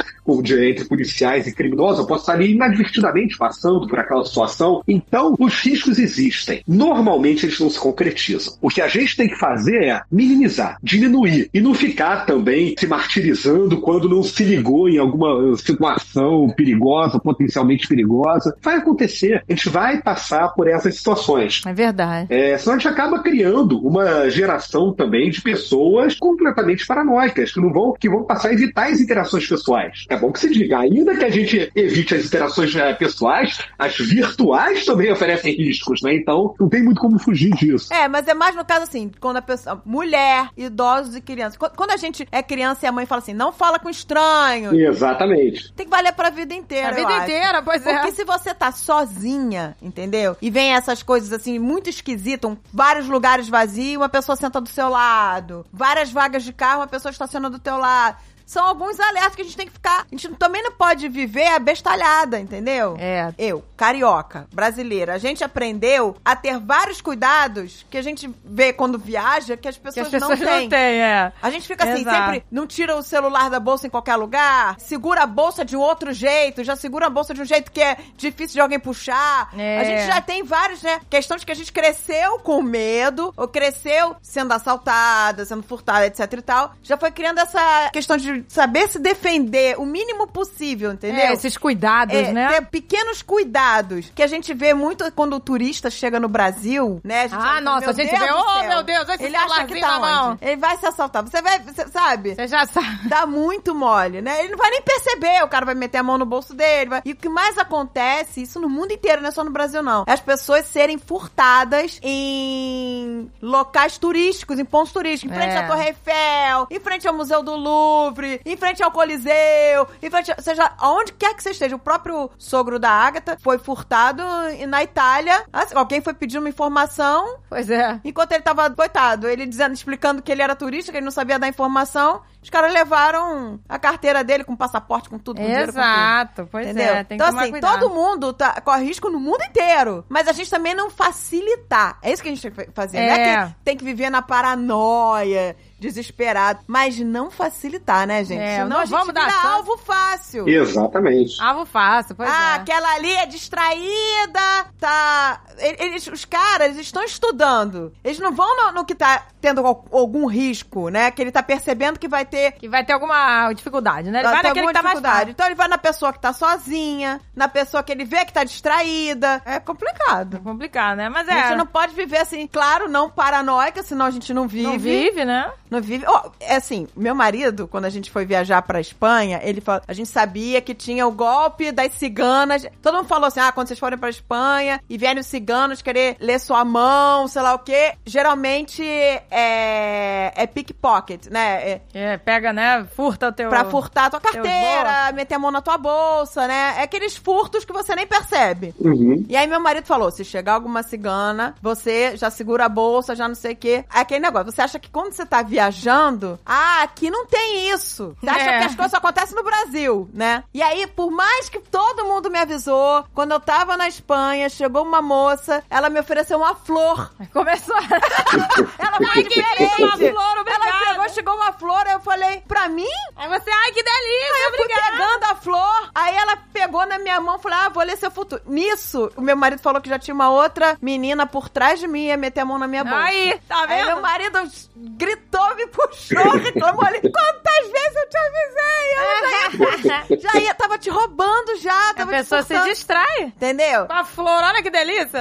entre 0.69 0.85
policiais 0.85 1.47
e 1.49 1.55
criminosos. 1.55 2.01
Eu 2.01 2.07
posso 2.07 2.23
estar 2.23 2.35
ali 2.35 2.53
inadvertidamente 2.53 3.37
passando 3.37 3.87
por 3.89 3.99
aquela 3.99 4.25
situação. 4.25 4.76
Então, 4.87 5.35
os 5.39 5.61
riscos 5.61 5.99
existem. 5.99 6.63
Normalmente, 6.67 7.47
eles 7.47 7.59
não 7.61 7.71
se 7.71 7.79
concretizam. 7.79 8.55
O 8.61 8.69
que 8.69 8.81
a 8.81 8.89
gente 8.89 9.17
tem 9.17 9.29
que 9.29 9.39
fazer 9.39 9.85
é 9.85 10.01
minimizar, 10.11 10.79
diminuir 10.83 11.49
e 11.53 11.61
não 11.61 11.75
ficar 11.75 12.27
também 12.27 12.75
se 12.79 12.87
martirizando 12.87 13.81
quando 13.81 14.09
não 14.09 14.23
se 14.23 14.45
ligou 14.45 14.89
em 14.89 14.99
alguma 14.99 15.57
situação 15.57 16.49
perigosa, 16.57 17.19
potencialmente 17.19 17.87
perigosa. 17.87 18.57
Vai 18.63 18.77
acontecer. 18.77 19.43
A 19.49 19.53
gente 19.53 19.69
vai 19.69 20.01
passar 20.01 20.49
por 20.49 20.69
essas 20.69 20.97
situações. 20.97 21.63
É 21.67 21.73
verdade. 21.73 22.27
É, 22.31 22.57
senão 22.59 22.75
a 22.75 22.79
gente 22.79 22.89
acaba 22.89 23.23
criando 23.23 23.79
uma 23.79 24.29
geração 24.31 24.93
também 24.93 25.31
de 25.31 25.41
pessoas 25.41 26.15
completamente 26.15 26.87
paranoicas, 26.87 27.53
que 27.53 27.61
não 27.61 27.73
vão, 27.73 27.93
que 27.93 28.09
vão 28.09 28.25
passar 28.25 28.49
a 28.49 28.53
evitar 28.53 28.91
as 28.91 29.01
interações 29.01 29.47
pessoais. 29.47 30.05
É 30.09 30.17
bom 30.17 30.33
que 30.33 30.41
se 30.41 30.51
diga, 30.53 30.79
ainda 30.79 31.17
que 31.17 31.25
a 31.25 31.31
gente 31.31 31.71
evite 31.75 32.15
as 32.15 32.27
interações 32.27 32.75
eh, 32.75 32.93
pessoais, 32.95 33.59
as 33.79 33.97
virtuais 33.97 34.66
também 34.85 35.11
oferecem 35.13 35.55
riscos, 35.55 36.01
né? 36.03 36.15
Então 36.15 36.55
não 36.59 36.69
tem 36.69 36.83
muito 36.83 37.01
como 37.01 37.19
fugir 37.19 37.51
disso. 37.55 37.93
É, 37.93 38.09
mas 38.09 38.27
é 38.29 38.35
mais 38.35 38.55
no 38.57 38.65
caso 38.65 38.83
assim, 38.85 39.11
quando 39.21 39.37
a 39.39 39.43
pessoa. 39.43 39.81
Mulher, 39.85 40.49
idosos 40.57 41.15
e 41.17 41.21
crianças. 41.21 41.57
Qu- 41.57 41.71
Quando 41.77 41.91
a 41.93 41.97
gente 41.97 42.27
é 42.33 42.43
criança 42.43 42.85
e 42.85 42.89
a 42.89 42.93
mãe 42.93 43.07
fala 43.07 43.21
assim, 43.21 43.35
não 43.35 43.53
fala 43.53 43.79
com 43.79 43.89
estranho. 43.89 44.75
Exatamente. 44.79 45.73
Tem 45.73 45.87
que 45.87 45.91
valer 45.91 46.13
pra 46.13 46.31
vida 46.31 46.55
inteira. 46.55 46.89
A 46.89 46.91
eu 46.93 46.97
vida 46.97 47.09
acho. 47.09 47.23
inteira, 47.25 47.63
pois 47.63 47.87
é. 47.87 47.95
Porque 47.95 48.13
se 48.13 48.25
você 48.25 48.55
tá 48.55 48.71
sozinha, 48.73 49.77
entendeu? 49.81 50.37
E 50.43 50.51
vem 50.51 50.73
essas 50.75 51.03
coisas 51.03 51.33
assim, 51.33 51.59
muito 51.59 51.89
esquisitas, 51.91 52.51
um- 52.51 52.57
vários 52.73 53.09
lugares 53.09 53.49
vazios, 53.49 53.97
uma 53.97 54.09
pessoa 54.09 54.37
senta 54.37 54.61
do 54.61 54.69
seu 54.69 54.89
lado, 54.89 55.65
várias 55.73 56.11
vagas 56.11 56.43
de 56.45 56.53
carro, 56.53 56.81
uma 56.81 56.87
pessoa 56.87 57.11
estaciona 57.13 57.49
do 57.51 57.59
teu 57.59 57.77
lado. 57.79 58.17
São 58.47 58.65
alguns 58.65 58.99
alertas 59.01 59.35
que 59.35 59.43
a 59.43 59.45
gente 59.45 59.57
tem 59.57 59.67
que 59.67 59.73
ficar. 59.73 60.03
A 60.03 60.07
gente 60.11 60.29
também 60.37 60.63
não 60.63 60.73
pode 60.73 61.09
viver 61.09 61.49
abestalhada, 61.49 62.39
entendeu? 62.39 62.97
É. 62.99 63.35
Eu, 63.37 63.65
carioca, 63.77 64.47
brasileira, 64.53 65.15
a 65.15 65.19
gente 65.19 65.43
aprendeu 65.43 66.17
a 66.25 66.37
ter 66.37 66.59
vários 66.59 67.01
cuidados 67.01 67.85
que 67.91 67.99
a 67.99 68.03
gente 68.03 68.31
vê 68.45 68.73
quando 68.73 68.99
viaja 68.99 69.57
que 69.57 69.69
as 69.69 69.77
Que 69.77 69.83
pessoas, 69.83 70.07
as 70.07 70.13
pessoas 70.13 70.39
não 70.39 70.47
não 70.47 70.59
têm. 70.61 70.69
têm, 70.69 71.01
é. 71.03 71.33
A 71.43 71.51
gente 71.51 71.67
fica 71.67 71.85
assim, 71.85 72.03
Exato. 72.03 72.17
sempre 72.17 72.45
não 72.51 72.67
tira 72.67 72.97
o 72.97 73.03
celular 73.03 73.51
da 73.51 73.59
bolsa 73.59 73.87
em 73.87 73.91
qualquer 73.91 74.17
lugar, 74.17 74.79
segura 74.79 75.23
a 75.25 75.27
bolsa 75.27 75.65
de 75.65 75.77
outro 75.77 76.13
jeito, 76.13 76.63
já 76.63 76.77
segura 76.77 77.07
a 77.07 77.11
bolsa 77.11 77.35
de 77.35 77.43
um 77.43 77.45
jeito 77.45 77.71
que 77.73 77.83
é 77.83 77.97
difícil 78.17 78.55
de 78.55 78.61
alguém 78.61 78.79
puxar. 78.79 79.51
É. 79.59 79.81
A 79.81 79.85
gente 79.85 80.07
já 80.07 80.21
tem 80.21 80.45
vários, 80.45 80.83
né? 80.83 81.01
Questão 81.11 81.37
de 81.37 81.45
que 81.45 81.53
a 81.53 81.55
gente 81.57 81.73
cresceu 81.73 82.39
com 82.39 82.63
medo, 82.63 83.35
ou 83.37 83.49
cresceu 83.49 84.15
sendo 84.23 84.53
assaltada, 84.53 85.45
sendo 85.45 85.63
furtada, 85.63 86.07
etc 86.07 86.33
e 86.33 86.43
tal. 86.43 86.75
Já 86.83 86.97
foi 86.97 87.11
criando 87.11 87.39
essa 87.41 87.91
questão 87.93 88.17
de 88.17 88.36
de 88.43 88.53
saber 88.53 88.89
se 88.89 88.99
defender 88.99 89.79
o 89.79 89.87
mínimo 89.87 90.27
possível, 90.27 90.93
entendeu? 90.93 91.21
É, 91.27 91.33
esses 91.33 91.57
cuidados, 91.57 92.15
É, 92.15 92.33
né? 92.33 92.49
ter 92.49 92.67
pequenos 92.67 93.23
cuidados 93.23 94.11
que 94.15 94.23
a 94.23 94.27
gente 94.27 94.53
vê 94.55 94.75
muito 94.75 95.11
quando 95.13 95.35
o 95.35 95.41
turista 95.41 95.91
chega 95.91 96.19
no 96.21 96.29
Brasil, 96.29 97.01
né? 97.05 97.25
Ah, 97.27 97.29
fala, 97.29 97.61
nossa, 97.61 97.91
a 97.91 97.93
gente 97.93 98.11
Deus 98.11 98.21
vê, 98.23 98.33
oh, 98.33 98.69
meu 98.69 98.83
Deus, 98.83 99.09
esse 99.09 99.25
Ele 99.25 99.37
acha 99.37 99.65
que 99.65 99.81
tá 99.81 99.89
na 99.89 99.99
mão. 100.01 100.31
onde? 100.33 100.45
Ele 100.45 100.57
vai 100.57 100.77
se 100.77 100.87
assaltar. 100.87 101.23
Você 101.25 101.41
vai, 101.43 101.59
você 101.61 101.87
sabe? 101.89 102.35
Você 102.35 102.47
já 102.49 102.67
sabe. 102.67 103.09
Dá 103.09 103.27
muito 103.27 103.75
mole, 103.75 104.21
né? 104.23 104.41
Ele 104.41 104.51
não 104.51 104.59
vai 104.59 104.71
nem 104.71 104.83
perceber. 104.83 105.43
O 105.45 105.49
cara 105.49 105.65
vai 105.67 105.75
meter 105.75 105.99
a 105.99 106.03
mão 106.03 106.19
no 106.19 106.27
bolso 106.27 106.55
dele. 106.55 106.91
vai- 106.91 107.03
E 107.05 107.13
o 107.13 107.17
que 107.17 107.29
mais 107.29 107.57
acontece, 107.59 108.43
isso 108.43 108.59
no 108.61 108.69
mundo 108.69 108.93
inteiro, 108.93 109.21
não 109.23 109.29
é 109.29 109.33
só 109.33 109.45
no 109.45 109.51
Brasil, 109.51 109.83
não. 109.83 110.05
É 110.07 110.13
as 110.13 110.21
pessoas 110.21 110.67
serem 110.67 110.99
furtadas 110.99 111.99
em 112.03 113.31
locais 113.41 113.99
turísticos, 113.99 114.59
em 114.59 114.65
pontos 114.65 114.93
turísticos. 114.93 115.35
Em 115.37 115.39
frente 115.41 115.55
É. 115.55 115.59
à 115.59 115.67
Torre 115.67 115.87
Eiffel, 115.89 116.67
em 116.71 116.81
frente 116.81 117.07
ao 117.07 117.15
Museu 117.15 117.43
do 117.43 117.55
Louvre, 117.55 118.26
em 118.45 118.57
frente 118.57 118.83
ao 118.83 118.91
Coliseu, 118.91 119.87
em 120.03 120.11
frente, 120.11 120.33
a, 120.33 120.41
seja, 120.41 120.73
aonde 120.79 121.13
quer 121.13 121.35
que 121.35 121.43
você 121.43 121.51
esteja. 121.51 121.77
O 121.77 121.79
próprio 121.79 122.31
sogro 122.39 122.79
da 122.79 122.91
Agatha 122.91 123.37
foi 123.41 123.59
furtado 123.59 124.23
na 124.69 124.83
Itália. 124.83 125.45
Assim, 125.53 125.75
alguém 125.77 126.01
foi 126.01 126.15
pedir 126.15 126.39
uma 126.39 126.49
informação 126.49 127.37
Pois 127.49 127.71
é. 127.71 128.01
Enquanto 128.05 128.33
ele 128.33 128.43
tava, 128.43 128.69
coitado, 128.71 129.29
ele 129.29 129.47
dizendo, 129.47 129.73
explicando 129.73 130.21
que 130.23 130.31
ele 130.33 130.43
era 130.43 130.55
turista, 130.57 130.91
que 130.91 130.99
ele 130.99 131.05
não 131.05 131.11
sabia 131.13 131.39
dar 131.39 131.49
informação, 131.49 132.21
os 132.43 132.51
caras 132.51 132.73
levaram 132.73 133.59
a 133.69 133.79
carteira 133.79 134.23
dele 134.25 134.45
com 134.45 134.57
passaporte, 134.57 135.09
com 135.09 135.19
tudo, 135.19 135.37
com 135.39 135.43
dinheiro, 135.45 135.67
com 135.73 135.79
tudo. 135.79 135.81
Exato, 135.85 136.49
pois 136.51 136.67
Entendeu? 136.67 136.95
é. 136.95 137.05
Tem 137.05 137.15
então, 137.17 137.27
que 137.27 137.33
tomar 137.33 137.43
assim, 137.43 137.51
cuidado. 137.53 137.81
todo 137.81 137.95
mundo 137.95 138.33
tá, 138.33 138.61
corre 138.61 138.85
risco 138.85 139.09
no 139.09 139.19
mundo 139.21 139.43
inteiro. 139.45 140.05
Mas 140.09 140.29
a 140.29 140.33
gente 140.33 140.51
também 140.51 140.75
não 140.75 140.91
facilitar. 140.91 141.99
É 142.03 142.13
isso 142.13 142.23
que 142.23 142.29
a 142.29 142.35
gente 142.35 142.43
tem 142.51 142.67
que 142.67 142.73
fazer. 142.73 142.99
Não 142.99 143.05
é 143.15 143.17
É. 143.33 143.47
que 143.47 143.55
tem 143.65 143.77
que 143.77 143.85
viver 143.85 144.11
na 144.11 144.23
paranoia, 144.23 145.57
desesperado. 145.79 146.61
Mas 146.67 146.99
não 146.99 147.31
facilitar, 147.31 148.07
né, 148.07 148.25
gente? 148.25 148.41
É, 148.41 148.57
Senão 148.57 148.69
não 148.69 148.79
a 148.79 148.85
gente 148.85 148.97
vamos 148.99 149.15
dar 149.15 149.31
chance. 149.31 149.47
alvo 149.47 149.77
fácil. 149.79 150.49
Exatamente. 150.49 151.41
Alvo 151.43 151.65
fácil, 151.67 152.15
pois 152.15 152.29
ah, 152.29 152.53
é. 152.53 152.55
aquela 152.57 152.95
ali 152.95 153.13
é 153.13 153.27
distraída, 153.27 154.67
tá. 154.79 155.41
Eles, 155.59 156.07
os 156.07 156.25
caras 156.25 156.69
eles 156.69 156.79
estão 156.79 157.03
estudando. 157.03 157.93
Eles 158.05 158.19
não 158.19 158.33
vão 158.33 158.57
no, 158.67 158.73
no 158.73 158.85
que 158.85 158.95
tá 158.95 159.27
tendo 159.41 159.67
al- 159.67 159.85
algum 159.93 160.27
risco, 160.27 160.89
né? 160.89 161.11
Que 161.11 161.23
ele 161.23 161.33
tá 161.33 161.43
percebendo 161.43 161.99
que 161.99 162.09
vai 162.09 162.25
ter. 162.25 162.53
Que 162.53 162.69
vai 162.69 162.85
ter 162.85 162.93
alguma 162.93 163.53
dificuldade, 163.53 164.11
né? 164.11 164.19
Ele 164.21 164.25
vai 164.29 164.35
vai 164.35 164.43
naquele 164.45 164.67
que 164.67 164.73
tá 164.73 164.83
mais 164.83 165.01
fácil. 165.01 165.31
Então 165.31 165.47
ele 165.47 165.55
vai 165.55 165.69
na 165.69 165.79
pessoa 165.79 166.13
que 166.13 166.19
tá 166.21 166.33
sozinha, 166.33 167.21
na 167.35 167.49
pessoa 167.49 167.83
que 167.83 167.93
ele 167.93 168.05
vê 168.05 168.25
que 168.25 168.33
tá 168.33 168.45
distraída. 168.45 169.41
É 169.45 169.59
complicado. 169.61 170.37
É 170.37 170.41
complicado, 170.41 170.97
né? 170.99 171.09
Mas 171.09 171.29
A 171.29 171.33
é. 171.33 171.49
gente 171.49 171.59
não 171.59 171.67
pode 171.67 171.95
viver 171.95 172.19
assim, 172.19 172.47
claro, 172.47 172.89
não 172.89 173.09
paranoica, 173.11 173.83
senão 173.83 174.07
a 174.07 174.11
gente 174.11 174.33
não 174.35 174.47
vive. 174.49 174.65
não 174.67 174.79
vive, 174.79 175.25
né? 175.25 175.51
Não 175.71 175.81
vive. 175.81 176.05
Ó, 176.07 176.31
é 176.41 176.57
assim, 176.57 176.87
meu 176.97 177.15
marido, 177.15 177.67
quando 177.69 177.85
a 177.85 177.91
gente 177.91 178.11
foi 178.11 178.25
viajar 178.25 178.63
pra 178.63 178.81
Espanha, 178.81 179.41
ele 179.43 179.61
falou, 179.61 179.83
a 179.87 179.93
gente 179.93 180.09
sabia 180.09 180.61
que 180.61 180.75
tinha 180.75 181.07
o 181.07 181.13
golpe 181.13 181.73
das 181.73 181.93
ciganas. 181.93 182.67
Todo 182.83 182.97
mundo 182.97 183.09
falou 183.09 183.27
assim: 183.27 183.41
"Ah, 183.41 183.53
quando 183.53 183.69
vocês 183.69 183.79
forem 183.79 183.99
pra 183.99 184.09
Espanha 184.11 184.81
e 184.89 184.97
vierem 184.99 185.21
os 185.21 185.27
ciganos 185.27 185.83
querer 185.83 186.17
ler 186.21 186.39
sua 186.39 186.65
mão, 186.65 187.27
sei 187.29 187.43
lá 187.43 187.55
o 187.55 187.59
quê". 187.59 187.95
Geralmente 188.05 188.83
é 189.31 190.33
é 190.35 190.47
pickpocket, 190.47 191.27
né? 191.31 191.71
É 191.71 191.81
É, 191.95 192.17
pega, 192.19 192.53
né? 192.53 192.87
Furta 192.95 193.29
o 193.29 193.33
teu. 193.33 193.49
Pra 193.49 193.65
furtar 193.65 194.07
a 194.07 194.11
tua 194.11 194.21
carteira, 194.21 195.13
meter 195.13 195.35
a 195.35 195.39
mão 195.39 195.51
na 195.51 195.63
tua 195.63 195.79
bolsa, 195.79 196.47
né? 196.47 196.75
É 196.79 196.83
aqueles 196.83 197.17
furtos 197.17 197.65
que 197.65 197.73
você 197.73 197.95
nem 197.95 198.07
percebe. 198.07 198.75
Uhum. 198.79 199.25
E 199.29 199.37
aí 199.37 199.47
meu 199.47 199.61
marido 199.61 199.87
falou, 199.87 200.11
se 200.11 200.25
chegar 200.25 200.55
alguma 200.55 200.83
cigana, 200.83 201.55
você 201.61 202.17
já 202.17 202.31
segura 202.31 202.67
a 202.67 202.69
bolsa, 202.69 203.15
já 203.17 203.27
não 203.29 203.35
sei 203.35 203.53
o 203.53 203.57
quê. 203.57 203.85
É 203.95 204.01
aquele 204.01 204.21
negócio, 204.21 204.53
você 204.53 204.63
acha 204.63 204.79
que 204.79 204.91
quando 204.91 205.13
você 205.13 205.25
tá 205.25 205.43
viajando, 205.61 206.39
ah, 206.45 206.83
aqui 206.83 207.11
não 207.11 207.25
tem 207.27 207.71
isso. 207.71 208.15
Você 208.21 208.29
acha 208.29 208.51
É. 208.51 208.59
que 208.59 208.65
as 208.67 208.75
coisas 208.75 208.91
só 208.91 208.99
acontecem 208.99 209.35
no 209.35 209.43
Brasil, 209.43 210.09
né? 210.13 210.45
E 210.53 210.63
aí, 210.63 210.87
por 210.87 211.11
mais 211.11 211.49
que 211.49 211.59
todo 211.61 212.05
mundo 212.05 212.31
me 212.31 212.39
avisou, 212.39 213.05
quando 213.15 213.33
eu 213.33 213.41
tava 213.41 213.75
na 213.77 213.89
Espanha, 213.89 214.49
chegou 214.51 214.83
uma 214.83 215.01
moça, 215.01 215.65
ela 215.71 215.89
me 215.89 215.99
ofereceu 215.99 216.37
uma 216.37 216.55
flor. 216.55 217.11
Começou. 217.33 217.75
Ela 218.79 218.97
foi 218.99 219.07
Ai, 219.15 219.23
que 219.25 219.43
delícia, 219.43 219.87
uma 219.87 219.97
flor, 219.97 220.39
obrigada. 220.41 220.67
Ela 220.67 220.87
chegou, 220.89 221.09
chegou 221.11 221.35
uma 221.37 221.53
flor, 221.53 221.87
aí 221.87 221.93
eu 221.95 222.01
falei, 222.01 222.43
pra 222.47 222.69
mim? 222.69 222.87
Aí 223.17 223.29
você, 223.29 223.51
ai, 223.51 223.73
que 223.73 223.83
delícia, 223.83 224.37
Aí 224.37 224.43
eu 224.45 224.51
fui 224.55 224.61
obrigada. 224.65 224.91
pegando 224.93 225.25
a 225.25 225.35
flor, 225.37 225.91
aí 225.95 226.15
ela 226.17 226.37
pegou 226.53 226.87
na 226.87 226.99
minha 226.99 227.21
mão 227.21 227.37
e 227.37 227.43
falou: 227.43 227.59
Ah, 227.59 227.69
vou 227.69 227.83
ler 227.83 227.97
seu 227.97 228.11
futuro. 228.11 228.43
Nisso, 228.47 229.11
o 229.17 229.21
meu 229.21 229.37
marido 229.37 229.61
falou 229.61 229.81
que 229.81 229.89
já 229.89 229.99
tinha 229.99 230.15
uma 230.15 230.31
outra 230.31 230.77
menina 230.83 231.27
por 231.27 231.49
trás 231.49 231.81
de 231.81 231.87
mim 231.87 232.07
ia 232.07 232.17
meter 232.17 232.41
a 232.41 232.45
mão 232.45 232.59
na 232.59 232.67
minha 232.67 232.85
bolsa. 232.85 232.99
Aí, 233.05 233.39
tá 233.49 233.61
Aí 233.63 233.67
vendo? 233.69 233.87
meu 233.87 234.01
marido 234.01 234.39
gritou, 234.77 235.46
me 235.55 235.67
puxou, 235.69 236.33
reclamou 236.39 236.85
ali. 236.85 237.01
Quantas 237.01 237.73
vezes 237.73 237.97
eu 237.97 238.09
te 238.09 238.19
avisei? 238.19 238.87
Eu 238.97 239.79
já, 239.83 240.33
já 240.33 240.41
ia, 240.41 240.55
tava 240.55 240.79
te 240.79 240.91
roubando 240.91 241.57
já, 241.57 241.91
A 241.91 241.95
tava 241.95 242.13
te 242.13 242.17
pessoa 242.17 242.43
se 242.43 242.59
distrai. 242.65 243.21
Entendeu? 243.23 243.87
Com 243.87 243.93
a 243.93 244.05
flor, 244.05 244.43
olha 244.43 244.63
que 244.63 244.71
delícia. 244.71 245.21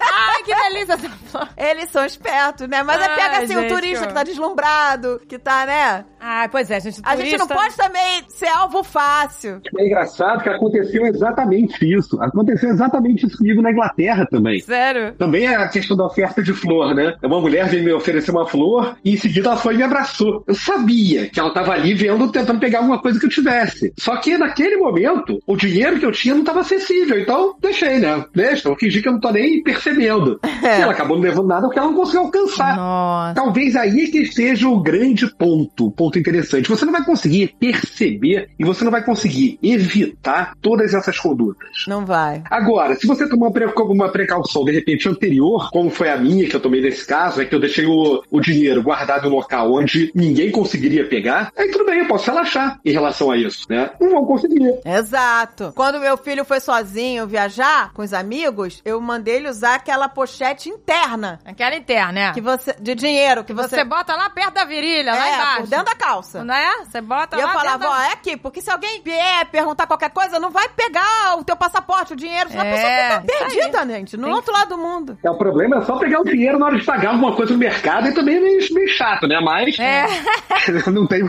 ai, 0.00 0.42
que 0.42 0.54
delícia 0.54 0.94
essa 0.94 1.08
flor. 1.08 1.48
Eles 1.56 1.90
são 1.90 2.04
espertos, 2.04 2.68
né? 2.68 2.82
Mas 2.82 3.00
é 3.00 3.08
pega 3.14 3.38
assim, 3.38 3.56
o 3.56 3.68
turista 3.68 4.06
que 4.06 4.14
tá 4.14 4.22
deslumbrado, 4.22 5.20
que 5.28 5.38
tá, 5.38 5.66
né? 5.66 6.04
Ai, 6.20 6.48
pois 6.48 6.70
é, 6.70 6.78
gente. 6.80 7.00
A 7.04 7.16
gente 7.16 7.36
não 7.38 7.46
turista- 7.46 7.54
pode 7.54 7.76
também 7.76 8.22
ser 8.28 8.48
alvo 8.48 8.82
fácil. 8.84 9.60
É 9.78 9.86
engraçado 9.86 10.42
que 10.42 10.48
aconteceu 10.48 11.06
exatamente 11.06 11.84
isso. 11.90 12.20
Aconteceu 12.22 12.70
exatamente 12.70 13.26
isso 13.26 13.38
comigo 13.38 13.62
na 13.62 13.70
Inglaterra 13.70 14.26
também. 14.30 14.60
Sério? 14.60 15.12
Também 15.14 15.46
é 15.46 15.56
a 15.56 15.68
questão 15.68 15.96
da 15.96 16.04
oferta 16.06 16.42
de 16.42 16.52
flor, 16.52 16.94
né? 16.94 17.14
Uma 17.22 17.40
mulher 17.40 17.68
veio 17.68 17.84
me 17.84 17.92
oferecer 17.92 18.30
uma 18.30 18.46
flor 18.46 18.96
e 19.04 19.14
em 19.14 19.16
seguida 19.16 19.48
ela 19.48 19.56
foi 19.56 19.74
e 19.74 19.76
me 19.78 19.82
abraçou. 19.82 20.44
Eu 20.46 20.54
sabia 20.54 21.28
que 21.28 21.40
ela 21.40 21.52
tava 21.54 21.72
ali 21.72 21.94
vendo, 21.94 22.30
tentando 22.30 22.60
pegar 22.60 22.78
alguma 22.80 23.00
coisa 23.00 23.18
que 23.18 23.26
eu 23.26 23.30
tivesse. 23.30 23.92
Só 23.98 24.16
que 24.16 24.36
naquele 24.36 24.76
momento, 24.76 25.38
o 25.46 25.56
dinheiro 25.56 25.98
que 25.98 26.04
eu 26.06 26.12
tinha 26.12 26.34
não 26.34 26.44
tava 26.44 26.60
acessível. 26.60 27.18
Então, 27.18 27.54
deixei, 27.60 27.98
né? 27.98 28.24
Deixa, 28.34 28.68
eu 28.68 28.76
fingi 28.76 29.00
que 29.00 29.08
eu 29.08 29.12
não 29.12 29.20
tô 29.20 29.30
nem 29.30 29.62
percebendo. 29.62 30.38
E 30.60 30.82
ela 30.82 30.92
acabou 30.92 31.16
não 31.16 31.24
levando 31.24 31.48
nada 31.48 31.62
porque 31.62 31.78
ela 31.78 31.88
não 31.88 31.96
conseguiu 31.96 32.20
alcançar. 32.22 32.76
Nossa. 32.76 33.34
Talvez 33.34 33.74
aí 33.76 34.04
é 34.04 34.10
que 34.10 34.18
esteja 34.18 34.68
o 34.68 34.80
grande 34.80 35.26
ponto, 35.36 35.86
o 35.86 35.90
ponto 35.90 36.09
interessante. 36.18 36.68
Você 36.68 36.84
não 36.84 36.92
vai 36.92 37.04
conseguir 37.04 37.54
perceber 37.58 38.50
e 38.58 38.64
você 38.64 38.84
não 38.84 38.90
vai 38.90 39.04
conseguir 39.04 39.58
evitar 39.62 40.54
todas 40.60 40.94
essas 40.94 41.18
condutas. 41.18 41.68
Não 41.86 42.04
vai. 42.04 42.42
Agora, 42.50 42.94
se 42.96 43.06
você 43.06 43.28
tomar 43.28 43.46
uma 43.48 43.52
pre- 43.52 43.66
uma 43.80 44.08
precaução, 44.10 44.64
de 44.64 44.72
repente, 44.72 45.08
anterior, 45.08 45.70
como 45.70 45.90
foi 45.90 46.10
a 46.10 46.16
minha 46.16 46.48
que 46.48 46.54
eu 46.56 46.60
tomei 46.60 46.80
nesse 46.80 47.06
caso, 47.06 47.40
é 47.40 47.44
que 47.44 47.54
eu 47.54 47.60
deixei 47.60 47.86
o, 47.86 48.22
o 48.30 48.40
dinheiro 48.40 48.82
guardado 48.82 49.26
em 49.26 49.30
um 49.30 49.34
local 49.34 49.72
onde 49.72 50.10
ninguém 50.14 50.50
conseguiria 50.50 51.06
pegar, 51.08 51.52
aí 51.56 51.70
tudo 51.70 51.84
bem, 51.84 52.00
eu 52.00 52.06
posso 52.06 52.26
relaxar 52.30 52.78
em 52.84 52.92
relação 52.92 53.30
a 53.30 53.36
isso, 53.36 53.66
né? 53.68 53.90
Não 54.00 54.10
vão 54.10 54.24
conseguir. 54.24 54.74
Exato. 54.84 55.72
Quando 55.74 56.00
meu 56.00 56.16
filho 56.16 56.44
foi 56.44 56.60
sozinho 56.60 57.26
viajar 57.26 57.92
com 57.92 58.02
os 58.02 58.12
amigos, 58.12 58.80
eu 58.84 59.00
mandei 59.00 59.36
ele 59.36 59.48
usar 59.48 59.74
aquela 59.76 60.08
pochete 60.08 60.68
interna 60.68 61.38
Aquela 61.44 61.76
interna, 61.76 62.12
né? 62.12 62.32
que 62.32 62.40
você 62.40 62.74
de 62.80 62.94
dinheiro 62.94 63.44
que 63.44 63.52
Você 63.52 63.76
você, 63.76 63.84
bota 63.84 64.14
lá 64.14 64.28
perto 64.30 64.54
da 64.54 64.64
virilha, 64.64 65.12
lá 65.12 65.28
é, 65.28 65.34
embaixo. 65.34 65.60
por 65.60 65.68
dentro 65.68 65.84
da 65.86 65.94
calça. 66.00 66.42
Não 66.44 66.54
é? 66.54 66.84
Você 66.84 67.00
bota 67.00 67.36
E 67.36 67.40
eu 67.40 67.46
lá 67.46 67.52
falava, 67.52 67.78
dentro 67.78 67.94
ó, 67.94 67.96
da... 67.98 68.06
é 68.08 68.12
aqui, 68.12 68.36
porque 68.36 68.60
se 68.60 68.70
alguém 68.70 69.02
vier 69.02 69.44
perguntar 69.50 69.86
qualquer 69.86 70.10
coisa, 70.10 70.38
não 70.38 70.50
vai 70.50 70.68
pegar 70.68 71.36
o 71.38 71.44
teu 71.44 71.56
passaporte, 71.56 72.12
o 72.12 72.16
dinheiro, 72.16 72.50
senão 72.50 72.64
É, 72.64 72.68
a 72.70 72.74
pessoa 72.74 72.92
fica 73.20 73.38
perdida, 73.38 73.86
gente, 73.86 74.16
no 74.16 74.24
Tem 74.24 74.34
outro 74.34 74.52
lado 74.52 74.68
do 74.70 74.78
mundo. 74.78 75.18
É, 75.24 75.30
o 75.30 75.36
problema 75.36 75.78
é 75.78 75.82
só 75.82 75.96
pegar 75.98 76.20
o 76.20 76.24
dinheiro 76.24 76.58
na 76.58 76.66
hora 76.66 76.78
de 76.78 76.84
pagar 76.84 77.10
alguma 77.10 77.34
coisa 77.36 77.52
no 77.52 77.58
mercado 77.58 78.08
e 78.08 78.14
também 78.14 78.36
é 78.36 78.40
meio, 78.40 78.74
meio 78.74 78.88
chato, 78.88 79.26
né? 79.26 79.38
Mas 79.40 79.78
É, 79.78 80.06
não 80.90 81.06
tem. 81.06 81.22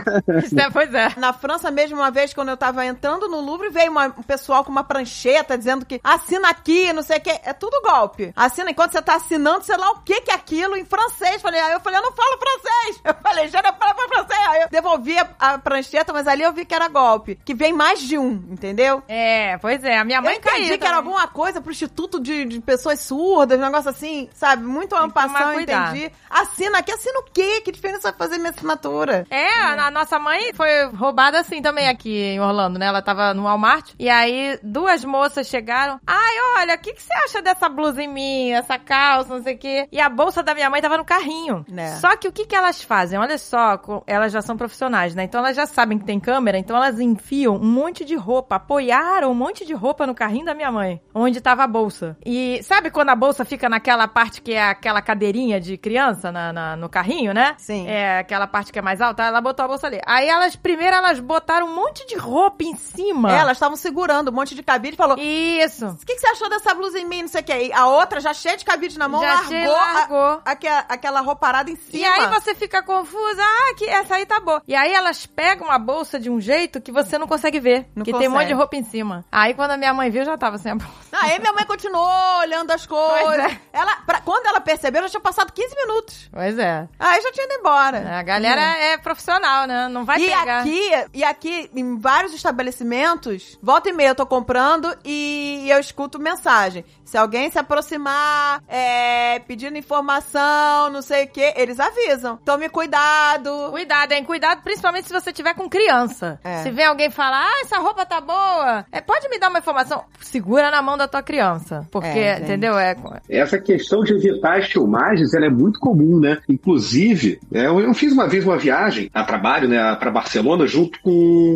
isso 0.44 0.58
é, 0.58 0.70
pois 0.70 0.92
é. 0.94 1.08
Na 1.16 1.32
França 1.32 1.70
mesmo, 1.70 1.96
uma 1.98 2.10
vez, 2.10 2.32
quando 2.34 2.48
eu 2.48 2.56
tava 2.56 2.84
entrando 2.86 3.28
no 3.28 3.40
Louvre, 3.40 3.68
veio 3.70 3.90
uma- 3.90 4.06
um 4.06 4.22
pessoal 4.22 4.64
com 4.64 4.70
uma 4.70 4.84
prancheta 4.84 5.56
dizendo 5.58 5.84
que 5.84 6.00
assina 6.02 6.48
aqui, 6.48 6.92
não 6.92 7.02
sei 7.02 7.18
o 7.18 7.20
que. 7.20 7.30
É 7.44 7.52
tudo 7.52 7.80
golpe. 7.82 8.32
Assina 8.36 8.70
enquanto 8.70 8.92
você 8.92 9.02
tá 9.02 9.16
assinando, 9.16 9.64
sei 9.64 9.76
lá 9.76 9.90
o 9.90 10.00
que 10.00 10.20
que 10.22 10.30
é 10.30 10.34
aquilo 10.34 10.76
em 10.76 10.84
francês. 10.84 11.40
Falei, 11.42 11.60
aí 11.60 11.72
eu 11.72 11.80
falei, 11.80 11.98
eu 11.98 12.02
não 12.02 12.12
falo 12.12 12.38
francês. 12.38 13.00
Eu 13.04 13.14
falei, 13.22 13.48
já 13.48 13.62
não 13.62 13.72
falo 13.74 13.94
francês. 14.08 14.48
Aí 14.48 14.61
eu 14.62 14.68
devolvi 14.68 15.18
a, 15.18 15.28
a 15.38 15.58
prancheta, 15.58 16.12
mas 16.12 16.26
ali 16.26 16.42
eu 16.42 16.52
vi 16.52 16.64
que 16.64 16.74
era 16.74 16.88
golpe. 16.88 17.38
Que 17.44 17.54
vem 17.54 17.72
mais 17.72 18.00
de 18.00 18.18
um, 18.18 18.32
entendeu? 18.50 19.02
É, 19.08 19.58
pois 19.58 19.82
é. 19.84 19.98
A 19.98 20.04
minha 20.04 20.18
Eu 20.18 20.22
mãe 20.22 20.36
entendi 20.36 20.66
caiu 20.68 20.78
que 20.78 20.86
era 20.86 20.96
alguma 20.96 21.26
coisa 21.28 21.60
pro 21.60 21.70
Instituto 21.72 22.20
de, 22.20 22.44
de 22.44 22.60
Pessoas 22.60 23.00
Surdas, 23.00 23.58
um 23.58 23.62
negócio 23.62 23.90
assim, 23.90 24.28
sabe? 24.34 24.64
Muito 24.64 24.94
ampassão, 24.94 25.52
eu 25.52 25.60
entendi. 25.60 26.10
Assina 26.30 26.78
aqui, 26.78 26.92
assina 26.92 27.18
o 27.20 27.24
quê? 27.24 27.60
Que 27.60 27.72
diferença 27.72 28.10
vai 28.10 28.18
fazer 28.18 28.38
minha 28.38 28.50
assinatura? 28.50 29.26
É, 29.30 29.60
a, 29.60 29.86
a 29.86 29.90
nossa 29.90 30.18
mãe 30.18 30.52
foi 30.54 30.86
roubada 30.94 31.40
assim 31.40 31.60
também 31.60 31.88
aqui 31.88 32.16
em 32.16 32.40
Orlando, 32.40 32.78
né? 32.78 32.86
Ela 32.86 33.02
tava 33.02 33.34
no 33.34 33.44
Walmart 33.44 33.92
e 33.98 34.08
aí 34.08 34.58
duas 34.62 35.04
moças 35.04 35.46
chegaram. 35.46 36.00
Ai, 36.06 36.34
olha, 36.58 36.74
o 36.74 36.78
que, 36.78 36.92
que 36.94 37.02
você 37.02 37.14
acha 37.24 37.42
dessa 37.42 37.68
blusa 37.68 38.02
em 38.02 38.08
mim, 38.08 38.50
essa 38.52 38.78
calça, 38.78 39.34
não 39.34 39.42
sei 39.42 39.54
o 39.54 39.58
quê? 39.58 39.88
E 39.90 40.00
a 40.00 40.08
bolsa 40.08 40.42
da 40.42 40.54
minha 40.54 40.70
mãe 40.70 40.80
tava 40.80 40.96
no 40.96 41.04
carrinho. 41.04 41.64
Né. 41.68 41.96
Só 41.96 42.16
que 42.16 42.28
o 42.28 42.32
que, 42.32 42.46
que 42.46 42.54
elas 42.54 42.82
fazem? 42.82 43.18
Olha 43.18 43.38
só, 43.38 43.80
elas 44.06 44.32
já 44.32 44.40
são 44.40 44.51
profissionais, 44.56 45.14
né? 45.14 45.24
Então 45.24 45.40
elas 45.40 45.56
já 45.56 45.66
sabem 45.66 45.98
que 45.98 46.04
tem 46.04 46.18
câmera, 46.20 46.58
então 46.58 46.76
elas 46.76 46.98
enfiam 47.00 47.56
um 47.56 47.64
monte 47.64 48.04
de 48.04 48.14
roupa, 48.14 48.56
apoiaram 48.56 49.30
um 49.30 49.34
monte 49.34 49.64
de 49.64 49.72
roupa 49.74 50.06
no 50.06 50.14
carrinho 50.14 50.44
da 50.44 50.54
minha 50.54 50.70
mãe, 50.72 51.00
onde 51.14 51.40
tava 51.40 51.62
a 51.64 51.66
bolsa. 51.66 52.16
E 52.24 52.60
sabe 52.62 52.90
quando 52.90 53.10
a 53.10 53.16
bolsa 53.16 53.44
fica 53.44 53.68
naquela 53.68 54.06
parte 54.08 54.40
que 54.42 54.52
é 54.52 54.62
aquela 54.68 55.00
cadeirinha 55.02 55.60
de 55.60 55.76
criança 55.76 56.30
na, 56.32 56.52
na- 56.52 56.76
no 56.76 56.88
carrinho, 56.88 57.32
né? 57.34 57.54
Sim. 57.58 57.86
É 57.88 58.18
aquela 58.18 58.46
parte 58.46 58.72
que 58.72 58.78
é 58.78 58.82
mais 58.82 59.00
alta, 59.00 59.22
ela 59.24 59.40
botou 59.40 59.64
a 59.64 59.68
bolsa 59.68 59.86
ali. 59.86 60.00
Aí 60.06 60.28
elas, 60.28 60.56
primeiro 60.56 60.94
elas 60.96 61.20
botaram 61.20 61.66
um 61.66 61.74
monte 61.74 62.06
de 62.06 62.16
roupa 62.16 62.64
em 62.64 62.74
cima. 62.76 63.32
É, 63.32 63.38
Elas 63.42 63.56
estavam 63.56 63.76
segurando 63.76 64.28
um 64.30 64.34
monte 64.34 64.54
de 64.54 64.62
cabide 64.62 64.94
e 64.94 64.96
falou: 64.96 65.16
Isso. 65.18 65.86
O 65.86 65.96
que, 66.06 66.14
que 66.14 66.20
você 66.20 66.28
achou 66.28 66.48
dessa 66.48 66.74
blusa 66.74 66.98
em 66.98 67.04
mim? 67.04 67.22
Não 67.22 67.28
sei 67.28 67.40
o 67.40 67.44
que. 67.44 67.52
E 67.52 67.72
a 67.72 67.86
outra, 67.86 68.20
já 68.20 68.32
cheia 68.32 68.56
de 68.56 68.64
cabide 68.64 68.98
na 68.98 69.08
mão, 69.08 69.20
Já 69.20 69.34
largou, 69.34 69.72
largou. 69.72 70.18
a- 70.18 70.42
aquela, 70.44 70.78
aquela 70.88 71.20
roupa 71.20 71.40
parada 71.42 71.70
em 71.70 71.76
cima. 71.76 71.98
E 71.98 72.04
aí 72.04 72.26
você 72.28 72.54
fica 72.54 72.82
confusa, 72.82 73.42
ah, 73.42 73.74
que 73.76 73.84
essa 73.88 74.14
aí 74.14 74.24
tá 74.26 74.38
boa. 74.42 74.62
E 74.66 74.74
aí 74.74 74.92
elas 74.92 75.26
pegam 75.26 75.70
a 75.70 75.78
bolsa 75.78 76.18
de 76.18 76.28
um 76.30 76.40
jeito 76.40 76.80
que 76.80 76.92
você 76.92 77.16
não 77.18 77.26
consegue 77.26 77.60
ver. 77.60 77.86
Não 77.94 78.04
que 78.04 78.12
tem 78.12 78.28
um 78.28 78.32
monte 78.32 78.46
de 78.48 78.54
consegue. 78.54 78.54
roupa 78.54 78.76
em 78.76 78.84
cima. 78.84 79.24
Aí 79.30 79.54
quando 79.54 79.72
a 79.72 79.76
minha 79.76 79.94
mãe 79.94 80.10
viu, 80.10 80.24
já 80.24 80.36
tava 80.36 80.58
sem 80.58 80.72
a 80.72 80.74
bolsa. 80.74 80.92
Aí 81.12 81.38
minha 81.38 81.52
mãe 81.52 81.64
continuou 81.64 82.08
olhando 82.40 82.70
as 82.70 82.86
coisas. 82.86 83.22
Pois 83.24 83.38
é. 83.52 83.58
Ela, 83.72 83.96
pra- 84.06 84.20
quando 84.20 84.46
ela 84.46 84.60
percebeu, 84.60 85.02
já 85.02 85.08
tinha 85.10 85.20
passado 85.20 85.52
15 85.52 85.74
minutos. 85.76 86.28
Pois 86.32 86.58
é. 86.58 86.88
Aí 86.98 87.20
já 87.22 87.32
tinha 87.32 87.46
ido 87.46 87.54
embora. 87.54 88.18
A 88.18 88.22
galera 88.22 88.60
é 88.78 88.96
profissional, 88.98 89.66
né? 89.66 89.88
Não 89.88 90.04
vai 90.04 90.18
E 90.20 90.26
pegar. 90.26 90.60
aqui, 90.60 90.90
e 91.14 91.24
aqui, 91.24 91.70
em 91.74 91.98
vários 91.98 92.32
estabelecimentos, 92.34 93.58
volta 93.62 93.88
e 93.88 93.92
meia 93.92 94.08
eu 94.08 94.14
tô 94.14 94.26
comprando 94.26 94.96
e 95.04 95.66
eu 95.68 95.78
escuto 95.78 96.18
mensagem. 96.18 96.84
Se 97.04 97.18
alguém 97.18 97.50
se 97.50 97.58
aproximar, 97.58 98.62
é, 98.66 99.38
pedindo 99.40 99.76
informação, 99.76 100.88
não 100.90 101.02
sei 101.02 101.24
o 101.24 101.28
quê, 101.28 101.52
eles 101.56 101.78
avisam. 101.78 102.38
Tome 102.38 102.68
cuidado. 102.70 103.68
Cuidado, 103.70 104.12
hein? 104.12 104.24
Cuidado, 104.32 104.62
principalmente 104.62 105.08
se 105.08 105.12
você 105.12 105.30
tiver 105.30 105.52
com 105.52 105.68
criança. 105.68 106.40
É. 106.42 106.62
Se 106.62 106.70
vem 106.70 106.86
alguém 106.86 107.10
falar, 107.10 107.44
ah, 107.44 107.60
essa 107.60 107.76
roupa 107.78 108.06
tá 108.06 108.18
boa, 108.18 108.82
é, 108.90 108.98
pode 108.98 109.28
me 109.28 109.38
dar 109.38 109.50
uma 109.50 109.58
informação? 109.58 110.04
Segura 110.22 110.70
na 110.70 110.80
mão 110.80 110.96
da 110.96 111.06
tua 111.06 111.22
criança. 111.22 111.86
Porque, 111.90 112.06
É, 112.06 112.38
entendeu? 112.40 112.78
É, 112.78 112.96
Essa 113.28 113.58
questão 113.58 114.02
de 114.02 114.14
evitar 114.14 114.58
as 114.58 114.68
filmagens, 114.68 115.34
ela 115.34 115.44
é 115.44 115.50
muito 115.50 115.78
comum, 115.78 116.18
né? 116.18 116.38
Inclusive, 116.48 117.40
é, 117.52 117.66
eu, 117.66 117.78
eu 117.80 117.92
fiz 117.92 118.10
uma 118.10 118.26
vez 118.26 118.42
uma 118.42 118.56
viagem 118.56 119.10
a 119.12 119.22
trabalho, 119.22 119.68
né, 119.68 119.94
para 119.96 120.10
Barcelona, 120.10 120.66
junto 120.66 120.98
com 121.02 121.10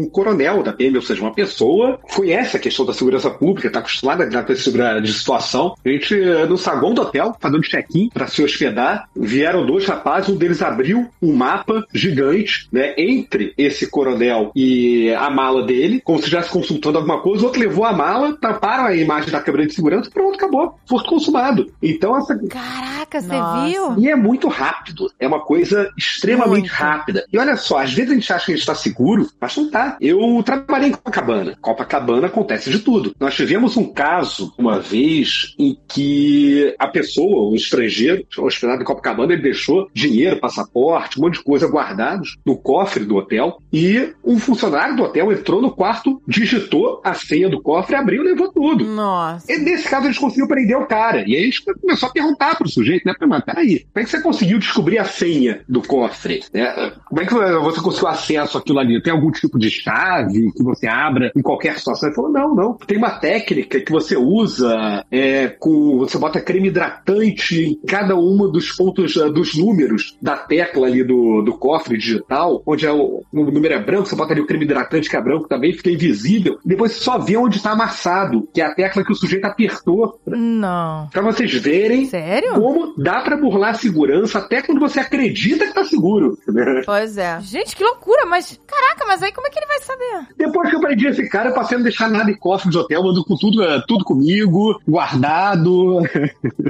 um 0.05 0.11
coronel 0.11 0.63
da 0.63 0.75
PM, 0.75 0.97
ou 0.97 1.03
seja, 1.03 1.23
uma 1.23 1.33
pessoa 1.33 1.99
que 2.07 2.15
conhece 2.15 2.59
a 2.59 2.61
questão 2.61 2.85
da 2.85 2.93
segurança 2.93 3.31
pública, 3.31 3.69
está 3.69 3.79
acostumada 3.79 4.23
a 4.23 4.27
lidar 4.27 4.45
com 4.45 4.53
esse 4.53 4.65
tipo 4.65 5.01
de 5.01 5.13
situação. 5.15 5.75
A 5.83 5.89
gente, 5.89 6.15
eh, 6.15 6.45
no 6.45 6.59
saguão 6.59 6.93
do 6.93 7.01
hotel, 7.01 7.35
fazendo 7.41 7.63
check-in 7.63 8.11
para 8.11 8.27
se 8.27 8.43
hospedar, 8.43 9.09
vieram 9.17 9.65
dois 9.65 9.87
rapazes, 9.87 10.29
um 10.29 10.37
deles 10.37 10.61
abriu 10.61 11.09
um 11.23 11.33
mapa 11.33 11.87
gigante, 11.95 12.56
né, 12.73 12.95
entre 12.97 13.53
esse 13.57 13.91
coronel 13.91 14.51
e 14.55 15.13
a 15.13 15.31
mala 15.31 15.65
dele, 15.65 16.01
como 16.01 16.19
se 16.19 16.25
estivesse 16.25 16.51
consultando 16.51 16.99
alguma 16.99 17.21
coisa, 17.21 17.43
o 17.43 17.47
outro 17.47 17.61
levou 17.61 17.85
a 17.85 17.93
mala, 17.93 18.37
taparam 18.37 18.87
a 18.87 18.95
imagem 18.95 19.31
da 19.31 19.41
câmera 19.41 19.67
de 19.67 19.75
segurança 19.75 20.09
e 20.09 20.13
pronto, 20.13 20.37
acabou. 20.37 20.79
Foi 20.89 21.03
consumado. 21.05 21.73
Então, 21.83 22.17
essa, 22.17 22.37
Caraca, 22.49 23.21
você 23.21 23.71
viu? 23.71 23.99
e 23.99 24.09
é 24.09 24.17
muito 24.17 24.49
rápido. 24.49 25.11
É 25.19 25.27
uma 25.27 25.41
coisa 25.41 25.91
extremamente 25.97 26.69
Muito. 26.69 26.73
rápida. 26.73 27.27
E 27.33 27.39
olha 27.39 27.57
só, 27.57 27.79
às 27.79 27.93
vezes 27.93 28.11
a 28.11 28.15
gente 28.15 28.33
acha 28.33 28.47
que 28.47 28.53
a 28.53 28.55
gente 28.55 28.63
está 28.63 28.75
seguro, 28.75 29.29
mas 29.41 29.57
não 29.57 29.71
tá. 29.71 29.97
Eu 30.01 30.43
trabalhei 30.45 30.89
em 30.91 30.93
Copacabana. 30.93 31.57
Copacabana 31.61 32.27
acontece 32.27 32.71
de 32.71 32.79
tudo. 32.79 33.15
Nós 33.19 33.35
tivemos 33.35 33.77
um 33.77 33.93
caso, 33.93 34.53
uma 34.59 34.81
vez, 34.81 35.55
em 35.59 35.79
que 35.89 36.75
a 36.79 36.89
pessoa, 36.89 37.51
o 37.51 37.55
estrangeiro, 37.55 38.25
hospedado 38.39 38.83
em 38.83 38.85
Copacabana, 38.85 39.33
ele 39.33 39.43
deixou 39.43 39.89
dinheiro, 39.93 40.41
passaporte, 40.41 41.19
um 41.19 41.25
monte 41.25 41.39
de 41.39 41.45
coisa 41.45 41.67
guardados 41.67 42.37
no 42.47 42.57
cofre 42.57 43.05
do 43.05 43.17
hotel. 43.17 43.59
E 43.73 44.13
um 44.25 44.39
funcionário 44.39 44.97
do 44.97 45.03
hotel 45.03 45.33
entrou 45.33 45.61
no 45.61 45.73
quarto, 45.73 46.23
digitou 46.27 47.01
a 47.05 47.13
senha 47.13 47.49
do 47.49 47.61
cofre, 47.61 47.97
abriu 47.97 48.23
e 48.23 48.29
levou 48.29 48.53
tudo. 48.53 48.85
Nossa. 48.85 49.53
E 49.53 49.59
nesse 49.59 49.89
caso, 49.89 50.07
eles 50.07 50.19
conseguiram 50.19 50.49
prender 50.49 50.77
o 50.77 50.87
cara. 50.87 51.25
E 51.27 51.35
aí 51.35 51.43
a 51.43 51.45
gente 51.45 51.65
começou 51.65 52.09
a 52.09 52.13
perguntar 52.13 52.57
pro 52.57 52.69
sujeito, 52.69 53.05
né? 53.05 53.15
Mas 53.27 53.45
peraí, 53.45 53.81
como 53.93 54.03
é 54.03 54.05
que 54.05 54.11
você 54.11 54.23
conseguiu 54.23 54.59
descobrir 54.59 54.99
a 54.99 55.05
senha 55.05 55.61
do 55.69 55.83
cofre? 55.83 56.41
né? 56.53 56.93
Como 57.05 57.21
é 57.21 57.27
que 57.27 57.35
você 57.35 57.81
conseguiu 57.81 58.09
acesso 58.09 58.59
àquilo 58.59 58.79
ali? 58.79 59.03
Tem 59.03 59.13
algum 59.13 59.31
tipo 59.31 59.59
de 59.59 59.71
chave 59.71 60.53
que 60.53 60.63
você 60.63 60.87
abra 60.87 61.33
em 61.35 61.43
qualquer 61.43 61.79
situação? 61.79 62.09
Ele 62.09 62.17
falou, 62.17 62.31
não, 62.31 62.55
não. 62.55 62.75
Tem 62.75 62.97
uma 62.97 63.11
técnica 63.11 63.81
que 63.81 63.93
você 63.93 64.17
usa 64.17 65.05
é, 65.11 65.49
com... 65.49 65.99
Você 65.99 66.19
bota 66.19 66.41
creme 66.41 66.69
hidratante 66.69 67.79
em 67.83 67.87
cada 67.87 68.17
um 68.17 68.51
dos 68.51 68.73
pontos, 68.73 69.15
dos 69.15 69.55
números 69.57 70.17
da 70.21 70.37
tecla 70.37 70.87
ali 70.87 71.03
do, 71.03 71.43
do 71.43 71.57
cofre 71.57 71.97
digital, 71.97 72.36
onde 72.67 72.87
é 72.87 72.93
o, 72.93 73.23
o 73.33 73.45
número 73.51 73.75
é 73.75 73.79
branco, 73.83 74.07
você 74.07 74.17
bota 74.17 74.33
ali 74.33 74.41
o 74.41 74.47
creme 74.47 74.65
hidratante 74.65 75.09
que 75.09 75.17
é 75.17 75.21
branco 75.21 75.49
também, 75.49 75.73
fica 75.73 75.91
invisível. 75.91 76.59
Depois 76.65 76.93
você 76.93 77.05
só 77.05 77.19
vê 77.19 77.37
onde 77.37 77.57
está 77.59 77.71
amassado, 77.73 78.49
que 78.53 78.61
é 78.61 78.67
a 78.67 78.75
tecla 78.75 79.05
que 79.05 79.13
o 79.13 79.17
sujeito 79.17 79.45
apertou 79.45 80.19
Não. 80.27 81.09
Pra 81.13 81.23
vocês 81.23 81.53
verem 81.55 82.07
Sério? 82.07 82.55
como 82.55 82.95
dá 82.97 83.21
pra 83.21 83.37
burlar 83.37 83.71
a 83.71 83.75
segurança 83.75 84.39
até 84.39 84.63
quando 84.63 84.81
você 84.81 85.01
acredita 85.01 85.67
que 85.67 85.75
tá 85.75 85.85
seguro. 85.85 86.39
Pois 86.85 87.17
é. 87.19 87.39
Gente, 87.41 87.75
que 87.77 87.83
loucura, 87.85 88.27
mas. 88.27 88.59
Caraca, 88.67 89.05
mas 89.07 89.23
aí 89.23 89.33
como 89.33 89.47
é 89.47 89.51
que 89.51 89.59
ele 89.59 89.67
vai 89.67 89.81
saber? 89.81 90.27
Depois 90.37 90.69
que 90.71 90.77
eu 90.77 90.81
aprendi 90.81 91.07
esse 91.07 91.29
cara, 91.29 91.51
eu 91.51 91.55
passei 91.55 91.77
a 91.77 91.79
não 91.79 91.85
deixar 91.85 92.09
nada 92.11 92.31
em 92.31 92.37
cofre 92.37 92.71
de 92.71 92.79
hotel, 92.79 93.03
ando 93.07 93.25
com 93.25 93.37
tudo, 93.37 93.63
eh, 93.63 93.83
tudo 93.87 94.05
comigo, 94.05 94.81
guardado. 94.87 96.01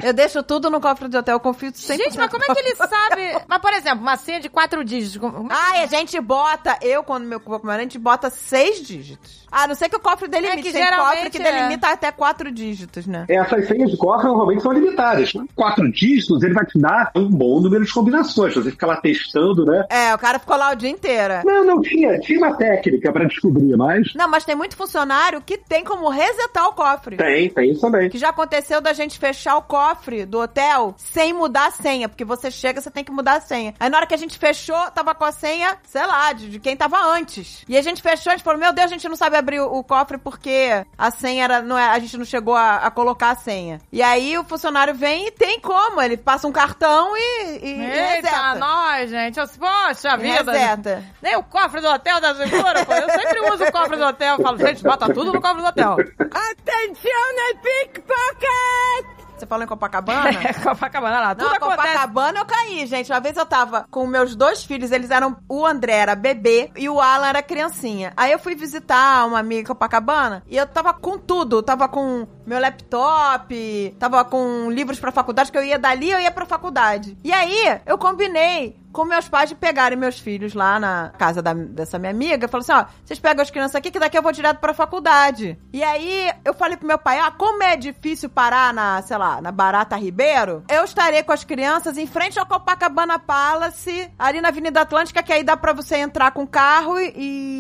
Eu 0.03 0.13
deixo 0.13 0.43
tudo 0.43 0.71
no 0.71 0.81
cofre 0.81 1.09
de 1.09 1.17
hotel, 1.17 1.37
eu 1.37 1.41
confio 1.41 1.71
100%. 1.73 1.97
Gente, 1.97 2.17
mas 2.19 2.31
como 2.31 2.45
é 2.45 2.55
que 2.55 2.61
ele 2.61 2.75
sabe? 2.77 3.37
Mas, 3.49 3.61
por 3.61 3.73
exemplo, 3.73 4.01
uma 4.01 4.17
senha 4.17 4.41
de 4.41 4.49
quatro 4.49 4.85
dígitos. 4.85 5.19
como- 5.19 5.49
Ai, 5.59 5.85
a 5.85 5.87
gente 5.87 6.21
bota, 6.21 6.79
eu 6.83 7.03
quando 7.03 7.25
meu 7.25 7.41
vou 7.41 7.59
comer, 7.59 7.77
a 7.77 7.81
gente 7.81 7.99
bota 7.99 8.29
seis 8.29 8.87
dígitos. 8.87 9.47
A 9.51 9.67
não 9.67 9.75
ser 9.75 9.89
que 9.89 9.97
o 9.97 10.01
cofre 10.01 10.29
delimite. 10.29 10.59
É 10.59 10.63
que 10.63 10.73
Tem 10.73 10.83
geralmente 10.83 11.17
cofre 11.17 11.31
que 11.31 11.39
é. 11.39 11.53
delimita 11.53 11.89
até 11.89 12.13
quatro 12.13 12.51
dígitos, 12.51 13.07
né? 13.07 13.25
Essas 13.29 13.67
senhas 13.67 13.91
de 13.91 13.97
cofre 13.97 14.27
normalmente 14.27 14.63
são 14.63 14.73
limitadas. 14.73 15.33
Quatro 15.55 15.91
dígitos, 15.91 16.43
ele 16.43 16.53
vai 16.53 16.67
te 16.67 16.79
dar 16.79 17.11
um 17.15 17.29
bom 17.31 17.61
número 17.61 17.85
de 17.85 17.93
combinações. 17.93 18.55
Você 18.55 18.71
fica 18.71 18.87
lá 18.87 18.97
testando, 18.97 19.65
né? 19.65 19.87
É, 19.89 20.15
o 20.15 20.19
cara 20.19 20.39
ficou 20.39 20.57
lá 20.57 20.73
o 20.73 20.77
dia 20.77 20.91
inteiro. 20.91 21.35
Não, 21.45 21.65
não 21.65 21.81
tinha. 21.81 22.19
Tinha 22.21 22.39
uma 22.39 22.55
técnica 22.55 23.13
pra 23.13 23.25
descobrir, 23.25 23.77
mas. 23.77 24.13
Não, 24.15 24.29
mas 24.29 24.45
tem 24.45 24.57
muito 24.57 24.77
funcionário 24.77 25.41
que 25.41 25.57
tem 25.57 25.85
como 25.85 26.11
resetar 26.11 26.69
o 26.69 26.73
cofre. 26.73 27.17
Tem, 27.17 27.49
tem 27.49 27.71
isso 27.71 27.81
também. 27.81 28.11
Que 28.11 28.19
já 28.19 28.31
aconteceu 28.31 28.81
da 28.81 28.93
gente 28.93 29.19
fechar 29.19 29.57
o 29.57 29.63
cofre 29.63 30.27
do 30.27 30.41
hotel 30.41 30.95
sem 30.99 31.33
mudar 31.33 31.69
a 31.69 31.71
senha. 31.71 32.09
Porque 32.09 32.25
você 32.25 32.51
chega, 32.51 32.81
você 32.81 32.91
tem 32.91 33.05
que 33.05 33.13
mudar 33.13 33.37
a 33.37 33.41
senha. 33.41 33.75
Aí 33.79 33.89
na 33.89 33.97
hora 33.97 34.07
que 34.07 34.15
a 34.15 34.19
gente 34.19 34.39
fechou, 34.39 34.91
tava 34.91 35.15
com 35.15 35.25
a 35.25 35.33
senha, 35.33 35.46
sei 35.85 36.07
lá, 36.07 36.33
de, 36.33 36.49
de 36.51 36.59
quem 36.59 36.77
tava 36.77 36.99
antes. 36.99 37.65
E 37.69 37.77
a 37.77 37.83
gente 37.83 38.03
fechou, 38.03 38.33
a 38.33 38.37
gente 38.37 38.45
falou, 38.45 38.59
meu 38.61 38.73
Deus, 38.73 38.87
a 38.87 38.95
gente 38.95 39.09
não 39.09 39.17
sabe 39.17 39.37
abrir 39.37 39.61
o, 39.61 39.67
o 39.79 39.85
cofre 39.85 40.19
porque 40.19 40.85
a 40.97 41.11
senha 41.11 41.45
era. 41.45 41.63
Não 41.63 41.77
é, 41.79 41.89
a 41.89 41.99
gente 41.99 42.17
não 42.17 42.25
chegou 42.25 42.55
a, 42.55 42.77
a 42.77 42.91
colocar 42.91 43.31
a 43.31 43.35
senha. 43.37 43.81
E 43.93 44.03
aí 44.03 44.37
o 44.39 44.45
funcionário 44.45 44.95
vem 44.95 45.29
e 45.29 45.31
tem 45.31 45.61
como. 45.61 46.01
Ele 46.01 46.17
passa 46.17 46.47
um 46.47 46.53
cartão 46.53 47.17
e, 47.17 47.59
e, 47.63 47.77
e 47.77 47.83
Eita, 47.83 48.29
reseta. 48.29 48.55
nós, 48.57 49.11
gente. 49.11 49.39
Eu, 49.39 49.47
poxa 49.49 50.15
E 50.15 50.17
vida. 50.19 50.53
reseta. 50.53 51.05
Nem 51.23 51.37
o 51.37 51.43
cofre 51.43 51.81
do 51.81 51.89
hotel 51.89 52.21
da 52.21 52.35
segura, 52.35 52.85
pô. 52.85 52.93
Eu 52.95 53.11
sempre 53.11 53.41
uso 53.51 53.65
o 53.65 53.73
cofre 53.73 53.97
do 53.97 54.05
hotel. 54.05 54.37
Eu 54.37 54.43
falo, 54.43 54.59
gente, 54.59 54.83
bota 54.83 55.13
tudo 55.13 55.33
no 55.33 55.41
cofre 55.41 55.63
do 55.63 55.69
hotel. 55.69 55.97
Atenção, 56.21 57.61
pickpocket! 57.63 59.16
Você 59.37 59.47
falou 59.47 59.65
em 59.65 59.69
Copacabana? 59.69 60.27
É, 60.47 60.53
Copacabana 60.53 61.21
lá. 61.21 61.35
Tudo 61.35 61.49
Não, 61.49 61.55
acontece. 61.57 61.89
Copacabana 61.89 62.39
eu 62.41 62.45
caí, 62.45 62.87
gente. 62.87 63.11
Uma 63.11 63.21
vez 63.21 63.37
eu 63.37 63.47
tava 63.47 63.87
com 63.91 64.07
meus 64.07 64.37
dois 64.37 64.65
filhos, 64.65 64.93
eles 64.93 65.11
eram. 65.11 65.37
O 65.49 65.65
André 65.67 65.95
era 65.95 66.15
bebê 66.15 66.71
e 66.77 66.89
o 66.89 67.01
Alan 67.01 67.29
era 67.29 67.43
criancinha. 67.43 68.13
Aí 68.17 68.33
eu 68.33 68.39
fui 68.39 68.55
visitar 68.55 69.27
uma 69.27 69.39
amiga 69.39 69.63
em 69.63 69.65
Copacabana 69.65 70.43
e 70.47 70.57
eu 70.57 70.67
tava 70.67 70.93
com 70.93 71.19
tudo. 71.19 71.59
Eu 71.59 71.63
tava 71.63 71.89
com 71.89 72.27
meu 72.47 72.61
laptop, 72.61 73.97
tava 73.99 74.25
com 74.25 74.71
livros 74.71 75.01
pra 75.01 75.11
faculdade, 75.11 75.51
que 75.51 75.59
eu 75.59 75.65
ia 75.65 75.79
dali 75.79 76.11
eu 76.11 76.21
ia 76.21 76.31
pra 76.31 76.47
faculdade. 76.47 77.17
E 77.25 77.33
aí 77.33 77.81
eu 77.85 77.99
combinei 77.99 78.77
com 78.97 79.05
meus 79.05 79.29
pais 79.29 79.51
de 79.51 79.55
pegarem 79.55 79.99
meus 79.99 80.19
filhos 80.19 80.55
lá 80.55 80.81
na 80.81 81.13
casa 81.19 81.43
da- 81.43 81.53
dessa 81.53 81.99
minha 81.99 82.11
amiga. 82.11 82.49
Falou 82.49 82.63
assim: 82.63 82.73
ó, 82.73 82.87
vocês 83.05 83.21
pegam 83.21 83.43
as 83.43 83.51
crianças 83.51 83.75
aqui 83.77 83.91
que 83.91 83.99
daqui 83.99 84.17
eu 84.17 84.23
vou 84.23 84.33
direto 84.33 84.59
pra 84.59 84.73
faculdade. 84.73 85.59
E 85.71 85.85
aí 85.85 86.33
eu 86.43 86.55
falei 86.55 86.79
pro 86.79 86.87
meu 86.89 86.99
pai: 86.99 87.19
ah, 87.19 87.31
como 87.31 87.63
é 87.63 87.77
difícil 87.77 88.31
parar 88.31 88.73
na, 88.73 89.03
sei 89.03 89.19
lá, 89.19 89.39
na 89.43 89.53
Barata 89.53 89.97
Ribeiro, 89.97 90.65
eu 90.71 90.83
estarei 90.83 91.23
com 91.23 91.33
as 91.33 91.45
crianças 91.45 91.99
em 91.99 92.07
frente 92.07 92.39
ao 92.39 92.47
Copacabana 92.47 93.19
Palace, 93.19 94.11
ali 94.19 94.41
na 94.41 94.49
Avenida 94.49 94.81
Atlântica, 94.81 95.23
que 95.23 95.33
aí 95.33 95.45
dá 95.45 95.57
pra 95.59 95.75
você 95.75 95.97
entrar 95.97 96.31
com 96.31 96.45
o 96.45 96.47
carro 96.49 96.99
e, 96.99 97.13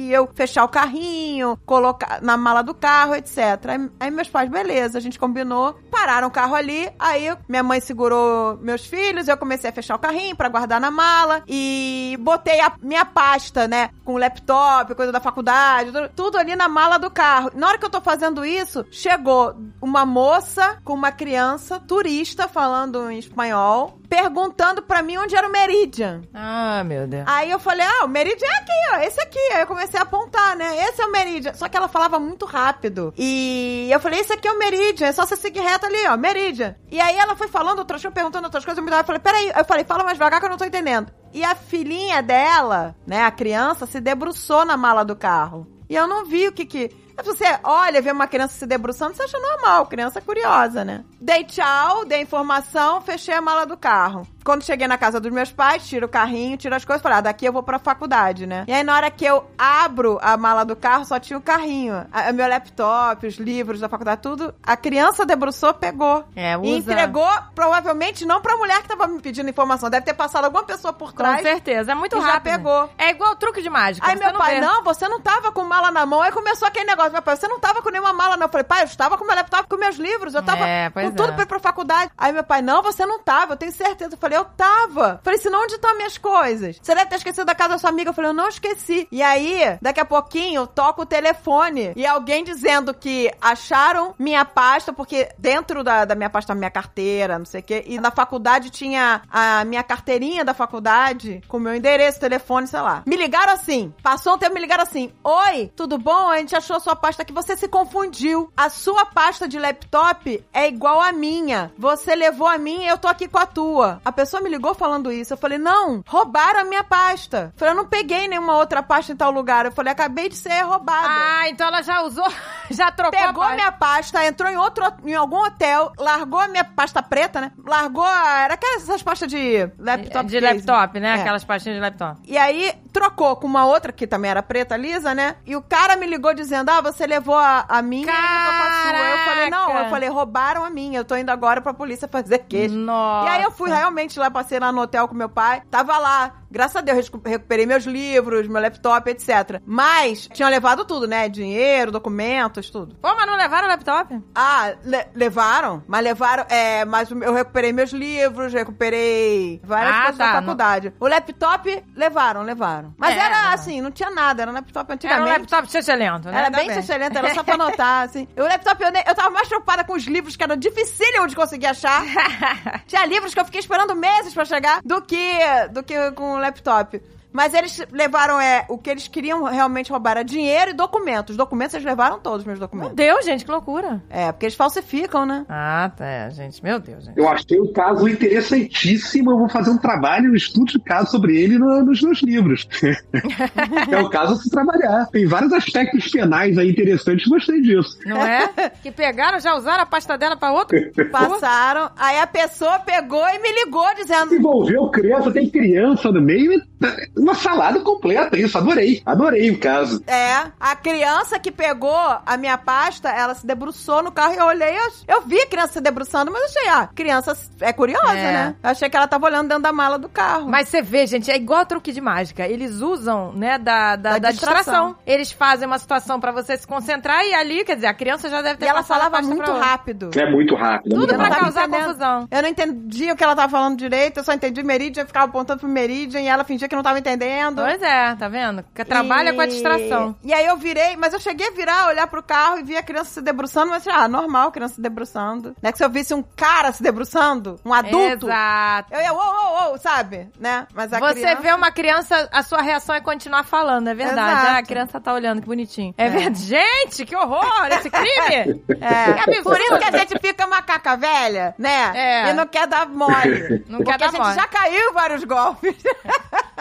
e 0.08 0.12
eu 0.14 0.28
fechar 0.34 0.64
o 0.64 0.68
carrinho, 0.68 1.58
colocar 1.66 2.22
na 2.22 2.38
mala 2.38 2.62
do 2.62 2.72
carro, 2.74 3.14
etc. 3.14 3.36
Aí, 3.68 3.90
aí 4.00 4.10
meus 4.10 4.28
pais, 4.30 4.48
beleza, 4.48 4.96
a 4.96 5.00
gente 5.02 5.18
combinou, 5.18 5.74
pararam 5.90 6.28
o 6.28 6.30
carro 6.30 6.54
ali, 6.54 6.88
aí 6.98 7.36
minha 7.46 7.62
mãe 7.62 7.78
segurou 7.80 8.56
meus 8.62 8.86
filhos, 8.86 9.28
eu 9.28 9.36
comecei 9.36 9.68
a 9.68 9.72
fechar 9.72 9.96
o 9.96 9.98
carrinho 9.98 10.34
pra 10.34 10.48
guardar 10.48 10.80
na 10.80 10.90
mala 10.90 11.25
e 11.46 12.16
botei 12.20 12.60
a 12.60 12.72
minha 12.82 13.04
pasta, 13.04 13.66
né, 13.68 13.90
com 14.04 14.16
laptop, 14.16 14.94
coisa 14.94 15.12
da 15.12 15.20
faculdade, 15.20 15.92
tudo, 15.92 16.08
tudo 16.14 16.38
ali 16.38 16.56
na 16.56 16.68
mala 16.68 16.98
do 16.98 17.10
carro. 17.10 17.50
Na 17.54 17.68
hora 17.68 17.78
que 17.78 17.84
eu 17.84 17.90
tô 17.90 18.00
fazendo 18.00 18.44
isso, 18.44 18.84
chegou 18.90 19.56
uma 19.80 20.04
moça 20.04 20.78
com 20.84 20.94
uma 20.94 21.12
criança 21.12 21.80
turista 21.80 22.48
falando 22.48 23.10
em 23.10 23.18
espanhol 23.18 23.98
perguntando 24.08 24.82
pra 24.82 25.02
mim 25.02 25.16
onde 25.18 25.36
era 25.36 25.48
o 25.48 25.52
Meridian. 25.52 26.22
Ah, 26.32 26.82
meu 26.84 27.06
Deus. 27.06 27.24
Aí 27.26 27.50
eu 27.50 27.58
falei, 27.58 27.86
ah, 27.86 28.04
o 28.04 28.08
Meridian 28.08 28.48
é 28.48 28.56
aqui, 28.56 28.72
ó, 28.92 28.96
esse 29.00 29.20
aqui. 29.20 29.38
Aí 29.52 29.60
eu 29.60 29.66
comecei 29.66 29.98
a 29.98 30.02
apontar, 30.02 30.56
né? 30.56 30.76
Esse 30.88 31.02
é 31.02 31.06
o 31.06 31.12
Meridian. 31.12 31.54
Só 31.54 31.68
que 31.68 31.76
ela 31.76 31.88
falava 31.88 32.18
muito 32.18 32.46
rápido. 32.46 33.12
E 33.16 33.88
eu 33.90 34.00
falei, 34.00 34.20
esse 34.20 34.32
aqui 34.32 34.48
é 34.48 34.52
o 34.52 34.58
Meridian, 34.58 35.08
é 35.08 35.12
só 35.12 35.26
você 35.26 35.36
seguir 35.36 35.60
reto 35.60 35.86
ali, 35.86 36.06
ó, 36.06 36.16
Meridian. 36.16 36.76
E 36.90 37.00
aí 37.00 37.16
ela 37.16 37.36
foi 37.36 37.48
falando 37.48 37.80
outras 37.80 38.00
coisas, 38.00 38.14
perguntando 38.14 38.44
outras 38.44 38.64
coisas, 38.64 38.78
eu 38.78 38.84
me 38.84 38.90
dava, 38.90 39.02
eu 39.02 39.06
falei, 39.06 39.20
peraí. 39.20 39.52
Eu 39.56 39.64
falei, 39.64 39.84
fala 39.84 40.04
mais 40.04 40.16
devagar 40.16 40.40
que 40.40 40.46
eu 40.46 40.50
não 40.50 40.56
tô 40.56 40.64
entendendo. 40.64 41.12
E 41.32 41.44
a 41.44 41.54
filhinha 41.54 42.22
dela, 42.22 42.94
né, 43.06 43.24
a 43.24 43.30
criança, 43.30 43.86
se 43.86 44.00
debruçou 44.00 44.64
na 44.64 44.76
mala 44.76 45.04
do 45.04 45.14
carro. 45.14 45.66
E 45.88 45.94
eu 45.94 46.06
não 46.06 46.24
vi 46.24 46.48
o 46.48 46.52
que 46.52 46.64
que... 46.64 47.05
Você 47.24 47.44
olha, 47.64 48.02
vê 48.02 48.12
uma 48.12 48.26
criança 48.26 48.54
se 48.54 48.66
debruçando, 48.66 49.14
você 49.14 49.22
acha 49.22 49.38
normal, 49.38 49.86
criança 49.86 50.20
curiosa, 50.20 50.84
né? 50.84 51.04
Dei 51.20 51.44
tchau, 51.44 52.04
dei 52.04 52.22
informação, 52.22 53.00
fechei 53.00 53.34
a 53.34 53.40
mala 53.40 53.64
do 53.64 53.76
carro. 53.76 54.26
Quando 54.46 54.62
cheguei 54.64 54.86
na 54.86 54.96
casa 54.96 55.18
dos 55.18 55.32
meus 55.32 55.50
pais, 55.50 55.86
tiro 55.88 56.06
o 56.06 56.08
carrinho, 56.08 56.56
tiro 56.56 56.72
as 56.74 56.84
coisas, 56.84 57.02
falei, 57.02 57.18
ah, 57.18 57.20
daqui 57.20 57.44
eu 57.46 57.52
vou 57.52 57.64
pra 57.64 57.80
faculdade, 57.80 58.46
né? 58.46 58.64
E 58.68 58.72
aí, 58.72 58.84
na 58.84 58.94
hora 58.94 59.10
que 59.10 59.24
eu 59.24 59.44
abro 59.58 60.20
a 60.22 60.36
mala 60.36 60.64
do 60.64 60.76
carro, 60.76 61.04
só 61.04 61.18
tinha 61.18 61.36
o 61.36 61.42
carrinho. 61.42 62.06
A- 62.12 62.32
meu 62.32 62.48
laptop, 62.48 63.26
os 63.26 63.34
livros 63.38 63.80
da 63.80 63.88
faculdade, 63.88 64.20
tudo. 64.22 64.54
A 64.62 64.76
criança 64.76 65.26
debruçou, 65.26 65.74
pegou. 65.74 66.24
É, 66.36 66.52
E 66.52 66.56
usa. 66.56 66.92
entregou, 66.92 67.28
provavelmente, 67.56 68.24
não 68.24 68.40
pra 68.40 68.56
mulher 68.56 68.82
que 68.82 68.88
tava 68.88 69.06
me 69.08 69.20
pedindo 69.20 69.50
informação. 69.50 69.90
Deve 69.90 70.06
ter 70.06 70.14
passado 70.14 70.44
alguma 70.44 70.62
pessoa 70.62 70.92
por 70.92 71.10
Com 71.10 71.16
trás. 71.16 71.42
certeza. 71.42 71.90
É 71.90 71.94
muito 71.96 72.16
e 72.16 72.20
já 72.20 72.26
rápido. 72.34 72.52
pegou. 72.52 72.90
É 72.96 73.10
igual 73.10 73.34
truque 73.36 73.60
de 73.60 73.68
mágica. 73.68 74.06
Aí 74.06 74.16
meu 74.16 74.32
não 74.32 74.38
pai, 74.38 74.54
vê. 74.56 74.60
não, 74.60 74.84
você 74.84 75.08
não 75.08 75.20
tava 75.20 75.50
com 75.50 75.64
mala 75.64 75.90
na 75.90 76.06
mão. 76.06 76.22
Aí 76.22 76.30
começou 76.30 76.68
aquele 76.68 76.84
negócio. 76.86 77.12
Meu 77.12 77.22
pai, 77.22 77.36
você 77.36 77.48
não 77.48 77.58
tava 77.58 77.82
com 77.82 77.90
nenhuma 77.90 78.12
mala, 78.12 78.36
não. 78.36 78.46
Eu 78.46 78.50
falei, 78.50 78.64
pai, 78.64 78.82
eu 78.82 78.86
estava 78.86 79.18
com 79.18 79.24
meu 79.24 79.34
laptop, 79.34 79.68
com 79.68 79.76
meus 79.76 79.96
livros. 79.96 80.34
Eu 80.34 80.42
tava 80.42 80.66
É, 80.66 80.90
com 80.90 81.10
tudo 81.10 81.30
é. 81.30 81.32
pra 81.32 81.42
ir 81.42 81.46
pra 81.46 81.58
faculdade. 81.58 82.10
Aí 82.16 82.32
meu 82.32 82.44
pai, 82.44 82.62
não, 82.62 82.82
você 82.82 83.04
não 83.04 83.20
tava, 83.20 83.54
eu 83.54 83.56
tenho 83.56 83.72
certeza. 83.72 84.14
Eu 84.14 84.18
falei, 84.18 84.35
eu 84.36 84.44
tava. 84.44 85.20
Falei, 85.22 85.38
senão 85.38 85.62
onde 85.62 85.74
estão 85.74 85.96
minhas 85.96 86.18
coisas? 86.18 86.78
Você 86.80 86.94
deve 86.94 87.10
ter 87.10 87.16
esquecido 87.16 87.44
da 87.44 87.54
casa 87.54 87.70
da 87.70 87.78
sua 87.78 87.90
amiga. 87.90 88.10
Eu 88.10 88.14
falei, 88.14 88.30
eu 88.30 88.34
não 88.34 88.48
esqueci. 88.48 89.08
E 89.10 89.22
aí, 89.22 89.78
daqui 89.80 90.00
a 90.00 90.04
pouquinho, 90.04 90.66
toca 90.66 91.02
o 91.02 91.06
telefone 91.06 91.92
e 91.96 92.06
alguém 92.06 92.44
dizendo 92.44 92.94
que 92.94 93.30
acharam 93.40 94.14
minha 94.18 94.44
pasta, 94.44 94.92
porque 94.92 95.28
dentro 95.38 95.82
da, 95.82 96.04
da 96.04 96.14
minha 96.14 96.30
pasta, 96.30 96.54
minha 96.54 96.70
carteira, 96.70 97.38
não 97.38 97.46
sei 97.46 97.60
o 97.60 97.64
quê. 97.64 97.84
E 97.86 97.98
na 97.98 98.10
faculdade 98.10 98.70
tinha 98.70 99.22
a 99.30 99.64
minha 99.64 99.82
carteirinha 99.82 100.44
da 100.44 100.54
faculdade 100.54 101.42
com 101.48 101.58
meu 101.58 101.74
endereço, 101.74 102.20
telefone, 102.20 102.66
sei 102.66 102.80
lá. 102.80 103.02
Me 103.06 103.16
ligaram 103.16 103.52
assim. 103.52 103.92
Passou 104.02 104.34
um 104.34 104.38
tempo, 104.38 104.54
me 104.54 104.60
ligaram 104.60 104.82
assim. 104.82 105.12
Oi, 105.24 105.72
tudo 105.74 105.98
bom? 105.98 106.30
A 106.30 106.38
gente 106.38 106.54
achou 106.54 106.76
a 106.76 106.80
sua 106.80 106.96
pasta 106.96 107.22
aqui. 107.22 107.32
Você 107.32 107.56
se 107.56 107.68
confundiu. 107.68 108.52
A 108.56 108.68
sua 108.68 109.06
pasta 109.06 109.48
de 109.48 109.58
laptop 109.58 110.44
é 110.52 110.68
igual 110.68 111.00
à 111.00 111.12
minha. 111.12 111.72
Você 111.78 112.14
levou 112.14 112.46
a 112.46 112.58
minha 112.58 112.86
e 112.86 112.88
eu 112.88 112.98
tô 112.98 113.08
aqui 113.08 113.28
com 113.28 113.38
a 113.38 113.46
tua. 113.46 114.00
A 114.04 114.12
pessoa 114.12 114.25
me 114.40 114.50
ligou 114.50 114.74
falando 114.74 115.10
isso. 115.12 115.32
Eu 115.32 115.36
falei, 115.36 115.58
não, 115.58 116.02
roubaram 116.06 116.60
a 116.60 116.64
minha 116.64 116.84
pasta. 116.84 117.52
Eu 117.54 117.58
falei, 117.58 117.72
eu 117.74 117.76
não 117.76 117.86
peguei 117.86 118.28
nenhuma 118.28 118.56
outra 118.56 118.82
pasta 118.82 119.12
em 119.12 119.16
tal 119.16 119.30
lugar. 119.30 119.66
Eu 119.66 119.72
falei, 119.72 119.92
acabei 119.92 120.28
de 120.28 120.36
ser 120.36 120.62
roubada. 120.62 121.08
Ah, 121.08 121.48
então 121.48 121.68
ela 121.68 121.82
já 121.82 122.02
usou, 122.02 122.26
já 122.70 122.90
trocou 122.90 123.18
Pegou 123.18 123.42
a 123.42 123.46
pasta. 123.46 123.54
minha 123.56 123.72
pasta, 123.72 124.26
entrou 124.26 124.50
em 124.50 124.56
outro 124.56 124.84
em 125.04 125.14
algum 125.14 125.44
hotel, 125.44 125.92
largou 125.98 126.40
a 126.40 126.48
minha 126.48 126.64
pasta 126.64 127.02
preta, 127.02 127.40
né? 127.40 127.52
Largou 127.64 128.04
a, 128.04 128.40
era 128.40 128.54
aquelas 128.54 128.82
essas 128.82 129.02
pastas 129.02 129.28
de 129.28 129.68
laptop. 129.78 130.26
De 130.26 130.40
case. 130.40 130.54
laptop, 130.66 131.00
né? 131.00 131.16
É. 131.16 131.20
Aquelas 131.20 131.44
pastinhas 131.44 131.76
de 131.76 131.80
laptop. 131.82 132.20
E 132.24 132.36
aí 132.36 132.72
trocou 132.92 133.36
com 133.36 133.46
uma 133.46 133.66
outra 133.66 133.92
que 133.92 134.06
também 134.06 134.30
era 134.30 134.42
preta 134.42 134.76
lisa, 134.76 135.14
né? 135.14 135.36
E 135.46 135.54
o 135.56 135.62
cara 135.62 135.96
me 135.96 136.06
ligou 136.06 136.32
dizendo: 136.34 136.70
"Ah, 136.70 136.80
você 136.80 137.06
levou 137.06 137.36
a, 137.36 137.64
a 137.68 137.82
minha 137.82 138.06
e 138.06 138.08
eu 138.08 138.14
tô 138.14 138.20
com 138.20 138.68
a 138.68 138.82
sua". 138.82 139.06
Eu 139.10 139.18
falei: 139.18 139.50
"Não, 139.50 139.66
Caraca. 139.66 139.84
eu 139.86 139.90
falei: 139.90 140.08
"Roubaram 140.08 140.64
a 140.64 140.70
minha. 140.70 140.98
Eu 141.00 141.04
tô 141.04 141.16
indo 141.16 141.30
agora 141.30 141.60
pra 141.60 141.74
polícia 141.74 142.08
fazer 142.08 142.38
queixa". 142.40 142.74
Nossa. 142.74 143.28
E 143.28 143.32
aí 143.32 143.42
eu 143.42 143.50
fui 143.50 143.70
realmente 143.70 144.15
lá, 144.18 144.30
passei 144.30 144.58
lá 144.58 144.72
no 144.72 144.82
hotel 144.82 145.08
com 145.08 145.14
meu 145.14 145.28
pai. 145.28 145.62
Tava 145.70 145.96
lá. 145.98 146.42
Graças 146.56 146.76
a 146.76 146.80
Deus, 146.80 146.96
recu- 147.04 147.20
recuperei 147.24 147.66
meus 147.66 147.84
livros, 147.84 148.48
meu 148.48 148.62
laptop, 148.62 149.10
etc. 149.10 149.60
Mas 149.66 150.26
tinham 150.32 150.48
levado 150.50 150.84
tudo, 150.86 151.06
né? 151.06 151.28
Dinheiro, 151.28 151.92
documentos, 151.92 152.70
tudo. 152.70 152.94
Pô, 152.96 153.14
mas 153.14 153.26
não 153.26 153.36
levaram 153.36 153.66
o 153.66 153.70
laptop? 153.70 154.18
Ah, 154.34 154.72
le- 154.82 155.06
levaram, 155.14 155.84
mas 155.86 156.02
levaram. 156.02 156.46
É, 156.48 156.84
mas 156.86 157.10
eu 157.10 157.34
recuperei 157.34 157.72
meus 157.72 157.90
livros, 157.92 158.52
recuperei 158.52 159.60
várias 159.62 159.94
Ah, 159.94 160.00
coisas 160.02 160.18
tá, 160.18 160.24
da 160.26 160.32
não- 160.32 160.40
faculdade. 160.40 160.92
O 160.98 161.06
laptop, 161.06 161.84
levaram, 161.94 162.42
levaram. 162.42 162.94
Mas 162.96 163.14
É, 163.14 163.18
era 163.20 163.42
não. 163.42 163.50
assim, 163.52 163.80
não 163.80 163.90
tinha 163.90 164.10
nada, 164.10 164.42
era 164.42 164.50
um 164.50 164.54
laptop 164.54 164.84
Era 164.90 164.92
um 164.92 164.94
antigamente. 164.94 165.38
laptop 165.52 165.76
excelente, 165.78 166.26
né? 166.26 166.38
Era 166.38 166.50
bem 166.50 166.70
excelente, 166.70 167.16
era 167.18 167.34
só 167.34 167.42
pra 167.42 167.54
anotar, 167.56 168.04
assim. 168.04 168.26
O 168.36 168.42
laptop, 168.42 168.82
eu, 168.82 168.88
eu 169.06 169.14
tava 169.14 169.30
mais 169.30 169.48
preocupada 169.48 169.84
com 169.84 169.92
os 169.92 170.04
livros, 170.04 170.36
que 170.36 170.42
era 170.42 170.56
dificílimo 170.56 171.26
de 171.26 171.36
conseguir 171.36 171.66
achar. 171.66 172.02
Tinha 172.86 173.04
livros 173.06 173.34
que 173.34 173.40
eu 173.40 173.44
fiquei 173.44 173.60
esperando 173.60 173.94
meses 173.94 174.32
pra 174.32 174.44
chegar, 174.44 174.80
do 174.84 175.02
que, 175.02 175.38
do 175.72 175.82
que 175.82 176.10
com 176.12 176.34
o 176.34 176.38
laptop. 176.46 176.94
Mas 177.36 177.52
eles 177.52 177.86
levaram, 177.92 178.40
é, 178.40 178.64
o 178.66 178.78
que 178.78 178.88
eles 178.88 179.06
queriam 179.08 179.44
realmente 179.44 179.90
roubar 179.92 180.12
era 180.12 180.24
dinheiro 180.24 180.70
e 180.70 180.74
documentos. 180.74 181.36
Documentos 181.36 181.74
eles 181.74 181.84
levaram 181.84 182.18
todos, 182.18 182.46
meus 182.46 182.58
Meu 182.58 182.66
documentos. 182.66 182.94
Deus, 182.96 183.26
gente, 183.26 183.44
que 183.44 183.50
loucura. 183.50 184.02
É, 184.08 184.32
porque 184.32 184.46
eles 184.46 184.54
falsificam, 184.56 185.26
né? 185.26 185.44
Ah, 185.46 185.92
tá, 185.94 186.06
é, 186.06 186.30
gente. 186.30 186.64
Meu 186.64 186.80
Deus, 186.80 187.04
gente. 187.04 187.18
Eu 187.18 187.28
achei 187.28 187.60
um 187.60 187.70
caso 187.74 188.08
interessantíssimo. 188.08 189.32
Eu 189.32 189.38
vou 189.38 189.48
fazer 189.50 189.68
um 189.68 189.76
trabalho, 189.76 190.30
um 190.32 190.34
estudo 190.34 190.72
de 190.72 190.78
caso 190.80 191.10
sobre 191.10 191.36
ele 191.38 191.58
no- 191.58 191.84
nos 191.84 192.00
meus 192.00 192.22
livros. 192.22 192.66
é 193.92 193.98
o 194.00 194.08
caso 194.08 194.32
a 194.32 194.36
se 194.36 194.48
trabalhar. 194.50 195.06
Tem 195.12 195.26
vários 195.26 195.52
aspectos 195.52 196.08
penais 196.10 196.56
aí 196.56 196.70
interessantes. 196.70 197.26
Gostei 197.28 197.60
disso. 197.60 197.98
Não 198.06 198.16
é? 198.16 198.48
que 198.82 198.90
pegaram, 198.90 199.38
já 199.40 199.54
usaram 199.54 199.82
a 199.82 199.86
pasta 199.86 200.16
dela 200.16 200.36
pra 200.38 200.52
outro? 200.52 200.74
Passaram, 201.12 201.90
aí 201.98 202.18
a 202.18 202.26
pessoa 202.26 202.78
pegou 202.78 203.26
e 203.28 203.38
me 203.40 203.52
ligou 203.64 203.86
dizendo. 203.94 204.34
Envolveu 204.34 204.88
criança, 204.90 205.30
tem 205.30 205.50
criança 205.50 206.10
no 206.10 206.22
meio. 206.22 206.52
e 206.54 206.60
tá- 206.80 206.96
Uma 207.26 207.34
salada 207.34 207.80
completa, 207.80 208.38
isso. 208.38 208.56
Adorei. 208.56 209.02
Adorei 209.04 209.50
o 209.50 209.58
caso. 209.58 210.00
É, 210.06 210.44
a 210.60 210.76
criança 210.76 211.40
que 211.40 211.50
pegou 211.50 211.92
a 212.24 212.36
minha 212.36 212.56
pasta, 212.56 213.08
ela 213.08 213.34
se 213.34 213.44
debruçou 213.44 214.00
no 214.00 214.12
carro 214.12 214.34
e 214.34 214.36
eu 214.36 214.44
olhei, 214.46 214.76
eu, 215.08 215.22
vi 215.22 215.40
a 215.40 215.46
criança 215.48 215.72
se 215.72 215.80
debruçando, 215.80 216.30
mas 216.30 216.40
eu 216.42 216.46
achei, 216.60 216.68
ah, 216.70 216.88
criança 216.94 217.36
é 217.60 217.72
curiosa, 217.72 218.12
É. 218.16 218.32
né? 218.32 218.54
Eu 218.62 218.70
achei 218.70 218.88
que 218.88 218.96
ela 218.96 219.08
tava 219.08 219.26
olhando 219.26 219.48
dentro 219.48 219.64
da 219.64 219.72
mala 219.72 219.98
do 219.98 220.08
carro. 220.08 220.48
Mas 220.48 220.68
você 220.68 220.80
vê, 220.80 221.04
gente, 221.08 221.28
é 221.28 221.34
igual 221.36 221.66
truque 221.66 221.90
de 221.90 222.00
mágica. 222.00 222.46
Eles 222.46 222.80
usam, 222.80 223.32
né, 223.32 223.58
da, 223.58 223.96
da, 223.96 224.10
Da 224.12 224.18
da 224.20 224.30
distração. 224.30 224.56
distração. 224.90 224.96
Eles 225.04 225.32
fazem 225.32 225.66
uma 225.66 225.80
situação 225.80 226.20
pra 226.20 226.30
você 226.30 226.56
se 226.56 226.64
concentrar 226.64 227.24
e 227.24 227.34
ali, 227.34 227.64
quer 227.64 227.74
dizer, 227.74 227.88
a 227.88 227.94
criança 227.94 228.28
já 228.30 228.40
deve 228.40 228.58
ter 228.58 228.66
E 228.66 228.68
ela 228.68 228.78
passado 228.84 228.98
a 228.98 229.04
falava 229.10 229.16
pasta 229.16 229.34
muito 229.34 229.50
rápido. 229.50 230.10
É 230.16 230.30
muito 230.30 230.54
rápido. 230.54 230.92
é 230.92 230.94
Tudo 230.94 230.98
muito 231.00 231.12
Eu 231.12 231.18
não 231.18 231.24
pra 231.26 231.34
rápido. 231.38 231.54
causar 231.54 231.68
confusão. 231.68 232.28
Eu 232.30 232.42
não 232.42 232.48
entendia 232.48 233.12
o 233.12 233.16
que 233.16 233.24
ela 233.24 233.34
tava 233.34 233.50
falando 233.50 233.76
direito, 233.76 234.18
eu 234.18 234.24
só 234.24 234.32
entendi 234.32 234.62
Meridian, 234.62 235.02
eu 235.02 235.06
ficava 235.08 235.26
apontando 235.26 235.58
pro 235.58 235.68
Meridian 235.68 236.20
e 236.20 236.28
ela 236.28 236.44
fingia 236.44 236.68
que 236.68 236.76
não 236.76 236.84
tava 236.84 237.00
entendendo. 237.00 237.15
Pois 237.62 237.82
é, 237.82 238.14
tá 238.14 238.28
vendo? 238.28 238.64
Que 238.74 238.84
Trabalha 238.84 239.30
E- 239.30 239.32
com 239.34 239.40
a 239.40 239.46
distração. 239.46 240.16
E 240.22 240.32
aí 240.32 240.46
eu 240.46 240.56
virei, 240.56 240.96
mas 240.96 241.12
eu 241.12 241.20
cheguei 241.20 241.48
a 241.48 241.50
virar, 241.50 241.88
olhar 241.88 242.06
pro 242.06 242.22
carro 242.22 242.58
e 242.58 242.62
vi 242.62 242.76
a 242.76 242.82
criança 242.82 243.10
se 243.10 243.20
debruçando, 243.22 243.70
mas 243.70 243.86
ah, 243.88 244.06
normal, 244.08 244.52
criança 244.52 244.74
se 244.76 244.80
debruçando. 244.80 245.54
Não 245.62 245.68
é 245.68 245.72
que 245.72 245.78
se 245.78 245.84
eu 245.84 245.90
visse 245.90 246.14
um 246.14 246.22
cara 246.22 246.72
se 246.72 246.82
debruçando, 246.82 247.58
um 247.64 247.72
adulto, 247.72 248.26
Exato. 248.26 248.94
eu 248.94 249.00
ia, 249.00 249.12
uou, 249.12 249.22
uou, 249.22 249.68
uou, 249.70 249.78
sabe? 249.78 250.28
Né? 250.38 250.66
Mas 250.74 250.92
a 250.92 250.98
Você 250.98 251.14
criança... 251.20 251.40
vê 251.42 251.52
uma 251.52 251.70
criança, 251.70 252.28
a 252.32 252.42
sua 252.42 252.62
reação 252.62 252.94
é 252.94 253.00
continuar 253.00 253.44
falando, 253.44 253.88
é 253.88 253.94
verdade. 253.94 254.18
Exato. 254.30 254.46
Ah, 254.48 254.58
a 254.58 254.62
criança 254.62 255.00
tá 255.00 255.12
olhando, 255.12 255.40
que 255.40 255.46
bonitinho. 255.46 255.94
É, 255.98 256.06
É. 256.06 256.08
verdade. 256.10 256.36
Gente, 256.46 257.04
que 257.06 257.16
horror 257.16 257.66
esse 257.72 257.90
crime! 257.90 258.62
É, 258.80 259.10
absurdo. 259.20 259.42
por 259.42 259.58
isso 259.60 259.78
que 259.78 259.84
a 259.84 259.98
gente 259.98 260.18
fica 260.20 260.46
macaca 260.46 260.96
velha, 260.96 261.54
né? 261.58 261.92
É. 261.94 262.30
E 262.30 262.32
não 262.34 262.46
quer 262.46 262.66
dar 262.66 262.86
mole. 262.88 263.64
Não 263.68 263.78
Porque 263.78 263.92
quer 263.92 263.98
dar 263.98 264.06
a 264.06 264.10
gente 264.10 264.20
mole. 264.22 264.34
já 264.34 264.46
caiu 264.46 264.92
vários 264.92 265.24
golpes. 265.24 265.74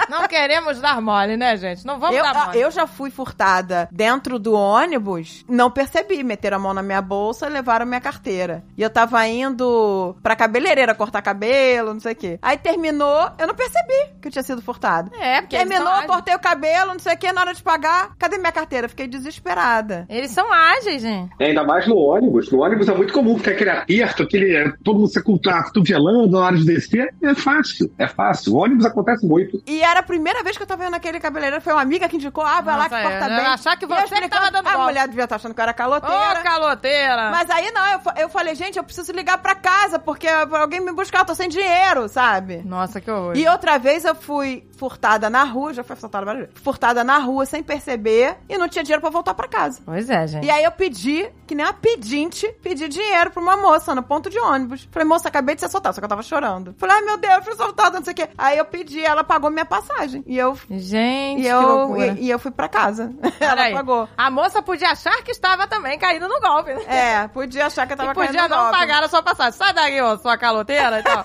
Não 0.10 0.28
queremos 0.46 0.80
dar 0.80 1.02
mole, 1.02 1.36
né, 1.36 1.58
gente? 1.58 1.84
Não 1.88 2.00
vamos 2.00 2.16
Eu, 2.16 2.22
dar 2.22 2.46
mole. 2.46 2.60
eu 2.60 2.70
já 2.70 2.86
fui 2.86 3.10
furtada 3.10 3.90
dentro 3.92 4.38
do 4.38 4.54
ônibus, 4.54 5.44
não 5.50 5.72
percebi. 5.72 6.24
Meteram 6.24 6.58
a 6.58 6.60
mão 6.60 6.74
na 6.74 6.84
minha 6.84 7.02
bolsa 7.02 7.48
e 7.48 7.50
levaram 7.50 7.84
minha 7.84 8.00
carteira. 8.00 8.64
E 8.78 8.84
eu 8.84 8.90
tava 8.90 9.26
indo 9.28 10.16
pra 10.22 10.36
cabeleireira 10.36 10.94
cortar 10.94 11.24
cabelo, 11.24 11.94
não 11.96 12.00
sei 12.00 12.14
o 12.14 12.16
quê. 12.16 12.40
Aí 12.44 12.58
terminou, 12.58 13.28
eu 13.40 13.48
não 13.48 13.56
percebi 13.56 14.14
que 14.22 14.28
eu 14.28 14.32
tinha 14.32 14.44
sido 14.44 14.62
furtada. 14.62 15.10
É, 15.20 15.42
porque 15.42 15.56
eles 15.56 15.68
Terminou, 15.68 16.02
eu 16.02 16.08
cortei 16.08 16.36
o 16.36 16.40
cabelo, 16.40 16.92
não 16.92 17.00
sei 17.00 17.16
o 17.16 17.18
quê, 17.18 17.32
na 17.32 17.42
hora 17.42 17.54
de 17.54 17.64
pagar, 17.64 18.16
cadê 18.20 18.38
minha 18.38 18.52
carteira? 18.52 18.88
Fiquei 18.88 19.08
desesperada. 19.08 20.06
eles 20.08 20.30
são 20.30 20.54
ágeis, 20.54 21.02
gente. 21.02 21.32
É, 21.40 21.48
ainda 21.48 21.64
mais 21.64 21.88
no 21.88 21.98
ônibus. 21.98 22.52
No 22.52 22.62
ônibus 22.62 22.88
é 22.88 22.94
muito 22.94 23.12
comum 23.14 23.36
ficar 23.40 23.52
aquele 23.52 23.72
aperto, 23.72 24.22
aquele. 24.22 24.72
Todo 24.84 25.00
mundo 25.00 25.10
se 25.10 25.24
cotovelando 25.24 26.30
na 26.30 26.46
hora 26.46 26.56
de 26.56 26.66
descer. 26.66 27.12
É 27.24 27.34
fácil, 27.34 27.92
é 27.98 28.08
fácil. 28.08 28.54
O 28.54 28.58
ônibus 28.58 28.86
acontece 28.86 29.26
muito. 29.26 29.60
E 29.66 29.82
era 29.82 29.96
era 29.96 30.02
a 30.02 30.04
primeira 30.04 30.25
vez 30.44 30.58
que 30.58 30.64
eu 30.64 30.68
tava 30.68 30.84
vendo 30.84 30.94
aquele 30.96 31.20
cabeleireiro. 31.20 31.64
Foi 31.64 31.74
uma 31.74 31.82
amiga 31.82 32.08
que 32.10 32.16
indicou, 32.16 32.44
ah, 32.46 32.62
vai 32.62 32.78
lá 32.78 32.90
que 32.90 32.96
Nossa, 32.96 33.10
corta 33.10 33.26
é, 33.26 33.36
bem. 33.38 33.46
achar 33.46 33.78
que 33.78 33.86
você 33.86 34.04
explicando, 34.04 34.30
tava 34.30 34.52
dando 34.52 34.68
A 34.68 34.72
golpe. 34.72 34.86
mulher 34.88 35.08
devia 35.08 35.24
estar 35.24 35.36
achando 35.36 35.54
que 35.54 35.60
eu 35.60 35.64
era 35.64 35.72
Ô, 35.72 35.76
caloteira. 35.76 36.42
caloteira! 36.44 37.32
Mas 37.32 37.50
aí 37.50 37.72
não, 37.72 37.86
eu, 37.92 38.00
eu 38.18 38.30
falei, 38.30 38.56
gente, 38.56 38.78
eu 38.78 38.84
preciso 38.84 39.12
ligar 39.12 39.38
pra 39.38 39.56
casa, 39.56 40.00
porque 40.00 40.28
alguém 40.28 40.80
me 40.80 40.92
buscar, 40.92 41.20
eu 41.20 41.26
tô 41.26 41.36
sem 41.36 41.50
dinheiro, 41.50 42.08
sabe? 42.10 42.62
Nossa, 42.66 43.00
que 43.02 43.10
horror. 43.12 43.36
E 43.38 43.48
outra 43.48 43.78
vez 43.78 44.06
eu 44.06 44.16
fui 44.16 44.68
furtada 44.78 45.30
na 45.30 45.44
rua, 45.44 45.74
já 45.74 45.84
fui 45.84 45.94
assaltada 45.94 46.26
várias 46.26 46.46
vezes, 46.48 46.62
furtada 46.62 47.04
na 47.04 47.18
rua 47.20 47.46
sem 47.46 47.62
perceber 47.64 48.38
e 48.50 48.58
não 48.58 48.68
tinha 48.68 48.84
dinheiro 48.84 49.02
pra 49.02 49.10
voltar 49.10 49.34
pra 49.34 49.48
casa. 49.48 49.82
Pois 49.86 50.10
é, 50.10 50.28
gente. 50.28 50.46
E 50.46 50.50
aí 50.50 50.64
eu 50.64 50.72
pedi, 50.72 51.30
que 51.48 51.56
nem 51.56 51.66
uma 51.66 51.74
pedinte, 51.74 52.48
pedi 52.62 52.88
dinheiro 52.88 53.32
pra 53.32 53.42
uma 53.42 53.56
moça 53.58 53.94
no 53.96 54.04
ponto 54.04 54.30
de 54.30 54.40
ônibus. 54.40 54.88
Falei, 54.92 55.08
moça, 55.08 55.28
acabei 55.28 55.56
de 55.56 55.62
ser 55.62 55.68
assaltada, 55.68 55.94
só 55.94 56.02
que 56.02 56.06
eu 56.06 56.10
tava 56.10 56.24
chorando. 56.24 56.76
Falei, 56.78 56.96
ai 56.98 57.02
meu 57.04 57.18
Deus, 57.18 57.44
fui 57.44 57.54
assaltada, 57.54 57.98
não 57.98 58.04
sei 58.06 58.14
o 58.14 58.16
quê. 58.16 58.30
Aí 58.38 58.58
eu 58.58 58.66
pedi, 58.66 59.04
ela 59.04 59.24
pagou 59.24 59.50
minha 59.50 59.66
passagem. 59.66 60.15
E 60.26 60.38
eu, 60.38 60.58
Gente, 60.70 61.42
e 61.44 61.48
eu, 61.48 61.96
e, 61.98 62.26
e 62.26 62.30
eu 62.30 62.40
fui 62.40 62.52
pra 62.52 62.68
casa. 62.68 63.12
Ela 63.40 63.72
pagou. 63.72 64.08
A 64.18 64.30
moça 64.32 64.62
podia 64.62 64.90
achar 64.92 65.16
que 65.24 65.32
estava 65.32 65.68
também 65.68 65.98
caindo 66.00 66.28
no 66.28 66.40
golpe, 66.40 66.74
né? 66.74 66.82
É, 66.88 67.28
podia 67.28 67.66
achar 67.68 67.86
que 67.88 67.94
eu 67.94 67.98
tava 67.98 68.12
e 68.12 68.14
podia 68.14 68.34
caindo 68.34 68.50
no 68.50 68.56
não 68.56 68.64
golpe. 68.64 68.78
pagar 68.80 69.04
a 69.04 69.08
sua 69.10 69.22
passagem. 69.22 69.54
Sai 69.54 69.74
daí, 69.74 70.02
ô, 70.02 70.18
sua 70.18 70.38
caloteira 70.38 71.00
e 71.00 71.04
tal. 71.04 71.24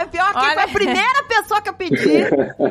É, 0.00 0.06
Pior 0.06 0.32
que 0.32 0.38
Olha. 0.38 0.54
foi 0.54 0.62
a 0.62 0.68
primeira 0.68 1.22
pessoa 1.24 1.60
que 1.60 1.68
eu 1.68 1.74
pedi. 1.74 2.08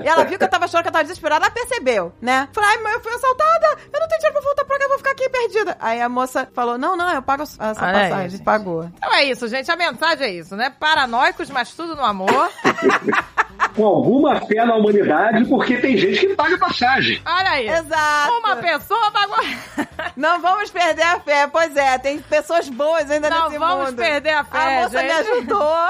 e 0.04 0.08
ela 0.08 0.24
viu 0.26 0.38
que 0.38 0.44
eu 0.44 0.50
tava 0.50 0.66
achando 0.66 0.82
que 0.84 0.88
eu 0.88 0.92
tava 0.94 1.04
desesperada, 1.04 1.46
ela 1.46 1.54
percebeu, 1.54 2.14
né? 2.22 2.48
Falei, 2.54 2.70
ai, 2.72 2.78
mãe, 2.84 2.94
eu 2.94 3.02
fui 3.02 3.14
assaltada, 3.14 3.68
eu 3.94 4.00
não 4.00 4.08
tenho 4.08 4.20
dinheiro 4.22 4.34
pra 4.34 4.42
voltar 4.42 4.66
pra 4.66 4.78
cá, 4.78 4.84
eu 4.86 4.90
vou 4.90 4.98
ficar 4.98 5.12
aqui 5.12 5.30
perdida. 5.30 5.78
Aí 5.80 6.02
a 6.02 6.10
moça 6.10 6.48
falou, 6.54 6.78
não, 6.78 6.96
não, 6.96 7.10
eu 7.14 7.22
pago 7.22 7.44
essa 7.44 7.62
Olha 7.64 7.76
passagem. 7.76 8.30
gente. 8.30 8.44
Pagou. 8.44 8.86
Então 8.96 9.14
é 9.14 9.24
isso, 9.26 9.48
gente. 9.48 9.70
A 9.72 9.76
mensagem 9.76 10.28
é 10.28 10.32
isso, 10.32 10.56
né? 10.56 10.74
Paranoicos, 10.80 11.50
mas 11.50 11.74
tudo 11.74 11.96
no 11.96 12.04
amor. 12.04 12.50
Com 13.76 13.86
alguma 13.86 14.40
fé 14.46 14.64
na 14.66 14.76
humanidade, 14.76 15.44
porque 15.46 15.76
tem 15.78 15.98
gente 15.98 16.20
que 16.28 16.34
paga 16.36 16.58
passagem. 16.58 17.22
Olha 17.26 17.50
aí. 17.50 17.68
Exato. 17.68 18.34
Uma 18.38 18.56
pessoa 18.56 19.12
pagou. 19.12 19.38
Não 20.16 20.40
vamos 20.40 20.72
perder 20.72 21.04
a 21.04 21.20
fé. 21.20 21.46
Pois 21.48 21.76
é, 21.76 21.98
tem 21.98 22.20
pessoas 22.20 22.70
boas 22.70 23.12
ainda 23.12 23.30
Não 23.30 23.46
nesse 23.48 23.58
vamos 23.58 23.86
mundo. 23.90 23.98
perder 23.98 24.30
a 24.30 24.44
fé, 24.46 24.58
A 24.78 24.82
moça 24.84 25.00
gente. 25.02 25.06
me 25.06 25.12
ajudou. 25.12 25.88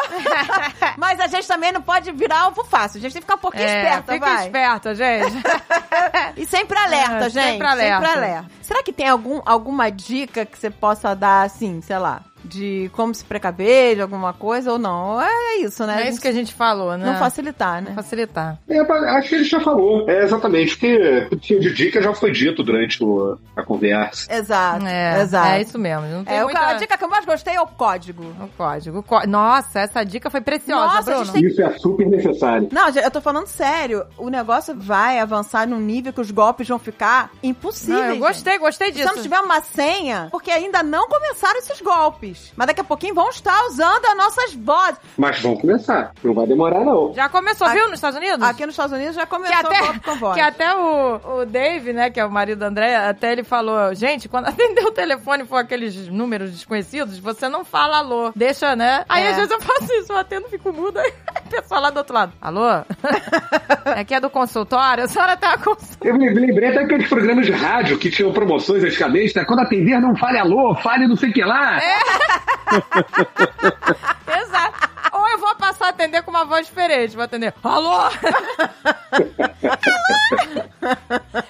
Mas 0.98 1.20
a 1.20 1.28
gente 1.28 1.48
também 1.48 1.72
não 1.72 1.82
pode 1.82 2.12
virar 2.12 2.42
alvo 2.42 2.64
fácil. 2.64 2.98
A 2.98 3.02
gente 3.02 3.14
tem 3.14 3.22
que 3.22 3.26
ficar 3.28 3.36
um 3.36 3.42
pouquinho 3.42 3.64
É, 3.64 3.84
esperta, 3.84 4.14
fica 4.14 4.26
vai. 4.26 4.46
esperta, 4.46 4.96
gente. 4.96 5.36
E 6.38 6.46
sempre 6.46 6.78
alerta, 6.78 7.26
É, 7.26 7.30
gente. 7.30 7.52
sempre 7.52 7.68
alerta. 7.68 8.08
Sempre 8.08 8.20
alerta. 8.26 8.50
Será 8.62 8.84
que 8.84 8.92
tem 8.94 9.08
algum, 9.08 9.42
alguma 9.46 9.92
dica 9.92 10.46
que 10.46 10.58
você 10.58 10.70
possa 10.70 11.16
dar, 11.16 11.44
assim, 11.44 11.82
sei 11.82 11.98
lá, 11.98 12.22
de 12.46 12.90
como 12.94 13.14
se 13.14 13.24
precaver 13.26 13.96
de 13.96 14.02
alguma 14.02 14.34
coisa 14.34 14.72
ou 14.72 14.78
não? 14.80 15.22
É 15.22 15.58
isso, 15.58 15.86
né? 15.86 16.04
É 16.06 16.10
isso 16.10 16.22
que 16.22 16.28
a 16.28 16.32
gente 16.32 16.54
falou, 16.54 16.98
né? 16.98 17.06
Não 17.06 17.18
facilitar, 17.18 17.82
né? 17.82 17.92
Facilitar. 17.94 18.58
É, 18.68 18.80
acho 18.80 19.30
que 19.30 19.36
ele 19.36 19.44
já 19.44 19.60
falou. 19.60 20.10
É 20.10 20.24
exatamente, 20.24 20.72
porque 20.78 21.28
o 21.28 21.30
que 21.30 21.36
tinha 21.38 21.60
de 21.60 21.74
dica 21.74 22.02
já 22.02 22.14
foi 22.14 22.32
dito 22.32 22.64
durante 22.64 23.04
o- 23.04 23.38
a 23.56 23.64
conversa. 23.64 24.32
Exato, 24.34 24.86
É, 24.86 25.22
exato. 25.22 25.48
é 25.50 25.62
isso 25.62 25.78
mesmo. 25.80 26.06
Não 26.08 26.24
tem 26.24 26.38
É, 26.38 26.44
muita... 26.44 26.60
A 26.60 26.74
dica 26.74 26.98
que 26.98 27.04
eu 27.04 27.10
mais 27.10 27.26
gostei 27.26 27.56
é 27.56 27.62
o 27.62 27.68
código. 27.68 28.24
O 28.42 28.48
código. 28.58 29.00
o 29.00 29.04
có- 29.04 29.26
Nossa, 29.28 29.80
essa 29.80 30.04
dica 30.04 30.30
foi 30.30 30.42
preciosa, 30.42 30.86
Nossa, 30.96 31.00
a 31.00 31.02
Bruno. 31.04 31.26
gente 31.26 31.34
tem- 31.34 31.46
Isso 31.46 31.62
é 31.62 31.70
super 31.78 32.08
necessário. 32.08 32.70
Não, 32.72 32.92
gente, 32.92 33.04
eu 33.04 33.12
tô 33.12 33.22
falando 33.22 33.48
sério. 33.48 34.06
O 34.18 34.30
negócio 34.30 34.76
vai 34.78 35.20
avançar 35.20 35.68
num 35.68 35.80
nível 35.80 36.12
que 36.14 36.22
os 36.22 36.32
golpes 36.32 36.68
vão 36.68 36.78
ficar 36.80 37.32
impossíveis. 37.42 38.00
Não, 38.00 38.06
eu 38.08 38.14
gente. 38.16 38.20
gostei, 38.22 38.58
gostei 38.60 38.88
Se 38.88 38.94
disso. 39.00 39.14
não 39.16 39.22
tiver 39.22 39.40
uma 39.40 39.62
senha, 39.62 40.28
porque 40.32 40.52
ainda 40.52 40.84
não 40.84 41.08
começaram 41.08 41.58
esses 41.60 41.80
golpes. 41.82 42.35
Mas 42.56 42.68
daqui 42.68 42.82
a 42.82 42.84
pouquinho 42.84 43.14
vão 43.16 43.30
estar 43.30 43.60
usando 43.68 44.06
as 44.06 44.18
nossas 44.18 44.54
vozes. 44.54 44.98
Mas 45.18 45.40
vão 45.42 45.56
começar. 45.58 46.12
Não 46.24 46.34
vai 46.34 46.46
demorar, 46.48 46.82
não. 46.84 47.14
Já 47.14 47.30
começou, 47.30 47.68
Aqui- 47.68 47.78
viu, 47.78 47.86
nos 47.86 47.96
Estados 47.96 48.18
Unidos? 48.18 48.42
Aqui 48.48 48.66
nos 48.66 48.74
Estados 48.74 48.94
Unidos 48.96 49.16
já 49.16 49.24
Que 49.26 49.30
começou 49.30 49.56
o 49.56 49.68
até, 49.68 49.80
golpe 49.80 50.00
com 50.00 50.16
voz. 50.16 50.36
que 50.36 50.42
até 50.42 50.76
o, 50.76 51.40
o 51.42 51.46
Dave, 51.46 51.94
né, 51.94 52.10
que 52.10 52.20
é 52.20 52.26
o 52.26 52.32
marido 52.32 52.60
da 52.60 52.68
André, 52.68 52.96
até 52.96 53.32
ele 53.32 53.44
falou, 53.44 53.94
gente, 53.96 54.28
quando 54.30 54.48
atender 54.50 54.84
o 54.86 54.92
telefone 54.92 55.46
for 55.46 55.58
aqueles 55.58 56.08
números 56.08 56.52
desconhecidos, 56.52 57.18
você 57.20 57.48
não 57.50 57.64
fala 57.66 57.98
alô, 57.98 58.32
deixa, 58.36 58.76
né? 58.76 59.04
Aí 59.10 59.24
É. 59.24 59.30
às 59.30 59.36
vezes 59.36 59.52
eu 59.52 59.62
faço 59.62 59.94
isso, 59.94 60.12
eu 60.12 60.18
atendo, 60.18 60.48
fico 60.50 60.72
muda, 60.72 61.02
aí 61.02 61.14
a 61.36 61.42
pessoa 61.42 61.80
lá 61.80 61.90
do 61.90 61.98
outro 61.98 62.14
lado, 62.14 62.34
alô? 62.42 62.66
Aqui 63.96 64.14
é 64.16 64.20
do 64.20 64.30
consultório, 64.30 65.04
a 65.04 65.08
senhora 65.08 65.38
tem 65.38 65.48
uma 65.50 65.58
consulta. 65.58 66.08
Eu 66.08 66.16
me 66.16 66.30
lembrei 66.34 66.70
até 66.70 66.80
aqueles 66.82 67.08
programas 67.08 67.46
de 67.46 67.52
rádio 67.52 67.98
que 67.98 68.10
tinham 68.10 68.32
promoções 68.34 68.84
antigamente, 68.84 69.36
né? 69.36 69.46
Quando 69.46 69.60
atender, 69.60 70.00
não 70.00 70.16
fale 70.16 70.38
alô, 70.40 70.76
fale 70.76 71.08
não 71.08 71.16
sei 71.16 71.30
o 71.30 71.34
que 71.34 71.44
lá. 71.44 71.80
Exato. 74.42 74.90
Ou 75.14 75.28
eu 75.30 75.38
vou 75.38 75.56
passar 75.56 75.86
a 75.88 75.90
atender 75.90 76.22
com 76.24 76.32
uma 76.32 76.46
voz 76.46 76.68
diferente, 76.68 77.16
vou 77.16 77.24
atender, 77.24 77.54
alô? 77.64 77.92
alô? 77.92 78.10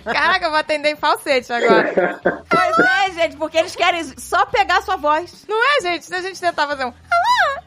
Caraca, 0.03 0.45
eu 0.45 0.51
vou 0.51 0.59
atender 0.59 0.89
em 0.89 0.95
falsete 0.95 1.51
agora. 1.51 2.19
Pois 2.49 2.79
é, 2.79 3.11
gente, 3.11 3.35
porque 3.37 3.57
eles 3.57 3.75
querem 3.75 4.03
só 4.17 4.45
pegar 4.45 4.77
a 4.77 4.81
sua 4.81 4.97
voz. 4.97 5.45
Não 5.47 5.77
é, 5.77 5.81
gente? 5.81 6.05
Se 6.05 6.13
a 6.13 6.21
gente 6.21 6.39
tentar 6.39 6.67
fazer 6.67 6.85
um. 6.85 6.93
Alô? 7.11 7.61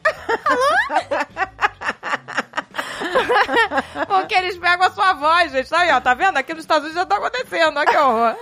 Porque 4.06 4.34
eles 4.34 4.58
pegam 4.58 4.86
a 4.86 4.90
sua 4.90 5.12
voz, 5.14 5.52
gente. 5.52 5.74
Aí, 5.74 5.90
ó, 5.90 6.00
tá 6.00 6.14
vendo? 6.14 6.36
Aqui 6.36 6.52
nos 6.52 6.62
Estados 6.62 6.84
Unidos 6.84 7.02
já 7.02 7.06
tá 7.06 7.16
acontecendo. 7.16 7.76
Olha 7.76 7.90
que 7.90 7.96
horror. 7.96 8.36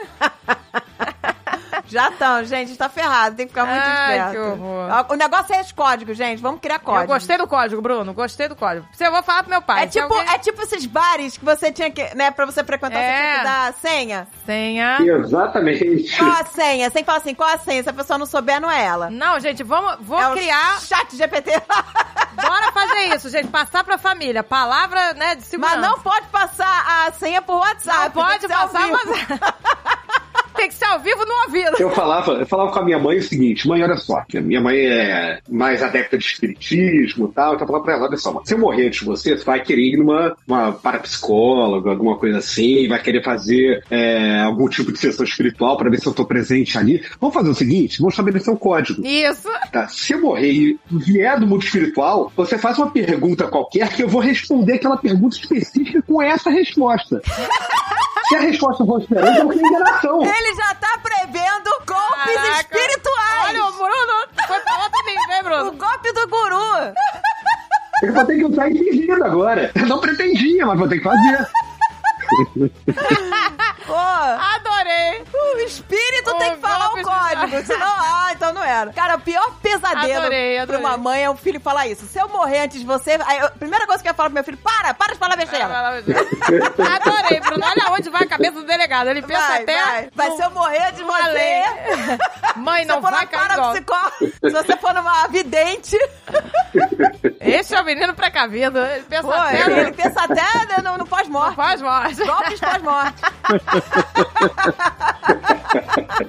Já 1.89 2.09
estão, 2.11 2.45
gente, 2.45 2.77
tá 2.77 2.89
ferrado, 2.89 3.37
tem 3.37 3.47
que 3.47 3.53
ficar 3.53 3.65
muito 3.67 3.83
Ai, 3.85 4.17
esperto. 4.19 4.33
que 4.33 4.39
horror. 4.39 5.07
O 5.11 5.15
negócio 5.15 5.55
é 5.55 5.61
esse 5.61 5.73
código, 5.75 6.13
gente, 6.15 6.43
vamos 6.43 6.61
criar 6.61 6.79
código. 6.81 7.05
Eu 7.05 7.09
gostei 7.17 7.39
do 7.39 7.47
código, 7.47 7.81
Bruno. 7.83 8.13
Gostei 8.13 8.49
do 8.49 8.57
código. 8.57 8.87
Se 8.93 9.05
eu 9.07 9.13
vou 9.13 9.23
falar 9.23 9.43
pro 9.43 9.51
meu 9.51 9.63
pai. 9.63 9.85
É 9.85 9.87
tipo, 9.87 10.13
alguém- 10.13 10.35
é 10.35 10.39
tipo 10.39 10.61
esses 10.63 10.85
bares 10.87 11.37
que 11.37 11.45
você 11.45 11.71
tinha 11.73 11.91
que, 11.91 12.15
né, 12.15 12.31
pra 12.31 12.45
você 12.47 12.65
frequentar, 12.65 12.99
É. 12.99 13.07
você 13.17 13.23
tinha 13.23 13.39
que 13.39 13.45
dar 13.45 13.73
senha. 13.75 14.29
Senha. 14.45 14.99
Exatamente. 15.01 16.17
Qual 16.17 16.31
a 16.31 16.45
senha? 16.45 16.91
Você 16.91 16.99
que 17.01 17.05
falar 17.05 17.19
assim, 17.19 17.35
qual 17.35 17.49
a 17.51 17.59
senha? 17.59 17.83
Se 17.83 17.89
a 17.89 17.93
pessoa 17.93 18.19
não 18.19 18.27
souber, 18.27 18.61
não 18.61 18.71
é 18.71 18.85
ela. 18.85 19.11
Não, 19.11 19.39
gente, 19.41 19.63
vamos, 19.63 19.97
vou 20.01 20.21
é 20.21 20.33
criar. 20.33 20.77
o 20.77 20.81
chat 20.81 21.17
GPT. 21.17 21.51
Bora 22.37 22.73
fazer 22.73 23.15
isso, 23.15 23.29
gente. 23.31 23.49
Passar 23.49 23.83
pra 23.85 23.97
família. 23.97 24.43
Palavra, 24.43 25.15
né, 25.15 25.35
de 25.37 25.43
segurança. 25.45 25.77
Mas 25.79 25.89
não 25.91 25.99
pode 26.01 26.27
passar 26.29 27.07
a 27.07 27.13
senha 27.13 27.41
por 27.41 27.57
WhatsApp. 27.59 28.05
Não 28.15 28.25
pode 28.25 28.47
passar, 28.49 28.89
mas... 28.89 29.03
Tem 30.57 30.69
que 30.69 30.75
ser 30.75 30.85
ao 30.87 31.01
vivo 31.01 31.25
no 31.25 31.35
ouvido. 31.45 31.77
Eu 31.79 31.91
falava, 31.91 32.33
eu 32.33 32.47
falava 32.47 32.73
com 32.73 32.79
a 32.79 32.85
minha 32.85 32.99
mãe 32.99 33.19
o 33.19 33.23
seguinte, 33.23 33.69
mãe, 33.69 33.83
olha 33.83 33.97
só, 33.97 34.25
minha 34.35 34.61
mãe 34.61 34.79
é 34.79 35.39
mais 35.49 35.83
adepta 35.83 36.17
de 36.17 36.25
espiritismo 36.25 37.29
e 37.31 37.35
tal, 37.35 37.55
então 37.55 37.65
eu 37.65 37.67
falava 37.67 37.85
pra 37.85 37.95
ela, 37.95 38.07
olha 38.07 38.17
só, 38.17 38.33
mãe, 38.33 38.43
se 38.45 38.55
eu 38.55 38.59
morrer 38.59 38.87
antes 38.87 39.01
de 39.01 39.07
você, 39.07 39.37
você 39.37 39.45
vai 39.45 39.63
querer 39.63 39.83
ir 39.83 39.97
numa 39.97 40.37
uma 40.47 40.73
parapsicóloga, 40.73 41.91
alguma 41.91 42.17
coisa 42.17 42.39
assim, 42.39 42.89
vai 42.89 43.01
querer 43.03 43.23
fazer 43.23 43.83
é, 43.91 44.41
algum 44.41 44.69
tipo 44.69 44.93
de 44.93 44.99
sessão 44.99 45.25
espiritual 45.25 45.77
pra 45.77 45.91
ver 45.91 46.01
se 46.01 46.07
eu 46.07 46.15
tô 46.15 46.25
presente 46.25 46.79
ali. 46.79 47.05
Vamos 47.21 47.35
fazer 47.35 47.51
o 47.51 47.55
seguinte, 47.55 47.99
vamos 47.99 48.15
estabelecer 48.15 48.53
um 48.53 48.57
código. 48.57 49.07
Isso. 49.07 49.49
Tá? 49.73 49.89
Se 49.89 50.13
eu 50.13 50.21
morrer 50.21 50.53
e 50.53 50.79
vier 50.91 51.39
do 51.39 51.47
mundo 51.47 51.65
espiritual, 51.65 52.33
você 52.37 52.59
faz 52.59 52.79
uma 52.79 52.91
pergunta 52.91 53.49
qualquer 53.49 53.89
que 53.91 54.03
eu 54.03 54.09
vou 54.09 54.21
responder 54.21 54.75
aquela 54.75 54.97
pergunta 54.97 55.37
específica 55.37 56.03
com 56.03 56.23
essa 56.23 56.51
resposta. 56.51 57.21
Se 58.29 58.37
a 58.37 58.41
resposta 58.41 58.85
for 58.85 59.01
diferente, 59.01 59.39
eu 59.39 59.49
tenho 59.49 59.67
enganação. 59.67 60.23
Ele 60.23 60.55
já 60.57 60.75
tá 60.75 60.99
prevendo 61.03 61.71
golpes 61.87 62.35
Caraca. 62.35 62.61
espirituais. 62.61 63.45
Olha 63.49 63.65
o 63.67 63.73
Bruno. 63.73 64.27
Foi 64.49 64.61
pra 64.61 64.75
outro 64.83 65.05
nível, 65.07 65.31
hein, 65.31 65.41
O 65.41 65.45
Bruno? 65.45 65.73
golpe 65.73 66.13
do 66.13 66.29
guru. 66.29 66.95
Eu 68.03 68.13
vou 68.13 68.25
ter 68.27 68.37
que 68.37 68.45
usar 68.45 68.71
infingido 68.71 69.25
agora. 69.25 69.71
Eu 69.75 69.87
não 69.87 70.01
pretendia, 70.01 70.67
mas 70.67 70.79
vou 70.79 70.89
ter 70.89 70.99
que 70.99 71.05
fazer. 71.05 71.47
Pô, 73.87 73.95
Adorei. 73.95 75.23
o 75.33 75.59
espírito 75.61 76.31
O 76.31 76.35
tem 76.39 76.55
que 76.55 76.61
falar 76.61 76.89
o 76.93 77.03
código, 77.03 77.65
senão, 77.67 77.87
ah, 77.87 78.29
então 78.33 78.53
não 78.53 78.63
era. 78.65 78.93
Cara, 78.93 79.17
o 79.17 79.21
pior 79.21 79.53
pesadelo 79.63 80.21
Adorei, 80.21 80.55
pra 80.55 80.63
adorei. 80.65 80.81
uma 80.85 80.97
mãe 80.97 81.23
é 81.25 81.31
o 81.31 81.37
filho 81.37 81.61
falar 81.61 81.87
isso. 81.87 82.05
Se 82.07 82.19
eu 82.19 82.29
morrer 82.29 82.61
antes 82.65 82.81
de 82.81 82.87
você, 82.87 83.13
a 83.13 83.51
primeira 83.51 83.87
coisa 83.87 84.03
que 84.03 84.09
eu 84.09 84.11
ia 84.11 84.15
falar 84.15 84.29
pro 84.29 84.35
meu 84.35 84.45
filho, 84.45 84.59
para, 84.59 84.93
para 84.95 85.13
de 85.13 85.19
falar 85.19 85.37
besteira. 85.37 85.67
Adorei, 85.67 87.41
Bruno. 87.41 87.65
Olha 87.65 87.93
onde 87.93 88.11
vai 88.11 88.23
a 88.23 88.29
cabeça 88.29 88.53
do 88.53 88.65
delegado. 88.65 89.09
Ele 89.09 89.23
pensa 89.23 89.41
Vai, 89.47 89.63
até. 89.63 89.85
vai. 89.85 90.09
Vai, 90.15 90.31
se 90.33 90.43
eu 90.43 90.51
morrer 90.51 90.83
antes 90.83 90.97
de 90.97 91.05
você... 91.05 91.63
Mãe, 92.57 92.85
não 92.85 93.01
vai 93.01 93.27
cair 93.27 93.55
golpe. 93.57 93.83
parapsicóloga, 93.83 94.17
se 94.21 94.51
você 94.51 94.77
for 94.79 94.95
numa 94.95 95.27
vidente, 95.29 95.97
Esse 97.41 97.75
é 97.75 97.81
o 97.81 97.85
menino 97.85 98.15
precavido. 98.15 98.79
Ele 98.79 99.05
pensa 99.05 99.23
pô, 99.23 99.33
até 99.33 99.61
ele, 99.71 99.93
pensa 99.93 100.21
até 100.23 100.83
no, 100.83 100.91
no 100.93 100.99
no 100.99 101.07
pós-morte. 101.07 101.55
pós-morte. 101.55 102.25
Golpes 102.25 102.59
pós-morte. 102.61 103.23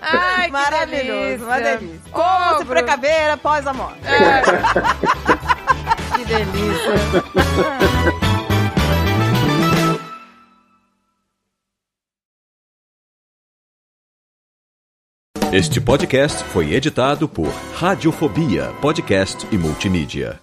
Ai, 0.02 0.45
que 0.45 0.52
Maravilhoso, 0.52 1.44
uma 1.45 1.60
delícia. 1.60 1.99
Como 2.11 2.49
se 2.57 2.64
Bruno. 2.64 2.65
precaver 2.65 3.30
após 3.32 3.65
a 3.68 3.74
morte. 3.74 3.99
É. 4.06 4.41
que 6.18 6.26
delícia. 6.26 6.94
Este 15.52 15.80
podcast 15.80 16.44
foi 16.45 16.74
editado 16.74 17.28
por 17.30 17.48
Radiofobia, 17.74 18.74
podcast 18.82 19.48
e 19.52 19.57
multimídia. 19.57 20.40